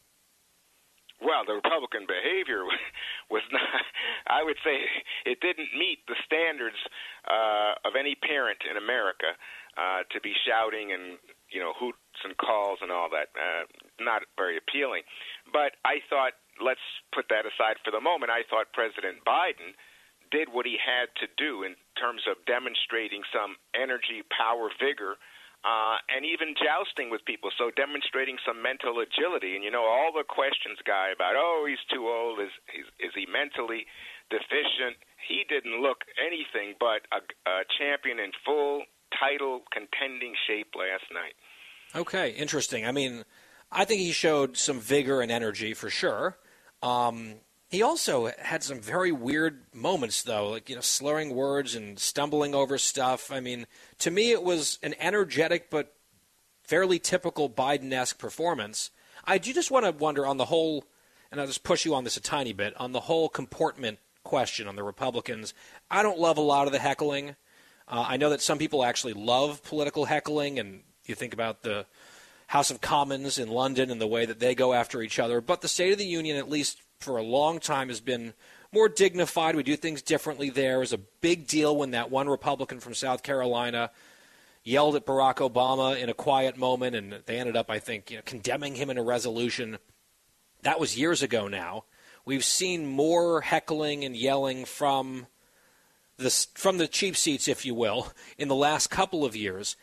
Well, 1.23 1.47
the 1.47 1.55
Republican 1.55 2.03
behavior 2.07 2.67
was 3.31 3.43
not, 3.53 3.63
I 4.27 4.43
would 4.43 4.59
say, 4.65 4.83
it 5.25 5.41
didn't 5.41 5.71
meet 5.79 6.03
the 6.09 6.19
standards 6.27 6.77
uh, 7.31 7.79
of 7.87 7.95
any 7.99 8.17
parent 8.17 8.59
in 8.69 8.77
America 8.77 9.39
uh, 9.79 10.03
to 10.11 10.21
be 10.21 10.35
shouting 10.47 10.93
and, 10.93 11.19
you 11.49 11.61
know, 11.61 11.73
hoots 11.79 12.21
and 12.25 12.37
calls 12.37 12.81
and 12.83 12.91
all 12.91 13.09
that. 13.11 13.31
Uh, 13.39 13.65
not 14.03 14.23
very 14.37 14.59
appealing. 14.59 15.03
But 15.51 15.81
I 15.85 16.05
thought, 16.09 16.39
let's 16.61 16.85
put 17.15 17.27
that 17.29 17.49
aside 17.49 17.81
for 17.85 17.91
the 17.91 18.01
moment. 18.01 18.31
I 18.31 18.45
thought 18.47 18.73
President 18.73 19.25
Biden 19.27 19.75
did 20.31 20.49
what 20.49 20.65
he 20.65 20.81
had 20.81 21.13
to 21.21 21.29
do 21.37 21.63
in 21.63 21.77
terms 22.01 22.25
of 22.25 22.41
demonstrating 22.49 23.21
some 23.29 23.61
energy, 23.77 24.25
power, 24.33 24.73
vigor, 24.81 25.21
uh, 25.63 26.01
and 26.11 26.27
even 26.27 26.57
jousting 26.59 27.13
with 27.13 27.23
people. 27.25 27.51
So 27.55 27.71
demonstrating 27.71 28.41
some 28.43 28.63
mental 28.63 28.99
agility. 28.99 29.55
And 29.55 29.63
you 29.63 29.71
know, 29.71 29.85
all 29.85 30.11
the 30.11 30.25
questions, 30.25 30.81
guy, 30.83 31.13
about 31.15 31.35
oh, 31.37 31.67
he's 31.69 31.83
too 31.93 32.09
old. 32.09 32.41
Is 32.41 32.51
is, 32.75 32.87
is 32.99 33.13
he 33.15 33.29
mentally 33.31 33.87
deficient? 34.31 34.99
He 35.23 35.47
didn't 35.47 35.79
look 35.79 36.03
anything 36.19 36.75
but 36.81 37.07
a, 37.15 37.23
a 37.47 37.63
champion 37.79 38.19
in 38.19 38.33
full 38.45 38.83
title 39.15 39.63
contending 39.71 40.35
shape 40.49 40.75
last 40.75 41.07
night. 41.13 41.37
Okay, 41.95 42.31
interesting. 42.31 42.87
I 42.87 42.93
mean, 42.93 43.25
I 43.73 43.85
think 43.87 44.01
he 44.01 44.13
showed 44.13 44.57
some 44.57 44.79
vigor 44.79 45.21
and 45.23 45.33
energy 45.33 45.73
for 45.73 45.89
sure. 45.89 46.37
Um, 46.83 47.37
he 47.71 47.83
also 47.83 48.31
had 48.39 48.63
some 48.63 48.81
very 48.81 49.13
weird 49.13 49.63
moments, 49.73 50.23
though, 50.23 50.51
like 50.51 50.69
you 50.69 50.75
know, 50.75 50.83
slurring 50.83 51.35
words 51.35 51.75
and 51.75 51.99
stumbling 51.99 52.55
over 52.55 52.77
stuff. 52.77 53.33
I 53.33 53.41
mean, 53.41 53.67
to 54.01 54.11
me, 54.11 54.31
it 54.31 54.43
was 54.43 54.79
an 54.83 54.95
energetic 55.01 55.71
but 55.71 55.95
fairly 56.63 56.99
typical 56.99 57.49
Biden-esque 57.49 58.19
performance. 58.19 58.91
I 59.25 59.39
do 59.39 59.55
just 59.55 59.71
want 59.71 59.87
to 59.87 59.93
wonder 59.93 60.27
on 60.27 60.37
the 60.37 60.45
whole, 60.45 60.85
and 61.31 61.41
I'll 61.41 61.47
just 61.47 61.65
push 61.65 61.87
you 61.87 61.95
on 61.95 62.05
this 62.05 62.19
a 62.19 62.21
tiny 62.21 62.53
bit 62.53 62.79
on 62.79 62.93
the 62.93 63.01
whole 63.01 63.31
comportment 63.31 63.99
question 64.23 64.69
on 64.69 64.77
the 64.77 64.83
Republicans. 64.83 65.55
I 65.91 66.03
don't 66.03 66.19
love 66.19 66.37
a 66.37 66.43
lot 66.43 66.67
of 66.67 66.73
the 66.73 66.79
heckling. 66.79 67.37
Uh, 67.89 68.05
I 68.07 68.17
know 68.19 68.31
that 68.31 68.43
some 68.43 68.59
people 68.59 68.85
actually 68.85 69.15
love 69.15 69.63
political 69.63 70.05
heckling, 70.05 70.59
and 70.59 70.83
you 71.07 71.15
think 71.15 71.33
about 71.33 71.63
the 71.63 71.87
House 72.53 72.71
of 72.71 72.83
Commons 72.83 73.39
in 73.39 73.49
London 73.49 73.91
and 73.91 73.99
the 73.99 74.07
way 74.07 74.27
that 74.27 74.39
they 74.39 74.55
go 74.55 74.75
after 74.75 75.01
each 75.01 75.19
other. 75.19 75.41
But 75.41 75.63
the 75.63 75.69
State 75.69 75.93
of 75.93 75.99
the 75.99 76.05
Union, 76.05 76.37
at 76.37 76.51
least 76.51 76.83
for 77.01 77.17
a 77.17 77.23
long 77.23 77.59
time, 77.59 77.89
has 77.89 78.03
been 78.03 78.35
more 78.71 78.91
dignified. 78.91 79.57
We 79.57 79.63
do 79.63 79.75
things 79.75 80.03
differently 80.03 80.51
there. 80.51 80.77
It 80.77 80.81
was 80.81 80.93
a 80.93 80.99
big 80.99 81.47
deal 81.47 81.75
when 81.75 81.93
that 81.93 82.11
one 82.11 82.29
Republican 82.29 82.79
from 82.79 82.93
South 82.93 83.23
Carolina 83.23 83.91
yelled 84.65 84.97
at 84.97 85.07
Barack 85.07 85.37
Obama 85.37 85.99
in 85.99 86.11
a 86.11 86.15
quiet 86.15 86.59
moment, 86.59 86.95
and 86.95 87.23
they 87.25 87.39
ended 87.39 87.57
up, 87.57 87.71
I 87.71 87.79
think, 87.79 88.11
you 88.11 88.19
know, 88.19 88.23
condemning 88.27 88.75
him 88.75 88.91
in 88.91 88.99
a 88.99 89.03
resolution. 89.03 89.79
That 90.61 90.79
was 90.79 90.99
years 90.99 91.23
ago 91.23 91.49
now. 91.49 91.85
We've 92.27 92.45
seen 92.45 92.87
more 92.87 93.41
heckling 93.41 94.05
and 94.05 94.15
yelling 94.15 94.67
from 94.67 95.27
the 96.19 96.29
from 96.53 96.77
the 96.77 96.87
cheap 96.87 97.17
seats, 97.17 97.49
if 97.49 97.65
you 97.65 97.75
will, 97.75 98.13
in 98.37 98.49
the 98.49 98.55
last 98.55 98.91
couple 98.91 99.25
of 99.25 99.35
years. 99.35 99.75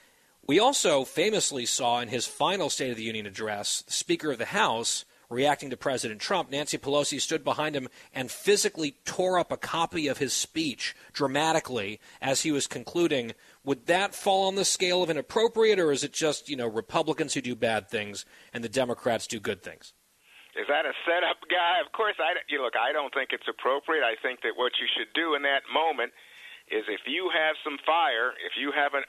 We 0.49 0.57
also 0.57 1.05
famously 1.05 1.67
saw 1.67 1.99
in 1.99 2.07
his 2.07 2.25
final 2.25 2.71
State 2.71 2.89
of 2.89 2.97
the 2.97 3.03
Union 3.03 3.27
address, 3.27 3.83
the 3.83 3.93
Speaker 3.93 4.31
of 4.31 4.39
the 4.39 4.45
House 4.45 5.05
reacting 5.29 5.69
to 5.69 5.77
President 5.77 6.19
Trump, 6.19 6.49
Nancy 6.49 6.79
Pelosi 6.79 7.21
stood 7.21 7.43
behind 7.43 7.75
him 7.75 7.87
and 8.15 8.31
physically 8.31 8.97
tore 9.05 9.37
up 9.37 9.51
a 9.51 9.57
copy 9.57 10.07
of 10.07 10.17
his 10.17 10.33
speech 10.33 10.95
dramatically 11.13 11.99
as 12.19 12.41
he 12.41 12.51
was 12.51 12.65
concluding. 12.65 13.33
Would 13.63 13.85
that 13.85 14.15
fall 14.15 14.47
on 14.47 14.55
the 14.55 14.65
scale 14.65 15.03
of 15.03 15.11
inappropriate, 15.11 15.77
or 15.77 15.91
is 15.91 16.03
it 16.03 16.13
just, 16.13 16.49
you 16.49 16.55
know, 16.55 16.65
Republicans 16.65 17.35
who 17.35 17.41
do 17.41 17.53
bad 17.53 17.87
things 17.87 18.25
and 18.51 18.63
the 18.63 18.73
Democrats 18.73 19.27
do 19.27 19.39
good 19.39 19.61
things? 19.61 19.93
Is 20.57 20.65
that 20.67 20.83
a 20.83 20.97
setup 21.05 21.45
guy? 21.45 21.77
Of 21.85 21.91
course, 21.91 22.15
I 22.17 22.33
you 22.49 22.63
look. 22.63 22.73
I 22.73 22.91
don't 22.91 23.13
think 23.13 23.29
it's 23.33 23.47
appropriate. 23.47 24.01
I 24.01 24.15
think 24.19 24.41
that 24.41 24.57
what 24.57 24.71
you 24.81 24.87
should 24.97 25.13
do 25.13 25.35
in 25.35 25.43
that 25.43 25.61
moment 25.71 26.11
is, 26.71 26.85
if 26.89 27.01
you 27.05 27.29
have 27.29 27.53
some 27.63 27.77
fire, 27.85 28.33
if 28.41 28.57
you 28.57 28.73
have 28.73 28.95
an 28.95 29.05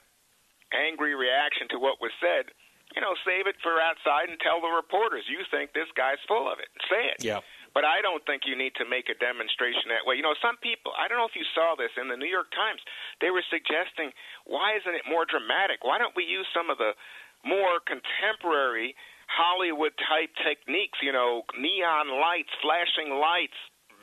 angry 0.73 1.15
reaction 1.15 1.67
to 1.69 1.77
what 1.79 2.01
was 2.01 2.11
said, 2.19 2.51
you 2.95 2.99
know, 2.99 3.15
save 3.23 3.47
it 3.47 3.55
for 3.63 3.79
outside 3.79 4.27
and 4.27 4.39
tell 4.39 4.59
the 4.59 4.71
reporters 4.71 5.23
you 5.27 5.43
think 5.47 5.71
this 5.71 5.87
guy's 5.95 6.19
full 6.27 6.51
of 6.51 6.59
it. 6.59 6.67
Say 6.91 7.07
it. 7.07 7.23
Yeah. 7.23 7.39
But 7.71 7.87
I 7.87 8.03
don't 8.03 8.19
think 8.27 8.43
you 8.43 8.59
need 8.59 8.75
to 8.83 8.85
make 8.85 9.07
a 9.07 9.15
demonstration 9.15 9.87
that 9.95 10.03
way. 10.03 10.19
You 10.19 10.27
know, 10.27 10.35
some 10.43 10.59
people, 10.59 10.91
I 10.91 11.07
don't 11.07 11.15
know 11.15 11.29
if 11.29 11.39
you 11.39 11.47
saw 11.55 11.79
this 11.79 11.95
in 11.95 12.11
the 12.11 12.19
New 12.19 12.27
York 12.27 12.51
Times, 12.51 12.83
they 13.23 13.31
were 13.31 13.47
suggesting, 13.47 14.11
why 14.43 14.75
isn't 14.75 14.91
it 14.91 15.07
more 15.07 15.23
dramatic? 15.23 15.87
Why 15.87 15.95
don't 15.95 16.11
we 16.11 16.27
use 16.27 16.43
some 16.51 16.67
of 16.67 16.75
the 16.83 16.91
more 17.47 17.79
contemporary 17.87 18.91
Hollywood 19.31 19.95
type 20.03 20.35
techniques, 20.43 20.99
you 20.99 21.15
know, 21.15 21.47
neon 21.55 22.11
lights, 22.19 22.51
flashing 22.59 23.15
lights, 23.15 23.55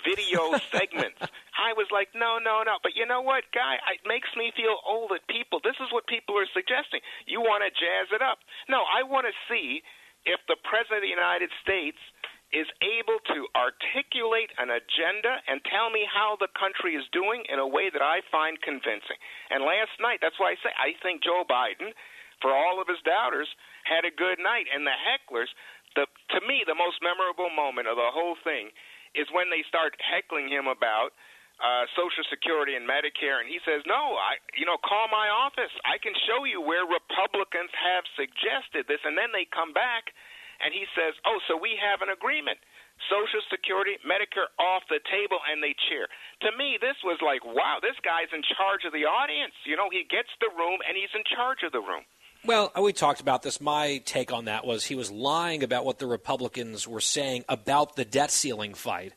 video 0.09 0.57
segments. 0.73 1.21
I 1.59 1.77
was 1.77 1.93
like, 1.93 2.09
no, 2.17 2.41
no, 2.41 2.65
no. 2.65 2.81
But 2.81 2.97
you 2.97 3.05
know 3.05 3.21
what, 3.21 3.45
guy? 3.53 3.77
It 3.93 4.09
makes 4.09 4.33
me 4.33 4.49
feel 4.57 4.81
old 4.89 5.13
at 5.13 5.27
people. 5.29 5.61
This 5.61 5.77
is 5.85 5.93
what 5.93 6.09
people 6.09 6.41
are 6.41 6.49
suggesting. 6.57 7.05
You 7.29 7.45
want 7.45 7.61
to 7.67 7.71
jazz 7.75 8.09
it 8.17 8.25
up. 8.25 8.41
No, 8.73 8.89
I 8.89 9.05
want 9.05 9.29
to 9.29 9.35
see 9.51 9.85
if 10.25 10.41
the 10.49 10.57
President 10.65 11.05
of 11.05 11.07
the 11.07 11.13
United 11.13 11.53
States 11.61 12.01
is 12.49 12.65
able 12.81 13.21
to 13.29 13.45
articulate 13.53 14.49
an 14.57 14.73
agenda 14.73 15.45
and 15.45 15.61
tell 15.69 15.93
me 15.93 16.09
how 16.09 16.41
the 16.41 16.49
country 16.57 16.97
is 16.97 17.05
doing 17.13 17.45
in 17.53 17.61
a 17.61 17.69
way 17.69 17.93
that 17.93 18.01
I 18.01 18.25
find 18.33 18.57
convincing. 18.65 19.21
And 19.53 19.69
last 19.69 19.93
night, 20.01 20.25
that's 20.25 20.41
why 20.41 20.57
I 20.57 20.59
say 20.65 20.73
I 20.73 20.97
think 21.05 21.21
Joe 21.21 21.45
Biden, 21.45 21.93
for 22.41 22.57
all 22.57 22.81
of 22.81 22.89
his 22.89 23.05
doubters, 23.05 23.53
had 23.85 24.09
a 24.09 24.15
good 24.15 24.41
night. 24.41 24.65
And 24.73 24.89
the 24.89 24.97
hecklers, 24.97 25.53
the 25.93 26.09
to 26.33 26.41
me, 26.49 26.65
the 26.65 26.79
most 26.79 27.05
memorable 27.05 27.53
moment 27.53 27.85
of 27.85 28.01
the 28.01 28.09
whole 28.09 28.41
thing 28.41 28.73
is 29.15 29.29
when 29.33 29.49
they 29.49 29.65
start 29.69 29.97
heckling 30.01 30.49
him 30.49 30.67
about 30.67 31.13
uh, 31.59 31.85
Social 31.99 32.23
Security 32.31 32.79
and 32.79 32.87
Medicare, 32.87 33.43
and 33.43 33.51
he 33.51 33.59
says, 33.67 33.83
"No, 33.87 34.15
I, 34.19 34.39
you 34.55 34.67
know, 34.67 34.79
call 34.79 35.11
my 35.11 35.29
office. 35.29 35.73
I 35.83 35.99
can 35.99 36.15
show 36.27 36.45
you 36.45 36.63
where 36.63 36.87
Republicans 36.87 37.73
have 37.75 38.05
suggested 38.15 38.87
this." 38.87 39.03
And 39.03 39.19
then 39.19 39.35
they 39.35 39.47
come 39.51 39.75
back, 39.75 40.11
and 40.63 40.71
he 40.71 40.87
says, 40.95 41.19
"Oh, 41.27 41.39
so 41.51 41.59
we 41.59 41.75
have 41.79 42.03
an 42.03 42.11
agreement." 42.15 42.59
Social 43.07 43.39
Security, 43.47 43.95
Medicare 44.03 44.51
off 44.59 44.83
the 44.91 44.99
table, 45.07 45.39
and 45.47 45.63
they 45.63 45.71
cheer. 45.87 46.11
To 46.43 46.51
me, 46.59 46.83
this 46.83 46.99
was 47.07 47.23
like, 47.23 47.47
wow, 47.47 47.79
this 47.79 47.95
guy's 48.03 48.31
in 48.35 48.43
charge 48.59 48.83
of 48.83 48.91
the 48.91 49.07
audience. 49.07 49.55
You 49.63 49.79
know, 49.79 49.87
he 49.87 50.03
gets 50.11 50.31
the 50.43 50.51
room 50.59 50.83
and 50.83 50.99
he's 50.99 51.13
in 51.15 51.23
charge 51.31 51.63
of 51.63 51.71
the 51.71 51.79
room. 51.79 52.03
Well, 52.45 52.71
uh, 52.77 52.83
we 52.83 52.93
talked 52.93 53.21
about 53.21 53.43
this. 53.43 53.61
My 53.61 54.01
take 54.05 54.33
on 54.33 54.45
that 54.45 54.65
was 54.65 54.85
he 54.85 54.95
was 54.95 55.11
lying 55.11 55.63
about 55.63 55.85
what 55.85 55.99
the 55.99 56.07
Republicans 56.07 56.87
were 56.87 57.01
saying 57.01 57.45
about 57.49 57.97
the 57.97 58.05
debt 58.05 58.31
ceiling 58.31 58.75
fight. 58.75 59.13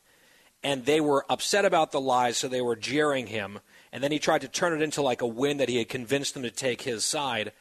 And 0.64 0.86
they 0.86 1.02
were 1.02 1.26
upset 1.30 1.66
about 1.66 1.92
the 1.92 2.02
lies, 2.02 2.38
so 2.38 2.48
they 2.48 2.62
were 2.62 2.76
jeering 2.76 3.28
him. 3.28 3.60
And 3.92 4.04
then 4.04 4.12
he 4.12 4.20
tried 4.20 4.42
to 4.42 4.48
turn 4.48 4.74
it 4.74 4.84
into 4.84 5.02
like 5.02 5.22
a 5.22 5.28
win 5.28 5.58
that 5.58 5.70
he 5.70 5.78
had 5.78 5.90
convinced 5.90 6.34
them 6.34 6.44
to 6.44 6.52
take 6.52 6.82
his 6.82 7.04
side. 7.04 7.52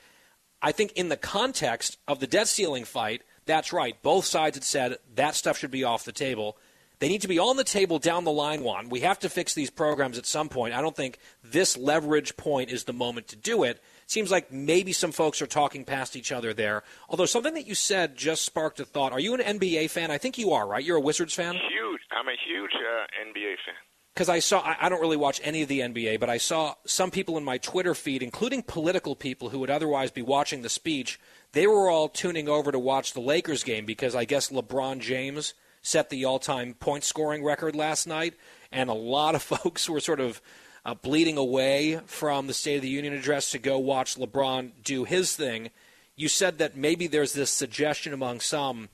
I 0.62 0.72
think 0.72 0.92
in 0.92 1.08
the 1.08 1.16
context 1.16 1.98
of 2.06 2.20
the 2.20 2.26
debt 2.26 2.48
ceiling 2.48 2.84
fight, 2.84 3.22
that's 3.46 3.72
right. 3.72 4.00
Both 4.02 4.26
sides 4.26 4.56
had 4.56 4.64
said 4.64 4.98
that 5.14 5.34
stuff 5.34 5.58
should 5.58 5.70
be 5.70 5.84
off 5.84 6.04
the 6.04 6.12
table. 6.12 6.58
They 6.98 7.08
need 7.08 7.22
to 7.22 7.28
be 7.28 7.38
on 7.38 7.56
the 7.56 7.64
table 7.64 7.98
down 7.98 8.24
the 8.24 8.30
line, 8.30 8.62
Juan. 8.62 8.90
We 8.90 9.00
have 9.00 9.18
to 9.20 9.30
fix 9.30 9.54
these 9.54 9.70
programs 9.70 10.18
at 10.18 10.26
some 10.26 10.50
point. 10.50 10.74
I 10.74 10.82
don't 10.82 10.96
think 10.96 11.18
this 11.42 11.78
leverage 11.78 12.36
point 12.36 12.70
is 12.70 12.84
the 12.84 12.92
moment 12.92 13.28
to 13.28 13.36
do 13.36 13.64
it 13.64 13.82
seems 14.10 14.30
like 14.30 14.50
maybe 14.50 14.92
some 14.92 15.12
folks 15.12 15.40
are 15.40 15.46
talking 15.46 15.84
past 15.84 16.16
each 16.16 16.32
other 16.32 16.52
there. 16.52 16.82
Although 17.08 17.26
something 17.26 17.54
that 17.54 17.66
you 17.66 17.74
said 17.74 18.16
just 18.16 18.44
sparked 18.44 18.80
a 18.80 18.84
thought. 18.84 19.12
Are 19.12 19.20
you 19.20 19.34
an 19.34 19.58
NBA 19.58 19.90
fan? 19.90 20.10
I 20.10 20.18
think 20.18 20.36
you 20.36 20.52
are, 20.52 20.66
right? 20.66 20.84
You're 20.84 20.96
a 20.96 21.00
Wizards 21.00 21.34
fan? 21.34 21.54
Huge. 21.54 22.00
I'm 22.10 22.26
a 22.26 22.36
huge 22.46 22.72
uh, 22.74 23.28
NBA 23.28 23.54
fan. 23.64 23.74
Because 24.12 24.28
I 24.28 24.40
saw, 24.40 24.74
I 24.80 24.88
don't 24.88 25.00
really 25.00 25.16
watch 25.16 25.40
any 25.44 25.62
of 25.62 25.68
the 25.68 25.80
NBA, 25.80 26.18
but 26.18 26.28
I 26.28 26.38
saw 26.38 26.74
some 26.84 27.12
people 27.12 27.38
in 27.38 27.44
my 27.44 27.58
Twitter 27.58 27.94
feed, 27.94 28.22
including 28.22 28.62
political 28.62 29.14
people 29.14 29.50
who 29.50 29.60
would 29.60 29.70
otherwise 29.70 30.10
be 30.10 30.22
watching 30.22 30.62
the 30.62 30.68
speech, 30.68 31.20
they 31.52 31.68
were 31.68 31.88
all 31.88 32.08
tuning 32.08 32.48
over 32.48 32.72
to 32.72 32.78
watch 32.78 33.12
the 33.12 33.20
Lakers 33.20 33.62
game 33.62 33.86
because 33.86 34.16
I 34.16 34.24
guess 34.24 34.50
LeBron 34.50 34.98
James 34.98 35.54
set 35.82 36.10
the 36.10 36.24
all 36.24 36.40
time 36.40 36.74
point 36.74 37.04
scoring 37.04 37.44
record 37.44 37.76
last 37.76 38.08
night. 38.08 38.34
And 38.72 38.90
a 38.90 38.94
lot 38.94 39.36
of 39.36 39.42
folks 39.42 39.88
were 39.88 40.00
sort 40.00 40.20
of 40.20 40.42
uh, 40.84 40.94
bleeding 40.94 41.36
away 41.36 42.00
from 42.06 42.46
the 42.46 42.54
State 42.54 42.76
of 42.76 42.82
the 42.82 42.88
Union 42.88 43.12
address 43.12 43.50
to 43.50 43.58
go 43.58 43.78
watch 43.78 44.16
LeBron 44.16 44.72
do 44.82 45.04
his 45.04 45.36
thing. 45.36 45.70
You 46.16 46.28
said 46.28 46.58
that 46.58 46.76
maybe 46.76 47.06
there's 47.06 47.32
this 47.32 47.50
suggestion 47.50 48.12
among 48.12 48.40
some 48.40 48.88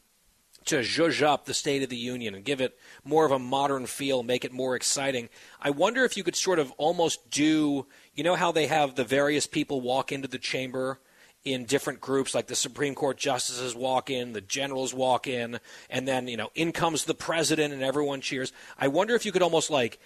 to 0.66 0.80
zhuzh 0.80 1.22
up 1.22 1.44
the 1.44 1.54
State 1.54 1.82
of 1.82 1.88
the 1.88 1.96
Union 1.96 2.34
and 2.34 2.44
give 2.44 2.60
it 2.60 2.76
more 3.04 3.24
of 3.24 3.32
a 3.32 3.38
modern 3.38 3.86
feel, 3.86 4.22
make 4.22 4.44
it 4.44 4.52
more 4.52 4.74
exciting. 4.74 5.28
I 5.60 5.70
wonder 5.70 6.04
if 6.04 6.16
you 6.16 6.24
could 6.24 6.36
sort 6.36 6.58
of 6.58 6.72
almost 6.72 7.30
do, 7.30 7.86
you 8.14 8.24
know, 8.24 8.34
how 8.34 8.52
they 8.52 8.66
have 8.66 8.94
the 8.94 9.04
various 9.04 9.46
people 9.46 9.80
walk 9.80 10.10
into 10.10 10.28
the 10.28 10.38
chamber 10.38 11.00
in 11.44 11.64
different 11.64 12.00
groups, 12.00 12.34
like 12.34 12.48
the 12.48 12.56
Supreme 12.56 12.96
Court 12.96 13.16
justices 13.16 13.76
walk 13.76 14.10
in, 14.10 14.32
the 14.32 14.40
generals 14.40 14.92
walk 14.92 15.28
in, 15.28 15.60
and 15.88 16.08
then, 16.08 16.26
you 16.26 16.36
know, 16.36 16.50
in 16.56 16.72
comes 16.72 17.04
the 17.04 17.14
president 17.14 17.72
and 17.72 17.84
everyone 17.84 18.20
cheers. 18.20 18.52
I 18.76 18.88
wonder 18.88 19.14
if 19.14 19.24
you 19.24 19.30
could 19.30 19.42
almost 19.42 19.70
like 19.70 20.00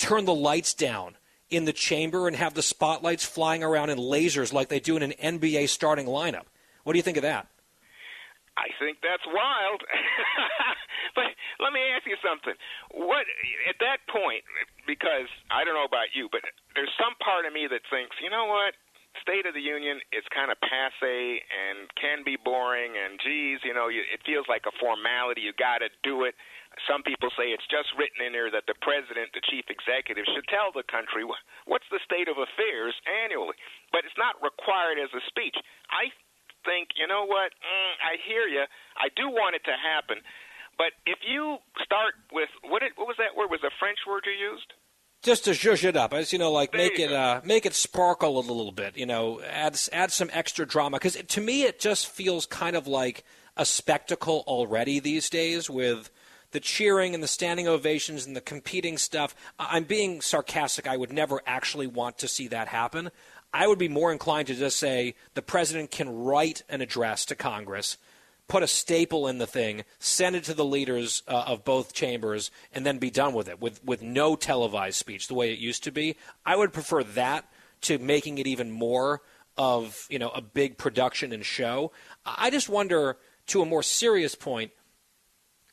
turn 0.00 0.24
the 0.24 0.34
lights 0.34 0.74
down 0.74 1.16
in 1.50 1.64
the 1.64 1.72
chamber 1.72 2.26
and 2.26 2.36
have 2.36 2.54
the 2.54 2.62
spotlights 2.62 3.24
flying 3.24 3.62
around 3.62 3.90
in 3.90 3.98
lasers 3.98 4.52
like 4.52 4.68
they 4.68 4.80
do 4.80 4.96
in 4.96 5.02
an 5.02 5.12
NBA 5.12 5.68
starting 5.68 6.06
lineup. 6.06 6.46
What 6.84 6.94
do 6.94 6.98
you 6.98 7.02
think 7.02 7.18
of 7.18 7.22
that? 7.22 7.46
I 8.56 8.68
think 8.78 8.98
that's 9.02 9.24
wild. 9.26 9.82
but 11.16 11.32
let 11.58 11.72
me 11.72 11.80
ask 11.94 12.06
you 12.06 12.16
something. 12.22 12.54
What 12.92 13.24
at 13.68 13.76
that 13.80 14.04
point 14.10 14.44
because 14.86 15.30
I 15.50 15.64
don't 15.64 15.74
know 15.74 15.86
about 15.86 16.12
you, 16.14 16.28
but 16.32 16.42
there's 16.74 16.92
some 16.98 17.14
part 17.22 17.46
of 17.46 17.52
me 17.52 17.68
that 17.70 17.86
thinks, 17.88 18.16
you 18.18 18.30
know 18.30 18.46
what? 18.46 18.74
State 19.18 19.46
of 19.46 19.54
the 19.54 19.62
Union 19.62 19.98
is 20.14 20.22
kind 20.30 20.50
of 20.50 20.58
passe 20.62 21.42
and 21.50 21.90
can 21.98 22.22
be 22.22 22.38
boring 22.38 22.94
and 22.94 23.18
geez, 23.18 23.58
you 23.66 23.74
know, 23.74 23.90
you, 23.90 24.06
it 24.06 24.22
feels 24.22 24.46
like 24.46 24.66
a 24.70 24.74
formality. 24.78 25.42
You 25.42 25.52
got 25.54 25.82
to 25.82 25.90
do 26.02 26.24
it. 26.24 26.34
Some 26.88 27.02
people 27.02 27.28
say 27.36 27.52
it's 27.52 27.66
just 27.68 27.92
written 27.96 28.24
in 28.24 28.32
there 28.32 28.48
that 28.50 28.64
the 28.64 28.78
president, 28.80 29.32
the 29.36 29.44
chief 29.44 29.68
executive, 29.68 30.24
should 30.28 30.46
tell 30.48 30.72
the 30.72 30.86
country 30.86 31.24
what's 31.24 31.88
the 31.92 32.00
state 32.04 32.28
of 32.28 32.40
affairs 32.40 32.96
annually, 33.06 33.56
but 33.92 34.04
it's 34.04 34.16
not 34.16 34.40
required 34.40 34.96
as 34.96 35.12
a 35.12 35.22
speech. 35.28 35.56
I 35.92 36.08
think, 36.64 36.96
you 36.96 37.06
know 37.06 37.24
what? 37.24 37.52
Mm, 37.60 37.94
I 38.00 38.12
hear 38.24 38.48
you. 38.48 38.64
I 38.96 39.12
do 39.12 39.28
want 39.28 39.56
it 39.56 39.64
to 39.68 39.76
happen, 39.76 40.24
but 40.80 40.96
if 41.04 41.20
you 41.24 41.60
start 41.84 42.16
with 42.32 42.48
what 42.64 42.82
it, 42.82 42.96
what 42.96 43.08
was 43.08 43.20
that 43.20 43.36
word? 43.36 43.52
Was 43.52 43.64
a 43.64 43.72
French 43.78 44.00
word 44.08 44.24
you 44.24 44.36
used? 44.36 44.72
just 45.22 45.44
to 45.44 45.50
zhuzh 45.50 45.84
it 45.84 45.96
up, 45.96 46.14
as 46.14 46.32
you 46.32 46.38
know, 46.38 46.50
like 46.50 46.72
make 46.72 46.98
it 46.98 47.12
uh, 47.12 47.40
make 47.44 47.66
it 47.66 47.74
sparkle 47.74 48.38
a 48.38 48.40
little 48.40 48.72
bit. 48.72 48.96
You 48.96 49.06
know, 49.06 49.40
add 49.42 49.78
add 49.92 50.12
some 50.12 50.30
extra 50.32 50.66
drama 50.66 50.96
because 50.96 51.16
to 51.16 51.40
me 51.40 51.64
it 51.64 51.78
just 51.78 52.08
feels 52.08 52.46
kind 52.46 52.76
of 52.76 52.86
like 52.86 53.24
a 53.56 53.64
spectacle 53.64 54.44
already 54.46 55.00
these 55.00 55.28
days 55.28 55.68
with 55.68 56.10
the 56.52 56.60
cheering 56.60 57.14
and 57.14 57.22
the 57.22 57.28
standing 57.28 57.68
ovations 57.68 58.26
and 58.26 58.34
the 58.34 58.40
competing 58.40 58.98
stuff. 58.98 59.34
I'm 59.58 59.84
being 59.84 60.20
sarcastic. 60.20 60.86
I 60.86 60.96
would 60.96 61.12
never 61.12 61.40
actually 61.46 61.86
want 61.86 62.18
to 62.18 62.28
see 62.28 62.48
that 62.48 62.68
happen. 62.68 63.10
I 63.52 63.66
would 63.66 63.78
be 63.78 63.88
more 63.88 64.12
inclined 64.12 64.46
to 64.48 64.54
just 64.54 64.78
say 64.78 65.14
the 65.34 65.42
president 65.42 65.90
can 65.90 66.08
write 66.08 66.62
an 66.68 66.80
address 66.80 67.24
to 67.26 67.34
Congress, 67.34 67.96
put 68.46 68.62
a 68.62 68.68
staple 68.68 69.26
in 69.26 69.38
the 69.38 69.46
thing, 69.46 69.84
send 69.98 70.36
it 70.36 70.44
to 70.44 70.54
the 70.54 70.64
leaders 70.64 71.22
uh, 71.26 71.44
of 71.46 71.64
both 71.64 71.92
chambers, 71.92 72.50
and 72.72 72.86
then 72.86 72.98
be 72.98 73.10
done 73.10 73.34
with 73.34 73.48
it 73.48 73.60
with, 73.60 73.84
with 73.84 74.02
no 74.02 74.36
televised 74.36 74.98
speech 74.98 75.26
the 75.26 75.34
way 75.34 75.52
it 75.52 75.58
used 75.58 75.84
to 75.84 75.90
be. 75.90 76.16
I 76.46 76.56
would 76.56 76.72
prefer 76.72 77.02
that 77.02 77.50
to 77.82 77.98
making 77.98 78.38
it 78.38 78.46
even 78.46 78.70
more 78.70 79.22
of 79.56 80.06
you 80.08 80.18
know 80.18 80.30
a 80.30 80.40
big 80.40 80.78
production 80.78 81.32
and 81.32 81.44
show. 81.44 81.92
I 82.24 82.50
just 82.50 82.68
wonder, 82.68 83.18
to 83.48 83.62
a 83.62 83.66
more 83.66 83.82
serious 83.82 84.34
point, 84.34 84.70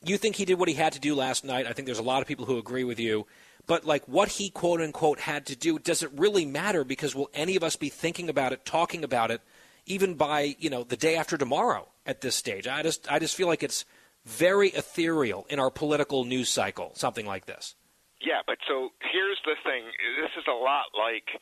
you 0.04 0.18
think 0.18 0.36
he 0.36 0.44
did 0.44 0.58
what 0.58 0.68
he 0.68 0.74
had 0.74 0.92
to 0.92 1.00
do 1.00 1.14
last 1.14 1.44
night. 1.44 1.66
I 1.66 1.72
think 1.72 1.86
there's 1.86 1.98
a 1.98 2.02
lot 2.02 2.22
of 2.22 2.28
people 2.28 2.46
who 2.46 2.58
agree 2.58 2.84
with 2.84 3.00
you. 3.00 3.26
But 3.66 3.84
like 3.84 4.06
what 4.06 4.28
he 4.28 4.50
quote 4.50 4.80
unquote 4.80 5.20
had 5.20 5.46
to 5.46 5.56
do, 5.56 5.78
does 5.78 6.02
it 6.02 6.10
really 6.14 6.46
matter? 6.46 6.84
Because 6.84 7.14
will 7.14 7.30
any 7.34 7.56
of 7.56 7.62
us 7.62 7.76
be 7.76 7.90
thinking 7.90 8.28
about 8.28 8.52
it, 8.52 8.64
talking 8.64 9.04
about 9.04 9.30
it, 9.30 9.42
even 9.86 10.14
by 10.14 10.56
you 10.58 10.70
know 10.70 10.84
the 10.84 10.96
day 10.96 11.16
after 11.16 11.36
tomorrow 11.36 11.88
at 12.06 12.20
this 12.22 12.34
stage? 12.34 12.66
I 12.66 12.82
just 12.82 13.10
I 13.12 13.18
just 13.18 13.36
feel 13.36 13.46
like 13.46 13.62
it's 13.62 13.84
very 14.24 14.68
ethereal 14.68 15.46
in 15.48 15.58
our 15.58 15.70
political 15.70 16.24
news 16.24 16.48
cycle, 16.48 16.92
something 16.94 17.26
like 17.26 17.46
this. 17.46 17.74
Yeah, 18.20 18.40
but 18.46 18.58
so 18.66 18.90
here's 19.00 19.38
the 19.44 19.54
thing. 19.62 19.84
This 20.20 20.30
is 20.36 20.44
a 20.48 20.56
lot 20.56 20.86
like 20.96 21.40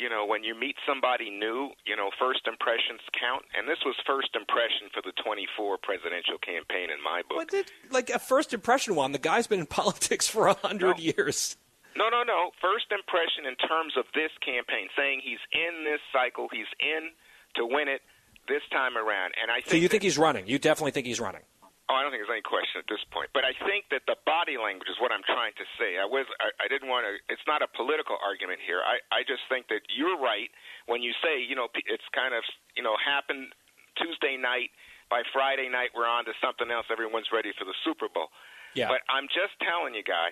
you 0.00 0.08
know, 0.08 0.24
when 0.24 0.42
you 0.42 0.58
meet 0.58 0.76
somebody 0.88 1.28
new, 1.28 1.70
you 1.84 1.94
know, 1.94 2.08
first 2.18 2.48
impressions 2.48 3.00
count, 3.12 3.44
and 3.56 3.68
this 3.68 3.78
was 3.84 3.94
first 4.06 4.32
impression 4.34 4.88
for 4.94 5.02
the 5.04 5.12
24 5.22 5.76
presidential 5.82 6.38
campaign 6.40 6.88
in 6.88 7.02
my 7.04 7.20
book. 7.28 7.36
What 7.36 7.48
did, 7.50 7.70
like 7.90 8.08
a 8.08 8.18
first 8.18 8.54
impression 8.54 8.94
one? 8.94 9.12
The 9.12 9.18
guy's 9.20 9.46
been 9.46 9.60
in 9.60 9.66
politics 9.82 10.26
for 10.26 10.46
a 10.48 10.54
hundred 10.54 10.96
No. 10.96 11.02
years. 11.12 11.56
No, 11.96 12.08
no, 12.08 12.22
no. 12.22 12.50
First 12.62 12.86
impression 12.90 13.44
in 13.44 13.56
terms 13.68 13.94
of 13.98 14.04
this 14.14 14.30
campaign, 14.40 14.88
saying 14.96 15.20
he's 15.22 15.42
in 15.52 15.84
this 15.84 16.00
cycle, 16.12 16.48
he's 16.50 16.70
in 16.80 17.10
to 17.56 17.66
win 17.66 17.88
it 17.88 18.00
this 18.48 18.62
time 18.72 18.96
around, 18.96 19.34
and 19.40 19.50
I 19.50 19.56
think 19.56 19.68
So 19.70 19.76
you 19.76 19.88
think 19.88 20.02
he's 20.02 20.16
running? 20.18 20.46
You 20.46 20.58
definitely 20.58 20.92
think 20.92 21.06
he's 21.06 21.20
running? 21.20 21.42
Oh, 21.90 21.98
I 21.98 22.06
don't 22.06 22.14
think 22.14 22.22
there's 22.22 22.30
any 22.30 22.46
question 22.46 22.78
at 22.78 22.86
this 22.86 23.02
point. 23.10 23.34
But 23.34 23.42
I 23.42 23.50
think 23.66 23.90
that 23.90 24.06
the 24.06 24.14
body 24.22 24.54
language 24.54 24.86
is 24.86 24.94
what 25.02 25.10
I'm 25.10 25.26
trying 25.26 25.50
to 25.58 25.66
say. 25.74 25.98
I 25.98 26.06
was 26.06 26.22
I, 26.38 26.54
I 26.62 26.66
didn't 26.70 26.86
want 26.86 27.02
to. 27.02 27.18
It's 27.26 27.42
not 27.50 27.66
a 27.66 27.70
political 27.74 28.14
argument 28.22 28.62
here. 28.62 28.78
I 28.86 29.02
I 29.10 29.26
just 29.26 29.42
think 29.50 29.66
that 29.74 29.82
you're 29.90 30.14
right 30.14 30.46
when 30.86 31.02
you 31.02 31.10
say 31.18 31.42
you 31.42 31.58
know 31.58 31.66
it's 31.74 32.06
kind 32.14 32.30
of 32.30 32.46
you 32.78 32.86
know 32.86 32.94
happened 32.94 33.50
Tuesday 33.98 34.38
night. 34.38 34.70
By 35.10 35.26
Friday 35.34 35.66
night, 35.66 35.90
we're 35.90 36.06
on 36.06 36.22
to 36.30 36.34
something 36.38 36.70
else. 36.70 36.86
Everyone's 36.86 37.34
ready 37.34 37.50
for 37.58 37.66
the 37.66 37.74
Super 37.82 38.06
Bowl. 38.06 38.30
Yeah. 38.78 38.86
But 38.86 39.02
I'm 39.10 39.26
just 39.26 39.58
telling 39.58 39.98
you, 39.98 40.06
guy, 40.06 40.30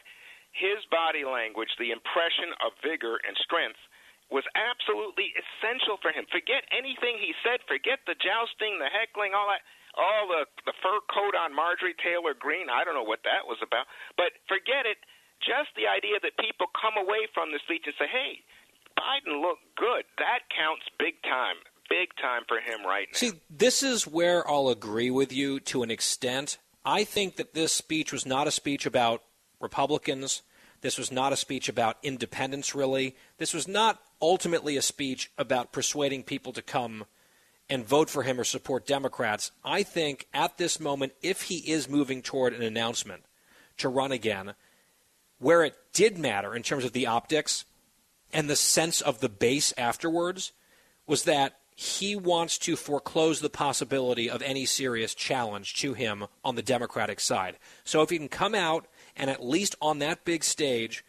his 0.55 0.79
body 0.87 1.27
language, 1.27 1.75
the 1.83 1.91
impression 1.91 2.55
of 2.63 2.79
vigor 2.79 3.19
and 3.27 3.35
strength, 3.43 3.83
was 4.31 4.45
absolutely 4.55 5.33
essential 5.35 5.97
for 5.99 6.13
him. 6.13 6.29
Forget 6.29 6.63
anything 6.71 7.17
he 7.17 7.33
said. 7.41 7.65
Forget 7.65 8.05
the 8.05 8.15
jousting, 8.21 8.77
the 8.79 8.93
heckling, 8.93 9.33
all 9.33 9.49
that. 9.49 9.65
All 9.99 10.31
the 10.31 10.47
the 10.65 10.73
fur 10.79 11.03
coat 11.11 11.35
on 11.35 11.51
Marjorie 11.55 11.99
Taylor 11.99 12.33
Greene. 12.39 12.71
I 12.71 12.85
don't 12.85 12.95
know 12.95 13.03
what 13.03 13.27
that 13.27 13.51
was 13.51 13.59
about. 13.61 13.87
But 14.17 14.39
forget 14.47 14.87
it. 14.87 14.99
Just 15.43 15.75
the 15.75 15.91
idea 15.91 16.23
that 16.23 16.39
people 16.39 16.67
come 16.71 16.95
away 16.95 17.27
from 17.35 17.51
the 17.51 17.59
speech 17.67 17.83
and 17.87 17.95
say, 17.99 18.07
"Hey, 18.07 18.43
Biden 18.95 19.43
looked 19.43 19.75
good." 19.77 20.07
That 20.19 20.47
counts 20.55 20.87
big 20.99 21.21
time. 21.23 21.57
Big 21.91 22.15
time 22.21 22.43
for 22.47 22.61
him 22.61 22.85
right 22.87 23.09
now. 23.13 23.17
See, 23.19 23.33
this 23.49 23.83
is 23.83 24.07
where 24.07 24.49
I'll 24.49 24.69
agree 24.69 25.11
with 25.11 25.33
you 25.33 25.59
to 25.61 25.83
an 25.83 25.91
extent. 25.91 26.59
I 26.85 27.05
think 27.05 27.37
that 27.37 27.55
this 27.55 27.73
speech 27.73 28.13
was 28.13 28.27
not 28.27 28.47
a 28.47 28.51
speech 28.51 28.87
about 28.87 29.25
Republicans. 29.61 30.43
This 30.81 30.99
was 30.99 31.11
not 31.11 31.33
a 31.33 31.37
speech 31.37 31.69
about 31.69 31.99
independents, 32.03 32.75
really. 32.75 33.17
This 33.39 33.53
was 33.53 33.67
not 33.67 34.03
ultimately 34.21 34.77
a 34.77 34.83
speech 34.83 35.31
about 35.39 35.73
persuading 35.73 36.23
people 36.23 36.53
to 36.53 36.63
come 36.63 37.07
and 37.71 37.87
vote 37.87 38.09
for 38.09 38.23
him 38.23 38.41
or 38.41 38.45
support 38.45 38.87
Democrats. 38.87 39.51
I 39.65 39.83
think 39.83 40.27
at 40.33 40.59
this 40.59 40.81
moment, 40.81 41.13
if 41.23 41.43
he 41.43 41.59
is 41.71 41.89
moving 41.89 42.23
toward 42.23 42.55
an 42.55 42.63
announcement 42.63 43.25
to 43.79 43.89
run 43.89 44.13
again, 44.13 44.55
where 45.39 45.65
it 45.65 45.77
did 45.93 46.19
matter 46.19 46.55
in 46.55 46.63
terms 46.63 46.85
of 46.85 46.93
the 46.93 47.07
optics 47.07 47.65
and 48.33 48.49
the 48.49 48.57
sense 48.57 49.01
of 49.01 49.21
the 49.21 49.29
base 49.29 49.73
afterwards 49.79 50.53
was 51.07 51.25
that 51.25 51.59
he 51.75 52.17
wants 52.17 52.59
to 52.59 52.75
foreclose 52.75 53.41
the 53.41 53.49
possibility 53.49 54.29
of 54.29 54.43
any 54.43 54.67
serious 54.67 55.15
challenge 55.15 55.75
to 55.77 55.95
him 55.95 56.27
on 56.45 56.57
the 56.57 56.63
Democratic 56.63 57.21
side. 57.21 57.57
So 57.85 58.03
if 58.03 58.11
he 58.11 58.19
can 58.19 58.29
come 58.29 58.55
out 58.55 58.87
and 59.17 59.31
at 59.31 59.45
least 59.45 59.77
on 59.81 60.01
that 60.01 60.25
big 60.25 60.43
stage 60.43 61.05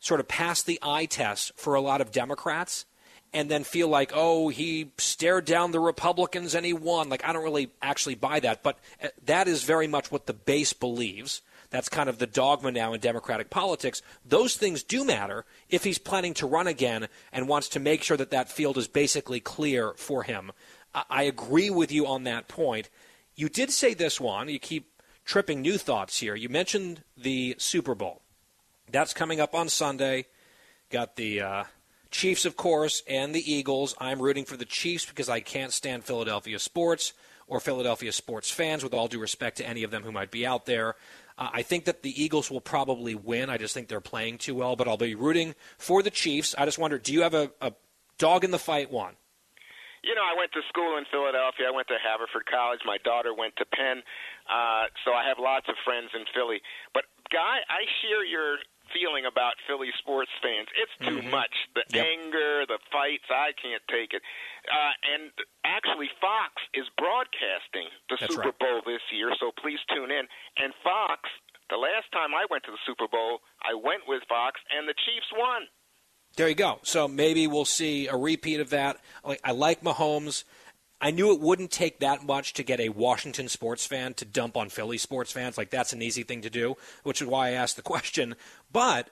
sort 0.00 0.20
of 0.20 0.28
pass 0.28 0.62
the 0.62 0.78
eye 0.82 1.04
test 1.04 1.52
for 1.56 1.74
a 1.74 1.80
lot 1.80 2.00
of 2.00 2.10
Democrats 2.10 2.86
and 3.34 3.50
then 3.50 3.64
feel 3.64 3.88
like, 3.88 4.12
oh, 4.14 4.48
he 4.48 4.92
stared 4.96 5.44
down 5.44 5.72
the 5.72 5.80
Republicans 5.80 6.54
and 6.54 6.64
he 6.64 6.72
won. 6.72 7.08
Like, 7.08 7.24
I 7.24 7.32
don't 7.32 7.42
really 7.42 7.70
actually 7.82 8.14
buy 8.14 8.38
that, 8.40 8.62
but 8.62 8.78
uh, 9.02 9.08
that 9.26 9.48
is 9.48 9.64
very 9.64 9.88
much 9.88 10.12
what 10.12 10.26
the 10.26 10.32
base 10.32 10.72
believes. 10.72 11.42
That's 11.70 11.88
kind 11.88 12.08
of 12.08 12.18
the 12.18 12.28
dogma 12.28 12.70
now 12.70 12.92
in 12.92 13.00
Democratic 13.00 13.50
politics. 13.50 14.00
Those 14.24 14.56
things 14.56 14.84
do 14.84 15.04
matter 15.04 15.44
if 15.68 15.82
he's 15.82 15.98
planning 15.98 16.32
to 16.34 16.46
run 16.46 16.68
again 16.68 17.08
and 17.32 17.48
wants 17.48 17.68
to 17.70 17.80
make 17.80 18.04
sure 18.04 18.16
that 18.16 18.30
that 18.30 18.48
field 18.48 18.78
is 18.78 18.86
basically 18.86 19.40
clear 19.40 19.92
for 19.96 20.22
him. 20.22 20.52
I, 20.94 21.02
I 21.10 21.22
agree 21.24 21.70
with 21.70 21.90
you 21.90 22.06
on 22.06 22.22
that 22.24 22.46
point. 22.46 22.88
You 23.34 23.48
did 23.48 23.72
say 23.72 23.94
this 23.94 24.20
Juan. 24.20 24.48
You 24.48 24.60
keep 24.60 24.92
tripping 25.24 25.60
new 25.60 25.76
thoughts 25.76 26.20
here. 26.20 26.36
You 26.36 26.48
mentioned 26.48 27.02
the 27.16 27.56
Super 27.58 27.96
Bowl. 27.96 28.22
That's 28.88 29.12
coming 29.12 29.40
up 29.40 29.56
on 29.56 29.68
Sunday. 29.68 30.26
Got 30.90 31.16
the 31.16 31.40
uh, 31.40 31.64
Chiefs, 32.14 32.44
of 32.44 32.56
course, 32.56 33.02
and 33.08 33.34
the 33.34 33.52
Eagles. 33.52 33.96
I'm 33.98 34.22
rooting 34.22 34.44
for 34.44 34.56
the 34.56 34.64
Chiefs 34.64 35.04
because 35.04 35.28
I 35.28 35.40
can't 35.40 35.72
stand 35.72 36.04
Philadelphia 36.04 36.60
sports 36.60 37.12
or 37.48 37.58
Philadelphia 37.58 38.12
sports 38.12 38.48
fans, 38.52 38.84
with 38.84 38.94
all 38.94 39.08
due 39.08 39.18
respect 39.18 39.56
to 39.56 39.68
any 39.68 39.82
of 39.82 39.90
them 39.90 40.04
who 40.04 40.12
might 40.12 40.30
be 40.30 40.46
out 40.46 40.64
there. 40.64 40.94
Uh, 41.36 41.50
I 41.52 41.62
think 41.62 41.86
that 41.86 42.02
the 42.02 42.14
Eagles 42.14 42.52
will 42.52 42.60
probably 42.60 43.16
win. 43.16 43.50
I 43.50 43.58
just 43.58 43.74
think 43.74 43.88
they're 43.88 44.00
playing 44.00 44.38
too 44.38 44.54
well, 44.54 44.76
but 44.76 44.86
I'll 44.86 44.96
be 44.96 45.16
rooting 45.16 45.56
for 45.76 46.04
the 46.04 46.10
Chiefs. 46.10 46.54
I 46.56 46.64
just 46.64 46.78
wonder, 46.78 46.98
do 46.98 47.12
you 47.12 47.22
have 47.22 47.34
a, 47.34 47.50
a 47.60 47.72
dog 48.16 48.44
in 48.44 48.52
the 48.52 48.60
fight 48.60 48.92
Juan? 48.92 49.16
You 50.04 50.14
know, 50.14 50.22
I 50.22 50.38
went 50.38 50.52
to 50.52 50.60
school 50.68 50.96
in 50.96 51.04
Philadelphia. 51.10 51.66
I 51.66 51.74
went 51.74 51.88
to 51.88 51.98
Haverford 51.98 52.46
College. 52.46 52.80
My 52.86 52.98
daughter 53.02 53.34
went 53.34 53.56
to 53.56 53.64
Penn. 53.64 54.06
Uh, 54.46 54.86
so 55.04 55.10
I 55.10 55.26
have 55.26 55.42
lots 55.42 55.66
of 55.68 55.74
friends 55.84 56.10
in 56.14 56.22
Philly. 56.32 56.62
But, 56.94 57.10
Guy, 57.32 57.58
I 57.66 57.82
share 58.00 58.24
your 58.24 58.62
feeling 58.94 59.26
about 59.26 59.54
Philly 59.66 59.90
sports 59.98 60.30
fans. 60.40 60.68
It's 60.78 60.96
too 61.04 61.20
Mhm. 61.20 61.30
much. 61.30 61.52
The 61.74 61.84
Yep. 61.90 62.06
anger, 62.06 62.64
the 62.66 62.78
fights, 62.90 63.26
I 63.28 63.52
can't 63.52 63.82
take 63.88 64.14
it. 64.14 64.22
Uh, 64.70 64.92
and 65.02 65.32
actually, 65.64 66.08
Fox 66.20 66.62
is 66.72 66.88
broadcasting 66.96 67.90
the 68.08 68.16
That's 68.20 68.32
Super 68.34 68.48
right. 68.48 68.58
Bowl 68.58 68.82
this 68.86 69.02
year, 69.10 69.34
so 69.40 69.50
please 69.52 69.80
tune 69.92 70.10
in. 70.10 70.28
And 70.56 70.72
Fox, 70.82 71.28
the 71.68 71.76
last 71.76 72.10
time 72.12 72.34
I 72.34 72.46
went 72.48 72.62
to 72.64 72.70
the 72.70 72.78
Super 72.86 73.08
Bowl, 73.08 73.42
I 73.60 73.74
went 73.74 74.06
with 74.06 74.22
Fox, 74.28 74.60
and 74.70 74.88
the 74.88 74.94
Chiefs 74.94 75.32
won. 75.32 75.68
There 76.36 76.48
you 76.48 76.54
go. 76.54 76.80
So 76.82 77.06
maybe 77.08 77.46
we'll 77.46 77.64
see 77.64 78.06
a 78.08 78.16
repeat 78.16 78.60
of 78.60 78.70
that. 78.70 79.00
I 79.44 79.52
like 79.52 79.82
Mahomes. 79.82 80.44
I 81.00 81.10
knew 81.10 81.32
it 81.34 81.40
wouldn't 81.40 81.70
take 81.70 81.98
that 82.00 82.24
much 82.24 82.54
to 82.54 82.62
get 82.62 82.80
a 82.80 82.88
Washington 82.88 83.48
sports 83.48 83.86
fan 83.86 84.14
to 84.14 84.24
dump 84.24 84.56
on 84.56 84.70
Philly 84.70 84.96
sports 84.96 85.32
fans. 85.32 85.58
Like 85.58 85.68
that's 85.70 85.92
an 85.92 86.00
easy 86.00 86.22
thing 86.22 86.40
to 86.42 86.50
do, 86.50 86.76
which 87.02 87.20
is 87.20 87.28
why 87.28 87.48
I 87.48 87.50
asked 87.50 87.76
the 87.76 87.82
question. 87.82 88.36
But 88.74 89.08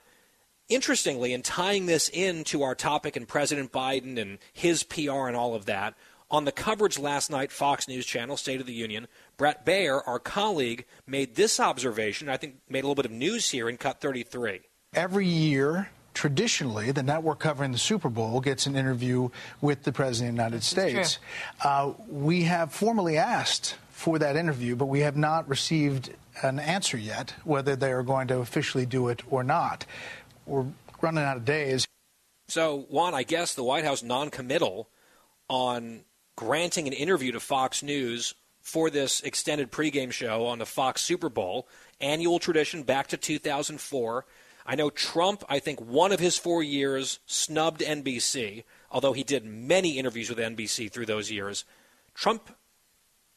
interestingly, 0.68 1.32
in 1.32 1.40
tying 1.40 1.86
this 1.86 2.08
into 2.08 2.64
our 2.64 2.74
topic 2.74 3.16
and 3.16 3.26
President 3.26 3.72
Biden 3.72 4.20
and 4.20 4.38
his 4.52 4.82
PR 4.82 5.28
and 5.28 5.36
all 5.36 5.54
of 5.54 5.66
that, 5.66 5.94
on 6.32 6.44
the 6.44 6.52
coverage 6.52 6.98
last 6.98 7.30
night, 7.30 7.52
Fox 7.52 7.86
News 7.86 8.04
Channel, 8.04 8.36
State 8.36 8.60
of 8.60 8.66
the 8.66 8.72
Union, 8.74 9.06
Bret 9.36 9.64
Baier, 9.64 10.02
our 10.04 10.18
colleague, 10.18 10.84
made 11.06 11.36
this 11.36 11.60
observation. 11.60 12.28
I 12.28 12.36
think 12.36 12.56
made 12.68 12.80
a 12.80 12.88
little 12.88 12.96
bit 12.96 13.04
of 13.04 13.12
news 13.12 13.50
here 13.50 13.68
in 13.68 13.76
Cut 13.76 14.00
33. 14.00 14.62
Every 14.94 15.28
year, 15.28 15.90
traditionally, 16.12 16.90
the 16.90 17.04
network 17.04 17.38
covering 17.38 17.70
the 17.70 17.78
Super 17.78 18.08
Bowl 18.08 18.40
gets 18.40 18.66
an 18.66 18.74
interview 18.74 19.28
with 19.60 19.84
the 19.84 19.92
President 19.92 20.30
of 20.30 20.36
the 20.36 20.42
United 20.42 20.64
States. 20.64 21.18
Uh, 21.64 21.92
we 22.08 22.42
have 22.44 22.72
formally 22.72 23.16
asked 23.16 23.76
for 24.02 24.18
that 24.18 24.34
interview, 24.34 24.74
but 24.74 24.86
we 24.86 24.98
have 25.00 25.16
not 25.16 25.48
received 25.48 26.10
an 26.42 26.58
answer 26.58 26.96
yet 26.96 27.34
whether 27.44 27.76
they 27.76 27.92
are 27.92 28.02
going 28.02 28.26
to 28.26 28.38
officially 28.38 28.84
do 28.84 29.06
it 29.08 29.22
or 29.30 29.44
not. 29.44 29.86
We're 30.44 30.66
running 31.00 31.22
out 31.22 31.36
of 31.36 31.44
days. 31.44 31.86
So, 32.48 32.86
Juan, 32.90 33.14
I 33.14 33.22
guess 33.22 33.54
the 33.54 33.62
White 33.62 33.84
House 33.84 34.02
non-committal 34.02 34.88
on 35.48 36.00
granting 36.34 36.88
an 36.88 36.92
interview 36.92 37.30
to 37.30 37.38
Fox 37.38 37.80
News 37.80 38.34
for 38.60 38.90
this 38.90 39.20
extended 39.20 39.70
pregame 39.70 40.10
show 40.10 40.46
on 40.46 40.58
the 40.58 40.66
Fox 40.66 41.00
Super 41.00 41.28
Bowl, 41.28 41.68
annual 42.00 42.40
tradition 42.40 42.82
back 42.82 43.06
to 43.08 43.16
2004. 43.16 44.26
I 44.66 44.74
know 44.74 44.90
Trump, 44.90 45.44
I 45.48 45.60
think 45.60 45.80
one 45.80 46.10
of 46.10 46.18
his 46.18 46.36
four 46.36 46.60
years 46.60 47.20
snubbed 47.26 47.82
NBC, 47.82 48.64
although 48.90 49.12
he 49.12 49.22
did 49.22 49.44
many 49.44 49.96
interviews 49.96 50.28
with 50.28 50.38
NBC 50.38 50.90
through 50.90 51.06
those 51.06 51.30
years. 51.30 51.64
Trump 52.14 52.50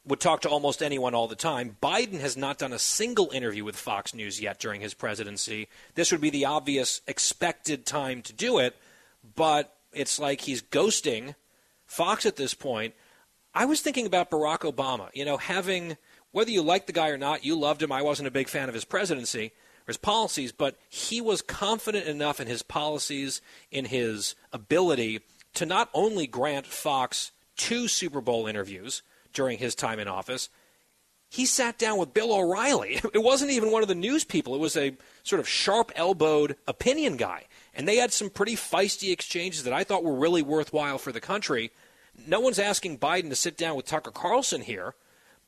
would 0.06 0.20
talk 0.20 0.40
to 0.42 0.48
almost 0.48 0.82
anyone 0.82 1.14
all 1.14 1.26
the 1.28 1.34
time. 1.34 1.76
Biden 1.82 2.20
has 2.20 2.36
not 2.36 2.58
done 2.58 2.72
a 2.72 2.78
single 2.78 3.30
interview 3.30 3.64
with 3.64 3.76
Fox 3.76 4.14
News 4.14 4.40
yet 4.40 4.60
during 4.60 4.80
his 4.80 4.94
presidency. 4.94 5.68
This 5.94 6.12
would 6.12 6.20
be 6.20 6.30
the 6.30 6.44
obvious 6.44 7.00
expected 7.06 7.84
time 7.84 8.22
to 8.22 8.32
do 8.32 8.58
it, 8.58 8.76
but 9.34 9.76
it's 9.92 10.18
like 10.18 10.42
he's 10.42 10.62
ghosting 10.62 11.34
Fox 11.86 12.24
at 12.24 12.36
this 12.36 12.54
point. 12.54 12.94
I 13.54 13.64
was 13.64 13.80
thinking 13.80 14.06
about 14.06 14.30
Barack 14.30 14.60
Obama, 14.60 15.08
you 15.12 15.24
know, 15.24 15.38
having 15.38 15.96
whether 16.30 16.50
you 16.50 16.62
like 16.62 16.86
the 16.86 16.92
guy 16.92 17.08
or 17.08 17.16
not, 17.16 17.44
you 17.44 17.58
loved 17.58 17.82
him. 17.82 17.90
I 17.90 18.02
wasn't 18.02 18.28
a 18.28 18.32
big 18.32 18.48
fan 18.48 18.68
of 18.68 18.74
his 18.74 18.84
presidency 18.84 19.46
or 19.46 19.88
his 19.88 19.96
policies, 19.96 20.52
but 20.52 20.76
he 20.88 21.20
was 21.20 21.40
confident 21.40 22.06
enough 22.06 22.40
in 22.40 22.46
his 22.46 22.62
policies, 22.62 23.40
in 23.70 23.86
his 23.86 24.34
ability 24.52 25.20
to 25.54 25.64
not 25.64 25.88
only 25.94 26.26
grant 26.26 26.66
Fox 26.66 27.32
two 27.56 27.88
Super 27.88 28.20
Bowl 28.20 28.46
interviews 28.46 29.02
during 29.36 29.58
his 29.58 29.74
time 29.74 30.00
in 30.00 30.08
office, 30.08 30.48
he 31.28 31.44
sat 31.44 31.78
down 31.78 31.98
with 31.98 32.14
Bill 32.14 32.32
O'Reilly. 32.32 33.00
It 33.14 33.22
wasn't 33.22 33.50
even 33.50 33.70
one 33.70 33.82
of 33.82 33.88
the 33.88 33.94
news 33.94 34.24
people, 34.24 34.54
it 34.54 34.60
was 34.60 34.76
a 34.76 34.96
sort 35.22 35.40
of 35.40 35.48
sharp 35.48 35.92
elbowed 35.94 36.56
opinion 36.66 37.16
guy. 37.16 37.44
And 37.74 37.86
they 37.86 37.96
had 37.96 38.12
some 38.12 38.30
pretty 38.30 38.56
feisty 38.56 39.12
exchanges 39.12 39.64
that 39.64 39.72
I 39.72 39.84
thought 39.84 40.02
were 40.02 40.14
really 40.14 40.42
worthwhile 40.42 40.98
for 40.98 41.12
the 41.12 41.20
country. 41.20 41.70
No 42.26 42.40
one's 42.40 42.58
asking 42.58 42.98
Biden 42.98 43.28
to 43.28 43.36
sit 43.36 43.58
down 43.58 43.76
with 43.76 43.84
Tucker 43.84 44.10
Carlson 44.10 44.62
here, 44.62 44.94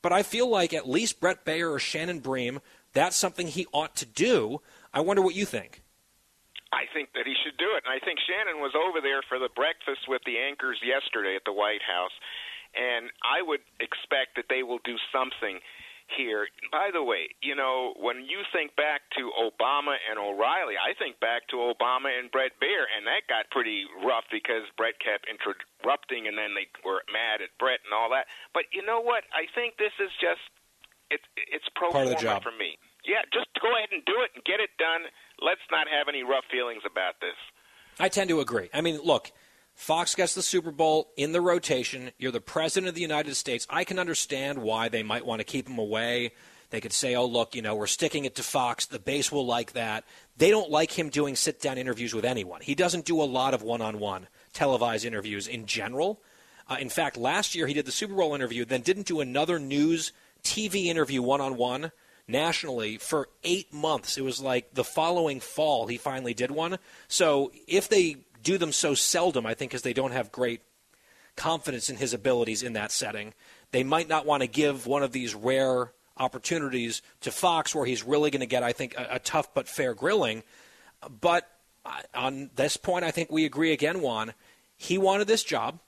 but 0.02 0.12
I 0.12 0.22
feel 0.22 0.48
like 0.48 0.74
at 0.74 0.88
least 0.88 1.20
Bret 1.20 1.46
Baier 1.46 1.72
or 1.72 1.78
Shannon 1.78 2.20
Bream, 2.20 2.60
that's 2.92 3.16
something 3.16 3.46
he 3.46 3.66
ought 3.72 3.96
to 3.96 4.06
do. 4.06 4.60
I 4.92 5.00
wonder 5.00 5.22
what 5.22 5.34
you 5.34 5.46
think. 5.46 5.82
I 6.72 6.84
think 6.92 7.12
that 7.14 7.24
he 7.24 7.32
should 7.42 7.56
do 7.56 7.72
it. 7.76 7.84
And 7.88 7.92
I 7.92 8.04
think 8.04 8.20
Shannon 8.20 8.60
was 8.60 8.76
over 8.76 9.00
there 9.00 9.22
for 9.24 9.38
the 9.38 9.48
breakfast 9.48 10.04
with 10.06 10.20
the 10.26 10.36
anchors 10.36 10.76
yesterday 10.84 11.34
at 11.36 11.44
the 11.46 11.52
White 11.52 11.80
House. 11.80 12.12
And 12.76 13.10
I 13.24 13.42
would 13.42 13.64
expect 13.80 14.36
that 14.36 14.46
they 14.48 14.62
will 14.62 14.80
do 14.84 14.96
something 15.12 15.60
here. 16.08 16.48
By 16.72 16.88
the 16.92 17.02
way, 17.04 17.28
you 17.44 17.52
know, 17.54 17.92
when 18.00 18.24
you 18.24 18.40
think 18.52 18.76
back 18.76 19.04
to 19.20 19.28
Obama 19.36 20.00
and 20.08 20.16
O'Reilly, 20.16 20.80
I 20.80 20.96
think 20.96 21.20
back 21.20 21.48
to 21.52 21.56
Obama 21.60 22.08
and 22.08 22.32
Bret 22.32 22.56
Baier, 22.60 22.88
and 22.88 23.04
that 23.04 23.28
got 23.28 23.50
pretty 23.52 23.84
rough 24.04 24.24
because 24.32 24.64
Bret 24.76 24.96
kept 25.00 25.28
interrupting, 25.28 26.24
and 26.28 26.36
then 26.36 26.56
they 26.56 26.68
were 26.80 27.04
mad 27.12 27.44
at 27.44 27.52
Bret 27.60 27.84
and 27.84 27.92
all 27.92 28.08
that. 28.16 28.24
But 28.56 28.72
you 28.72 28.80
know 28.84 29.00
what? 29.04 29.24
I 29.36 29.48
think 29.52 29.76
this 29.76 29.92
is 30.00 30.12
just 30.16 30.40
it's 31.12 31.24
it's 31.36 31.68
pro 31.76 31.92
Part 31.92 32.08
of 32.08 32.16
forma 32.16 32.20
the 32.20 32.22
job. 32.24 32.42
for 32.42 32.52
me. 32.56 32.80
Yeah, 33.04 33.24
just 33.32 33.48
go 33.60 33.68
ahead 33.76 33.92
and 33.92 34.04
do 34.04 34.20
it 34.24 34.32
and 34.36 34.44
get 34.44 34.60
it 34.60 34.72
done. 34.80 35.08
Let's 35.40 35.64
not 35.70 35.88
have 35.88 36.08
any 36.08 36.22
rough 36.24 36.44
feelings 36.50 36.82
about 36.84 37.20
this. 37.20 37.36
I 38.00 38.08
tend 38.08 38.28
to 38.28 38.40
agree. 38.40 38.68
I 38.72 38.80
mean, 38.80 39.00
look, 39.02 39.32
Fox 39.78 40.16
gets 40.16 40.34
the 40.34 40.42
Super 40.42 40.72
Bowl 40.72 41.12
in 41.16 41.30
the 41.30 41.40
rotation. 41.40 42.10
You're 42.18 42.32
the 42.32 42.40
president 42.40 42.88
of 42.88 42.96
the 42.96 43.00
United 43.00 43.36
States. 43.36 43.64
I 43.70 43.84
can 43.84 44.00
understand 44.00 44.58
why 44.58 44.88
they 44.88 45.04
might 45.04 45.24
want 45.24 45.38
to 45.38 45.44
keep 45.44 45.68
him 45.68 45.78
away. 45.78 46.32
They 46.70 46.80
could 46.80 46.92
say, 46.92 47.14
oh, 47.14 47.24
look, 47.24 47.54
you 47.54 47.62
know, 47.62 47.76
we're 47.76 47.86
sticking 47.86 48.24
it 48.24 48.34
to 48.34 48.42
Fox. 48.42 48.86
The 48.86 48.98
base 48.98 49.30
will 49.30 49.46
like 49.46 49.74
that. 49.74 50.02
They 50.36 50.50
don't 50.50 50.68
like 50.68 50.98
him 50.98 51.10
doing 51.10 51.36
sit 51.36 51.60
down 51.60 51.78
interviews 51.78 52.12
with 52.12 52.24
anyone. 52.24 52.60
He 52.60 52.74
doesn't 52.74 53.04
do 53.04 53.22
a 53.22 53.24
lot 53.24 53.54
of 53.54 53.62
one 53.62 53.80
on 53.80 54.00
one 54.00 54.26
televised 54.52 55.04
interviews 55.04 55.46
in 55.46 55.64
general. 55.64 56.20
Uh, 56.68 56.76
in 56.80 56.88
fact, 56.88 57.16
last 57.16 57.54
year 57.54 57.68
he 57.68 57.72
did 57.72 57.86
the 57.86 57.92
Super 57.92 58.16
Bowl 58.16 58.34
interview, 58.34 58.64
then 58.64 58.80
didn't 58.80 59.06
do 59.06 59.20
another 59.20 59.60
news 59.60 60.10
TV 60.42 60.86
interview 60.86 61.22
one 61.22 61.40
on 61.40 61.56
one 61.56 61.92
nationally 62.26 62.98
for 62.98 63.28
eight 63.44 63.72
months. 63.72 64.18
It 64.18 64.22
was 64.22 64.40
like 64.40 64.74
the 64.74 64.84
following 64.84 65.38
fall 65.38 65.86
he 65.86 65.98
finally 65.98 66.34
did 66.34 66.50
one. 66.50 66.78
So 67.06 67.52
if 67.68 67.88
they 67.88 68.16
do 68.48 68.56
them 68.56 68.72
so 68.72 68.94
seldom, 68.94 69.44
I 69.44 69.52
think, 69.52 69.72
because 69.72 69.82
they 69.82 69.92
don't 69.92 70.12
have 70.12 70.32
great 70.32 70.62
confidence 71.36 71.90
in 71.90 71.96
his 71.96 72.14
abilities 72.14 72.62
in 72.62 72.72
that 72.72 72.90
setting, 72.90 73.34
they 73.72 73.84
might 73.84 74.08
not 74.08 74.24
want 74.24 74.40
to 74.40 74.46
give 74.46 74.86
one 74.86 75.02
of 75.02 75.12
these 75.12 75.34
rare 75.34 75.92
opportunities 76.16 77.02
to 77.20 77.30
Fox 77.30 77.74
where 77.74 77.84
he's 77.84 78.02
really 78.02 78.30
going 78.30 78.40
to 78.40 78.46
get, 78.46 78.62
I 78.62 78.72
think, 78.72 78.94
a, 78.96 79.16
a 79.16 79.18
tough 79.18 79.52
but 79.52 79.68
fair 79.68 79.92
grilling. 79.92 80.44
But 81.20 81.46
uh, 81.84 82.00
on 82.14 82.48
this 82.56 82.78
point, 82.78 83.04
I 83.04 83.10
think 83.10 83.30
we 83.30 83.44
agree 83.44 83.70
again, 83.72 84.00
Juan. 84.00 84.32
He 84.78 84.96
wanted 84.96 85.26
this 85.26 85.44
job. 85.44 85.78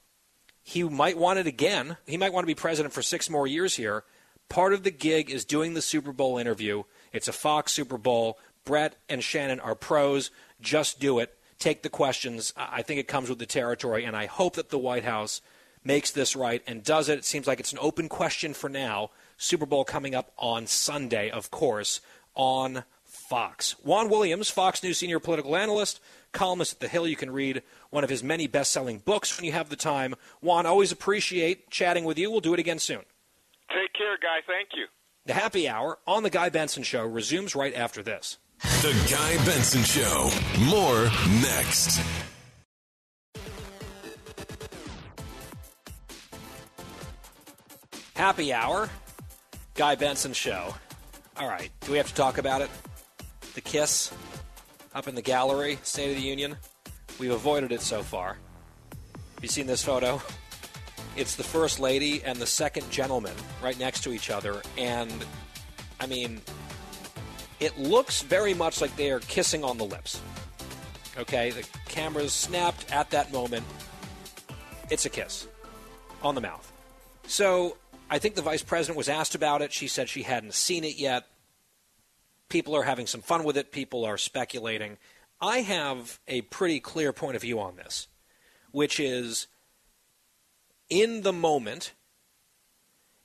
He 0.62 0.84
might 0.84 1.16
want 1.16 1.38
it 1.38 1.46
again. 1.46 1.96
He 2.06 2.18
might 2.18 2.34
want 2.34 2.44
to 2.44 2.46
be 2.46 2.54
president 2.54 2.92
for 2.92 3.00
six 3.00 3.30
more 3.30 3.46
years 3.46 3.76
here. 3.76 4.04
Part 4.50 4.74
of 4.74 4.82
the 4.82 4.90
gig 4.90 5.30
is 5.30 5.46
doing 5.46 5.72
the 5.72 5.80
Super 5.80 6.12
Bowl 6.12 6.36
interview. 6.36 6.82
It's 7.10 7.26
a 7.26 7.32
Fox 7.32 7.72
Super 7.72 7.96
Bowl. 7.96 8.38
Bret 8.66 8.96
and 9.08 9.24
Shannon 9.24 9.60
are 9.60 9.74
pros. 9.74 10.30
Just 10.60 11.00
do 11.00 11.20
it. 11.20 11.34
Take 11.60 11.82
the 11.82 11.88
questions. 11.88 12.52
I 12.56 12.82
think 12.82 12.98
it 12.98 13.06
comes 13.06 13.28
with 13.28 13.38
the 13.38 13.46
territory, 13.46 14.04
and 14.04 14.16
I 14.16 14.26
hope 14.26 14.56
that 14.56 14.70
the 14.70 14.78
White 14.78 15.04
House 15.04 15.42
makes 15.84 16.10
this 16.10 16.34
right 16.34 16.62
and 16.66 16.82
does 16.82 17.08
it. 17.08 17.18
It 17.18 17.24
seems 17.24 17.46
like 17.46 17.60
it's 17.60 17.72
an 17.72 17.78
open 17.80 18.08
question 18.08 18.54
for 18.54 18.68
now. 18.68 19.10
Super 19.36 19.66
Bowl 19.66 19.84
coming 19.84 20.14
up 20.14 20.32
on 20.38 20.66
Sunday, 20.66 21.30
of 21.30 21.50
course, 21.50 22.00
on 22.34 22.84
Fox. 23.04 23.72
Juan 23.84 24.08
Williams, 24.08 24.50
Fox 24.50 24.82
News 24.82 24.98
senior 24.98 25.20
political 25.20 25.54
analyst, 25.54 26.00
columnist 26.32 26.74
at 26.74 26.80
The 26.80 26.88
Hill. 26.88 27.06
You 27.06 27.16
can 27.16 27.30
read 27.30 27.62
one 27.90 28.04
of 28.04 28.10
his 28.10 28.24
many 28.24 28.46
best 28.46 28.72
selling 28.72 28.98
books 28.98 29.36
when 29.36 29.44
you 29.44 29.52
have 29.52 29.68
the 29.68 29.76
time. 29.76 30.14
Juan, 30.40 30.66
always 30.66 30.92
appreciate 30.92 31.70
chatting 31.70 32.04
with 32.04 32.18
you. 32.18 32.30
We'll 32.30 32.40
do 32.40 32.54
it 32.54 32.60
again 32.60 32.78
soon. 32.78 33.04
Take 33.68 33.92
care, 33.92 34.16
guy. 34.20 34.40
Thank 34.46 34.70
you. 34.74 34.86
The 35.26 35.34
happy 35.34 35.68
hour 35.68 35.98
on 36.06 36.22
The 36.22 36.30
Guy 36.30 36.48
Benson 36.48 36.82
Show 36.82 37.04
resumes 37.04 37.54
right 37.54 37.74
after 37.74 38.02
this. 38.02 38.38
The 38.62 38.92
Guy 39.10 39.44
Benson 39.44 39.82
Show. 39.82 40.30
More 40.60 41.04
next. 41.40 42.00
Happy 48.14 48.52
hour, 48.52 48.90
Guy 49.74 49.94
Benson 49.94 50.34
Show. 50.34 50.74
All 51.38 51.48
right, 51.48 51.70
do 51.80 51.92
we 51.92 51.96
have 51.96 52.08
to 52.08 52.14
talk 52.14 52.36
about 52.36 52.60
it? 52.60 52.68
The 53.54 53.62
kiss 53.62 54.12
up 54.94 55.08
in 55.08 55.14
the 55.14 55.22
gallery, 55.22 55.78
State 55.82 56.10
of 56.10 56.16
the 56.16 56.22
Union. 56.22 56.56
We've 57.18 57.30
avoided 57.30 57.72
it 57.72 57.80
so 57.80 58.02
far. 58.02 58.36
Have 58.92 59.42
you 59.42 59.48
seen 59.48 59.66
this 59.66 59.82
photo? 59.82 60.20
It's 61.16 61.34
the 61.34 61.44
first 61.44 61.80
lady 61.80 62.22
and 62.22 62.38
the 62.38 62.46
second 62.46 62.90
gentleman 62.90 63.34
right 63.62 63.78
next 63.78 64.02
to 64.04 64.12
each 64.12 64.28
other, 64.28 64.60
and 64.76 65.12
I 65.98 66.06
mean, 66.06 66.42
it 67.60 67.78
looks 67.78 68.22
very 68.22 68.54
much 68.54 68.80
like 68.80 68.94
they 68.96 69.10
are 69.10 69.20
kissing 69.20 69.62
on 69.62 69.78
the 69.78 69.84
lips. 69.84 70.20
Okay, 71.18 71.50
the 71.50 71.66
camera's 71.86 72.32
snapped 72.32 72.90
at 72.90 73.10
that 73.10 73.32
moment. 73.32 73.64
It's 74.90 75.06
a 75.06 75.10
kiss 75.10 75.46
on 76.22 76.34
the 76.34 76.40
mouth. 76.40 76.72
So 77.26 77.76
I 78.08 78.18
think 78.18 78.34
the 78.34 78.42
vice 78.42 78.62
president 78.62 78.96
was 78.96 79.08
asked 79.08 79.34
about 79.34 79.62
it. 79.62 79.72
She 79.72 79.86
said 79.86 80.08
she 80.08 80.22
hadn't 80.22 80.54
seen 80.54 80.84
it 80.84 80.96
yet. 80.96 81.26
People 82.48 82.74
are 82.74 82.82
having 82.82 83.06
some 83.06 83.20
fun 83.20 83.44
with 83.44 83.56
it, 83.56 83.70
people 83.70 84.04
are 84.04 84.18
speculating. 84.18 84.98
I 85.40 85.60
have 85.60 86.18
a 86.26 86.42
pretty 86.42 86.80
clear 86.80 87.12
point 87.12 87.36
of 87.36 87.42
view 87.42 87.60
on 87.60 87.76
this, 87.76 88.08
which 88.72 88.98
is 88.98 89.46
in 90.88 91.22
the 91.22 91.32
moment 91.32 91.92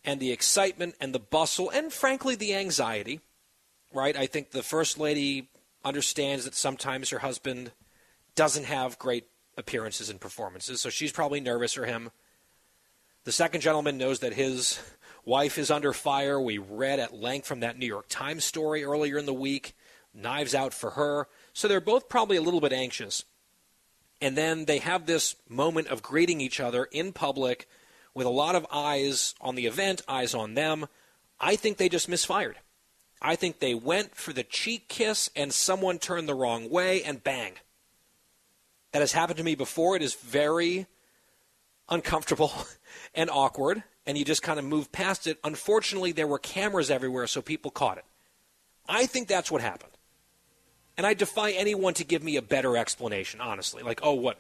and 0.04 0.20
the 0.20 0.32
excitement 0.32 0.96
and 1.02 1.14
the 1.14 1.20
bustle 1.20 1.70
and 1.72 1.92
frankly 1.92 2.36
the 2.36 2.54
anxiety, 2.54 3.22
right? 3.96 4.16
I 4.16 4.28
think 4.28 4.52
the 4.52 4.64
first 4.64 5.00
lady 5.00 5.50
understands 5.84 6.46
that 6.46 6.54
sometimes 6.54 7.10
her 7.10 7.20
husband 7.20 7.72
doesn't 8.36 8.66
have 8.66 9.00
great 9.00 9.28
appearances 9.58 10.10
and 10.10 10.20
performances, 10.20 10.82
so 10.82 10.90
she's 10.90 11.12
probably 11.12 11.40
nervous 11.40 11.74
for 11.74 11.86
him. 11.86 12.12
The 13.24 13.32
second 13.32 13.62
gentleman 13.62 13.98
knows 13.98 14.20
that 14.20 14.34
his 14.34 14.80
wife 15.26 15.58
is 15.58 15.72
under 15.72 15.94
fire. 15.94 16.40
We 16.40 16.58
read 16.58 17.00
at 17.00 17.16
length 17.16 17.48
from 17.48 17.62
that 17.62 17.78
New 17.78 17.88
York 17.88 18.06
Times 18.10 18.44
story 18.44 18.84
earlier 18.84 19.18
in 19.18 19.26
the 19.26 19.34
week. 19.34 19.76
Knives 20.14 20.54
out 20.54 20.74
for 20.74 20.92
her. 20.92 21.28
So 21.54 21.68
they're 21.68 21.82
both 21.82 22.08
probably 22.08 22.38
a 22.38 22.42
little 22.42 22.62
bit 22.62 22.74
anxious. 22.74 23.26
And 24.22 24.38
then 24.38 24.66
they 24.66 24.78
have 24.78 25.06
this 25.06 25.36
moment 25.50 25.88
of 25.88 26.02
greeting 26.02 26.40
each 26.40 26.60
other 26.60 26.86
in 26.86 27.12
public 27.14 27.68
with 28.14 28.26
a 28.26 28.30
lot 28.30 28.56
of 28.56 28.66
eyes 28.72 29.36
on 29.42 29.56
the 29.56 29.66
event, 29.66 30.02
eyes 30.08 30.34
on 30.34 30.54
them. 30.54 30.88
I 31.40 31.56
think 31.56 31.78
they 31.78 31.90
just 31.90 32.08
misfired. 32.08 32.58
I 33.26 33.36
think 33.36 33.58
they 33.58 33.74
went 33.74 34.16
for 34.16 34.34
the 34.34 34.44
cheek 34.44 34.88
kiss 34.88 35.32
and 35.36 35.52
someone 35.52 35.98
turned 35.98 36.30
the 36.30 36.36
wrong 36.36 36.70
way 36.70 37.02
and 37.02 37.24
bang. 37.24 37.54
That 38.92 39.00
has 39.00 39.14
happened 39.14 39.38
to 39.38 39.44
me 39.44 39.56
before. 39.56 39.96
It 39.96 40.04
is 40.04 40.14
very 40.14 40.86
uncomfortable 41.90 42.54
and 43.16 43.32
awkward, 43.32 43.84
and 44.06 44.16
you 44.16 44.26
just 44.26 44.44
kind 44.44 44.60
of 44.60 44.66
move 44.66 44.92
past 44.92 45.26
it. 45.26 45.40
Unfortunately, 45.44 46.12
there 46.12 46.28
were 46.28 46.38
cameras 46.38 46.92
everywhere, 46.92 47.26
so 47.26 47.42
people 47.42 47.72
caught 47.72 47.98
it. 47.98 48.06
I 48.88 49.08
think 49.08 49.28
that's 49.28 49.50
what 49.50 49.62
happened. 49.62 49.92
And 50.96 51.08
I 51.08 51.16
defy 51.16 51.50
anyone 51.50 51.96
to 51.96 52.04
give 52.04 52.24
me 52.24 52.38
a 52.38 52.44
better 52.44 52.78
explanation, 52.78 53.42
honestly. 53.42 53.82
Like, 53.82 54.02
oh, 54.04 54.14
what? 54.14 54.38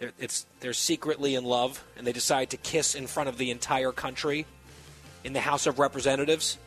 They're, 0.00 0.12
it's, 0.18 0.46
they're 0.58 0.72
secretly 0.72 1.36
in 1.36 1.44
love, 1.44 1.82
and 1.96 2.04
they 2.04 2.12
decide 2.12 2.50
to 2.50 2.56
kiss 2.56 2.96
in 2.96 3.06
front 3.06 3.28
of 3.28 3.38
the 3.38 3.52
entire 3.52 3.92
country 3.92 4.46
in 5.22 5.32
the 5.32 5.40
House 5.40 5.68
of 5.68 5.78
Representatives? 5.78 6.58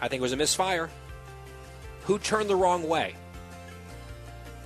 I 0.00 0.08
think 0.08 0.20
it 0.20 0.22
was 0.22 0.32
a 0.32 0.36
misfire. 0.36 0.90
Who 2.04 2.18
turned 2.18 2.48
the 2.48 2.56
wrong 2.56 2.88
way? 2.88 3.14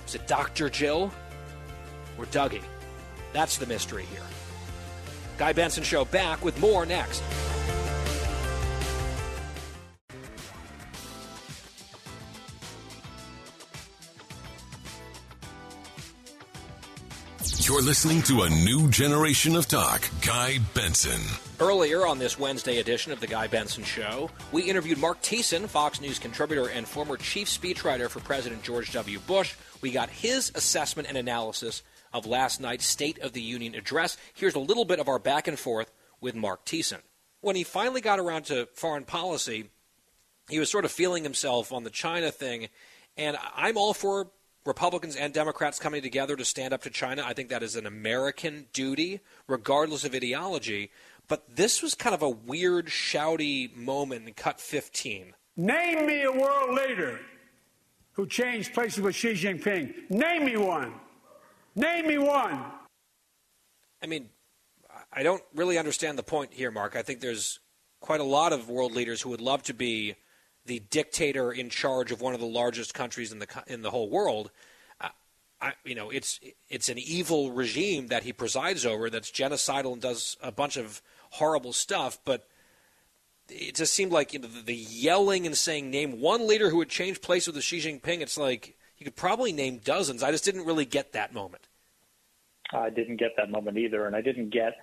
Was 0.03 0.15
it 0.15 0.27
Dr. 0.27 0.69
Jill 0.69 1.11
or 2.17 2.25
Dougie? 2.27 2.63
That's 3.33 3.57
the 3.57 3.65
mystery 3.65 4.05
here. 4.05 4.23
Guy 5.37 5.51
Benson 5.51 5.83
Show 5.83 6.05
back 6.05 6.43
with 6.43 6.59
more 6.59 6.85
next. 6.85 7.21
You're 17.65 17.81
listening 17.81 18.21
to 18.23 18.43
a 18.43 18.49
new 18.49 18.87
generation 18.91 19.55
of 19.55 19.67
talk. 19.67 20.07
Guy 20.23 20.59
Benson. 20.75 21.19
Earlier 21.59 22.05
on 22.05 22.19
this 22.19 22.37
Wednesday 22.37 22.77
edition 22.77 23.11
of 23.11 23.19
The 23.19 23.25
Guy 23.25 23.47
Benson 23.47 23.83
Show, 23.83 24.29
we 24.51 24.69
interviewed 24.69 24.99
Mark 24.99 25.23
Thiessen, 25.23 25.67
Fox 25.67 25.99
News 25.99 26.19
contributor 26.19 26.67
and 26.69 26.87
former 26.87 27.17
chief 27.17 27.47
speechwriter 27.47 28.07
for 28.07 28.19
President 28.19 28.61
George 28.61 28.93
W. 28.93 29.17
Bush. 29.17 29.55
We 29.81 29.89
got 29.89 30.11
his 30.11 30.51
assessment 30.53 31.07
and 31.07 31.17
analysis 31.17 31.81
of 32.13 32.27
last 32.27 32.61
night's 32.61 32.85
State 32.85 33.17
of 33.17 33.33
the 33.33 33.41
Union 33.41 33.73
address. 33.73 34.15
Here's 34.35 34.53
a 34.53 34.59
little 34.59 34.85
bit 34.85 34.99
of 34.99 35.09
our 35.09 35.17
back 35.17 35.47
and 35.47 35.57
forth 35.57 35.91
with 36.21 36.35
Mark 36.35 36.67
Thiessen. 36.67 36.99
When 37.41 37.55
he 37.55 37.63
finally 37.63 38.01
got 38.01 38.19
around 38.19 38.43
to 38.45 38.67
foreign 38.75 39.05
policy, 39.05 39.71
he 40.51 40.59
was 40.59 40.69
sort 40.69 40.85
of 40.85 40.91
feeling 40.91 41.23
himself 41.23 41.73
on 41.73 41.83
the 41.83 41.89
China 41.89 42.29
thing, 42.29 42.69
and 43.17 43.35
I'm 43.55 43.75
all 43.75 43.95
for 43.95 44.27
Republicans 44.65 45.15
and 45.15 45.33
Democrats 45.33 45.79
coming 45.79 46.01
together 46.01 46.35
to 46.35 46.43
stand 46.43 46.73
up 46.73 46.81
to 46.83 46.89
China. 46.89 47.23
I 47.25 47.33
think 47.33 47.49
that 47.49 47.63
is 47.63 47.75
an 47.75 47.85
American 47.85 48.65
duty, 48.73 49.21
regardless 49.47 50.03
of 50.03 50.15
ideology. 50.15 50.91
But 51.27 51.55
this 51.55 51.81
was 51.81 51.93
kind 51.93 52.15
of 52.15 52.21
a 52.21 52.29
weird, 52.29 52.87
shouty 52.87 53.75
moment 53.75 54.27
in 54.27 54.33
cut 54.33 54.59
15. 54.59 55.33
Name 55.57 56.05
me 56.05 56.23
a 56.23 56.31
world 56.31 56.75
leader 56.75 57.19
who 58.13 58.25
changed 58.27 58.73
places 58.73 59.01
with 59.01 59.15
Xi 59.15 59.33
Jinping? 59.33 60.09
Name 60.09 60.45
me 60.45 60.57
one. 60.57 60.93
Name 61.75 62.07
me 62.07 62.17
one. 62.17 62.63
I 64.01 64.07
mean, 64.07 64.29
I 65.11 65.23
don't 65.23 65.43
really 65.53 65.77
understand 65.77 66.17
the 66.17 66.23
point 66.23 66.53
here, 66.53 66.71
Mark. 66.71 66.95
I 66.95 67.01
think 67.01 67.19
there's 67.19 67.59
quite 67.99 68.19
a 68.19 68.25
lot 68.25 68.53
of 68.53 68.69
world 68.69 68.93
leaders 68.93 69.21
who 69.21 69.29
would 69.29 69.41
love 69.41 69.63
to 69.63 69.73
be 69.73 70.15
the 70.65 70.79
dictator 70.89 71.51
in 71.51 71.69
charge 71.69 72.11
of 72.11 72.21
one 72.21 72.33
of 72.33 72.39
the 72.39 72.45
largest 72.45 72.93
countries 72.93 73.31
in 73.31 73.39
the 73.39 73.47
in 73.67 73.81
the 73.81 73.91
whole 73.91 74.09
world. 74.09 74.51
I, 75.61 75.73
you 75.83 75.95
know, 75.95 76.09
it's 76.09 76.39
it's 76.69 76.89
an 76.89 76.99
evil 76.99 77.51
regime 77.51 78.07
that 78.07 78.23
he 78.23 78.33
presides 78.33 78.85
over 78.85 79.09
that's 79.09 79.31
genocidal 79.31 79.93
and 79.93 80.01
does 80.01 80.37
a 80.41 80.51
bunch 80.51 80.77
of 80.77 81.01
horrible 81.31 81.73
stuff. 81.73 82.19
But 82.25 82.47
it 83.49 83.75
just 83.75 83.93
seemed 83.93 84.11
like 84.11 84.33
you 84.33 84.39
know 84.39 84.47
the, 84.47 84.61
the 84.61 84.75
yelling 84.75 85.45
and 85.45 85.57
saying 85.57 85.89
name 85.89 86.19
one 86.19 86.47
leader 86.47 86.69
who 86.69 86.77
would 86.77 86.89
change 86.89 87.21
place 87.21 87.47
with 87.47 87.55
the 87.55 87.61
Xi 87.61 87.79
Jinping. 87.79 88.21
It's 88.21 88.37
like 88.37 88.77
you 88.97 89.05
could 89.05 89.15
probably 89.15 89.53
name 89.53 89.79
dozens. 89.83 90.23
I 90.23 90.31
just 90.31 90.45
didn't 90.45 90.65
really 90.65 90.85
get 90.85 91.13
that 91.13 91.33
moment. 91.33 91.67
I 92.73 92.89
didn't 92.89 93.17
get 93.17 93.31
that 93.37 93.49
moment 93.49 93.77
either, 93.77 94.07
and 94.07 94.15
I 94.15 94.21
didn't 94.21 94.49
get 94.49 94.73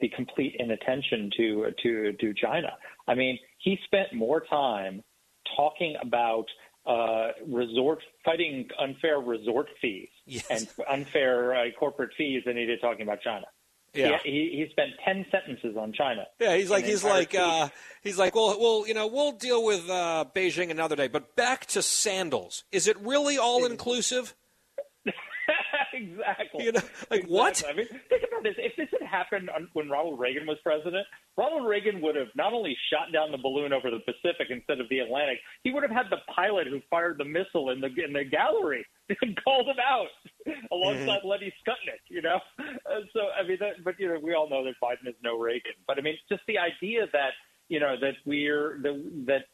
the 0.00 0.08
complete 0.08 0.56
inattention 0.58 1.30
to 1.36 1.72
to 1.82 2.12
to 2.12 2.34
China. 2.34 2.72
I 3.08 3.14
mean, 3.14 3.38
he 3.58 3.78
spent 3.84 4.14
more 4.14 4.40
time 4.40 5.02
talking 5.56 5.96
about 6.02 6.46
uh, 6.86 7.28
resort 7.46 8.02
fighting 8.24 8.68
unfair 8.78 9.18
resort 9.18 9.68
fees 9.80 10.08
yes. 10.26 10.46
and 10.50 10.68
unfair 10.88 11.54
uh, 11.54 11.64
corporate 11.78 12.10
fees 12.16 12.42
than 12.46 12.56
he 12.56 12.66
did 12.66 12.80
talking 12.80 13.02
about 13.02 13.20
China. 13.20 13.46
Yeah, 13.92 14.18
he, 14.22 14.30
he, 14.30 14.58
he 14.58 14.66
spent 14.70 14.90
ten 15.04 15.26
sentences 15.32 15.76
on 15.76 15.92
China. 15.92 16.26
Yeah, 16.38 16.56
he's 16.56 16.70
like 16.70 16.84
he's 16.84 17.02
like 17.02 17.34
uh, 17.34 17.68
he's 18.02 18.18
like 18.18 18.34
well, 18.34 18.56
well, 18.60 18.84
you 18.86 18.94
know, 18.94 19.08
we'll 19.08 19.32
deal 19.32 19.64
with 19.64 19.90
uh, 19.90 20.24
Beijing 20.34 20.70
another 20.70 20.94
day. 20.94 21.08
But 21.08 21.34
back 21.34 21.66
to 21.66 21.82
sandals. 21.82 22.64
Is 22.70 22.86
it 22.86 22.96
really 23.00 23.36
all 23.36 23.64
inclusive? 23.64 24.36
exactly. 25.92 26.64
You 26.64 26.72
know, 26.72 26.80
like 27.10 27.24
exactly. 27.24 27.36
what? 27.36 27.64
I 27.68 27.72
mean, 27.72 27.86
think 28.08 28.22
this. 28.42 28.54
If 28.58 28.76
this 28.76 28.88
had 28.98 29.06
happened 29.06 29.50
when 29.72 29.88
Ronald 29.88 30.18
Reagan 30.18 30.46
was 30.46 30.58
president, 30.62 31.06
Ronald 31.36 31.68
Reagan 31.68 32.00
would 32.02 32.16
have 32.16 32.28
not 32.34 32.52
only 32.52 32.76
shot 32.90 33.12
down 33.12 33.30
the 33.30 33.38
balloon 33.38 33.72
over 33.72 33.90
the 33.90 34.00
Pacific 34.00 34.48
instead 34.50 34.80
of 34.80 34.88
the 34.88 35.00
Atlantic, 35.00 35.38
he 35.64 35.72
would 35.72 35.82
have 35.82 35.92
had 35.92 36.06
the 36.10 36.18
pilot 36.34 36.66
who 36.66 36.80
fired 36.90 37.18
the 37.18 37.24
missile 37.24 37.70
in 37.70 37.80
the 37.80 37.88
in 38.04 38.12
the 38.12 38.24
gallery 38.24 38.84
and 39.22 39.38
called 39.44 39.66
him 39.66 39.80
out 39.82 40.08
alongside 40.72 41.20
Mm-hmm. 41.20 41.28
Lenny 41.28 41.52
Skutnik. 41.60 42.02
You 42.08 42.22
know, 42.22 42.38
Uh, 42.58 43.00
so 43.12 43.20
I 43.38 43.46
mean, 43.46 43.58
that, 43.60 43.84
but 43.84 43.94
you 43.98 44.08
know, 44.08 44.18
we 44.22 44.34
all 44.34 44.48
know 44.48 44.64
that 44.64 44.74
Biden 44.82 45.08
is 45.08 45.14
no 45.22 45.38
Reagan. 45.38 45.72
But 45.86 45.98
I 45.98 46.02
mean, 46.02 46.16
just 46.28 46.42
the 46.46 46.58
idea 46.58 47.06
that 47.12 47.30
you 47.68 47.80
know 47.80 47.96
that 48.00 48.14
we're 48.26 48.78
the, 48.82 49.24
that 49.26 49.44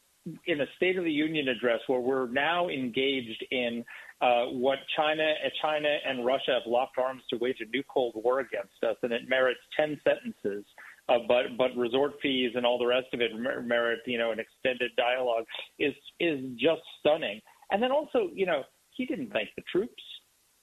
in 0.46 0.60
a 0.60 0.66
State 0.76 0.98
of 0.98 1.04
the 1.04 1.12
Union 1.12 1.48
address 1.48 1.80
where 1.86 2.00
we're 2.00 2.28
now 2.28 2.68
engaged 2.68 3.44
in 3.50 3.84
uh, 4.20 4.47
what 4.47 4.78
China, 4.97 5.34
China 5.60 5.94
and 6.06 6.24
Russia 6.24 6.52
have 6.52 6.62
locked 6.66 6.97
arms 6.98 7.22
to 7.30 7.36
wage 7.36 7.59
a 7.60 7.66
new 7.66 7.82
Cold 7.93 8.14
War 8.16 8.40
against 8.40 8.82
us, 8.82 8.97
and 9.02 9.12
it 9.12 9.28
merits 9.28 9.60
ten 9.76 10.01
sentences. 10.05 10.64
Uh, 11.09 11.18
but 11.28 11.56
but 11.56 11.76
resort 11.76 12.14
fees 12.20 12.52
and 12.55 12.66
all 12.66 12.78
the 12.78 12.86
rest 12.86 13.06
of 13.12 13.20
it 13.20 13.30
mer- 13.38 13.62
merit 13.62 14.01
you 14.06 14.18
know 14.18 14.32
an 14.32 14.40
extended 14.40 14.90
dialogue 14.97 15.44
is 15.78 15.94
is 16.18 16.40
just 16.59 16.80
stunning. 16.98 17.40
And 17.70 17.82
then 17.82 17.93
also 17.93 18.30
you 18.34 18.47
know 18.47 18.62
he 18.90 19.06
didn't 19.06 19.32
thank 19.32 19.51
the 19.56 19.62
troops. 19.70 20.02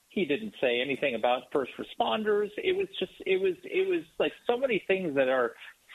He 0.10 0.26
didn't 0.26 0.54
say 0.60 0.82
anything 0.82 1.16
about 1.16 1.44
first 1.52 1.72
responders. 1.80 2.50
It 2.58 2.76
was 2.76 2.88
just 3.00 3.14
it 3.26 3.40
was 3.40 3.54
it 3.64 3.88
was 3.88 4.04
like 4.20 4.34
so 4.48 4.58
many 4.58 4.84
things 4.88 5.16
that 5.16 5.30
are 5.30 5.54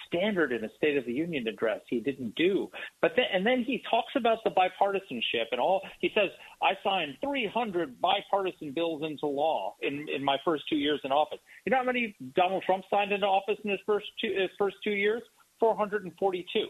standard 0.09 0.53
in 0.53 0.65
a 0.65 0.69
State 0.77 0.97
of 0.97 1.07
the 1.07 1.13
Union 1.13 1.47
address. 1.47 1.81
He 1.89 2.01
didn't 2.01 2.35
do. 2.35 2.69
But 3.01 3.13
then, 3.17 3.27
and 3.33 3.47
then 3.47 3.65
he 3.65 3.83
talks 3.91 4.13
about 4.17 4.39
the 4.45 4.51
bipartisanship 4.51 5.47
and 5.53 5.61
all. 5.61 5.83
He 6.01 6.11
says, 6.15 6.31
"I 6.63 6.73
signed 6.83 7.17
300 7.23 8.01
bipartisan 8.01 8.73
bills 8.73 9.03
into 9.05 9.27
law 9.27 9.77
in 9.83 10.09
in 10.09 10.25
my 10.25 10.37
first 10.45 10.65
two 10.69 10.77
years 10.77 11.01
in 11.05 11.13
office." 11.13 11.39
You 11.65 11.71
know 11.71 11.79
how 11.79 11.85
many 11.85 12.17
Donald 12.35 12.65
Trump 12.65 12.85
signed 12.91 13.13
into 13.13 13.27
office 13.27 13.59
in 13.65 13.71
his 13.71 13.81
first 13.87 14.07
two 14.21 14.33
his 14.33 14.51
first 14.59 14.77
two 14.83 14.93
years? 14.93 15.23
442. 15.61 16.67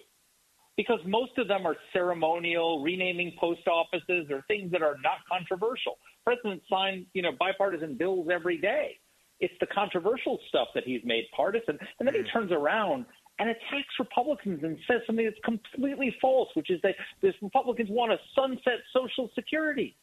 Because 0.76 1.00
most 1.06 1.36
of 1.38 1.48
them 1.48 1.66
are 1.66 1.76
ceremonial, 1.92 2.82
renaming 2.82 3.32
post 3.38 3.66
offices, 3.66 4.30
or 4.30 4.44
things 4.46 4.70
that 4.70 4.82
are 4.82 4.96
not 5.02 5.18
controversial. 5.30 5.98
Presidents 6.24 6.64
sign, 6.70 7.04
you 7.14 7.22
know, 7.22 7.32
bipartisan 7.38 7.96
bills 7.96 8.28
every 8.30 8.58
day. 8.58 8.98
It's 9.40 9.54
the 9.60 9.66
controversial 9.66 10.38
stuff 10.48 10.68
that 10.74 10.84
he's 10.84 11.00
made 11.04 11.24
partisan, 11.34 11.78
and 11.98 12.06
then 12.06 12.14
he 12.14 12.20
hmm. 12.22 12.26
turns 12.32 12.52
around 12.52 13.06
and 13.38 13.50
attacks 13.50 13.94
Republicans 13.98 14.60
and 14.62 14.78
says 14.86 15.00
something 15.06 15.24
that's 15.24 15.38
completely 15.44 16.16
false, 16.20 16.48
which 16.54 16.70
is 16.70 16.80
that 16.82 16.94
this 17.22 17.34
Republicans 17.40 17.88
want 17.90 18.12
to 18.12 18.18
sunset 18.34 18.80
Social 18.92 19.30
Security. 19.34 19.96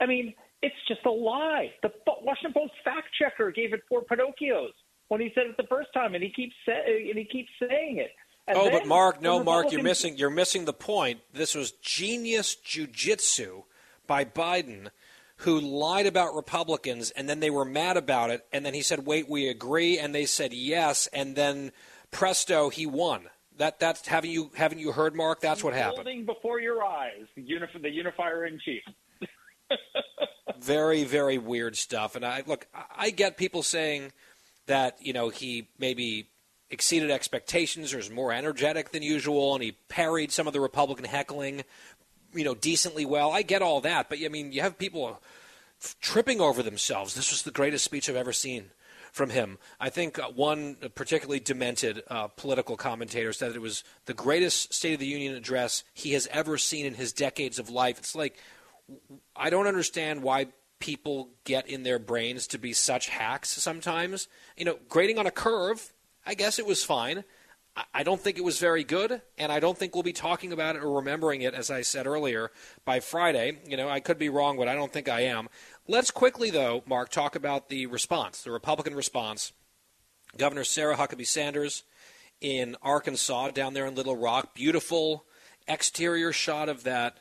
I 0.00 0.06
mean, 0.06 0.34
it's 0.62 0.74
just 0.88 1.04
a 1.04 1.10
lie. 1.10 1.72
The 1.82 1.92
Washington 2.22 2.52
Post 2.54 2.72
fact 2.84 3.08
checker 3.18 3.50
gave 3.50 3.72
it 3.72 3.82
four 3.88 4.02
Pinocchios 4.02 4.72
when 5.08 5.20
he 5.20 5.30
said 5.34 5.46
it 5.46 5.56
the 5.56 5.66
first 5.68 5.92
time, 5.92 6.14
and 6.14 6.24
he 6.24 6.30
keeps 6.30 6.54
say, 6.66 7.08
and 7.08 7.18
he 7.18 7.24
keeps 7.24 7.50
saying 7.60 7.98
it. 7.98 8.10
And 8.46 8.58
oh, 8.58 8.70
but 8.70 8.86
Mark, 8.86 9.22
no, 9.22 9.42
Mark, 9.42 9.72
you're 9.72 9.82
missing 9.82 10.18
you're 10.18 10.30
missing 10.30 10.64
the 10.64 10.72
point. 10.72 11.20
This 11.32 11.54
was 11.54 11.72
genius 11.72 12.56
jujitsu 12.56 13.64
by 14.06 14.24
Biden, 14.24 14.88
who 15.38 15.60
lied 15.60 16.06
about 16.06 16.34
Republicans, 16.34 17.10
and 17.10 17.28
then 17.28 17.40
they 17.40 17.50
were 17.50 17.64
mad 17.64 17.96
about 17.96 18.30
it, 18.30 18.44
and 18.52 18.64
then 18.64 18.74
he 18.74 18.82
said, 18.82 19.06
"Wait, 19.06 19.28
we 19.28 19.48
agree," 19.48 19.98
and 19.98 20.14
they 20.14 20.26
said 20.26 20.52
yes, 20.52 21.06
and 21.08 21.36
then 21.36 21.72
presto, 22.14 22.70
he 22.70 22.86
won. 22.86 23.28
That 23.58 23.78
that's 23.78 24.06
haven't 24.06 24.30
you 24.30 24.50
haven't 24.56 24.78
you 24.78 24.92
heard, 24.92 25.14
Mark? 25.14 25.40
That's 25.40 25.62
what 25.62 25.74
happened. 25.74 26.06
Holding 26.06 26.24
before 26.24 26.60
your 26.60 26.82
eyes, 26.82 27.26
the, 27.36 27.42
unif- 27.42 27.80
the 27.80 27.90
unifier 27.90 28.46
in 28.46 28.58
chief. 28.64 28.82
very 30.60 31.04
very 31.04 31.38
weird 31.38 31.76
stuff 31.76 32.16
and 32.16 32.24
i 32.24 32.42
look 32.46 32.66
i 32.96 33.10
get 33.10 33.36
people 33.36 33.62
saying 33.62 34.12
that 34.66 34.96
you 35.00 35.12
know 35.12 35.28
he 35.28 35.68
maybe 35.78 36.28
exceeded 36.70 37.10
expectations 37.10 37.92
or 37.92 37.98
is 37.98 38.10
more 38.10 38.32
energetic 38.32 38.90
than 38.92 39.02
usual 39.02 39.54
and 39.54 39.62
he 39.62 39.72
parried 39.88 40.30
some 40.30 40.46
of 40.46 40.52
the 40.52 40.60
republican 40.60 41.04
heckling 41.04 41.62
you 42.34 42.44
know 42.44 42.54
decently 42.54 43.04
well 43.04 43.32
i 43.32 43.42
get 43.42 43.62
all 43.62 43.80
that 43.80 44.08
but 44.08 44.18
i 44.24 44.28
mean 44.28 44.52
you 44.52 44.60
have 44.60 44.78
people 44.78 45.20
tripping 46.00 46.40
over 46.40 46.62
themselves 46.62 47.14
this 47.14 47.30
was 47.30 47.42
the 47.42 47.50
greatest 47.50 47.84
speech 47.84 48.08
i've 48.08 48.16
ever 48.16 48.32
seen 48.32 48.70
from 49.14 49.30
him. 49.30 49.58
I 49.78 49.90
think 49.90 50.18
uh, 50.18 50.28
one 50.28 50.76
particularly 50.96 51.38
demented 51.38 52.02
uh, 52.08 52.26
political 52.26 52.76
commentator 52.76 53.32
said 53.32 53.50
that 53.50 53.56
it 53.56 53.62
was 53.62 53.84
the 54.06 54.12
greatest 54.12 54.74
State 54.74 54.94
of 54.94 55.00
the 55.00 55.06
Union 55.06 55.36
address 55.36 55.84
he 55.94 56.12
has 56.14 56.26
ever 56.32 56.58
seen 56.58 56.84
in 56.84 56.94
his 56.94 57.12
decades 57.12 57.60
of 57.60 57.70
life. 57.70 57.96
It's 57.98 58.16
like 58.16 58.36
I 59.36 59.50
don't 59.50 59.68
understand 59.68 60.22
why 60.22 60.48
people 60.80 61.30
get 61.44 61.68
in 61.68 61.84
their 61.84 62.00
brains 62.00 62.48
to 62.48 62.58
be 62.58 62.72
such 62.72 63.08
hacks 63.08 63.50
sometimes. 63.50 64.26
You 64.56 64.64
know, 64.64 64.78
grading 64.88 65.18
on 65.18 65.28
a 65.28 65.30
curve, 65.30 65.92
I 66.26 66.34
guess 66.34 66.58
it 66.58 66.66
was 66.66 66.82
fine. 66.82 67.22
I 67.92 68.04
don't 68.04 68.20
think 68.20 68.38
it 68.38 68.44
was 68.44 68.60
very 68.60 68.84
good, 68.84 69.20
and 69.36 69.50
I 69.50 69.58
don't 69.58 69.76
think 69.76 69.94
we'll 69.94 70.04
be 70.04 70.12
talking 70.12 70.52
about 70.52 70.76
it 70.76 70.84
or 70.84 70.92
remembering 70.92 71.42
it, 71.42 71.54
as 71.54 71.72
I 71.72 71.82
said 71.82 72.06
earlier, 72.06 72.52
by 72.84 73.00
Friday. 73.00 73.58
You 73.66 73.76
know, 73.76 73.88
I 73.88 73.98
could 73.98 74.16
be 74.16 74.28
wrong, 74.28 74.56
but 74.56 74.68
I 74.68 74.76
don't 74.76 74.92
think 74.92 75.08
I 75.08 75.22
am. 75.22 75.48
Let's 75.86 76.10
quickly, 76.10 76.48
though, 76.48 76.82
Mark, 76.86 77.10
talk 77.10 77.36
about 77.36 77.68
the 77.68 77.84
response, 77.84 78.42
the 78.42 78.50
Republican 78.50 78.94
response. 78.94 79.52
Governor 80.38 80.64
Sarah 80.64 80.96
Huckabee 80.96 81.26
Sanders 81.26 81.82
in 82.40 82.74
Arkansas, 82.80 83.50
down 83.50 83.74
there 83.74 83.84
in 83.84 83.94
Little 83.94 84.16
Rock, 84.16 84.54
beautiful 84.54 85.26
exterior 85.68 86.32
shot 86.32 86.70
of 86.70 86.84
that 86.84 87.18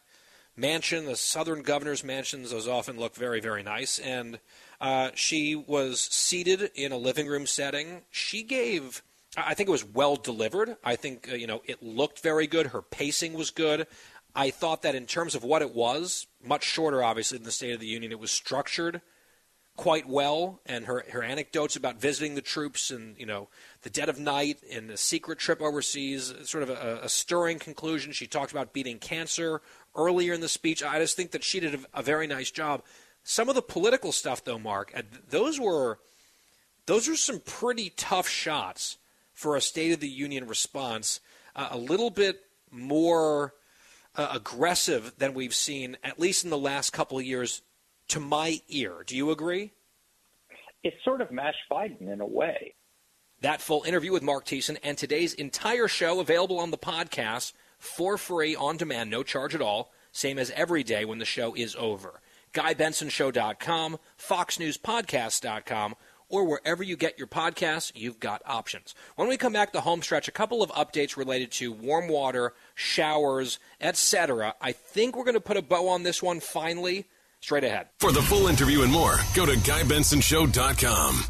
mansion, 0.56 1.06
the 1.06 1.18
Southern 1.18 1.62
Governor's 1.62 2.06
mansions. 2.06 2.52
Those 2.52 2.68
often 2.68 2.98
look 2.98 3.16
very, 3.16 3.42
very 3.42 3.64
nice. 3.64 4.00
And 4.00 4.40
uh, 4.80 5.12
she 5.14 5.56
was 5.56 6.00
seated 6.00 6.72
in 6.74 6.94
a 6.94 6.98
living 6.98 7.28
room 7.28 7.46
setting. 7.46 8.04
She 8.12 8.44
gave, 8.44 9.04
I 9.36 9.56
think 9.56 9.68
it 9.68 9.74
was 9.74 9.86
well 9.86 10.16
delivered. 10.16 10.78
I 10.86 10.96
think, 10.96 11.30
uh, 11.30 11.36
you 11.36 11.48
know, 11.48 11.62
it 11.66 11.84
looked 11.84 12.20
very 12.20 12.48
good. 12.48 12.68
Her 12.68 12.82
pacing 12.82 13.34
was 13.34 13.52
good. 13.52 13.88
I 14.36 14.50
thought 14.50 14.82
that 14.82 14.96
in 14.96 15.06
terms 15.06 15.36
of 15.36 15.44
what 15.44 15.62
it 15.62 15.76
was, 15.76 16.28
much 16.44 16.64
shorter, 16.64 17.04
obviously, 17.04 17.38
than 17.38 17.46
the 17.46 17.52
State 17.52 17.74
of 17.74 17.80
the 17.80 17.88
Union, 17.88 18.12
it 18.12 18.20
was 18.20 18.32
structured 18.32 19.02
quite 19.76 20.08
well, 20.08 20.60
and 20.66 20.86
her, 20.86 21.04
her 21.12 21.24
anecdotes 21.24 21.76
about 21.76 22.00
visiting 22.00 22.36
the 22.36 22.42
troops 22.42 22.92
and 22.92 23.18
you 23.18 23.26
know 23.26 23.50
the 23.82 23.90
dead 23.90 24.10
of 24.10 24.20
night 24.20 24.60
and 24.72 24.92
a 24.92 24.98
secret 24.98 25.40
trip 25.40 25.62
overseas, 25.62 26.34
sort 26.44 26.64
of 26.64 26.70
a, 26.70 27.00
a 27.04 27.10
stirring 27.10 27.60
conclusion. 27.60 28.12
She 28.12 28.28
talked 28.28 28.52
about 28.52 28.74
beating 28.74 29.00
cancer 29.00 29.62
earlier 29.96 30.34
in 30.34 30.42
the 30.42 30.50
speech. 30.50 30.84
I 30.84 31.00
just 31.00 31.16
think 31.16 31.32
that 31.32 31.44
she 31.44 31.60
did 31.60 31.76
a, 31.76 32.00
a 32.00 32.04
very 32.04 32.28
nice 32.28 32.52
job. 32.52 32.84
Some 33.24 33.50
of 33.50 33.56
the 33.56 33.62
political 33.62 34.12
stuff, 34.12 34.44
though, 34.44 34.60
Mark, 34.60 34.94
those 35.30 35.60
were 35.60 36.00
those 36.86 37.08
are 37.08 37.16
some 37.16 37.40
pretty 37.40 37.92
tough 37.96 38.28
shots 38.28 38.98
for 39.34 39.56
a 39.56 39.62
State 39.62 39.94
of 39.94 40.00
the 40.00 40.10
Union 40.10 40.48
response. 40.48 41.20
Uh, 41.56 41.70
a 41.72 41.78
little 41.78 42.10
bit 42.10 42.42
more 42.72 43.54
uh, 44.16 44.30
aggressive 44.32 45.14
than 45.18 45.34
we've 45.34 45.56
seen, 45.56 45.98
at 46.04 46.20
least 46.20 46.44
in 46.44 46.50
the 46.50 46.58
last 46.58 46.92
couple 46.92 47.18
of 47.18 47.26
years, 47.26 47.62
to 48.10 48.20
my 48.20 48.62
ear. 48.70 49.04
Do 49.06 49.16
you 49.16 49.32
agree? 49.32 49.74
It's 50.84 51.02
sort 51.04 51.22
of 51.22 51.32
mashed 51.32 51.58
Biden 51.72 52.12
in 52.12 52.22
a 52.22 52.26
way. 52.26 52.76
That 53.42 53.62
full 53.62 53.84
interview 53.84 54.12
with 54.12 54.24
Mark 54.24 54.46
Thiessen 54.46 54.78
and 54.84 54.98
today's 54.98 55.34
entire 55.34 55.88
show 55.88 56.20
available 56.20 56.60
on 56.60 56.72
the 56.72 56.78
podcast 56.78 57.54
for 57.78 58.18
free 58.18 58.56
on 58.56 58.78
demand, 58.78 59.10
no 59.10 59.24
charge 59.24 59.54
at 59.56 59.62
all. 59.62 59.92
same 60.12 60.38
as 60.38 60.52
every 60.52 60.84
day 60.84 61.04
when 61.06 61.18
the 61.20 61.26
show 61.26 61.54
is 61.56 61.76
over. 61.76 62.22
GuyBensonShow.com, 62.54 63.98
FoxNewsPodcast.com, 64.20 65.96
or 66.34 66.44
wherever 66.46 66.82
you 66.82 66.98
get 66.98 67.20
your 67.20 67.28
podcasts, 67.28 67.92
you've 67.94 68.20
got 68.20 68.42
options. 68.48 68.96
When 69.16 69.28
we 69.28 69.38
come 69.38 69.54
back, 69.54 69.72
the 69.72 69.82
home 69.82 70.02
stretch, 70.02 70.28
a 70.28 70.32
couple 70.32 70.64
of 70.64 70.72
updates 70.72 71.16
related 71.16 71.52
to 71.52 71.72
warm 71.72 72.08
water, 72.08 72.56
showers, 72.74 73.60
etc. 73.80 74.56
I 74.60 74.72
think 74.72 75.16
we're 75.16 75.26
going 75.26 75.36
to 75.36 75.40
put 75.40 75.58
a 75.58 75.62
bow 75.62 75.90
on 75.90 76.02
this 76.02 76.24
one 76.24 76.40
finally. 76.40 77.06
Straight 77.40 77.64
ahead. 77.64 77.90
For 78.00 78.12
the 78.12 78.24
full 78.24 78.48
interview 78.48 78.82
and 78.82 78.92
more, 78.92 79.18
go 79.36 79.46
to 79.46 79.52
GuyBensonShow.com. 79.52 81.24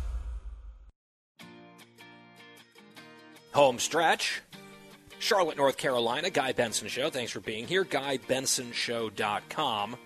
Home 3.54 3.78
stretch. 3.78 4.42
Charlotte, 5.20 5.58
North 5.58 5.76
Carolina, 5.76 6.30
Guy 6.30 6.54
Benson 6.54 6.88
Show. 6.88 7.10
Thanks 7.10 7.34
for 7.34 7.42
being 7.42 7.68
here. 7.68 7.84
GuyBensonShow.com 7.84 9.98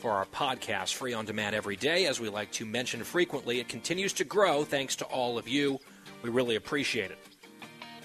for 0.00 0.12
our 0.12 0.24
podcast, 0.26 0.94
free 0.94 1.12
on 1.12 1.24
demand 1.24 1.54
every 1.54 1.76
day. 1.76 2.06
As 2.06 2.18
we 2.18 2.28
like 2.28 2.50
to 2.52 2.66
mention 2.66 3.04
frequently, 3.04 3.60
it 3.60 3.68
continues 3.68 4.12
to 4.14 4.24
grow 4.24 4.64
thanks 4.64 4.96
to 4.96 5.04
all 5.04 5.38
of 5.38 5.48
you. 5.48 5.78
We 6.22 6.30
really 6.30 6.56
appreciate 6.56 7.10
it. 7.10 7.18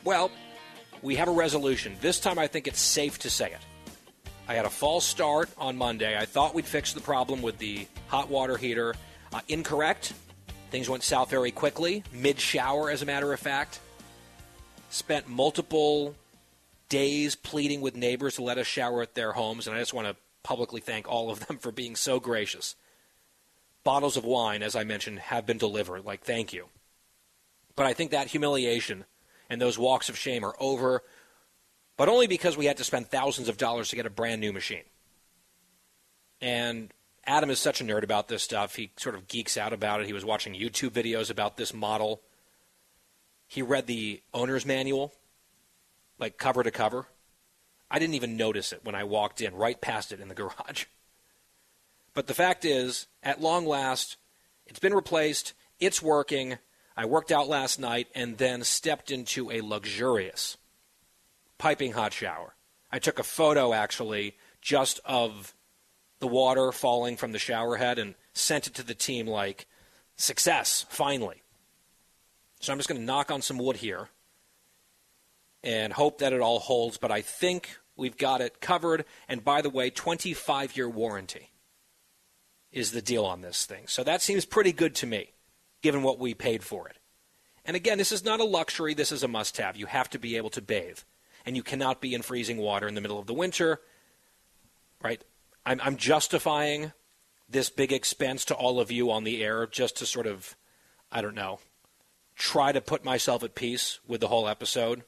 Well, 0.04 0.30
we 1.02 1.16
have 1.16 1.28
a 1.28 1.32
resolution. 1.32 1.96
This 2.02 2.20
time 2.20 2.38
I 2.38 2.48
think 2.48 2.68
it's 2.68 2.82
safe 2.82 3.20
to 3.20 3.30
say 3.30 3.48
it. 3.48 3.60
I 4.48 4.54
had 4.54 4.66
a 4.66 4.70
false 4.70 5.06
start 5.06 5.50
on 5.58 5.76
Monday. 5.76 6.18
I 6.18 6.26
thought 6.26 6.54
we'd 6.54 6.66
fix 6.66 6.94
the 6.94 7.02
problem 7.02 7.42
with 7.42 7.58
the 7.58 7.88
hot 8.08 8.30
water 8.30 8.58
heater. 8.58 8.94
Uh, 9.34 9.42
incorrect. 9.48 10.14
Things 10.70 10.90
went 10.90 11.04
south 11.04 11.30
very 11.30 11.52
quickly, 11.52 12.04
mid 12.14 12.40
shower, 12.40 12.90
as 12.90 13.02
a 13.02 13.06
matter 13.06 13.34
of 13.34 13.40
fact 13.40 13.80
spent 14.96 15.28
multiple 15.28 16.16
days 16.90 17.36
pleading 17.36 17.82
with 17.82 17.96
neighbors 17.96 18.36
to 18.36 18.44
let 18.44 18.58
us 18.58 18.66
shower 18.66 19.02
at 19.02 19.14
their 19.14 19.34
homes, 19.34 19.68
and 19.68 19.76
I 19.76 19.80
just 19.80 19.94
want 19.94 20.08
to 20.08 20.16
publicly 20.46 20.82
thank 20.82 21.08
all 21.08 21.30
of 21.30 21.46
them 21.46 21.58
for 21.60 21.72
being 21.72 21.96
so 21.96 22.20
gracious. 22.20 22.76
Bottles 23.84 24.18
of 24.18 24.24
wine, 24.24 24.64
as 24.64 24.76
I 24.76 24.84
mentioned, 24.84 25.20
have 25.20 25.46
been 25.46 25.58
delivered. 25.58 26.06
Like, 26.06 26.24
thank 26.24 26.54
you. 26.54 26.68
But 27.76 27.86
I 27.86 27.94
think 27.94 28.12
that 28.12 28.28
humiliation 28.28 29.06
and 29.50 29.62
those 29.62 29.78
walks 29.78 30.10
of 30.10 30.18
shame 30.18 30.44
are 30.44 30.56
over, 30.60 31.04
but 31.98 32.10
only 32.10 32.28
because 32.28 32.58
we 32.58 32.66
had 32.66 32.78
to 32.78 32.84
spend 32.84 33.08
thousands 33.08 33.50
of 33.50 33.58
dollars 33.58 33.90
to 33.90 33.96
get 33.96 34.06
a 34.06 34.10
brand 34.10 34.42
new 34.42 34.54
machine. 34.54 34.84
And 36.42 36.94
Adam 37.26 37.50
is 37.50 37.60
such 37.60 37.82
a 37.82 37.84
nerd 37.84 38.04
about 38.04 38.28
this 38.28 38.44
stuff. 38.44 38.76
He 38.76 38.92
sort 38.98 39.16
of 39.16 39.28
geeks 39.28 39.58
out 39.58 39.74
about 39.74 40.02
it. 40.02 40.08
He 40.08 40.14
was 40.14 40.26
watching 40.26 40.54
YouTube 40.54 40.92
videos 40.92 41.30
about 41.30 41.58
this 41.58 41.74
model 41.74 42.22
he 43.48 43.62
read 43.62 43.88
the 43.88 44.22
owner's 44.34 44.66
manual, 44.66 45.14
like 46.20 46.38
cover 46.38 46.64
to 46.64 46.72
cover. 46.72 47.08
I 47.96 48.00
didn't 48.00 48.16
even 48.16 48.36
notice 48.36 48.74
it 48.74 48.82
when 48.84 48.94
I 48.94 49.06
walked 49.06 49.40
in, 49.40 49.56
right 49.56 49.80
past 49.80 50.12
it 50.12 50.20
in 50.20 50.28
the 50.28 50.36
garage. 50.36 50.84
But 52.14 52.28
the 52.28 52.34
fact 52.34 52.66
is, 52.66 53.08
at 53.24 53.40
long 53.40 53.66
last, 53.66 54.18
it's 54.68 54.80
been 54.80 54.94
replaced, 54.94 55.54
it's 55.80 56.02
working. 56.02 56.58
I 56.98 57.06
worked 57.06 57.32
out 57.32 57.48
last 57.48 57.80
night 57.80 58.10
and 58.14 58.38
then 58.38 58.66
stepped 58.66 59.12
into 59.12 59.50
a 59.50 59.62
luxurious 59.62 60.58
piping 61.58 61.94
hot 61.94 62.12
shower. 62.12 62.56
I 62.92 63.00
took 63.00 63.18
a 63.18 63.24
photo, 63.24 63.74
actually, 63.74 64.36
just 64.60 65.00
of 65.06 65.56
the 66.20 66.28
water 66.28 66.74
falling 66.74 67.16
from 67.16 67.32
the 67.32 67.40
shower 67.40 67.78
head 67.78 67.98
and 67.98 68.16
sent 68.34 68.68
it 68.68 68.74
to 68.74 68.84
the 68.84 68.94
team 68.94 69.26
like, 69.26 69.68
success, 70.18 70.86
finally. 70.90 71.44
So 72.60 72.74
I'm 72.74 72.80
just 72.80 72.90
going 72.90 73.00
to 73.00 73.08
knock 73.08 73.32
on 73.32 73.42
some 73.42 73.58
wood 73.58 73.78
here 73.78 74.10
and 75.64 75.94
hope 75.94 76.18
that 76.18 76.34
it 76.34 76.42
all 76.42 76.60
holds. 76.60 76.98
But 76.98 77.12
I 77.12 77.22
think 77.22 77.70
we've 77.96 78.18
got 78.18 78.42
it 78.42 78.62
covered. 78.62 79.06
And 79.28 79.44
by 79.44 79.62
the 79.62 79.70
way, 79.70 79.90
25 79.90 80.76
year 80.78 80.90
warranty 80.90 81.52
is 82.72 82.92
the 82.92 83.02
deal 83.02 83.26
on 83.26 83.42
this 83.42 83.66
thing. 83.66 83.88
So 83.88 84.04
that 84.04 84.22
seems 84.22 84.46
pretty 84.46 84.74
good 84.74 84.96
to 84.96 85.08
me, 85.08 85.32
given 85.82 86.04
what 86.04 86.20
we 86.20 86.34
paid 86.34 86.64
for 86.64 86.88
it. 86.88 86.98
And 87.64 87.76
again, 87.76 87.98
this 87.98 88.12
is 88.12 88.24
not 88.24 88.40
a 88.40 88.46
luxury, 88.46 88.94
this 88.94 89.12
is 89.12 89.24
a 89.24 89.28
must 89.28 89.58
have. 89.58 89.78
You 89.78 89.88
have 89.88 90.10
to 90.12 90.20
be 90.20 90.38
able 90.38 90.52
to 90.52 90.62
bathe. 90.62 91.00
And 91.46 91.56
you 91.56 91.64
cannot 91.64 92.02
be 92.02 92.14
in 92.14 92.22
freezing 92.22 92.58
water 92.58 92.88
in 92.88 92.96
the 92.96 93.02
middle 93.02 93.20
of 93.20 93.28
the 93.28 93.34
winter. 93.34 93.80
Right? 95.02 95.24
I'm, 95.66 95.80
I'm 95.84 95.98
justifying 95.98 96.92
this 97.48 97.70
big 97.70 97.92
expense 97.92 98.46
to 98.46 98.56
all 98.56 98.80
of 98.80 98.92
you 98.92 99.12
on 99.12 99.24
the 99.24 99.44
air 99.44 99.68
just 99.68 99.98
to 99.98 100.06
sort 100.06 100.28
of, 100.28 100.56
I 101.12 101.22
don't 101.22 101.36
know, 101.36 101.60
try 102.36 102.72
to 102.72 102.82
put 102.82 103.06
myself 103.06 103.44
at 103.44 103.56
peace 103.56 104.00
with 104.08 104.22
the 104.22 104.28
whole 104.28 104.48
episode. 104.48 105.04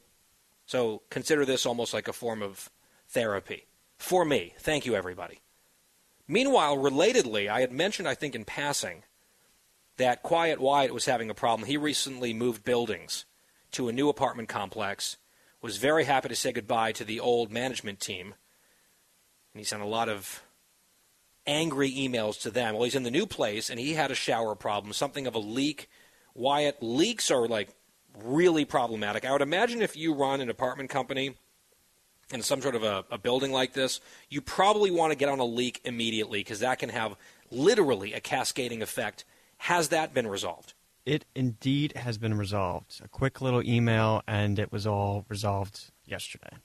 So 0.66 1.02
consider 1.10 1.46
this 1.46 1.66
almost 1.66 1.94
like 1.94 2.08
a 2.08 2.14
form 2.14 2.42
of 2.42 2.70
therapy 3.10 3.68
for 3.98 4.26
me. 4.26 4.54
Thank 4.60 4.86
you, 4.86 4.96
everybody. 4.96 5.40
Meanwhile, 6.28 6.78
relatedly, 6.78 7.50
I 7.50 7.62
had 7.62 7.72
mentioned, 7.72 8.08
I 8.08 8.16
think, 8.16 8.36
in 8.36 8.46
passing, 8.46 9.04
that 9.98 10.24
Quiet 10.24 10.60
Wyatt 10.60 10.94
was 10.94 11.06
having 11.06 11.30
a 11.30 11.34
problem. 11.34 11.68
He 11.68 11.78
recently 11.78 12.34
moved 12.34 12.64
buildings 12.64 13.26
to 13.72 13.88
a 13.88 13.94
new 13.94 14.10
apartment 14.10 14.50
complex, 14.50 15.18
was 15.62 15.78
very 15.78 16.04
happy 16.04 16.30
to 16.30 16.36
say 16.36 16.52
goodbye 16.52 16.92
to 16.94 17.04
the 17.04 17.20
old 17.20 17.52
management 17.52 18.00
team, 18.00 18.36
and 19.54 19.60
he 19.60 19.64
sent 19.64 19.82
a 19.82 19.88
lot 19.88 20.10
of 20.10 20.44
angry 21.46 21.92
emails 21.92 22.40
to 22.42 22.52
them. 22.52 22.74
Well, 22.74 22.84
he's 22.84 22.96
in 22.96 23.04
the 23.04 23.12
new 23.12 23.26
place, 23.26 23.70
and 23.70 23.80
he 23.80 23.94
had 23.94 24.12
a 24.12 24.16
shower 24.16 24.54
problem, 24.54 24.94
something 24.94 25.26
of 25.26 25.34
a 25.34 25.40
leak 25.40 25.90
Wyatt, 26.38 26.84
leaks 26.84 27.32
are 27.32 27.48
like 27.48 27.70
really 28.24 28.64
problematic. 28.64 29.26
I 29.26 29.32
would 29.32 29.42
imagine 29.42 29.82
if 29.82 29.98
you 29.98 30.14
run 30.14 30.40
an 30.40 30.52
apartment 30.52 30.92
company 30.92 31.36
in 32.32 32.42
some 32.42 32.62
sort 32.62 32.76
of 32.76 32.84
a, 32.84 33.06
a 33.10 33.18
building 33.18 33.52
like 33.52 33.74
this, 33.74 34.00
you 34.30 34.42
probably 34.42 34.92
want 34.92 35.12
to 35.12 35.18
get 35.18 35.30
on 35.30 35.40
a 35.40 35.46
leak 35.46 35.82
immediately 35.86 36.40
because 36.40 36.60
that 36.60 36.80
can 36.80 36.90
have 36.90 37.16
literally 37.52 38.14
a 38.14 38.20
cascading 38.20 38.82
effect. 38.82 39.26
Has 39.58 39.90
that 39.90 40.14
been 40.14 40.28
resolved? 40.28 40.74
It 41.06 41.26
indeed 41.34 41.94
has 41.96 42.18
been 42.18 42.38
resolved. 42.38 43.00
A 43.04 43.08
quick 43.08 43.40
little 43.40 43.64
email, 43.64 44.22
and 44.28 44.60
it 44.60 44.72
was 44.72 44.86
all 44.86 45.26
resolved 45.30 45.92
yesterday. 46.06 46.58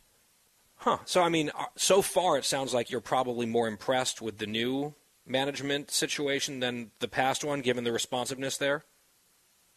Huh. 0.77 0.99
So, 1.05 1.23
I 1.23 1.29
mean, 1.29 1.53
uh, 1.57 1.67
so 1.77 2.03
far 2.03 2.37
it 2.37 2.45
sounds 2.45 2.75
like 2.75 2.91
you're 2.91 3.01
probably 3.01 3.47
more 3.47 3.69
impressed 3.69 4.21
with 4.21 4.39
the 4.39 4.49
new 4.49 4.95
management 5.25 5.93
situation 5.93 6.59
than 6.59 6.91
the 6.99 7.07
past 7.07 7.45
one, 7.45 7.61
given 7.61 7.85
the 7.85 7.93
responsiveness 7.93 8.57
there? 8.57 8.83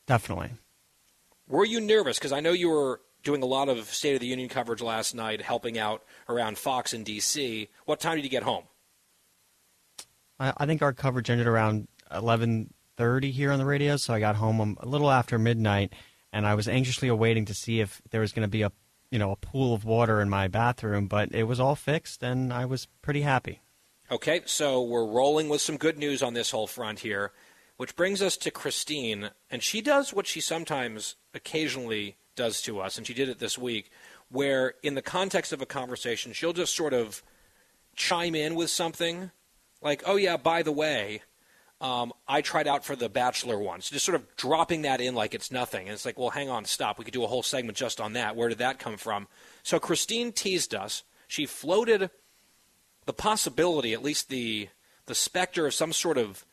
Definitely. 0.07 0.49
Were 1.47 1.65
you 1.65 1.79
nervous? 1.79 2.17
Because 2.17 2.31
I 2.31 2.39
know 2.39 2.51
you 2.51 2.69
were 2.69 3.01
doing 3.25 3.43
a 3.43 3.45
lot 3.45 3.67
of 3.67 3.93
State 3.93 4.13
of 4.13 4.21
the 4.21 4.27
Union 4.27 4.47
coverage 4.47 4.81
last 4.81 5.13
night, 5.13 5.41
helping 5.41 5.77
out 5.77 6.03
around 6.29 6.57
Fox 6.57 6.93
in 6.93 7.03
D.C. 7.03 7.67
What 7.85 7.99
time 7.99 8.15
did 8.15 8.23
you 8.23 8.29
get 8.29 8.43
home? 8.43 8.63
I 10.39 10.65
think 10.65 10.81
our 10.81 10.93
coverage 10.93 11.29
ended 11.29 11.47
around 11.47 11.87
11:30 12.11 13.31
here 13.31 13.51
on 13.51 13.59
the 13.59 13.65
radio, 13.65 13.97
so 13.97 14.13
I 14.13 14.19
got 14.19 14.35
home 14.35 14.61
um, 14.61 14.77
a 14.81 14.85
little 14.85 15.09
after 15.09 15.39
midnight, 15.39 15.93
and 16.31 16.45
I 16.45 16.55
was 16.55 16.67
anxiously 16.67 17.07
awaiting 17.07 17.45
to 17.45 17.53
see 17.53 17.79
if 17.79 18.01
there 18.11 18.21
was 18.21 18.33
going 18.33 18.45
to 18.45 18.51
be 18.51 18.61
a 18.61 18.71
you 19.11 19.19
know 19.19 19.31
a 19.31 19.37
pool 19.37 19.73
of 19.73 19.85
water 19.85 20.21
in 20.21 20.29
my 20.29 20.47
bathroom, 20.47 21.07
but 21.07 21.33
it 21.33 21.43
was 21.43 21.59
all 21.59 21.75
fixed, 21.75 22.21
and 22.21 22.51
I 22.51 22.65
was 22.65 22.87
pretty 23.01 23.21
happy. 23.21 23.61
Okay, 24.11 24.41
so 24.45 24.83
we're 24.83 25.05
rolling 25.05 25.49
with 25.49 25.61
some 25.61 25.77
good 25.77 25.97
news 25.97 26.21
on 26.21 26.33
this 26.33 26.51
whole 26.51 26.67
front 26.67 26.99
here. 26.99 27.31
Which 27.77 27.97
brings 27.97 28.21
us 28.21 28.37
to 28.37 28.51
Christine, 28.51 29.31
and 29.49 29.61
she 29.61 29.81
does 29.81 30.13
what 30.13 30.27
she 30.27 30.39
sometimes 30.39 31.15
occasionally 31.33 32.15
does 32.35 32.61
to 32.63 32.79
us, 32.79 32.97
and 32.97 33.05
she 33.05 33.13
did 33.13 33.29
it 33.29 33.39
this 33.39 33.57
week, 33.57 33.91
where 34.29 34.75
in 34.83 34.95
the 34.95 35.01
context 35.01 35.53
of 35.53 35.61
a 35.61 35.65
conversation, 35.65 36.33
she'll 36.33 36.53
just 36.53 36.75
sort 36.75 36.93
of 36.93 37.23
chime 37.95 38.35
in 38.35 38.55
with 38.55 38.69
something 38.69 39.31
like, 39.81 40.03
oh, 40.05 40.15
yeah, 40.15 40.37
by 40.37 40.63
the 40.63 40.71
way, 40.71 41.21
um, 41.81 42.13
I 42.27 42.41
tried 42.41 42.67
out 42.67 42.85
for 42.85 42.95
the 42.95 43.09
Bachelor 43.09 43.59
once. 43.59 43.89
Just 43.89 44.05
sort 44.05 44.15
of 44.15 44.35
dropping 44.35 44.83
that 44.83 45.01
in 45.01 45.13
like 45.13 45.33
it's 45.33 45.51
nothing. 45.51 45.87
And 45.87 45.93
it's 45.93 46.05
like, 46.05 46.17
well, 46.17 46.29
hang 46.29 46.49
on, 46.49 46.65
stop. 46.65 46.97
We 46.97 47.05
could 47.05 47.13
do 47.13 47.23
a 47.23 47.27
whole 47.27 47.43
segment 47.43 47.77
just 47.77 47.99
on 47.99 48.13
that. 48.13 48.35
Where 48.35 48.49
did 48.49 48.59
that 48.59 48.79
come 48.79 48.97
from? 48.97 49.27
So 49.63 49.79
Christine 49.79 50.31
teased 50.31 50.73
us. 50.73 51.03
She 51.27 51.45
floated 51.45 52.09
the 53.05 53.13
possibility, 53.13 53.93
at 53.93 54.03
least 54.03 54.29
the 54.29 54.69
the 55.07 55.15
specter 55.15 55.67
of 55.67 55.73
some 55.73 55.93
sort 55.93 56.17
of 56.17 56.45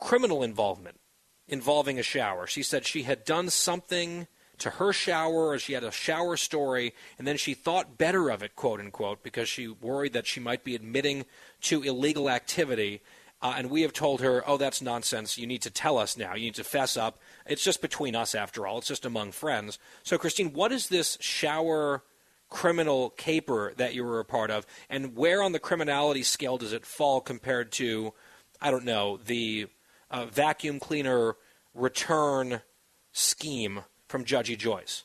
criminal 0.00 0.42
involvement 0.42 0.98
involving 1.46 1.98
a 1.98 2.02
shower. 2.02 2.48
She 2.48 2.64
said 2.64 2.84
she 2.84 3.04
had 3.04 3.24
done 3.24 3.48
something 3.50 4.26
to 4.58 4.70
her 4.70 4.92
shower 4.92 5.48
or 5.48 5.58
she 5.58 5.72
had 5.72 5.84
a 5.84 5.90
shower 5.90 6.36
story 6.36 6.94
and 7.18 7.26
then 7.26 7.36
she 7.36 7.54
thought 7.54 7.98
better 7.98 8.30
of 8.30 8.42
it, 8.42 8.56
quote 8.56 8.80
unquote, 8.80 9.22
because 9.22 9.48
she 9.48 9.68
worried 9.68 10.12
that 10.12 10.26
she 10.26 10.40
might 10.40 10.64
be 10.64 10.74
admitting 10.74 11.24
to 11.62 11.82
illegal 11.82 12.30
activity. 12.30 13.00
Uh, 13.42 13.54
and 13.58 13.70
we 13.70 13.82
have 13.82 13.92
told 13.92 14.22
her, 14.22 14.42
oh, 14.46 14.56
that's 14.56 14.80
nonsense. 14.80 15.36
You 15.36 15.46
need 15.46 15.60
to 15.62 15.70
tell 15.70 15.98
us 15.98 16.16
now. 16.16 16.34
You 16.34 16.44
need 16.44 16.54
to 16.54 16.64
fess 16.64 16.96
up. 16.96 17.18
It's 17.46 17.62
just 17.62 17.82
between 17.82 18.16
us, 18.16 18.34
after 18.34 18.66
all. 18.66 18.78
It's 18.78 18.88
just 18.88 19.04
among 19.04 19.32
friends. 19.32 19.78
So, 20.02 20.16
Christine, 20.16 20.54
what 20.54 20.72
is 20.72 20.88
this 20.88 21.18
shower 21.20 22.02
criminal 22.48 23.10
caper 23.10 23.74
that 23.76 23.92
you 23.92 24.02
were 24.02 24.18
a 24.18 24.24
part 24.24 24.50
of? 24.50 24.66
And 24.88 25.14
where 25.14 25.42
on 25.42 25.52
the 25.52 25.58
criminality 25.58 26.22
scale 26.22 26.56
does 26.56 26.72
it 26.72 26.86
fall 26.86 27.20
compared 27.20 27.70
to, 27.72 28.14
I 28.62 28.70
don't 28.70 28.86
know, 28.86 29.18
the 29.18 29.66
uh, 30.10 30.24
vacuum 30.24 30.80
cleaner 30.80 31.36
return 31.74 32.62
scheme 33.12 33.80
from 34.14 34.24
Judgy 34.24 34.56
Joyce? 34.56 35.02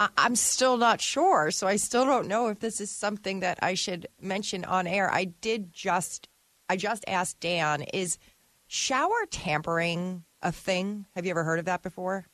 I- 0.00 0.08
I'm 0.18 0.34
still 0.34 0.76
not 0.76 1.00
sure, 1.00 1.52
so 1.52 1.68
I 1.68 1.76
still 1.76 2.04
don't 2.04 2.26
know 2.26 2.48
if 2.48 2.58
this 2.58 2.80
is 2.80 2.90
something 2.90 3.38
that 3.38 3.56
I 3.62 3.74
should 3.74 4.08
mention 4.20 4.64
on 4.64 4.88
air. 4.88 5.08
I 5.12 5.26
did 5.26 5.72
just, 5.72 6.28
I 6.68 6.76
just 6.76 7.04
asked 7.06 7.38
Dan, 7.38 7.82
is 7.94 8.18
shower 8.66 9.26
tampering 9.30 10.24
a 10.42 10.50
thing? 10.50 11.06
Have 11.14 11.24
you 11.24 11.30
ever 11.30 11.44
heard 11.44 11.60
of 11.60 11.66
that 11.66 11.84
before? 11.84 12.26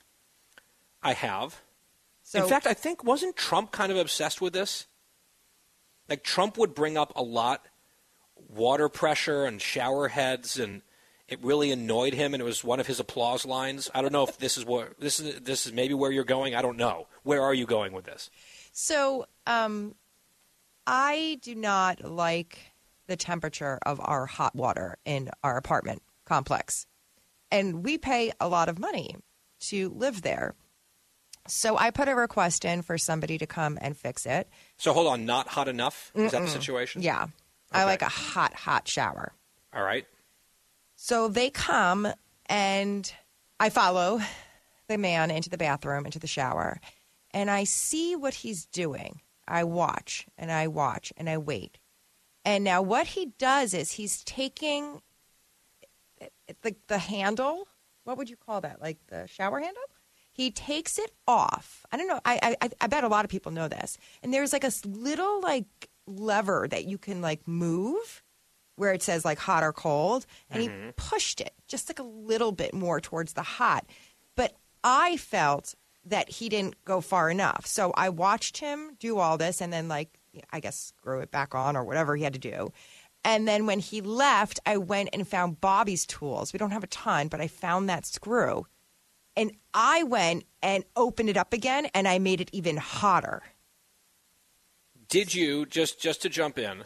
I 1.03 1.13
have. 1.13 1.61
So- 2.23 2.43
In 2.43 2.49
fact, 2.49 2.67
I 2.67 2.73
think 2.73 3.05
wasn't 3.05 3.37
Trump 3.37 3.71
kind 3.71 3.93
of 3.93 3.99
obsessed 3.99 4.41
with 4.41 4.55
this? 4.55 4.87
Like 6.09 6.25
Trump 6.25 6.57
would 6.57 6.75
bring 6.75 6.97
up 6.97 7.13
a 7.17 7.23
lot 7.23 7.67
water 8.49 8.89
pressure 8.89 9.45
and 9.45 9.61
shower 9.61 10.09
heads 10.09 10.59
and 10.59 10.81
it 11.29 11.39
really 11.43 11.71
annoyed 11.71 12.15
him 12.15 12.35
and 12.35 12.41
it 12.41 12.45
was 12.45 12.65
one 12.65 12.81
of 12.81 12.87
his 12.87 13.01
applause 13.01 13.45
lines. 13.45 13.91
I 13.95 14.03
don't 14.03 14.13
know 14.13 14.25
if 14.25 14.39
this 14.39 14.57
is 14.57 14.65
what 14.65 14.99
this 14.99 15.21
is 15.21 15.41
this 15.41 15.67
is 15.67 15.73
maybe 15.73 15.95
where 15.95 16.11
you're 16.11 16.25
going. 16.25 16.55
I 16.55 16.63
don't 16.63 16.77
know. 16.79 17.07
Where 17.23 17.43
are 17.43 17.55
you 17.55 17.67
going 17.67 17.93
with 17.93 18.07
this? 18.07 18.31
So, 18.73 19.27
um, 19.47 19.95
I 20.87 21.39
do 21.43 21.55
not 21.55 22.03
like 22.03 22.59
the 23.07 23.17
temperature 23.17 23.79
of 23.85 24.01
our 24.03 24.27
hot 24.27 24.55
water 24.55 24.97
in 25.05 25.31
our 25.43 25.57
apartment 25.57 26.03
complex. 26.25 26.87
And 27.51 27.85
we 27.85 27.99
pay 27.99 28.33
a 28.41 28.49
lot 28.49 28.69
of 28.69 28.79
money 28.79 29.17
to 29.61 29.91
live 29.91 30.23
there. 30.23 30.55
So 31.47 31.77
I 31.79 31.91
put 31.91 32.09
a 32.09 32.15
request 32.15 32.65
in 32.65 32.83
for 32.83 32.99
somebody 32.99 33.39
to 33.39 33.47
come 33.47 33.79
and 33.81 33.97
fix 33.97 34.27
it. 34.27 34.49
So 34.77 34.93
hold 34.93 35.07
on, 35.07 35.25
not 35.25 35.49
hot 35.49 35.67
enough? 35.67 36.13
Is 36.15 36.33
that 36.33 36.43
the 36.43 36.49
situation? 36.49 37.03
Yeah. 37.03 37.27
I 37.73 37.85
like 37.85 38.03
a 38.03 38.09
hot, 38.09 38.55
hot 38.55 38.87
shower. 38.87 39.33
All 39.75 39.83
right. 39.83 40.07
So 41.01 41.29
they 41.29 41.49
come 41.49 42.09
and 42.47 43.13
I 43.61 43.71
follow 43.71 44.21
the 44.89 44.99
man 44.99 45.31
into 45.31 45.49
the 45.49 45.57
bathroom, 45.57 46.05
into 46.05 46.19
the 46.19 46.27
shower, 46.27 46.81
and 47.31 47.49
I 47.49 47.63
see 47.63 48.17
what 48.17 48.35
he's 48.35 48.67
doing. 48.67 49.21
I 49.47 49.63
watch 49.63 50.27
and 50.37 50.51
I 50.51 50.67
watch 50.67 51.13
and 51.17 51.31
I 51.31 51.39
wait. 51.39 51.79
And 52.45 52.65
now 52.65 52.83
what 52.83 53.07
he 53.07 53.27
does 53.39 53.75
is 53.75 53.93
he's 53.93 54.25
taking 54.25 55.01
the, 56.63 56.75
the 56.89 56.99
handle. 56.99 57.69
What 58.03 58.19
would 58.19 58.29
you 58.29 58.37
call 58.37 58.61
that? 58.63 58.83
Like 58.83 58.99
the 59.07 59.29
shower 59.29 59.61
handle? 59.61 59.81
He 60.33 60.51
takes 60.51 60.99
it 60.99 61.13
off. 61.29 61.87
I 61.93 61.97
don't 61.97 62.09
know. 62.09 62.21
I, 62.25 62.57
I 62.61 62.71
I 62.81 62.87
bet 62.89 63.05
a 63.05 63.09
lot 63.09 63.25
of 63.25 63.31
people 63.31 63.53
know 63.53 63.69
this. 63.69 63.99
And 64.25 64.35
there's 64.35 64.53
like 64.53 64.65
a 64.65 64.73
little 64.85 65.41
like 65.43 65.91
lever 66.09 66.67
that 66.69 66.87
you 66.87 66.99
can 66.99 67.23
like 67.23 67.47
move 67.47 68.25
where 68.79 68.93
it 68.93 69.03
says 69.03 69.25
like 69.25 69.39
hot 69.39 69.63
or 69.63 69.73
cold, 69.73 70.27
and 70.51 70.63
he 70.63 70.69
Mhm. 70.69 70.97
pushed 70.97 71.41
it 71.41 71.55
just 71.67 71.89
like 71.89 71.99
a 71.99 72.03
little 72.03 72.53
bit 72.53 72.73
more 72.73 73.01
towards 73.01 73.35
the 73.35 73.43
hot. 73.43 73.85
But 74.35 74.57
I 74.85 75.17
felt 75.17 75.75
that 76.05 76.31
he 76.31 76.49
didn't 76.49 76.83
go 76.85 77.01
far 77.01 77.31
enough. 77.31 77.67
So 77.67 77.93
I 77.97 78.09
watched 78.09 78.59
him 78.59 78.97
do 78.99 79.19
all 79.19 79.37
this 79.37 79.61
and 79.61 79.73
then 79.73 79.89
like 79.89 80.19
I 80.53 80.61
guess 80.61 80.93
screw 80.99 81.21
it 81.21 81.31
back 81.31 81.55
on 81.55 81.77
or 81.77 81.85
whatever 81.85 82.15
he 82.17 82.23
had 82.23 82.33
to 82.35 82.39
do. 82.39 82.73
And 83.25 83.49
then 83.49 83.67
when 83.67 83.81
he 83.81 84.01
left, 84.01 84.61
I 84.65 84.77
went 84.77 85.11
and 85.13 85.27
found 85.27 85.61
Bobby's 85.61 86.07
tools. 86.07 86.53
We 86.53 86.59
don't 86.59 86.71
have 86.71 86.85
a 86.85 86.89
ton, 86.89 87.29
but 87.29 87.41
I 87.41 87.49
found 87.49 87.89
that 87.89 88.07
screw. 88.07 88.67
And 89.37 89.53
I 89.75 90.05
went 90.05 90.45
and 90.63 90.85
opened 90.95 91.29
it 91.29 91.37
up 91.37 91.53
again 91.53 91.87
and 91.87 92.07
I 92.07 92.19
made 92.19 92.41
it 92.41 92.51
even 92.53 92.77
hotter. 92.77 93.43
Did 95.09 95.35
you 95.35 95.67
just 95.67 96.01
just 96.01 96.23
to 96.23 96.29
jump 96.29 96.59
in? 96.59 96.85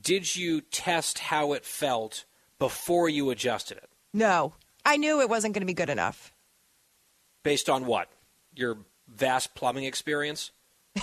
Did 0.00 0.36
you 0.36 0.60
test 0.60 1.18
how 1.18 1.52
it 1.52 1.64
felt 1.64 2.24
before 2.58 3.08
you 3.08 3.30
adjusted 3.30 3.78
it? 3.78 3.90
No, 4.12 4.54
I 4.84 4.96
knew 4.96 5.20
it 5.20 5.28
wasn't 5.28 5.54
going 5.54 5.62
to 5.62 5.66
be 5.66 5.74
good 5.74 5.90
enough. 5.90 6.32
Based 7.42 7.68
on 7.68 7.86
what? 7.86 8.08
Your 8.54 8.78
vast 9.08 9.54
plumbing 9.54 9.84
experience? 9.84 10.52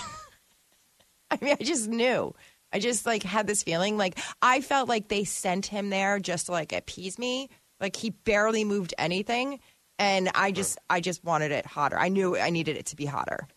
I 1.30 1.38
mean, 1.40 1.56
I 1.58 1.62
just 1.62 1.88
knew. 1.88 2.34
I 2.72 2.80
just 2.80 3.06
like 3.06 3.22
had 3.22 3.46
this 3.46 3.62
feeling 3.62 3.96
like 3.96 4.18
I 4.42 4.60
felt 4.60 4.88
like 4.88 5.08
they 5.08 5.24
sent 5.24 5.66
him 5.66 5.90
there 5.90 6.18
just 6.18 6.46
to 6.46 6.52
like 6.52 6.72
appease 6.72 7.18
me. 7.18 7.48
Like 7.80 7.96
he 7.96 8.10
barely 8.10 8.64
moved 8.64 8.94
anything 8.98 9.60
and 9.98 10.30
I 10.34 10.52
just 10.52 10.78
I 10.90 11.00
just 11.00 11.24
wanted 11.24 11.50
it 11.52 11.66
hotter. 11.66 11.98
I 11.98 12.08
knew 12.08 12.36
I 12.36 12.50
needed 12.50 12.76
it 12.76 12.86
to 12.86 12.96
be 12.96 13.06
hotter. 13.06 13.48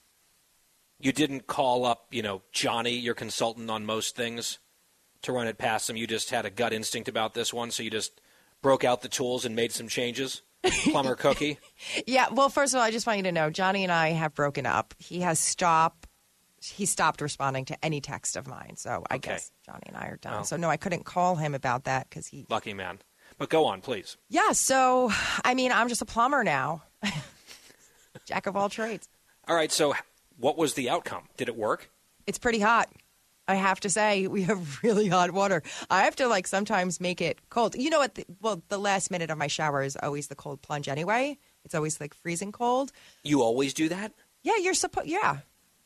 You 1.00 1.12
didn't 1.12 1.48
call 1.48 1.86
up, 1.86 2.08
you 2.12 2.22
know, 2.22 2.44
Johnny, 2.52 2.94
your 2.94 3.16
consultant 3.16 3.70
on 3.72 3.86
most 3.86 4.16
things, 4.16 4.60
to 5.24 5.32
run 5.32 5.48
it 5.48 5.58
past 5.58 5.90
him. 5.90 5.96
You 5.98 6.08
just 6.08 6.30
had 6.30 6.46
a 6.46 6.50
gut 6.50 6.74
instinct 6.74 7.08
about 7.10 7.34
this 7.34 7.54
one, 7.54 7.72
so 7.72 7.84
you 7.84 7.90
just 7.90 8.20
broke 8.62 8.84
out 8.84 9.02
the 9.02 9.10
tools 9.10 9.46
and 9.46 9.56
made 9.56 9.72
some 9.72 9.88
changes. 9.88 10.42
Plumber 10.92 11.16
cookie. 11.16 11.58
Yeah, 12.06 12.28
well, 12.32 12.50
first 12.50 12.74
of 12.74 12.78
all, 12.78 12.84
I 12.84 12.92
just 12.92 13.08
want 13.08 13.18
you 13.18 13.24
to 13.24 13.32
know 13.32 13.50
Johnny 13.50 13.84
and 13.84 13.92
I 13.92 14.10
have 14.10 14.36
broken 14.36 14.66
up. 14.68 14.94
He 15.00 15.22
has 15.22 15.40
stopped 15.40 16.08
he 16.64 16.86
stopped 16.86 17.22
responding 17.22 17.66
to 17.66 17.84
any 17.84 18.00
text 18.02 18.36
of 18.36 18.46
mine. 18.48 18.76
So 18.78 19.04
I 19.10 19.16
Okay. 19.16 19.32
guess 19.32 19.52
Johnny 19.66 19.82
and 19.88 19.98
I 19.98 20.06
are 20.10 20.18
done. 20.18 20.42
Oh. 20.42 20.44
So 20.44 20.58
no, 20.58 20.70
I 20.70 20.78
couldn't 20.78 21.06
call 21.06 21.36
him 21.38 21.56
about 21.56 21.86
that 21.86 22.12
cuz 22.12 22.28
he 22.28 22.46
Lucky 22.50 22.76
man. 22.76 23.00
But 23.40 23.50
go 23.50 23.66
on, 23.66 23.82
please. 23.82 24.18
Yeah, 24.30 24.52
so 24.52 25.12
I 25.44 25.56
mean, 25.56 25.72
I'm 25.72 25.90
just 25.90 26.04
a 26.04 26.06
plumber 26.06 26.44
now. 26.44 26.84
Jack 28.26 28.46
of 28.46 28.56
all 28.56 28.70
trades. 28.70 29.08
All 29.48 29.56
right, 29.56 29.72
so 29.72 29.96
what 30.38 30.58
was 30.58 30.76
the 30.76 30.90
outcome? 30.90 31.24
Did 31.38 31.48
it 31.50 31.56
work? 31.56 31.90
It's 32.28 32.38
pretty 32.38 32.60
hot. 32.60 32.90
I 33.48 33.56
have 33.56 33.80
to 33.82 33.90
say, 33.90 34.28
we 34.28 34.44
have 34.44 34.80
really 34.84 35.08
hot 35.08 35.32
water. 35.32 35.64
I 35.90 36.04
have 36.04 36.16
to 36.18 36.28
like 36.28 36.48
sometimes 36.48 37.00
make 37.02 37.22
it 37.22 37.40
cold. 37.50 37.76
You 37.76 37.90
know 37.90 38.00
what? 38.00 38.16
The, 38.16 38.26
well, 38.42 38.62
the 38.70 38.78
last 38.78 39.12
minute 39.12 39.30
of 39.30 39.38
my 39.38 39.48
shower 39.48 39.84
is 39.84 39.98
always 40.02 40.28
the 40.28 40.36
cold 40.36 40.62
plunge 40.62 40.88
anyway. 40.88 41.38
It's 41.66 41.76
always 41.76 42.00
like 42.00 42.14
freezing 42.14 42.52
cold. 42.52 42.92
You 43.24 43.42
always 43.42 43.74
do 43.74 43.90
that? 43.90 44.14
Yeah, 44.44 44.58
you're 44.62 44.74
supposed. 44.74 45.08
Yeah, 45.08 45.40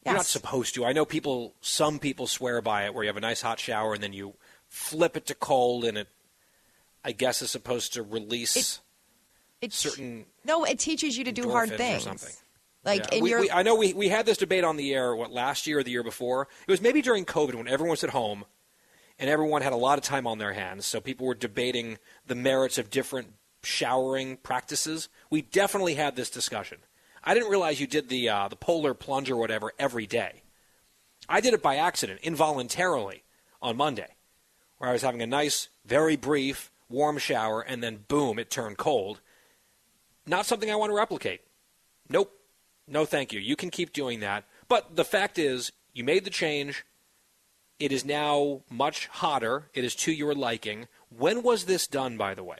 You're 0.05 0.15
not 0.15 0.25
supposed 0.25 0.75
to. 0.75 0.85
I 0.85 0.93
know 0.93 1.05
people. 1.05 1.55
Some 1.61 1.99
people 1.99 2.27
swear 2.27 2.61
by 2.61 2.85
it, 2.85 2.93
where 2.93 3.03
you 3.03 3.09
have 3.09 3.17
a 3.17 3.21
nice 3.21 3.41
hot 3.41 3.59
shower 3.59 3.93
and 3.93 4.01
then 4.03 4.13
you 4.13 4.35
flip 4.69 5.17
it 5.17 5.25
to 5.27 5.35
cold, 5.35 5.83
and 5.83 5.97
it, 5.97 6.07
I 7.03 7.11
guess, 7.11 7.41
is 7.41 7.51
supposed 7.51 7.93
to 7.93 8.03
release 8.03 8.79
It- 9.61 9.73
certain 9.73 10.25
no, 10.45 10.63
it 10.63 10.77
teaches 10.79 11.17
you 11.17 11.23
to 11.23 11.31
do 11.31 11.49
hard 11.49 11.69
things. 11.75 12.05
or 12.05 12.09
something. 12.09 12.33
Like, 12.85 13.11
Yeah. 13.11 13.17
in 13.17 13.23
we, 13.23 13.29
your 13.31 13.39
we, 13.41 13.51
I 13.51 13.63
know 13.63 13.75
we, 13.75 13.93
we 13.93 14.09
had 14.09 14.25
this 14.25 14.37
debate 14.37 14.63
on 14.63 14.77
the 14.77 14.93
air, 14.93 15.15
what, 15.15 15.31
last 15.31 15.65
year 15.65 15.79
or 15.79 15.83
the 15.83 15.91
year 15.91 16.03
before? 16.03 16.47
It 16.67 16.71
was 16.71 16.81
maybe 16.81 17.01
during 17.01 17.25
COVID 17.25 17.55
when 17.55 17.67
everyone 17.67 17.91
was 17.91 18.03
at 18.03 18.11
home 18.11 18.45
and 19.17 19.29
everyone 19.29 19.63
had 19.63 19.73
a 19.73 19.77
lot 19.77 19.97
of 19.97 20.03
time 20.03 20.27
on 20.27 20.37
their 20.37 20.53
hands. 20.53 20.85
So 20.85 21.01
people 21.01 21.25
were 21.25 21.33
debating 21.33 21.97
the 22.27 22.35
merits 22.35 22.77
of 22.77 22.89
different 22.89 23.33
showering 23.63 24.37
practices. 24.37 25.09
We 25.31 25.41
definitely 25.41 25.95
had 25.95 26.15
this 26.15 26.29
discussion. 26.29 26.77
I 27.23 27.33
didn't 27.33 27.49
realize 27.49 27.79
you 27.81 27.87
did 27.87 28.07
the, 28.07 28.29
uh, 28.29 28.47
the 28.49 28.55
polar 28.55 28.93
plunge 28.93 29.31
or 29.31 29.37
whatever 29.37 29.73
every 29.79 30.05
day. 30.05 30.43
I 31.27 31.41
did 31.41 31.55
it 31.55 31.63
by 31.63 31.77
accident, 31.77 32.19
involuntarily, 32.21 33.23
on 33.63 33.77
Monday, 33.77 34.15
where 34.77 34.91
I 34.91 34.93
was 34.93 35.01
having 35.01 35.23
a 35.23 35.27
nice, 35.27 35.69
very 35.83 36.15
brief, 36.15 36.71
warm 36.87 37.17
shower, 37.17 37.61
and 37.61 37.81
then 37.81 38.05
boom, 38.07 38.37
it 38.37 38.51
turned 38.51 38.77
cold. 38.77 39.21
Not 40.27 40.45
something 40.45 40.69
I 40.69 40.75
want 40.75 40.91
to 40.91 40.95
replicate. 40.95 41.41
Nope. 42.09 42.31
No, 42.87 43.05
thank 43.05 43.33
you. 43.33 43.39
You 43.39 43.55
can 43.55 43.69
keep 43.71 43.93
doing 43.93 44.19
that. 44.19 44.43
But 44.67 44.95
the 44.95 45.05
fact 45.05 45.37
is, 45.39 45.71
you 45.93 46.03
made 46.03 46.23
the 46.23 46.29
change. 46.29 46.85
It 47.79 47.91
is 47.91 48.05
now 48.05 48.61
much 48.69 49.07
hotter. 49.07 49.69
It 49.73 49.83
is 49.83 49.95
to 49.95 50.11
your 50.11 50.33
liking. 50.33 50.87
When 51.09 51.43
was 51.43 51.65
this 51.65 51.87
done, 51.87 52.17
by 52.17 52.33
the 52.33 52.43
way? 52.43 52.59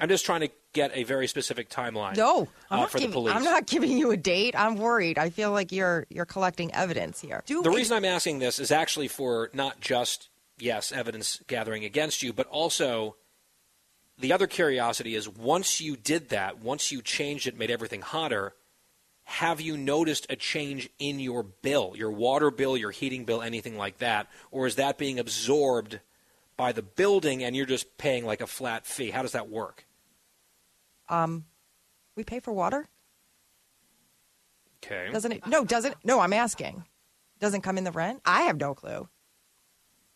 I'm 0.00 0.08
just 0.08 0.24
trying 0.24 0.40
to 0.42 0.50
get 0.72 0.92
a 0.94 1.02
very 1.02 1.26
specific 1.26 1.68
timeline. 1.70 2.16
no, 2.16 2.48
I'm 2.70 2.78
uh, 2.78 2.82
not 2.82 2.90
for 2.90 2.98
the 2.98 3.02
giving. 3.06 3.12
police. 3.12 3.34
I'm 3.34 3.42
not 3.44 3.66
giving 3.66 3.98
you 3.98 4.10
a 4.12 4.16
date. 4.16 4.54
I'm 4.56 4.76
worried. 4.76 5.18
I 5.18 5.30
feel 5.30 5.50
like 5.50 5.72
you're 5.72 6.06
you're 6.08 6.24
collecting 6.24 6.72
evidence 6.72 7.20
here. 7.20 7.42
Do 7.46 7.62
the 7.62 7.70
it- 7.70 7.76
reason 7.76 7.96
I'm 7.96 8.04
asking 8.04 8.38
this 8.38 8.58
is 8.60 8.70
actually 8.70 9.08
for 9.08 9.50
not 9.52 9.80
just 9.80 10.28
yes 10.58 10.92
evidence 10.92 11.40
gathering 11.48 11.84
against 11.84 12.22
you, 12.22 12.32
but 12.32 12.46
also 12.46 13.16
the 14.18 14.32
other 14.32 14.46
curiosity 14.46 15.14
is 15.16 15.28
once 15.28 15.80
you 15.80 15.96
did 15.96 16.28
that, 16.28 16.60
once 16.60 16.92
you 16.92 17.02
changed 17.02 17.46
it, 17.48 17.56
made 17.58 17.70
everything 17.70 18.00
hotter. 18.02 18.54
Have 19.30 19.60
you 19.60 19.76
noticed 19.76 20.26
a 20.30 20.36
change 20.36 20.88
in 20.98 21.20
your 21.20 21.42
bill, 21.42 21.92
your 21.94 22.10
water 22.10 22.50
bill, 22.50 22.76
your 22.78 22.90
heating 22.90 23.24
bill, 23.26 23.42
anything 23.42 23.76
like 23.76 23.98
that, 23.98 24.26
or 24.50 24.66
is 24.66 24.76
that 24.76 24.96
being 24.96 25.18
absorbed 25.18 26.00
by 26.56 26.72
the 26.72 26.82
building 26.82 27.44
and 27.44 27.54
you're 27.54 27.66
just 27.66 27.98
paying 27.98 28.24
like 28.24 28.40
a 28.40 28.46
flat 28.46 28.86
fee? 28.86 29.10
How 29.10 29.22
does 29.22 29.32
that 29.32 29.48
work? 29.48 29.84
um, 31.10 31.44
we 32.16 32.24
pay 32.24 32.40
for 32.40 32.52
water. 32.52 32.86
Okay. 34.84 35.10
Doesn't 35.12 35.32
it? 35.32 35.46
No, 35.46 35.64
doesn't. 35.64 35.94
No, 36.04 36.20
I'm 36.20 36.32
asking. 36.32 36.84
Doesn't 37.40 37.62
come 37.62 37.78
in 37.78 37.84
the 37.84 37.92
rent. 37.92 38.20
I 38.24 38.42
have 38.42 38.58
no 38.58 38.74
clue. 38.74 39.08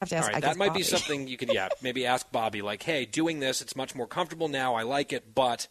have 0.00 0.08
to 0.08 0.16
ask. 0.16 0.28
All 0.30 0.36
I 0.36 0.40
that 0.40 0.56
might 0.56 0.74
be 0.74 0.82
something 0.82 1.28
you 1.28 1.36
could, 1.36 1.52
yeah, 1.52 1.68
maybe 1.82 2.04
ask 2.06 2.30
Bobby, 2.32 2.62
like, 2.62 2.82
hey, 2.82 3.04
doing 3.06 3.40
this, 3.40 3.60
it's 3.62 3.76
much 3.76 3.94
more 3.94 4.06
comfortable 4.06 4.48
now. 4.48 4.74
I 4.74 4.82
like 4.82 5.12
it, 5.12 5.34
but, 5.34 5.68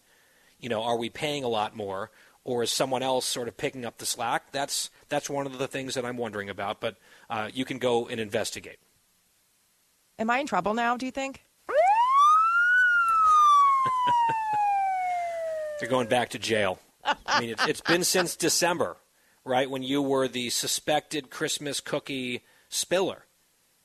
you 0.60 0.70
know, 0.70 0.84
are 0.84 0.98
we 0.98 1.10
paying 1.10 1.44
a 1.44 1.50
lot 1.50 1.76
more, 1.76 2.10
or 2.44 2.64
is 2.64 2.72
someone 2.72 3.04
else 3.04 3.26
sort 3.26 3.48
of 3.48 3.58
picking 3.58 3.86
up 3.86 3.98
the 3.98 4.06
slack? 4.06 4.52
That's 4.52 4.90
that's 5.10 5.30
one 5.30 5.46
of 5.46 5.58
the 5.58 5.68
things 5.68 5.94
that 5.96 6.06
I'm 6.06 6.18
wondering 6.18 6.50
about. 6.50 6.80
But 6.82 6.96
uh, 7.30 7.50
you 7.54 7.66
can 7.66 7.78
go 7.78 8.08
and 8.08 8.20
investigate. 8.20 8.80
Am 10.20 10.30
I 10.30 10.40
in 10.40 10.48
trouble 10.48 10.74
now? 10.74 10.98
Do 10.98 11.06
you 11.06 11.12
think? 11.12 11.44
You're 15.82 15.90
going 15.90 16.08
back 16.08 16.30
to 16.30 16.40
jail. 16.40 16.80
I 17.26 17.40
mean, 17.40 17.50
it's, 17.50 17.66
it's 17.68 17.82
been 17.82 18.04
since 18.04 18.36
December. 18.36 18.98
right? 19.44 19.70
When 19.70 19.82
you 19.84 20.02
were 20.02 20.28
the 20.28 20.50
suspected 20.52 21.30
Christmas 21.32 21.80
cookie 21.80 22.44
spiller 22.70 23.26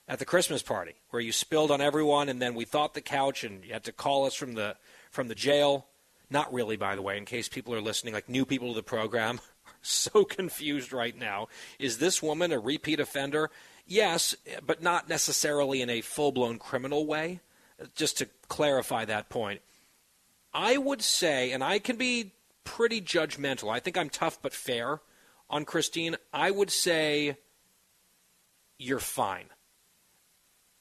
at 0.06 0.18
the 0.18 0.24
Christmas 0.26 0.62
party, 0.62 0.96
where 1.10 1.22
you 1.22 1.32
spilled 1.32 1.70
on 1.70 1.80
everyone, 1.80 2.28
and 2.28 2.40
then 2.40 2.54
we 2.54 2.64
thought 2.66 2.92
the 2.94 3.00
couch, 3.00 3.44
and 3.44 3.64
you 3.64 3.72
had 3.72 3.84
to 3.84 3.92
call 3.92 4.26
us 4.26 4.34
from 4.34 4.54
the 4.54 4.76
from 5.10 5.28
the 5.28 5.34
jail. 5.34 5.86
Not 6.28 6.52
really, 6.52 6.76
by 6.76 6.96
the 6.96 7.02
way, 7.02 7.16
in 7.16 7.24
case 7.24 7.48
people 7.48 7.74
are 7.74 7.80
listening, 7.80 8.14
like 8.14 8.28
new 8.28 8.44
people 8.44 8.68
to 8.68 8.74
the 8.74 8.82
program, 8.82 9.38
are 9.66 9.72
so 9.82 10.24
confused 10.24 10.92
right 10.92 11.16
now. 11.16 11.48
Is 11.78 11.98
this 11.98 12.22
woman 12.22 12.52
a 12.52 12.58
repeat 12.58 13.00
offender? 13.00 13.50
Yes, 13.86 14.34
but 14.64 14.82
not 14.82 15.08
necessarily 15.08 15.82
in 15.82 15.90
a 15.90 16.00
full 16.00 16.32
blown 16.32 16.58
criminal 16.58 17.06
way. 17.06 17.40
Just 17.94 18.18
to 18.18 18.28
clarify 18.48 19.04
that 19.04 19.28
point, 19.28 19.60
I 20.54 20.78
would 20.78 21.02
say, 21.02 21.52
and 21.52 21.62
I 21.62 21.78
can 21.78 21.96
be 21.96 22.32
pretty 22.64 23.02
judgmental. 23.02 23.70
I 23.70 23.80
think 23.80 23.98
I'm 23.98 24.08
tough 24.08 24.40
but 24.40 24.54
fair 24.54 25.00
on 25.50 25.66
Christine. 25.66 26.16
I 26.32 26.50
would 26.50 26.70
say 26.70 27.36
you're 28.78 28.98
fine. 28.98 29.46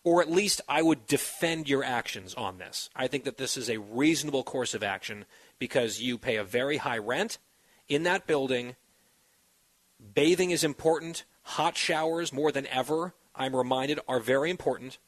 Or 0.05 0.21
at 0.21 0.31
least 0.31 0.61
I 0.69 0.83
would 0.83 1.07
defend 1.07 1.67
your 1.67 1.83
actions 1.83 2.35
on 2.35 2.59
this. 2.59 2.91
I 2.95 3.07
think 3.07 3.23
that 3.23 3.37
this 3.37 3.57
is 3.57 3.69
a 3.69 3.79
reasonable 3.79 4.43
course 4.43 4.75
of 4.75 4.83
action 4.83 5.25
because 5.57 5.99
you 5.99 6.19
pay 6.19 6.35
a 6.35 6.43
very 6.43 6.77
high 6.77 6.99
rent 6.99 7.39
in 7.89 8.03
that 8.03 8.27
building. 8.27 8.75
Bathing 10.13 10.51
is 10.51 10.63
important. 10.63 11.23
Hot 11.41 11.75
showers, 11.75 12.31
more 12.31 12.51
than 12.51 12.67
ever, 12.67 13.15
I'm 13.35 13.55
reminded, 13.55 13.99
are 14.07 14.19
very 14.19 14.51
important. 14.51 14.99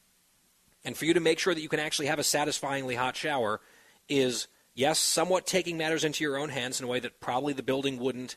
And 0.84 0.96
for 0.96 1.04
you 1.04 1.14
to 1.14 1.20
make 1.20 1.38
sure 1.38 1.54
that 1.54 1.62
you 1.62 1.68
can 1.68 1.80
actually 1.80 2.06
have 2.08 2.18
a 2.18 2.24
satisfyingly 2.24 2.96
hot 2.96 3.16
shower 3.16 3.60
is, 4.08 4.48
yes, 4.74 4.98
somewhat 4.98 5.46
taking 5.46 5.78
matters 5.78 6.02
into 6.02 6.24
your 6.24 6.36
own 6.36 6.48
hands 6.48 6.80
in 6.80 6.84
a 6.84 6.88
way 6.88 6.98
that 6.98 7.20
probably 7.20 7.52
the 7.52 7.62
building 7.62 8.00
wouldn't 8.00 8.34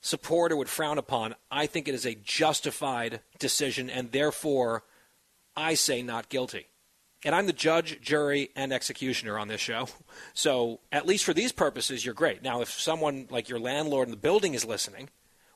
support 0.00 0.52
or 0.52 0.56
would 0.56 0.70
frown 0.70 0.96
upon. 0.96 1.34
I 1.50 1.66
think 1.66 1.86
it 1.86 1.94
is 1.94 2.06
a 2.06 2.14
justified 2.14 3.20
decision, 3.38 3.90
and 3.90 4.12
therefore, 4.12 4.84
I 5.56 5.74
say 5.74 6.02
not 6.02 6.28
guilty. 6.28 6.66
And 7.24 7.34
I'm 7.34 7.46
the 7.46 7.52
judge, 7.52 8.00
jury, 8.00 8.50
and 8.54 8.72
executioner 8.72 9.38
on 9.38 9.48
this 9.48 9.60
show. 9.60 9.88
So, 10.34 10.80
at 10.92 11.06
least 11.06 11.24
for 11.24 11.32
these 11.32 11.52
purposes, 11.52 12.04
you're 12.04 12.14
great. 12.14 12.42
Now, 12.42 12.60
if 12.60 12.70
someone 12.70 13.26
like 13.30 13.48
your 13.48 13.58
landlord 13.58 14.06
in 14.06 14.10
the 14.10 14.18
building 14.18 14.52
is 14.54 14.64
listening, 14.64 15.08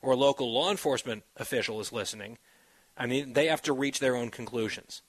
or 0.02 0.12
a 0.12 0.16
local 0.16 0.52
law 0.52 0.70
enforcement 0.70 1.22
official 1.36 1.80
is 1.80 1.92
listening, 1.92 2.38
I 2.96 3.06
mean, 3.06 3.34
they 3.34 3.46
have 3.46 3.62
to 3.62 3.72
reach 3.72 3.98
their 3.98 4.16
own 4.16 4.30
conclusions. 4.30 5.02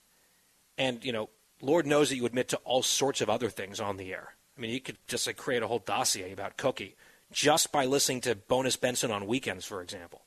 And, 0.76 1.04
you 1.04 1.12
know, 1.12 1.30
Lord 1.62 1.86
knows 1.86 2.10
that 2.10 2.16
you 2.16 2.26
admit 2.26 2.48
to 2.48 2.58
all 2.64 2.82
sorts 2.82 3.20
of 3.20 3.30
other 3.30 3.48
things 3.48 3.80
on 3.80 3.96
the 3.96 4.12
air. 4.12 4.34
I 4.56 4.60
mean, 4.60 4.70
you 4.72 4.80
could 4.80 4.98
just 5.06 5.26
like 5.26 5.36
create 5.36 5.62
a 5.62 5.66
whole 5.66 5.78
dossier 5.78 6.32
about 6.32 6.56
Cookie 6.56 6.96
just 7.30 7.72
by 7.72 7.86
listening 7.86 8.20
to 8.22 8.34
Bonus 8.34 8.76
Benson 8.76 9.10
on 9.10 9.26
weekends, 9.26 9.64
for 9.64 9.80
example. 9.80 10.22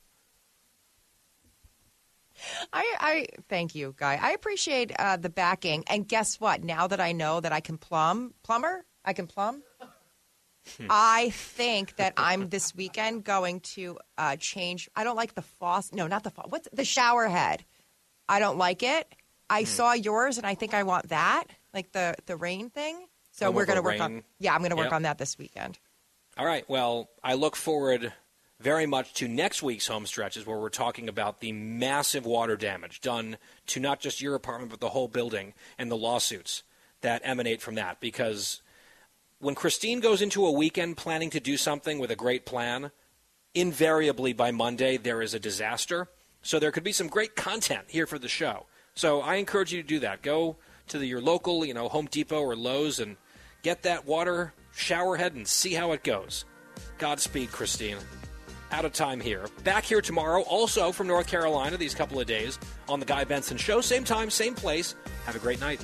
I, 2.74 2.96
I 3.00 3.28
thank 3.50 3.76
you, 3.76 3.96
Guy. 3.98 4.20
I 4.22 4.32
appreciate 4.32 4.92
uh, 4.98 5.18
the 5.18 5.30
backing. 5.30 5.84
And 5.88 6.08
guess 6.08 6.40
what? 6.40 6.64
Now 6.64 6.88
that 6.88 7.00
I 7.00 7.12
know 7.12 7.40
that 7.40 7.52
I 7.52 7.60
can 7.60 7.78
plumb, 7.78 8.34
plumber, 8.44 8.86
I 9.04 9.14
can 9.14 9.28
plumb. 9.28 9.64
Hmm. 10.78 10.88
I 10.90 11.30
think 11.30 11.98
that 11.98 12.14
I'm 12.18 12.50
this 12.50 12.74
weekend 12.76 13.24
going 13.24 13.60
to 13.76 14.00
uh, 14.18 14.36
change. 14.38 14.90
I 14.96 15.04
don't 15.04 15.16
like 15.16 15.36
the 15.36 15.44
faucet. 15.44 15.94
No, 15.94 16.08
not 16.08 16.24
the 16.24 16.32
faucet. 16.32 16.52
What's 16.52 16.68
the 16.74 16.86
shower 16.86 17.28
head? 17.28 17.64
I 18.28 18.40
don't 18.40 18.58
like 18.58 18.82
it. 18.82 19.08
I 19.50 19.62
hmm. 19.62 19.68
saw 19.68 19.94
yours, 19.94 20.38
and 20.38 20.48
I 20.48 20.56
think 20.56 20.74
I 20.74 20.84
want 20.84 21.10
that, 21.10 21.46
like 21.74 21.92
the 21.92 22.16
the 22.26 22.36
rain 22.36 22.70
thing. 22.70 23.06
So 23.32 23.48
oh, 23.48 23.52
we're 23.52 23.66
going 23.66 23.78
to 23.78 23.84
work 23.84 23.94
rain. 23.94 24.02
on. 24.02 24.24
Yeah, 24.40 24.56
I'm 24.56 24.62
going 24.62 24.72
to 24.72 24.76
work 24.76 24.86
yep. 24.86 24.94
on 24.94 25.04
that 25.04 25.18
this 25.18 25.38
weekend. 25.38 25.78
All 26.38 26.46
right. 26.46 26.68
Well, 26.68 27.10
I 27.24 27.36
look 27.36 27.56
forward 27.56 28.12
very 28.60 28.86
much 28.86 29.14
to 29.14 29.28
next 29.28 29.62
week's 29.62 29.88
home 29.88 30.06
stretches 30.06 30.46
where 30.46 30.58
we're 30.58 30.70
talking 30.70 31.10
about 31.10 31.40
the 31.40 31.52
massive 31.52 32.26
water 32.26 32.56
damage 32.56 33.02
done 33.02 33.38
to 33.68 33.80
not 33.80 34.00
just 34.00 34.22
your 34.22 34.36
apartment 34.36 34.72
but 34.72 34.80
the 34.80 34.90
whole 34.90 35.08
building 35.08 35.54
and 35.78 35.92
the 35.92 35.98
lawsuits 35.98 36.64
that 37.02 37.22
emanate 37.26 37.62
from 37.62 37.76
that 37.76 38.00
because 38.00 38.62
when 39.40 39.56
Christine 39.56 40.00
goes 40.00 40.22
into 40.22 40.46
a 40.46 40.52
weekend 40.52 40.98
planning 40.98 41.30
to 41.32 41.40
do 41.40 41.58
something 41.58 42.00
with 42.00 42.10
a 42.10 42.16
great 42.16 42.46
plan, 42.46 42.92
invariably 43.54 44.34
by 44.34 44.52
Monday 44.52 44.98
there 44.98 45.22
is 45.22 45.34
a 45.34 45.40
disaster. 45.40 46.08
So 46.42 46.60
there 46.60 46.72
could 46.72 46.84
be 46.84 46.92
some 46.92 47.08
great 47.08 47.36
content 47.36 47.86
here 47.88 48.08
for 48.08 48.20
the 48.20 48.28
show. 48.28 48.66
So 48.94 49.22
I 49.22 49.36
encourage 49.36 49.74
you 49.74 49.82
to 49.82 49.88
do 49.88 50.00
that. 50.00 50.22
Go 50.22 50.58
to 50.88 50.98
the, 50.98 51.06
your 51.06 51.22
local, 51.22 51.66
you 51.66 51.74
know, 51.74 51.90
Home 51.90 52.08
Depot 52.10 52.40
or 52.40 52.56
Lowe's 52.56 53.00
and 53.00 53.18
get 53.62 53.84
that 53.84 54.06
water 54.06 54.54
shower 54.74 55.18
head 55.18 55.34
and 55.34 55.48
see 55.48 55.74
how 55.74 55.92
it 55.92 56.04
goes. 56.04 56.46
Godspeed, 56.98 57.52
Christine. 57.52 57.98
Out 58.72 58.86
of 58.86 58.94
time 58.94 59.20
here. 59.20 59.46
Back 59.64 59.84
here 59.84 60.02
tomorrow, 60.02 60.42
also 60.42 60.92
from 60.92 61.08
North 61.08 61.28
Carolina, 61.28 61.78
these 61.78 61.96
couple 61.96 62.20
of 62.20 62.28
days 62.28 62.60
on 62.90 63.00
The 63.00 63.06
Guy 63.06 63.24
Benson 63.24 63.58
Show. 63.58 63.82
Same 63.82 64.04
time, 64.04 64.30
same 64.30 64.56
place. 64.56 64.96
Have 65.26 65.36
a 65.36 65.40
great 65.40 65.60
night. 65.60 65.84